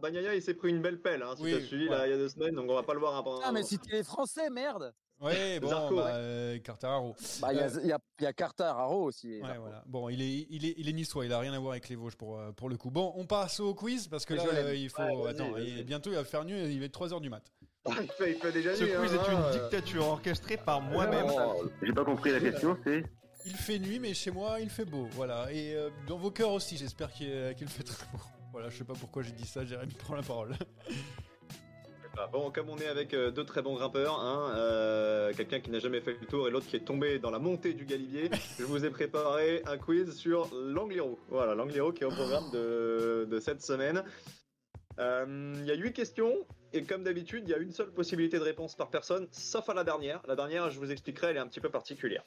Bagnaia, 0.00 0.34
il 0.34 0.42
s'est 0.42 0.54
pris 0.54 0.70
une 0.70 0.82
belle 0.82 1.00
pelle, 1.00 1.22
hein, 1.22 1.34
si 1.36 1.42
tu 1.42 1.54
as 1.54 1.60
suivi 1.60 1.88
là, 1.88 2.06
il 2.06 2.10
y 2.10 2.14
a 2.14 2.16
deux 2.16 2.28
semaines, 2.28 2.54
donc 2.54 2.70
on 2.70 2.74
va 2.74 2.82
pas 2.82 2.94
le 2.94 3.00
voir 3.00 3.16
après. 3.16 3.44
Ah, 3.44 3.52
mais 3.52 3.62
si 3.62 3.78
tu 3.78 3.94
es 3.94 4.02
français, 4.02 4.50
merde 4.50 4.92
Ouais, 5.20 5.60
bon, 5.60 5.68
Zarco, 5.68 5.96
bah, 5.96 6.08
euh, 6.08 6.58
Bah, 7.40 7.52
il 7.52 7.58
y, 7.58 7.60
a, 7.60 7.64
euh, 7.64 7.80
y, 7.84 7.92
a, 7.92 7.98
y 8.20 8.62
a 8.62 8.88
aussi. 8.88 9.40
Ouais, 9.40 9.58
voilà. 9.58 9.82
Bon, 9.86 10.08
il 10.08 10.20
est, 10.20 10.46
il 10.50 10.66
est, 10.66 10.74
il 10.76 10.88
est 10.88 10.92
niçois, 10.92 11.24
il 11.24 11.32
a 11.32 11.38
rien 11.38 11.52
à 11.52 11.58
voir 11.58 11.72
avec 11.72 11.88
les 11.88 11.96
Vosges 11.96 12.16
pour, 12.16 12.38
euh, 12.38 12.52
pour 12.52 12.68
le 12.68 12.76
coup. 12.76 12.90
Bon, 12.90 13.12
on 13.16 13.24
passe 13.26 13.60
au 13.60 13.74
quiz 13.74 14.08
parce 14.08 14.26
que 14.26 14.34
là, 14.34 14.44
euh, 14.52 14.74
il 14.74 14.90
faut. 14.90 15.26
attends, 15.26 15.52
bientôt 15.84 16.10
il 16.10 16.16
va 16.16 16.24
faire 16.24 16.44
nuit, 16.44 16.60
il 16.72 16.78
va 16.78 16.86
être 16.86 17.00
3h 17.00 17.20
du 17.20 17.30
mat. 17.30 17.42
Ah, 17.88 17.92
il, 18.02 18.10
fait, 18.10 18.32
il 18.32 18.36
fait 18.38 18.52
déjà 18.52 18.74
Ce 18.74 18.84
quiz 18.84 19.14
est 19.14 19.32
une 19.32 19.60
dictature 19.60 20.06
orchestrée 20.06 20.56
par 20.56 20.80
moi-même. 20.80 21.26
J'ai 21.82 21.92
pas 21.92 22.04
compris 22.04 22.32
la 22.32 22.40
question, 22.40 22.76
c'est? 22.84 23.04
Il 23.46 23.54
fait 23.54 23.78
nuit, 23.78 24.00
mais 24.00 24.12
chez 24.12 24.32
moi, 24.32 24.58
il 24.60 24.68
fait 24.68 24.84
beau. 24.84 25.06
Voilà. 25.12 25.46
Et 25.52 25.74
euh, 25.74 25.88
dans 26.08 26.18
vos 26.18 26.32
cœurs 26.32 26.52
aussi, 26.52 26.76
j'espère 26.76 27.12
qu'il 27.12 27.28
fait 27.68 27.84
très 27.84 28.06
beau. 28.12 28.18
Voilà, 28.52 28.70
je 28.70 28.78
sais 28.78 28.84
pas 28.84 28.94
pourquoi 28.98 29.22
j'ai 29.22 29.32
dit 29.32 29.46
ça, 29.46 29.66
Jérémy 29.66 29.92
prend 29.92 30.14
la 30.14 30.22
parole. 30.22 30.54
Bon, 32.32 32.50
comme 32.50 32.70
on 32.70 32.78
est 32.78 32.86
avec 32.86 33.12
euh, 33.12 33.30
deux 33.30 33.44
très 33.44 33.60
bons 33.60 33.74
grimpeurs, 33.74 34.18
hein, 34.18 34.50
euh, 34.56 35.34
quelqu'un 35.34 35.60
qui 35.60 35.70
n'a 35.70 35.78
jamais 35.78 36.00
fait 36.00 36.16
le 36.18 36.26
tour 36.26 36.48
et 36.48 36.50
l'autre 36.50 36.66
qui 36.66 36.76
est 36.76 36.84
tombé 36.86 37.18
dans 37.18 37.30
la 37.30 37.38
montée 37.38 37.74
du 37.74 37.84
Galibier, 37.84 38.30
je 38.58 38.64
vous 38.64 38.86
ai 38.86 38.88
préparé 38.88 39.62
un 39.66 39.76
quiz 39.76 40.16
sur 40.16 40.48
l'Angliru. 40.54 41.16
Voilà, 41.28 41.54
l'Angliru 41.54 41.92
qui 41.92 42.04
est 42.04 42.06
au 42.06 42.10
programme 42.10 42.50
de 42.50 43.38
cette 43.42 43.60
semaine. 43.60 44.02
Il 44.98 45.64
y 45.66 45.70
a 45.70 45.74
huit 45.74 45.92
questions 45.92 46.34
et 46.72 46.82
comme 46.82 47.04
d'habitude, 47.04 47.44
il 47.46 47.50
y 47.50 47.54
a 47.54 47.58
une 47.58 47.72
seule 47.72 47.92
possibilité 47.92 48.38
de 48.38 48.44
réponse 48.44 48.74
par 48.74 48.88
personne, 48.88 49.28
sauf 49.32 49.68
à 49.68 49.74
la 49.74 49.84
dernière. 49.84 50.22
La 50.26 50.34
dernière, 50.34 50.70
je 50.70 50.78
vous 50.78 50.90
expliquerai, 50.90 51.28
elle 51.28 51.36
est 51.36 51.40
un 51.40 51.46
petit 51.46 51.60
peu 51.60 51.70
particulière. 51.70 52.24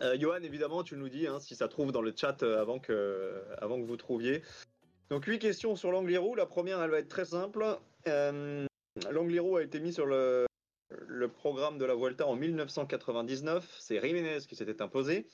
Euh, 0.00 0.16
Johan, 0.18 0.42
évidemment, 0.42 0.84
tu 0.84 0.96
nous 0.96 1.08
dis 1.08 1.26
hein, 1.26 1.40
si 1.40 1.56
ça 1.56 1.68
trouve 1.68 1.90
dans 1.92 2.02
le 2.02 2.14
chat 2.16 2.42
euh, 2.42 2.60
avant, 2.60 2.78
que, 2.78 3.42
avant 3.58 3.80
que 3.80 3.84
vous 3.86 3.96
trouviez. 3.96 4.42
Donc, 5.10 5.24
huit 5.24 5.38
questions 5.38 5.74
sur 5.76 5.90
l'Angliru. 5.90 6.36
La 6.36 6.46
première, 6.46 6.80
elle 6.82 6.90
va 6.90 6.98
être 6.98 7.08
très 7.08 7.24
simple. 7.24 7.64
Euh, 8.06 8.66
L'Angliru 9.10 9.58
a 9.58 9.62
été 9.62 9.80
mis 9.80 9.92
sur 9.92 10.06
le, 10.06 10.46
le 10.90 11.28
programme 11.28 11.78
de 11.78 11.84
la 11.84 11.94
Vuelta 11.94 12.26
en 12.26 12.36
1999. 12.36 13.76
C'est 13.80 14.00
Jiménez 14.00 14.38
qui 14.48 14.54
s'était 14.56 14.82
imposé. 14.82 15.28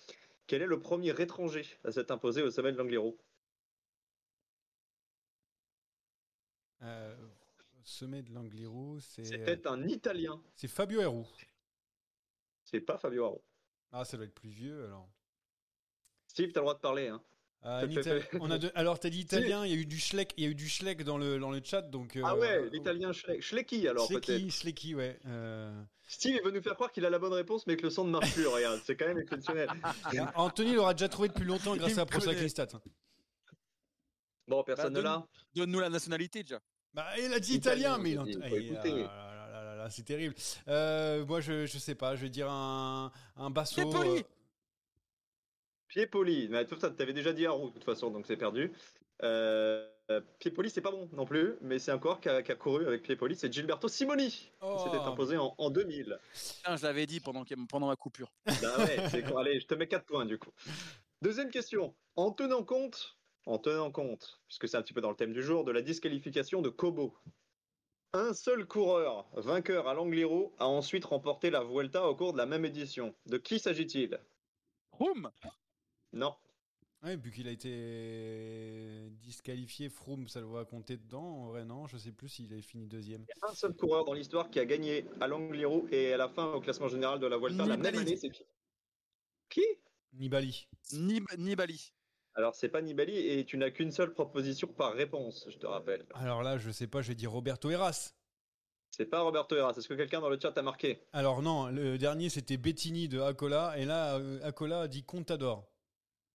Quel 0.46 0.62
est 0.62 0.66
le 0.66 0.78
premier 0.78 1.18
étranger 1.20 1.66
à 1.84 1.92
s'être 1.92 2.10
imposé 2.10 2.42
au 2.42 2.50
sommet 2.50 2.72
de 2.72 2.78
l'Angliru 2.78 3.14
Euh, 6.82 7.14
sommet 7.82 8.22
de 8.22 8.32
l'Angliru, 8.32 9.00
c'est. 9.00 9.22
euh, 9.22 9.24
C'était 9.24 9.66
un 9.66 9.86
Italien. 9.88 10.42
C'est 10.54 10.68
Fabio 10.68 11.00
Heroux. 11.00 11.26
C'est 12.64 12.80
pas 12.80 12.98
Fabio 12.98 13.24
Haro. 13.24 13.44
Ah, 13.96 14.04
ça 14.04 14.16
doit 14.16 14.26
être 14.26 14.34
plus 14.34 14.48
vieux 14.50 14.84
alors. 14.86 15.08
Steve, 16.26 16.50
t'as 16.52 16.58
le 16.60 16.64
droit 16.64 16.74
de 16.74 16.80
parler. 16.80 17.06
Hein. 17.08 17.22
Ah. 17.62 17.82
On 18.40 18.50
a 18.50 18.58
de- 18.58 18.72
Alors, 18.74 18.98
t'as 18.98 19.08
dit 19.08 19.20
italien, 19.54 19.64
il 19.64 19.70
y 19.72 19.74
a 19.74 19.78
eu 19.80 19.86
du 19.86 19.98
Schleck, 20.00 20.34
il 20.36 20.42
y 20.44 20.46
a 20.46 20.50
eu 20.50 20.54
du 20.54 20.68
Schleck 20.68 21.02
dans 21.04 21.16
le, 21.16 21.38
dans 21.38 21.50
le 21.52 21.60
chat, 21.64 21.80
donc. 21.82 22.18
Ah 22.22 22.32
euh, 22.32 22.36
ouais, 22.38 22.70
l'italien 22.70 23.12
Schleck. 23.12 23.40
Schlecki 23.40 23.86
alors 23.88 24.08
peut-être. 24.08 24.24
Schlecki, 24.26 24.50
Schlecki, 24.50 24.94
ouais. 24.96 25.18
euh. 25.26 25.82
Steve, 26.08 26.36
il 26.40 26.44
veut 26.44 26.50
nous 26.50 26.60
faire 26.60 26.74
croire 26.74 26.90
qu'il 26.92 27.06
a 27.06 27.10
la 27.10 27.18
bonne 27.20 27.32
réponse, 27.32 27.66
mais 27.66 27.76
que 27.76 27.84
le 27.84 27.90
son 27.90 28.04
ne 28.04 28.10
marche 28.10 28.34
plus. 28.34 28.46
Regarde, 28.48 28.80
c'est 28.84 28.96
quand 28.96 29.06
même 29.06 29.18
exceptionnel. 29.18 29.68
Anthony 30.34 30.74
l'aura 30.74 30.92
déjà 30.92 31.08
trouvé 31.08 31.28
depuis 31.28 31.44
longtemps 31.44 31.76
grâce 31.76 31.92
Il 31.92 32.00
à 32.00 32.04
ProSac 32.04 32.34
connaît. 32.34 32.48
Stat. 32.48 32.68
Bon, 34.48 34.62
personne 34.64 34.92
Bah, 34.92 34.98
ne 34.98 35.04
l'a. 35.04 35.26
Donne-nous 35.54 35.80
la 35.80 35.88
nationalité 35.88 36.42
déjà. 36.42 36.60
Bah, 36.92 37.06
il 37.18 37.32
a 37.32 37.40
dit 37.40 37.54
Italien, 37.54 37.96
italien, 37.96 37.98
mais 37.98 38.10
il 38.10 38.18
ent- 38.20 38.24
faut 38.48 38.56
il- 38.58 38.72
écouter. 38.72 39.06
Ah 39.84 39.88
là 39.88 39.90
c'est 39.90 40.02
terrible. 40.04 40.34
Euh, 40.68 41.24
moi, 41.26 41.40
je, 41.40 41.66
je 41.66 41.78
sais 41.78 41.94
pas, 41.94 42.16
je 42.16 42.22
vais 42.22 42.30
dire 42.30 42.50
un, 42.50 43.12
un 43.36 43.50
basso. 43.50 43.74
C'est 43.76 43.98
poli. 43.98 44.18
euh, 44.18 44.22
Pied 45.88 46.06
poli. 46.06 46.48
Mais 46.48 46.64
tout 46.66 46.78
ça, 46.78 46.90
t'avais 46.90 47.12
déjà 47.12 47.32
dit 47.32 47.46
Haro 47.46 47.68
de 47.68 47.74
toute 47.74 47.84
façon, 47.84 48.10
donc 48.10 48.26
c'est 48.26 48.36
perdu. 48.36 48.72
Euh, 49.22 49.86
pied 50.38 50.50
poli, 50.50 50.68
c'est 50.70 50.80
pas 50.80 50.90
bon 50.90 51.08
non 51.12 51.24
plus, 51.24 51.54
mais 51.60 51.78
c'est 51.78 51.90
un 51.90 51.98
coureur 51.98 52.20
qui 52.20 52.28
a, 52.28 52.42
qui 52.42 52.50
a 52.52 52.56
couru 52.56 52.86
avec 52.86 53.02
pied 53.02 53.16
poli. 53.16 53.36
C'est 53.36 53.52
Gilberto 53.52 53.88
Simoni 53.88 54.50
Oh. 54.60 54.76
qui 54.76 54.84
s'était 54.84 54.96
imposé 55.04 55.36
en, 55.36 55.54
en 55.58 55.70
2000. 55.70 56.18
Putain, 56.56 56.76
je 56.76 56.82
l'avais 56.82 57.06
dit 57.06 57.20
pendant, 57.20 57.44
pendant 57.68 57.86
ma 57.88 57.96
coupure. 57.96 58.32
Bah 58.46 58.78
ouais, 58.78 59.08
c'est 59.10 59.22
quoi 59.30 59.42
Allez, 59.42 59.60
je 59.60 59.66
te 59.66 59.74
mets 59.74 59.86
4 59.86 60.04
points 60.04 60.24
du 60.26 60.38
coup. 60.38 60.50
Deuxième 61.22 61.50
question. 61.50 61.94
En 62.16 62.30
tenant 62.32 62.64
compte, 62.64 63.16
en 63.46 63.58
tenant 63.58 63.90
compte, 63.90 64.40
puisque 64.48 64.68
c'est 64.68 64.76
un 64.76 64.82
petit 64.82 64.92
peu 64.94 65.00
dans 65.00 65.10
le 65.10 65.16
thème 65.16 65.32
du 65.32 65.42
jour, 65.42 65.64
de 65.64 65.72
la 65.72 65.82
disqualification 65.82 66.60
de 66.62 66.70
Kobo, 66.70 67.14
un 68.14 68.32
seul 68.32 68.66
coureur 68.66 69.26
vainqueur 69.34 69.88
à 69.88 69.94
l'Angliru 69.94 70.46
a 70.58 70.66
ensuite 70.68 71.04
remporté 71.04 71.50
la 71.50 71.62
Vuelta 71.62 72.08
au 72.08 72.14
cours 72.16 72.32
de 72.32 72.38
la 72.38 72.46
même 72.46 72.64
édition. 72.64 73.14
De 73.26 73.36
qui 73.38 73.58
s'agit-il? 73.58 74.18
Room 74.92 75.30
Non. 76.12 76.34
Ouais, 77.02 77.16
vu 77.16 77.30
qu'il 77.32 77.46
a 77.48 77.50
été 77.50 79.10
disqualifié, 79.20 79.90
Froome, 79.90 80.26
ça 80.28 80.40
le 80.40 80.46
va 80.46 80.64
compter 80.64 80.96
dedans. 80.96 81.22
En 81.22 81.46
vrai, 81.48 81.64
non, 81.66 81.86
je 81.86 81.98
sais 81.98 82.12
plus 82.12 82.28
s'il 82.30 82.50
avait 82.52 82.62
fini 82.62 82.86
deuxième. 82.86 83.26
Il 83.28 83.38
y 83.42 83.46
a 83.46 83.50
un 83.50 83.54
seul 83.54 83.74
coureur 83.74 84.04
dans 84.06 84.14
l'histoire 84.14 84.48
qui 84.48 84.58
a 84.58 84.64
gagné 84.64 85.04
à 85.20 85.26
l'Angliru 85.26 85.82
et 85.92 86.14
à 86.14 86.16
la 86.16 86.28
fin 86.30 86.52
au 86.54 86.60
classement 86.60 86.88
général 86.88 87.20
de 87.20 87.26
la 87.26 87.36
Vuelta 87.36 87.66
la 87.66 87.76
même 87.76 87.92
Nibali. 87.92 87.98
année, 87.98 88.16
c'est 88.16 88.30
qui? 88.30 88.44
Qui? 89.50 89.62
Nibali. 90.14 90.66
Nib- 90.92 91.36
Nibali. 91.36 91.92
Alors 92.36 92.54
c'est 92.54 92.68
pas 92.68 92.82
Nibali 92.82 93.16
et 93.16 93.44
tu 93.44 93.56
n'as 93.56 93.70
qu'une 93.70 93.92
seule 93.92 94.12
proposition 94.12 94.66
par 94.66 94.94
réponse, 94.94 95.46
je 95.48 95.56
te 95.56 95.66
rappelle. 95.66 96.04
Alors 96.14 96.42
là, 96.42 96.58
je 96.58 96.70
sais 96.70 96.88
pas, 96.88 97.00
je 97.00 97.08
vais 97.08 97.14
dire 97.14 97.30
Roberto 97.30 97.70
Heras. 97.70 98.14
C'est 98.90 99.06
pas 99.06 99.20
Roberto 99.20 99.56
Heras. 99.56 99.74
Est-ce 99.76 99.88
que 99.88 99.94
quelqu'un 99.94 100.20
dans 100.20 100.28
le 100.28 100.38
chat 100.40 100.56
a 100.56 100.62
marqué? 100.62 101.00
Alors 101.12 101.42
non, 101.42 101.68
le 101.68 101.96
dernier 101.96 102.28
c'était 102.28 102.56
Bettini 102.56 103.08
de 103.08 103.20
Acola, 103.20 103.74
et 103.78 103.84
là, 103.84 104.16
euh, 104.16 104.40
Acola 104.42 104.82
a 104.82 104.88
dit 104.88 105.04
Contador. 105.04 105.68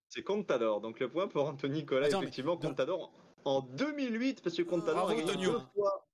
C'est 0.09 0.23
Contador. 0.23 0.81
Donc 0.81 0.99
le 0.99 1.09
point 1.09 1.27
pour 1.27 1.45
Anthony 1.45 1.79
Nicolas, 1.79 2.07
Attends, 2.07 2.19
mais- 2.19 2.25
effectivement, 2.25 2.57
Contador 2.57 3.13
en 3.45 3.61
2008, 3.61 4.41
parce 4.41 4.55
que 4.55 4.63
Contador 4.63 5.05
Bravo, 5.05 5.11
a 5.11 5.15
gagné 5.15 5.45
deux 5.45 5.59
fois. 5.73 6.05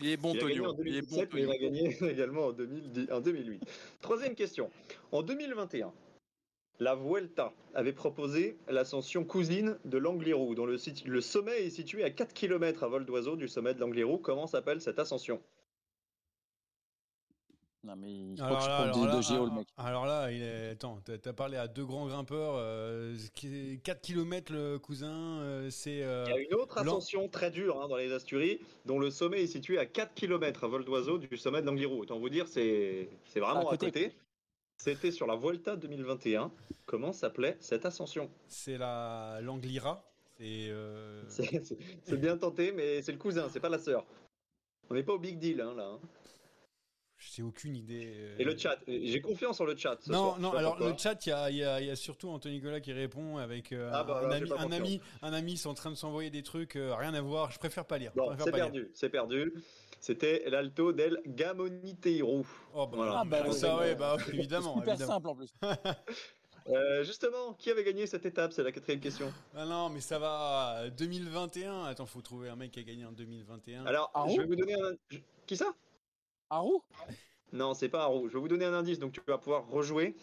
Il 0.00 0.08
est 0.08 0.16
bon, 0.16 0.34
il 0.34 0.40
a 0.40 0.48
gagné 0.48 0.60
en 0.60 0.74
Tonio. 0.74 0.84
Il 0.86 0.96
est 0.96 1.02
bon, 1.02 1.12
2017, 1.12 1.34
mais 1.34 1.42
il 1.42 1.50
a 1.50 1.58
gagné 1.58 1.96
également 2.10 2.46
en, 2.46 2.52
2010 2.52 3.12
en 3.12 3.20
2008. 3.20 3.62
Troisième 4.00 4.34
question. 4.34 4.70
En 5.12 5.22
2021, 5.22 5.92
la 6.80 6.94
Vuelta 6.94 7.52
avait 7.74 7.92
proposé 7.92 8.56
l'ascension 8.68 9.24
cousine 9.24 9.78
de 9.84 9.98
l'Angliru, 9.98 10.54
dont 10.54 10.66
le, 10.66 10.76
sit- 10.78 11.04
le 11.06 11.20
sommet 11.20 11.64
est 11.66 11.70
situé 11.70 12.04
à 12.04 12.10
4 12.10 12.34
km 12.34 12.82
à 12.84 12.88
vol 12.88 13.04
d'oiseau 13.06 13.36
du 13.36 13.48
sommet 13.48 13.74
de 13.74 13.80
l'Angliru. 13.80 14.18
Comment 14.20 14.46
s'appelle 14.46 14.80
cette 14.80 14.98
ascension? 14.98 15.40
Non, 17.84 17.96
mais 17.96 18.10
il 18.10 18.36
faut 18.38 18.44
Alors 18.44 18.58
que 18.60 18.64
je 18.64 18.68
là, 18.70 18.76
alors 18.78 19.16
de 19.16 19.20
géo, 19.22 19.44
le 19.44 19.50
mec. 19.50 19.68
alors 19.76 20.06
là, 20.06 20.32
il 20.32 20.40
est... 20.42 20.70
attends, 20.70 21.00
t'as 21.04 21.18
t'as 21.18 21.34
parlé 21.34 21.58
à 21.58 21.68
deux 21.68 21.84
grands 21.84 22.06
grimpeurs, 22.06 22.54
euh, 22.56 23.14
ce 23.18 23.30
qui 23.30 23.74
est 23.74 23.82
4 23.82 24.00
km 24.00 24.52
le 24.54 24.78
cousin, 24.78 25.40
euh, 25.42 25.68
c'est... 25.68 26.02
euh, 26.02 26.24
Il 26.28 26.30
y 26.30 26.32
a 26.32 26.38
une 26.40 26.54
autre 26.54 26.76
l'an- 26.82 26.92
ascension 26.96 27.28
très 27.28 27.50
dure 27.50 27.82
hein, 27.82 27.88
dans 27.88 27.98
les 27.98 28.10
Asturies, 28.12 28.58
dont 28.86 28.98
le 28.98 29.10
sommet 29.10 29.42
est 29.42 29.46
situé 29.48 29.78
à 29.78 29.84
4 29.84 30.14
km 30.14 30.64
à 30.64 30.68
vol 30.68 30.86
d'oiseau 30.86 31.18
du 31.18 31.36
sommet 31.36 31.60
de 31.60 31.66
l'Angliru. 31.66 31.98
Autant 31.98 32.18
vous 32.18 32.30
dire, 32.30 32.48
c'est 32.48 33.10
c'est 33.26 33.40
vraiment 33.40 33.68
À 33.68 33.74
à 33.74 33.76
côté. 33.76 34.12
C'était 34.76 35.10
sur 35.10 35.26
la 35.26 35.36
Vuelta 35.36 35.76
2021. 35.76 36.50
Comment 36.86 37.12
s'appelait 37.12 37.56
cette 37.60 37.86
ascension? 37.86 38.30
C'est 38.48 38.76
la 38.78 39.38
l'Anglira. 39.42 40.04
C'est 40.36 40.68
euh, 40.70 41.22
C'est 41.28 42.20
bien 42.20 42.36
tenté, 42.36 42.72
mais 42.72 43.00
c'est 43.02 43.12
le 43.12 43.18
cousin, 43.18 43.48
c'est 43.48 43.60
pas 43.60 43.68
la 43.68 43.78
sœur. 43.78 44.04
On 44.90 44.94
n'est 44.94 45.02
pas 45.04 45.12
au 45.14 45.18
big 45.18 45.38
deal 45.38 45.60
hein, 45.60 45.74
là. 45.76 45.84
hein. 45.86 46.00
j'ai 47.16 47.42
aucune 47.42 47.74
idée. 47.76 48.12
euh. 48.18 48.36
Et 48.38 48.44
le 48.44 48.54
chat, 48.58 48.78
j'ai 48.86 49.20
confiance 49.22 49.60
en 49.60 49.64
le 49.64 49.76
chat. 49.76 49.96
ce 50.02 50.10
Non, 50.12 50.18
soir, 50.30 50.40
non. 50.40 50.52
Alors 50.52 50.72
pourquoi. 50.72 50.92
le 50.92 50.98
chat, 50.98 51.24
il 51.24 51.28
y 51.28 51.56
y 51.56 51.64
a- 51.64 51.80
il 51.80 51.86
y 51.86 51.90
a 51.90 51.96
surtout 51.96 52.28
Anthony 52.28 52.56
Nicolas 52.56 52.80
qui 52.80 52.92
répond 52.92 53.38
avec 53.38 53.72
euh, 53.72 53.88
Ah 53.94 54.04
bah 54.04 54.20
un, 54.24 54.30
ami, 54.30 54.50
un 54.58 54.72
ami, 54.72 55.00
un 55.22 55.32
ami, 55.32 55.62
en 55.64 55.72
train 55.74 55.90
de 55.90 55.94
s'envoyer 55.96 56.28
des 56.30 56.42
trucs, 56.42 56.76
euh, 56.76 56.94
rien 56.96 57.14
à 57.14 57.20
voir. 57.22 57.50
Je 57.52 57.58
préfère 57.58 57.86
pas 57.86 57.96
lire. 57.96 58.12
c'est 58.38 58.50
perdu, 58.52 58.90
c'est 58.92 59.08
perdu. 59.08 59.54
C'était 60.04 60.44
l'Alto 60.50 60.92
del 60.92 61.18
Gamoniteiro. 61.24 62.44
Oh, 62.74 62.86
bah, 62.86 62.92
Voilà. 62.94 63.20
Ah, 63.20 63.24
bah, 63.24 63.50
ça, 63.52 63.74
ouais, 63.76 63.84
ouais, 63.84 63.94
bah 63.94 64.18
évidemment, 64.34 64.74
Super 64.74 64.92
évidemment. 64.92 65.12
simple 65.14 65.28
en 65.28 65.34
plus. 65.34 65.54
Euh, 66.66 67.04
justement, 67.04 67.52
qui 67.52 67.70
avait 67.70 67.84
gagné 67.84 68.06
cette 68.06 68.24
étape? 68.24 68.54
C'est 68.54 68.62
la 68.62 68.72
quatrième 68.72 68.98
question. 68.98 69.30
Ah 69.54 69.66
non, 69.66 69.90
mais 69.90 70.00
ça 70.00 70.18
va. 70.18 70.88
2021. 70.96 71.84
Attends, 71.84 72.06
faut 72.06 72.22
trouver 72.22 72.48
un 72.48 72.56
mec 72.56 72.70
qui 72.70 72.80
a 72.80 72.82
gagné 72.82 73.04
en 73.04 73.12
2021. 73.12 73.84
Alors, 73.84 74.10
Ah 74.14 74.24
je 74.30 74.40
vais 74.40 74.46
vous 74.46 74.56
donner 74.56 74.72
un. 74.72 74.94
Qui 75.46 75.58
ça? 75.58 75.74
Haru 76.48 76.78
Non, 77.52 77.74
c'est 77.74 77.90
pas 77.90 78.04
Haru. 78.04 78.30
Je 78.30 78.34
vais 78.34 78.40
vous 78.40 78.48
donner 78.48 78.64
un 78.64 78.72
indice, 78.72 78.98
donc 78.98 79.12
tu 79.12 79.20
vas 79.26 79.36
pouvoir 79.36 79.68
rejouer. 79.68 80.16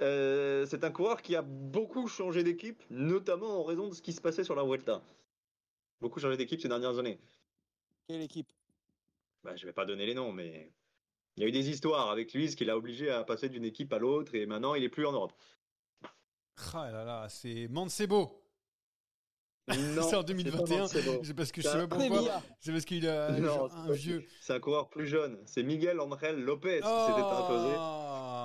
Euh, 0.00 0.66
c'est 0.66 0.82
un 0.82 0.90
coureur 0.90 1.22
qui 1.22 1.36
a 1.36 1.42
beaucoup 1.42 2.08
changé 2.08 2.42
d'équipe, 2.42 2.82
notamment 2.90 3.60
en 3.60 3.62
raison 3.62 3.86
de 3.88 3.94
ce 3.94 4.02
qui 4.02 4.12
se 4.12 4.20
passait 4.20 4.42
sur 4.42 4.56
la 4.56 4.64
Vuelta. 4.64 5.00
Beaucoup 6.00 6.18
changé 6.18 6.36
d'équipe 6.36 6.60
ces 6.60 6.68
dernières 6.68 6.98
années. 6.98 7.20
Quelle 8.08 8.22
équipe? 8.22 8.50
Bah, 9.44 9.54
je 9.56 9.66
vais 9.66 9.72
pas 9.72 9.84
donner 9.84 10.06
les 10.06 10.14
noms, 10.14 10.32
mais 10.32 10.72
il 11.36 11.42
y 11.42 11.46
a 11.46 11.48
eu 11.48 11.52
des 11.52 11.70
histoires 11.70 12.10
avec 12.10 12.32
lui, 12.34 12.50
ce 12.50 12.56
qui 12.56 12.64
l'a 12.64 12.76
obligé 12.76 13.10
à 13.10 13.22
passer 13.24 13.48
d'une 13.48 13.64
équipe 13.64 13.92
à 13.92 13.98
l'autre, 13.98 14.34
et 14.34 14.46
maintenant 14.46 14.74
il 14.74 14.82
est 14.84 14.88
plus 14.88 15.06
en 15.06 15.12
Europe. 15.12 15.32
Ah 16.74 16.90
là 16.90 17.04
là, 17.04 17.26
c'est 17.28 17.68
Mancebo. 17.68 18.42
Non, 19.68 20.02
c'est 20.08 20.16
en 20.16 20.20
pas 20.20 20.22
2021. 20.24 20.78
Mancebo. 20.80 21.20
C'est 21.22 21.34
parce 21.34 21.52
que 21.52 21.60
je 21.60 21.66
C'est 21.68 21.72
sais 21.74 21.78
un- 21.82 21.86
pas 21.88 21.96
pourquoi. 21.96 22.42
C'est 22.58 22.72
parce 22.72 22.84
qu'il 22.84 23.06
a 23.06 23.30
Non, 23.38 23.70
un 23.70 23.92
vieux. 23.92 24.24
C'est 24.40 24.54
un 24.54 24.60
coureur 24.60 24.88
plus 24.88 25.06
jeune. 25.06 25.38
C'est 25.44 25.62
Miguel 25.62 26.00
Angel 26.00 26.40
Lopez 26.42 26.80
qui 26.80 26.86
Oh 26.88 27.06
s'était 27.06 27.20
imposé 27.20 27.74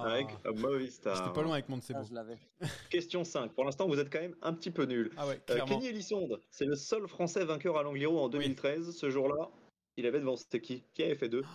avec 0.06 0.60
Movistar. 0.60 1.16
J'étais 1.16 1.34
pas 1.34 1.42
loin 1.42 1.54
avec 1.54 1.70
Mancebo. 1.70 2.00
Ah, 2.02 2.06
je 2.08 2.14
l'avais. 2.14 2.38
Question 2.92 3.24
5. 3.24 3.54
Pour 3.54 3.64
l'instant, 3.64 3.88
vous 3.88 3.98
êtes 4.00 4.12
quand 4.12 4.20
même 4.22 4.36
un 4.42 4.54
petit 4.54 4.70
peu 4.70 4.84
nul. 4.84 5.12
Ah 5.18 5.26
ouais, 5.26 5.42
Euh. 5.50 5.62
Kenny 5.66 5.88
Elissonde, 5.88 6.40
c'est 6.52 6.66
le 6.66 6.76
seul 6.76 7.08
Français 7.08 7.46
vainqueur 7.46 7.78
à 7.78 7.84
l'Angliru 7.84 8.18
en 8.18 8.28
2013. 8.30 8.92
Ce 8.96 9.10
jour-là, 9.10 9.50
il 9.98 10.06
avait 10.06 10.20
devant 10.20 10.36
c'était 10.36 10.62
qui? 10.62 10.84
Qui 10.94 11.04
avait 11.04 11.16
fait 11.16 11.30
deux? 11.30 11.44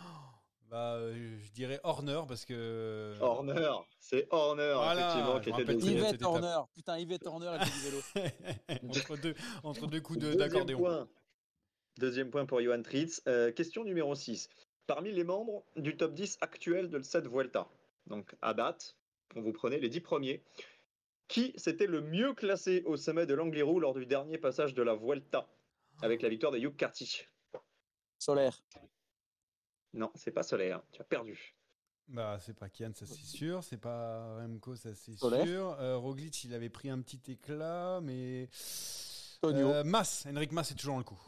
Bah, 0.71 0.97
euh, 0.97 1.39
je 1.41 1.51
dirais 1.53 1.81
Horner 1.83 2.21
parce 2.29 2.45
que. 2.45 3.15
Horner, 3.21 3.71
c'est 4.01 4.27
Horner 4.31 4.73
Voilà, 4.77 5.01
effectivement 5.01 5.41
qui 5.41 5.49
était 5.49 5.65
deuxième. 5.65 5.97
Yvette. 5.97 6.23
Horner. 6.23 6.59
Putain, 6.75 6.99
Yvette 6.99 7.27
Horner 7.27 7.57
et 7.57 7.65
du 7.65 7.71
vélo. 7.81 8.83
entre 8.91 9.17
deux, 9.17 9.35
entre 9.63 9.87
deux 9.87 10.03
coups 10.03 10.19
de- 10.19 10.25
Deuxième 10.27 10.39
d'accordéon. 10.41 10.79
point. 10.79 11.09
Deuxième 11.97 12.31
point 12.31 12.45
pour 12.45 12.61
Johan 12.61 12.83
Tritz. 12.83 13.23
Euh, 13.27 13.51
question 13.51 13.83
numéro 13.83 14.15
6. 14.15 14.51
Parmi 14.87 15.11
les 15.11 15.25
membres 15.25 15.65
du 15.77 15.97
top 15.97 16.13
10 16.13 16.37
actuel 16.43 16.91
de 16.91 17.01
cette 17.01 17.29
Vuelta, 17.29 17.67
donc 18.07 18.35
à 18.43 18.53
date, 18.53 18.95
quand 19.33 19.41
vous 19.41 19.55
prenez 19.55 19.81
les 19.81 19.89
10 19.89 20.01
premiers, 20.01 20.43
qui 21.29 21.55
s'était 21.57 21.87
le 21.87 22.03
mieux 22.03 22.35
classé 22.35 22.83
au 22.85 22.99
sommet 22.99 23.25
de 23.25 23.33
l'Angliru 23.33 23.81
lors 23.81 23.95
du 23.95 24.05
dernier 24.05 24.37
passage 24.37 24.75
de 24.75 24.83
la 24.83 24.95
Vuelta 24.95 25.49
avec 26.03 26.21
la 26.21 26.29
victoire 26.29 26.53
de 26.53 26.59
Hugh 26.59 26.77
Carty 26.77 27.23
Solaire. 28.29 28.63
Non, 29.95 30.11
c'est 30.15 30.33
pas 30.33 30.43
Solaire, 30.43 30.83
tu 30.93 31.01
as 31.01 31.05
perdu. 31.05 31.55
Bah, 32.09 32.39
c'est 32.43 32.53
pas 32.55 32.69
Kian, 32.69 32.93
ça 32.95 33.07
c'est 33.07 33.25
sûr. 33.25 33.65
C'est 33.65 33.79
pas 33.79 34.37
Remco, 34.37 34.77
ça 34.77 34.95
c'est 34.95 35.17
sûr. 35.17 35.77
Euh, 35.81 35.97
Roglic, 35.97 36.45
il 36.45 36.53
avait 36.53 36.69
pris 36.69 36.91
un 36.91 37.01
petit 37.01 37.23
éclat, 37.33 38.01
mais. 38.03 38.51
Tonio. 39.41 39.69
Euh, 39.71 39.83
Mas, 39.85 40.27
Henrik 40.29 40.53
Mas 40.53 40.71
est 40.71 40.75
toujours 40.75 40.95
dans 40.95 40.99
le 40.99 41.05
coup. 41.05 41.21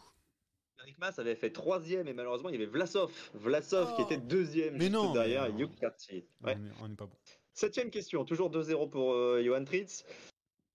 Eric 0.81 0.99
Mas 0.99 1.19
avait 1.19 1.37
fait 1.37 1.51
troisième 1.53 2.07
et 2.09 2.13
malheureusement 2.13 2.51
il 2.51 2.53
y 2.53 2.57
avait 2.57 2.67
Vlasov. 2.71 3.11
Vlasov 3.35 3.95
qui 3.97 4.03
Oh. 4.03 4.05
était 4.05 4.19
deuxième 4.19 4.75
Mais 4.75 4.81
juste 4.81 4.93
non, 4.93 5.13
derrière 5.15 5.45
mais 5.45 5.53
non. 5.53 5.59
Hugh 5.71 5.75
Carty. 5.79 6.25
Ouais. 6.43 6.57
On 6.59 6.67
est- 6.67 6.73
On 6.83 6.89
n'est 6.89 6.97
pas 6.97 7.07
bon. 7.07 7.17
Septième 7.55 7.91
question, 7.91 8.25
toujours 8.27 8.51
2-0 8.51 8.89
pour 8.91 9.13
euh, 9.15 9.43
Johan 9.43 9.65
Tritz. 9.65 10.05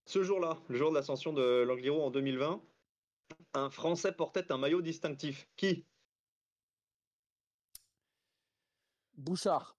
Ce 0.06 0.24
jour-là, 0.24 0.58
le 0.70 0.78
jour 0.78 0.90
de 0.90 0.96
l'ascension 0.96 1.34
de 1.34 1.64
l'Angliru 1.68 2.00
en 2.02 2.10
2020, 2.12 2.62
un 3.54 3.70
Français 3.70 4.12
portait 4.12 4.52
un 4.52 4.58
maillot 4.58 4.82
distinctif. 4.82 5.48
Qui? 5.56 5.86
Bouchard. 9.18 9.76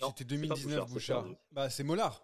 Non, 0.00 0.08
C'était 0.16 0.24
c'est 0.34 0.40
pas 0.40 0.54
2019, 0.54 0.84
c'est 0.86 0.92
Bouchard. 0.92 1.26
Bah, 1.52 1.70
c'est 1.70 1.84
Mollard. 1.84 2.22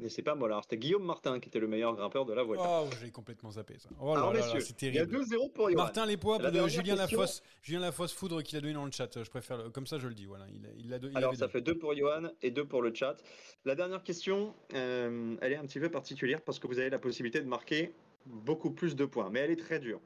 Mais 0.00 0.08
c'est 0.08 0.22
pas 0.22 0.34
Mollard, 0.34 0.62
c'était 0.64 0.76
Guillaume 0.76 1.04
Martin 1.04 1.38
qui 1.38 1.48
était 1.48 1.60
le 1.60 1.68
meilleur 1.68 1.94
grimpeur 1.94 2.24
de 2.24 2.32
la 2.32 2.42
Vuelta. 2.42 2.82
Oh, 2.82 2.88
j'ai 3.00 3.12
complètement 3.12 3.52
zappé 3.52 3.78
ça. 3.78 3.88
Oh 4.00 4.06
là 4.14 4.22
Alors 4.22 4.32
là 4.32 4.42
c'est 4.42 4.82
il 4.82 4.94
y 4.94 4.98
a 4.98 5.06
terrible. 5.06 5.24
2-0 5.24 5.52
pour 5.52 5.70
Johan. 5.70 5.76
Martin 5.84 6.04
Lespois 6.06 6.38
La 6.38 6.48
de 6.48 6.54
dernière 6.54 6.68
Julien 6.68 6.96
Lafosse. 6.96 7.42
Julien 7.62 7.78
Lafosse 7.78 8.12
Foudre 8.12 8.42
qu'il 8.42 8.58
a 8.58 8.60
donné 8.60 8.72
dans 8.74 8.84
le 8.84 8.90
chat. 8.90 9.22
Je 9.22 9.30
préfère 9.30 9.56
le- 9.58 9.70
comme 9.70 9.86
ça, 9.86 10.00
je 10.00 10.08
le 10.08 10.14
dis. 10.14 10.26
Voilà, 10.26 10.46
il, 10.48 10.62
l'a 10.90 10.96
il 10.98 11.16
Alors 11.16 11.32
ça 11.36 11.42
donné. 11.46 11.52
fait 11.52 11.60
2 11.60 11.78
pour 11.78 11.94
Johan 11.96 12.28
et 12.42 12.50
2 12.50 12.64
pour 12.66 12.82
le 12.82 12.92
chat. 12.92 13.16
La 13.64 13.76
dernière 13.76 14.02
question, 14.02 14.52
euh, 14.74 15.36
elle 15.40 15.52
est 15.52 15.56
un 15.56 15.64
petit 15.66 15.78
peu 15.78 15.90
particulière 15.90 16.42
parce 16.42 16.58
que 16.58 16.66
vous 16.66 16.80
avez 16.80 16.90
la 16.90 16.98
possibilité 16.98 17.40
de 17.40 17.46
marquer 17.46 17.94
beaucoup 18.26 18.72
plus 18.72 18.96
de 18.96 19.04
points, 19.04 19.30
mais 19.30 19.40
elle 19.40 19.52
est 19.52 19.56
très 19.62 19.78
dure. 19.78 20.00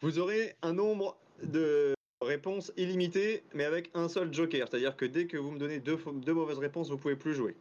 Vous 0.00 0.18
aurez 0.18 0.56
un 0.62 0.72
nombre 0.72 1.18
de 1.42 1.92
réponses 2.20 2.72
illimité, 2.76 3.42
mais 3.54 3.64
avec 3.64 3.90
un 3.94 4.08
seul 4.08 4.32
joker, 4.32 4.68
c'est-à-dire 4.68 4.96
que 4.96 5.04
dès 5.04 5.26
que 5.26 5.36
vous 5.36 5.50
me 5.50 5.58
donnez 5.58 5.80
deux, 5.80 5.96
mauvaises 6.32 6.58
réponses, 6.58 6.90
vous 6.90 6.98
pouvez 6.98 7.16
plus 7.16 7.34
jouer. 7.34 7.56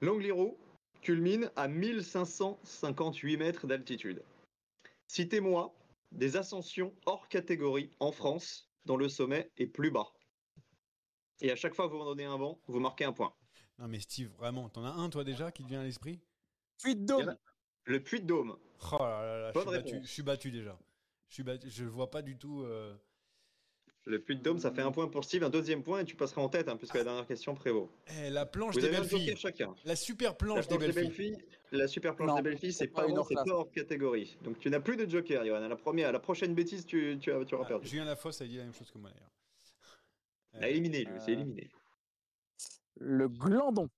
L'Angliru 0.00 0.52
culmine 1.02 1.50
à 1.56 1.68
1558 1.68 3.36
mètres 3.36 3.66
d'altitude. 3.66 4.22
Citez-moi 5.08 5.74
des 6.12 6.36
ascensions 6.36 6.94
hors 7.06 7.28
catégorie 7.28 7.90
en 8.00 8.12
France 8.12 8.70
dont 8.84 8.96
le 8.96 9.08
sommet 9.08 9.50
est 9.56 9.66
plus 9.66 9.90
bas. 9.90 10.12
Et 11.40 11.50
à 11.50 11.56
chaque 11.56 11.74
fois 11.74 11.88
que 11.88 11.94
vous 11.94 12.00
en 12.00 12.06
donnez 12.06 12.24
un 12.24 12.38
bon, 12.38 12.58
vous 12.66 12.80
marquez 12.80 13.04
un 13.04 13.12
point. 13.12 13.34
Non, 13.78 13.88
mais 13.88 14.00
Steve, 14.00 14.30
vraiment, 14.38 14.68
t'en 14.68 14.84
as 14.84 14.92
un 14.92 15.10
toi 15.10 15.22
déjà 15.24 15.50
qui 15.52 15.62
te 15.62 15.68
vient 15.68 15.80
à 15.80 15.84
l'esprit? 15.84 16.20
Puy 16.82 16.96
de 16.96 17.04
Dôme. 17.04 17.36
Le 17.84 18.02
Puy 18.02 18.20
de 18.20 18.26
Dôme. 18.26 18.56
Oh 18.92 18.96
là 19.00 19.22
là 19.26 19.38
là, 19.38 19.52
je 19.54 19.60
suis, 19.60 19.64
battu, 19.66 19.88
réponse. 19.88 20.06
je 20.06 20.12
suis 20.12 20.22
battu 20.22 20.50
déjà. 20.50 20.78
Je 21.28 21.34
suis 21.34 21.42
battu, 21.42 21.70
je 21.70 21.84
vois 21.84 22.10
pas 22.10 22.22
du 22.22 22.36
tout. 22.36 22.62
euh, 22.62 22.96
Le 24.08 24.20
Puy 24.20 24.36
de 24.36 24.40
Dôme, 24.42 24.60
ça 24.60 24.70
fait 24.70 24.82
un 24.82 24.92
point 24.92 25.08
pour 25.08 25.24
Steve, 25.24 25.42
un 25.42 25.50
deuxième 25.50 25.82
point 25.82 25.98
et 26.00 26.04
tu 26.04 26.14
passeras 26.14 26.40
en 26.40 26.48
tête, 26.48 26.68
hein, 26.68 26.76
puisque 26.76 26.94
la 26.94 27.02
dernière 27.02 27.26
question 27.26 27.56
prévaut. 27.56 27.90
eh, 28.20 28.30
la 28.30 28.46
planche 28.46 28.74
Vous 28.76 28.80
des 28.80 28.88
belles 28.88 29.04
filles. 29.04 29.36
chacun. 29.36 29.74
La 29.84 29.96
super 29.96 30.30
La 30.30 30.34
planche 30.36 30.68
des 30.68 30.78
belles 30.78 30.92
filles. 31.12 31.36
la 31.72 31.88
super 31.88 32.14
planche 32.14 32.28
Non, 32.28 32.36
des 32.36 32.42
belles 32.42 32.56
filles, 32.58 32.72
c'est 32.72 32.86
pas 32.86 33.06
une 33.08 33.16
pas 33.16 33.22
hors 33.50 33.68
catégorie. 33.72 34.38
Donc 34.42 34.60
tu 34.60 34.70
n'as 34.70 34.78
plus 34.78 34.96
de 34.96 35.10
joker, 35.10 35.44
Johan. 35.44 35.56
À 35.60 35.66
la 35.68 35.74
première, 35.74 36.10
à 36.10 36.12
la 36.12 36.20
prochaine 36.20 36.54
bêtise, 36.54 36.86
tu, 36.86 37.18
tu, 37.20 37.32
as- 37.32 37.44
tu 37.44 37.56
auras 37.56 37.64
Ah, 37.64 37.68
perdu. 37.68 37.88
Julien 37.88 38.04
Lafosse 38.04 38.40
a 38.40 38.46
dit 38.46 38.56
la 38.58 38.62
même 38.64 38.72
chose 38.74 38.88
que 38.92 38.98
moi 38.98 39.10
d'ailleurs. 39.10 39.30
Il 40.54 40.64
a 40.64 40.68
éliminé, 40.68 41.00
lui, 41.04 41.18
c'est 41.18 41.32
Euh, 41.32 41.34
éliminé. 41.34 41.68
Le 43.00 43.28
glandon. 43.28 43.88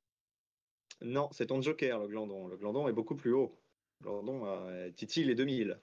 Non, 1.03 1.29
c'est 1.33 1.47
ton 1.47 1.61
joker, 1.61 1.99
le 2.01 2.09
glandon. 2.09 2.49
Le 2.49 2.57
glandon 2.57 2.89
est 2.89 2.93
beaucoup 2.95 3.15
plus 3.15 3.33
haut. 3.33 3.55
Le 4.01 4.05
glandon, 4.07 4.47
euh, 4.47 4.91
Titi, 4.91 5.21
il 5.21 5.29
est 5.31 5.35
2000. 5.35 5.79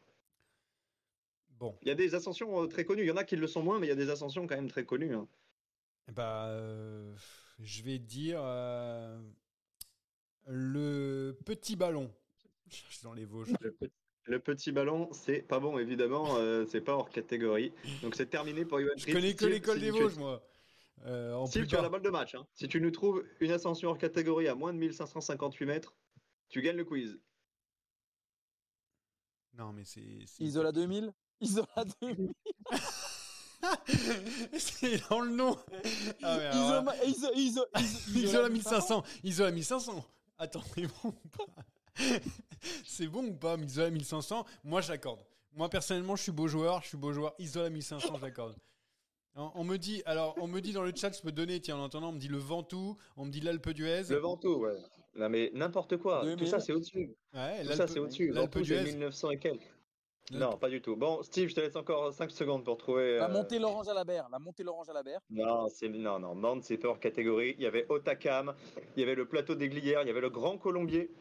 Bon, 1.59 1.77
Il 1.81 1.87
y 1.87 1.91
a 1.91 1.95
des 1.95 2.15
ascensions 2.15 2.63
euh, 2.63 2.67
très 2.67 2.83
connues. 2.85 3.03
Il 3.03 3.07
y 3.07 3.11
en 3.11 3.17
a 3.17 3.23
qui 3.23 3.35
le 3.37 3.47
sont 3.47 3.63
moins, 3.63 3.79
mais 3.79 3.87
il 3.87 3.89
y 3.89 3.93
a 3.93 3.95
des 3.95 4.09
ascensions 4.09 4.45
quand 4.47 4.55
même 4.55 4.69
très 4.69 4.85
connues. 4.85 5.15
hein. 5.15 5.27
bah, 6.13 6.47
euh, 6.49 7.15
je 7.59 7.81
vais 7.83 7.97
dire 7.99 8.39
euh, 8.43 9.17
le 10.47 11.37
petit 11.45 11.75
ballon. 11.75 12.11
Je 12.69 12.75
suis 12.75 13.03
dans 13.03 13.13
les 13.13 13.25
Vosges. 13.25 13.53
Le, 13.61 13.71
pe- 13.71 13.89
le 14.25 14.39
petit 14.39 14.71
ballon, 14.71 15.07
c'est 15.13 15.41
pas 15.41 15.59
bon, 15.59 15.77
évidemment. 15.77 16.35
euh, 16.37 16.65
c'est 16.65 16.81
pas 16.81 16.93
hors 16.93 17.09
catégorie. 17.09 17.71
Donc 18.01 18.15
c'est 18.15 18.25
terminé 18.29 18.65
pour 18.65 18.79
Johan 18.81 18.91
Je 18.97 19.05
connais 19.11 19.33
que 19.35 19.45
l'école 19.45 19.75
si 19.79 19.85
des 19.85 19.91
tu- 19.91 20.01
Vosges, 20.01 20.17
moi. 20.17 20.43
Euh, 21.05 21.33
en 21.35 21.47
plus 21.47 21.67
tu 21.67 21.75
as 21.75 21.81
la 21.81 21.89
balle 21.89 22.01
de 22.01 22.09
match. 22.09 22.35
hein. 22.35 22.47
Si 22.53 22.67
tu 22.67 22.81
nous 22.81 22.89
trouves 22.91 23.23
une 23.39 23.51
ascension 23.51 23.89
hors 23.89 23.97
catégorie 23.97 24.47
à 24.47 24.55
moins 24.55 24.73
de 24.73 24.79
1558 24.79 25.65
mètres, 25.65 25.95
tu 26.49 26.61
gagnes 26.61 26.77
le 26.77 26.85
quiz. 26.85 27.19
Non, 29.53 29.71
mais 29.73 29.83
c'est. 29.85 30.19
c'est- 30.25 30.43
Isola 30.43 30.71
2000. 30.71 31.13
Isola 31.41 31.67
2000. 32.01 32.31
c'est 34.57 35.09
dans 35.09 35.21
le 35.21 35.31
nom. 35.31 35.57
Ah, 36.23 36.37
mais 36.37 36.43
là- 36.43 36.53
Isoma- 36.53 37.05
Iso- 37.05 37.33
Iso- 37.35 37.65
Iso- 37.77 38.17
Isola 38.19 38.49
1500. 38.49 39.03
Isola 39.23 39.51
1500. 39.51 40.05
Attends, 40.37 40.61
c'est 40.75 40.81
bon 40.87 41.09
ou 41.09 41.27
pas? 41.29 41.45
C'est 42.85 43.07
bon 43.07 43.25
ou 43.25 43.33
pas, 43.33 43.55
Isola 43.57 43.89
1500 43.89 44.45
Moi, 44.63 44.81
j'accorde. 44.81 45.19
Moi, 45.53 45.69
personnellement, 45.69 46.15
je 46.15 46.23
suis 46.23 46.31
beau 46.31 46.47
joueur. 46.47 46.81
Je 46.83 46.89
suis 46.89 46.97
beau 46.97 47.13
joueur. 47.13 47.33
Isola 47.39 47.69
1500, 47.69 48.17
j'accorde. 48.19 48.55
On, 49.37 49.65
me 49.65 49.77
dit, 49.77 50.01
alors, 50.05 50.33
on 50.39 50.47
me 50.47 50.61
dit 50.61 50.71
dans 50.71 50.83
le 50.83 50.93
chat, 50.95 51.11
je 51.11 51.21
peux 51.21 51.31
donner, 51.31 51.59
tiens, 51.59 51.75
en 51.77 51.83
entendant, 51.83 52.09
on 52.09 52.13
me 52.13 52.19
dit 52.19 52.29
le 52.29 52.37
Ventoux, 52.37 52.97
on 53.17 53.25
me 53.25 53.31
dit 53.31 53.41
l'Alpe 53.41 53.69
d'Huez. 53.71 54.03
Le 54.09 54.17
Ventoux, 54.17 54.59
ouais. 54.59 54.77
Non, 55.15 55.27
mais 55.29 55.51
n'importe 55.53 55.97
quoi. 55.97 56.21
Tout 56.21 56.27
2000. 56.27 56.47
ça, 56.47 56.59
c'est 56.61 56.71
au-dessus. 56.71 57.13
Ouais, 57.33 57.63
Tout 57.65 57.73
ça, 57.73 57.85
c'est 57.87 57.99
au-dessus. 57.99 58.31
l'Alpe 58.31 58.57
d'Huez. 58.59 58.83
1900 58.83 59.31
et 59.31 59.37
quelques. 59.39 59.69
Non, 60.31 60.57
pas 60.57 60.69
du 60.69 60.81
tout. 60.81 60.95
Bon, 60.95 61.21
Steve, 61.21 61.49
je 61.49 61.55
te 61.55 61.59
laisse 61.61 61.75
encore 61.75 62.11
5 62.11 62.31
secondes 62.31 62.63
pour 62.63 62.77
trouver. 62.77 63.17
La 63.17 63.29
euh, 63.29 63.33
montée 63.33 63.59
l'orange 63.59 63.87
à 63.87 63.93
la 63.93 64.03
berre. 64.03 64.27
La 64.31 64.39
montée 64.39 64.63
l'orange 64.63 64.89
à 64.89 64.93
la 64.93 65.03
berre. 65.03 65.19
Non, 65.29 65.67
c'est 65.69 65.87
non, 65.87 66.19
non. 66.19 66.35
Nantes, 66.35 66.63
c'est 66.63 66.77
pas 66.77 66.87
hors 66.87 66.99
catégorie. 66.99 67.55
Il 67.57 67.63
y 67.63 67.67
avait 67.67 67.85
Otakam, 67.89 68.55
il 68.95 69.01
y 69.01 69.03
avait 69.03 69.15
le 69.15 69.27
plateau 69.27 69.53
des 69.53 69.69
Glières, 69.69 70.01
il 70.01 70.07
y 70.07 70.11
avait 70.11 70.21
le 70.21 70.31
Grand 70.31 70.57
Colombier, 70.57 71.11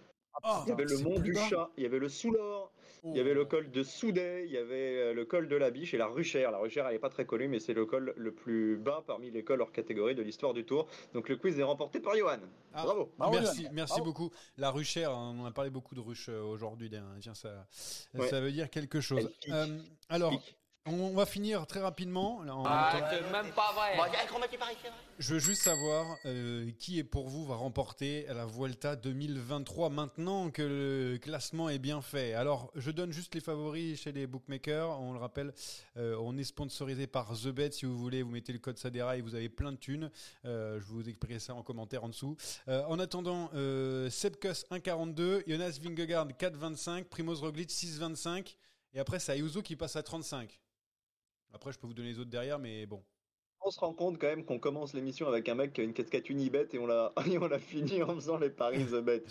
Oh, 0.42 0.62
il 0.66 0.70
y 0.70 0.72
avait 0.72 0.84
le 0.84 0.98
Mont 0.98 1.20
du. 1.20 1.34
Chat, 1.34 1.70
il 1.76 1.84
y 1.84 1.86
avait 1.86 1.98
le 1.98 2.08
Soulor, 2.08 2.72
Oh. 3.06 3.10
il 3.12 3.18
y 3.18 3.20
avait 3.20 3.34
le 3.34 3.44
col 3.44 3.70
de 3.70 3.82
Soudet, 3.82 4.44
il 4.46 4.52
y 4.52 4.56
avait 4.56 4.96
euh, 4.96 5.12
le 5.12 5.24
col 5.26 5.46
de 5.46 5.56
la 5.56 5.70
Biche 5.70 5.92
et 5.92 5.98
la 5.98 6.06
Ruchère. 6.06 6.50
La 6.50 6.56
Ruchère, 6.58 6.86
elle 6.88 6.94
est 6.96 6.98
pas 6.98 7.10
très 7.10 7.26
connue, 7.26 7.48
mais 7.48 7.60
c'est 7.60 7.74
le 7.74 7.84
col 7.84 8.14
le 8.16 8.32
plus 8.32 8.78
bas 8.78 9.04
parmi 9.06 9.30
les 9.30 9.44
cols 9.44 9.60
hors 9.60 9.72
catégorie 9.72 10.14
de 10.14 10.22
l'histoire 10.22 10.54
du 10.54 10.64
Tour. 10.64 10.86
Donc 11.12 11.28
le 11.28 11.36
quiz 11.36 11.58
est 11.58 11.62
remporté 11.62 12.00
par 12.00 12.16
Johan. 12.16 12.38
Ah, 12.72 12.84
Bravo. 12.84 13.12
Bravo, 13.18 13.34
merci, 13.40 13.62
Yann. 13.64 13.72
merci 13.74 13.92
Bravo. 13.96 14.04
beaucoup. 14.06 14.30
La 14.56 14.70
ruchère, 14.70 15.12
on 15.12 15.44
a 15.44 15.50
parlé 15.50 15.68
beaucoup 15.70 15.94
de 15.94 16.00
ruches 16.00 16.30
euh, 16.30 16.42
aujourd'hui. 16.42 16.90
Tiens, 17.20 17.34
ça, 17.34 17.66
Ouais. 18.14 18.26
ça 18.28 18.40
veut 18.40 18.52
dire 18.52 18.70
quelque 18.70 19.00
chose. 19.02 19.30
Euh, 19.50 19.78
alors. 20.08 20.32
On 20.86 21.14
va 21.14 21.24
finir 21.24 21.66
très 21.66 21.80
rapidement. 21.80 22.42
là, 22.42 22.54
en 22.54 22.64
Ah, 22.66 23.08
c'est 23.10 23.32
même 23.32 23.52
pas 23.52 23.72
vrai. 23.72 23.96
Je 25.18 25.34
veux 25.34 25.40
juste 25.40 25.62
savoir 25.62 26.18
euh, 26.26 26.70
qui 26.78 26.98
est 26.98 27.04
pour 27.04 27.28
vous 27.28 27.46
va 27.46 27.54
remporter 27.54 28.26
la 28.28 28.44
Vuelta 28.44 28.94
2023 28.96 29.88
maintenant 29.88 30.50
que 30.50 30.62
le 30.62 31.18
classement 31.18 31.68
est 31.70 31.78
bien 31.78 32.02
fait? 32.02 32.34
Alors, 32.34 32.70
je 32.74 32.90
donne 32.90 33.12
juste 33.12 33.34
les 33.34 33.40
favoris 33.40 34.02
chez 34.02 34.12
les 34.12 34.26
bookmakers. 34.26 35.00
On 35.00 35.12
le 35.12 35.18
rappelle, 35.18 35.54
euh, 35.96 36.16
on 36.20 36.36
est 36.36 36.44
sponsorisé 36.44 37.06
par 37.06 37.32
The 37.32 37.48
Bet. 37.48 37.70
Si 37.72 37.86
vous 37.86 37.96
voulez, 37.96 38.22
vous 38.22 38.30
mettez 38.30 38.52
le 38.52 38.58
code 38.58 38.76
Sadera 38.78 39.16
et 39.16 39.22
vous 39.22 39.34
avez 39.34 39.48
plein 39.48 39.72
de 39.72 39.78
thunes. 39.78 40.10
Euh, 40.44 40.80
je 40.80 40.84
vous 40.86 41.08
expliquerai 41.08 41.38
ça 41.38 41.54
en 41.54 41.62
commentaire 41.62 42.04
en 42.04 42.08
dessous. 42.08 42.36
Euh, 42.68 42.82
en 42.88 42.98
attendant, 42.98 43.50
euh, 43.54 44.10
Sepkus 44.10 44.66
1,42, 44.70 45.44
Jonas 45.46 45.78
Vingegaard 45.82 46.26
4,25, 46.28 47.04
Primoz 47.04 47.40
Roglic 47.40 47.70
6,25 47.70 48.56
et 48.92 49.00
après 49.00 49.18
c'est 49.18 49.32
Ayuso 49.32 49.62
qui 49.62 49.76
passe 49.76 49.96
à 49.96 50.02
35. 50.02 50.60
Après, 51.54 51.72
je 51.72 51.78
peux 51.78 51.86
vous 51.86 51.94
donner 51.94 52.08
les 52.10 52.18
autres 52.18 52.30
derrière, 52.30 52.58
mais 52.58 52.84
bon. 52.86 53.02
On 53.66 53.70
se 53.70 53.80
rend 53.80 53.94
compte 53.94 54.18
quand 54.18 54.26
même 54.26 54.44
qu'on 54.44 54.58
commence 54.58 54.92
l'émission 54.92 55.26
avec 55.26 55.48
un 55.48 55.54
mec 55.54 55.72
qui 55.72 55.80
a 55.80 55.84
une 55.84 55.94
casquette 55.94 56.28
Unibet 56.28 56.68
et 56.74 56.78
on 56.78 56.86
l'a 56.86 57.14
on 57.40 57.46
l'a 57.46 57.58
fini 57.58 58.02
en 58.02 58.14
faisant 58.14 58.36
les 58.36 58.50
paris 58.50 58.84
The 58.84 58.96
Bet. 59.00 59.22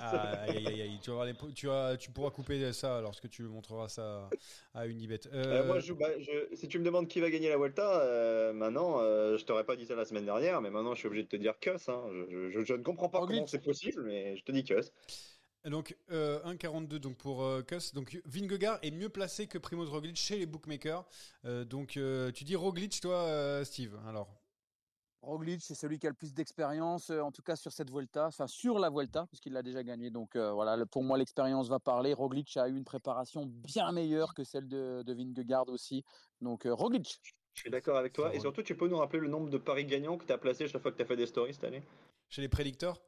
Ah, 0.00 0.44
aïe, 0.44 0.66
aïe, 0.66 0.80
aïe. 0.80 0.98
Tu, 1.02 1.10
vas 1.10 1.26
les 1.26 1.34
tu, 1.54 1.66
vas- 1.66 1.94
tu 1.98 2.10
pourras 2.10 2.30
couper 2.30 2.72
ça 2.72 3.02
lorsque 3.02 3.28
tu 3.28 3.42
montreras 3.42 3.88
ça 3.88 4.30
à 4.72 4.86
Unibet. 4.86 5.20
Euh, 5.26 5.60
Euh, 5.62 5.66
moi, 5.66 5.78
je, 5.80 5.92
bah, 5.92 6.08
je- 6.18 6.56
si 6.56 6.68
tu 6.68 6.78
me 6.78 6.84
demandes 6.84 7.06
qui 7.06 7.20
va 7.20 7.28
gagner 7.28 7.50
la 7.50 7.58
Vuelta, 7.58 8.00
euh, 8.00 8.54
maintenant, 8.54 9.00
je 9.00 9.44
t'aurais 9.44 9.64
pas 9.64 9.76
dit 9.76 9.84
ça 9.84 9.94
la 9.94 10.06
semaine 10.06 10.24
dernière, 10.24 10.62
mais 10.62 10.70
maintenant 10.70 10.94
je 10.94 11.00
suis 11.00 11.08
obligé 11.08 11.24
de 11.24 11.28
te 11.28 11.36
dire 11.36 11.58
Kuss. 11.60 11.90
Hein. 11.90 12.02
Je, 12.30 12.72
ne 12.72 12.82
comprends 12.82 13.10
pas 13.10 13.18
Roglic. 13.18 13.36
comment 13.36 13.46
c'est 13.46 13.62
possible, 13.62 14.04
mais 14.04 14.38
je 14.38 14.44
te 14.44 14.52
dis 14.52 14.64
Kuss. 14.64 14.90
Donc 15.66 15.96
euh, 16.10 16.40
1,42 16.44 16.98
donc 16.98 17.16
pour 17.16 17.42
euh, 17.42 17.62
Kuss. 17.62 17.92
Donc 17.92 18.20
Vingegaard 18.24 18.78
est 18.82 18.90
mieux 18.90 19.08
placé 19.08 19.46
que 19.46 19.58
Primoz 19.58 19.90
Roglic 19.90 20.16
chez 20.16 20.38
les 20.38 20.46
bookmakers. 20.46 21.04
Euh, 21.44 21.64
donc 21.64 21.96
euh, 21.96 22.30
tu 22.32 22.44
dis 22.44 22.56
Roglic 22.56 23.00
toi, 23.00 23.24
euh, 23.24 23.64
Steve. 23.64 23.98
Alors? 24.06 24.28
Roglic, 25.22 25.60
c'est 25.60 25.74
celui 25.74 25.98
qui 25.98 26.06
a 26.06 26.10
le 26.10 26.14
plus 26.14 26.32
d'expérience, 26.34 27.10
euh, 27.10 27.20
en 27.20 27.32
tout 27.32 27.42
cas 27.42 27.56
sur 27.56 27.72
cette 27.72 27.90
Vuelta, 27.90 28.26
enfin 28.28 28.46
sur 28.46 28.78
la 28.78 28.90
Vuelta, 28.90 29.26
puisqu'il 29.26 29.54
l'a 29.54 29.62
déjà 29.62 29.82
gagné. 29.82 30.10
Donc 30.10 30.36
euh, 30.36 30.52
voilà, 30.52 30.76
le- 30.76 30.86
pour 30.86 31.02
moi, 31.02 31.18
l'expérience 31.18 31.68
va 31.68 31.80
parler. 31.80 32.12
Roglic 32.14 32.56
a 32.56 32.68
eu 32.68 32.76
une 32.76 32.84
préparation 32.84 33.44
bien 33.46 33.90
meilleure 33.90 34.34
que 34.34 34.44
celle 34.44 34.68
de, 34.68 35.02
de 35.04 35.12
Vingegaard 35.14 35.68
aussi. 35.68 36.04
Donc 36.40 36.64
euh, 36.64 36.72
Roglic. 36.72 37.20
Je 37.54 37.60
suis 37.60 37.70
d'accord 37.70 37.96
avec 37.96 38.12
toi. 38.12 38.32
Et 38.34 38.38
surtout, 38.38 38.62
tu 38.62 38.76
peux 38.76 38.86
nous 38.86 38.98
rappeler 38.98 39.18
le 39.18 39.28
nombre 39.28 39.48
de 39.50 39.58
paris 39.58 39.84
gagnants 39.86 40.16
que 40.16 40.26
tu 40.26 40.32
as 40.32 40.38
placé 40.38 40.68
chaque 40.68 40.82
fois 40.82 40.92
que 40.92 40.96
tu 40.98 41.02
as 41.02 41.06
fait 41.06 41.16
des 41.16 41.26
stories 41.26 41.54
cette 41.54 41.64
année? 41.64 41.82
Chez 42.28 42.42
les 42.42 42.48
prédicteurs? 42.48 43.00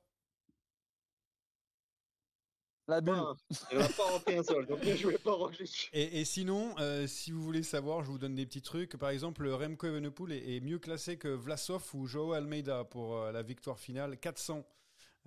La 2.89 3.01
bulle. 3.03 3.15
Pas 3.15 3.21
un. 3.21 3.37
Il 3.71 3.79
n'en 3.79 3.85
a 3.85 3.89
pas 3.89 4.03
rentré 4.05 4.37
un 4.39 4.43
seul, 4.43 4.67
donc 4.67 4.83
ne 4.83 4.97
jouez 4.97 5.19
pas 5.19 5.33
Roglic. 5.33 5.91
Et, 5.93 6.21
et 6.21 6.25
sinon, 6.25 6.75
euh, 6.81 7.07
si 7.07 7.31
vous 7.33 7.43
voulez 7.43 7.63
savoir, 7.63 8.03
je 8.03 8.09
vous 8.11 8.19
donne 8.19 8.35
des 8.35 8.47
petits 8.47 8.63
trucs. 8.63 8.97
Par 8.97 9.11
exemple, 9.11 9.47
Remco 9.47 9.87
Evenepoel 9.87 10.33
est, 10.33 10.57
est 10.57 10.61
mieux 10.61 10.79
classé 10.79 11.19
que 11.19 11.29
Vlasov 11.29 11.85
ou 11.95 12.07
Joao 12.07 12.33
Almeida 12.33 12.85
pour 12.85 13.17
euh, 13.19 13.31
la 13.33 13.43
victoire 13.43 13.79
finale 13.79 14.17
400. 14.19 14.65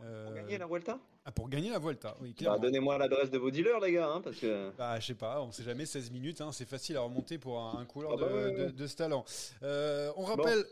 euh, 0.02 0.26
Pour 0.26 0.36
gagner 0.36 0.58
la 0.58 0.66
Vuelta? 0.66 1.00
Ah, 1.24 1.32
pour 1.32 1.50
gagner 1.50 1.70
la 1.70 1.78
Vuelta, 1.78 2.18
oui, 2.20 2.30
bah, 2.30 2.36
clairement. 2.40 2.60
Donnez-moi 2.60 2.98
l'adresse 2.98 3.30
de 3.30 3.38
vos 3.38 3.52
dealers, 3.52 3.80
les 3.80 3.92
gars, 3.92 4.08
hein, 4.10 4.22
parce 4.22 4.38
que. 4.38 4.72
Bah, 4.76 5.00
je 5.00 5.06
sais 5.06 5.14
pas, 5.14 5.40
on 5.44 5.52
sait 5.52 5.62
jamais, 5.62 5.86
16 5.86 6.10
minutes, 6.10 6.42
hein, 6.42 6.52
c'est 6.52 6.68
facile 6.68 6.98
à 6.98 7.02
remonter 7.02 7.38
pour 7.38 7.60
un, 7.60 7.78
un 7.80 7.86
coureur 7.86 8.14
Ah 8.14 8.18
bah 8.18 8.28
de, 8.28 8.34
ouais, 8.34 8.52
de- 8.54 8.66
ouais. 8.66 8.72
de 8.72 8.88
ce 8.88 8.96
talent. 8.96 9.24
Euh, 9.62 10.12
on 10.16 10.24
rappelle 10.24 10.66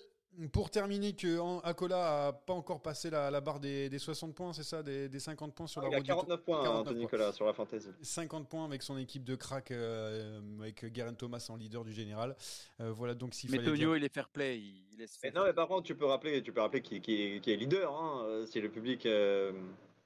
Pour 0.54 0.70
terminer, 0.70 1.14
que 1.14 1.38
Akola 1.66 2.28
a 2.28 2.32
pas 2.34 2.54
encore 2.54 2.82
passé 2.82 3.10
la, 3.10 3.30
la 3.30 3.42
barre 3.42 3.60
des, 3.60 3.90
des 3.90 4.00
60 4.00 4.34
points, 4.34 4.54
c'est 4.54 4.64
ça 4.64 4.82
des, 4.84 5.10
des 5.10 5.20
50 5.20 5.54
points 5.54 5.68
sur 5.68 5.82
la 5.82 5.90
Il 5.90 5.94
a 5.94 5.98
route 5.98 6.06
du 6.06 6.12
tour- 6.12 6.20
49 6.22 6.42
points, 6.46 6.64
49 6.64 6.80
Anthony 6.82 7.00
Nicolas, 7.02 7.32
sur 7.34 7.46
la 7.46 7.52
fantasy. 7.54 7.90
50 8.02 8.48
points 8.48 8.64
avec 8.64 8.82
son 8.82 8.98
équipe 8.98 9.26
de 9.26 9.36
crack, 9.36 9.72
euh, 9.72 10.40
avec 10.62 10.86
Garen 10.94 11.16
Thomas 11.18 11.46
en 11.50 11.58
leader 11.58 11.84
du 11.84 11.92
général. 11.92 12.38
Euh, 12.80 12.92
voilà 12.94 13.16
donc 13.16 13.34
s'il 13.34 13.52
Mais 13.52 13.58
fallait 13.58 13.70
Tonio, 13.72 13.90
dire- 13.90 13.98
il 13.98 14.04
est 14.06 14.14
fair 14.14 14.30
play. 14.30 14.60
Il, 14.60 14.86
il 14.94 14.98
laisse 15.00 15.20
Mais 15.24 15.32
faire. 15.32 15.42
non, 15.42 15.46
mais 15.48 15.54
par 15.54 15.68
contre, 15.68 15.84
tu 15.84 15.96
peux 15.96 16.06
rappeler, 16.06 16.42
tu 16.42 16.54
peux 16.54 16.62
rappeler 16.62 16.82
qui, 16.82 17.02
qui, 17.02 17.42
qui 17.42 17.52
est 17.52 17.58
leader, 17.58 17.94
hein, 17.94 18.24
euh, 18.26 18.46
si 18.46 18.62
le 18.62 18.70
public 18.70 19.06
euh, 19.08 19.52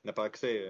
n'a 0.04 0.14
pas 0.14 0.24
accès. 0.24 0.66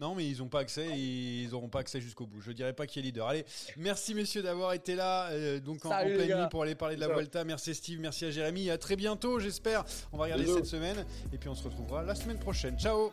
Non, 0.00 0.14
mais 0.14 0.26
ils 0.26 0.38
n'ont 0.38 0.48
pas 0.48 0.60
accès, 0.60 0.86
et 0.86 1.42
ils 1.42 1.50
n'auront 1.50 1.68
pas 1.68 1.80
accès 1.80 2.00
jusqu'au 2.00 2.26
bout. 2.26 2.40
Je 2.40 2.52
dirais 2.52 2.72
pas 2.72 2.86
qui 2.86 2.98
est 2.98 3.02
leader. 3.02 3.28
Allez, 3.28 3.44
merci 3.76 4.14
messieurs 4.14 4.42
d'avoir 4.42 4.72
été 4.72 4.94
là, 4.94 5.28
euh, 5.30 5.60
donc 5.60 5.84
en, 5.84 5.90
Salut, 5.90 6.14
pleine 6.16 6.40
nuit 6.40 6.48
pour 6.50 6.62
aller 6.62 6.74
parler 6.74 6.96
de 6.96 7.00
la 7.00 7.06
Ciao. 7.06 7.16
Vuelta. 7.16 7.44
Merci 7.44 7.74
Steve, 7.74 8.00
merci 8.00 8.24
à 8.24 8.30
Jérémy. 8.30 8.70
À 8.70 8.78
très 8.78 8.96
bientôt, 8.96 9.38
j'espère. 9.38 9.84
On 10.12 10.16
va 10.16 10.24
regarder 10.24 10.44
Bisous. 10.44 10.56
cette 10.56 10.66
semaine, 10.66 11.04
et 11.32 11.36
puis 11.36 11.48
on 11.48 11.54
se 11.54 11.64
retrouvera 11.64 12.02
la 12.02 12.14
semaine 12.14 12.38
prochaine. 12.38 12.78
Ciao. 12.78 13.12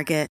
Target. 0.00 0.39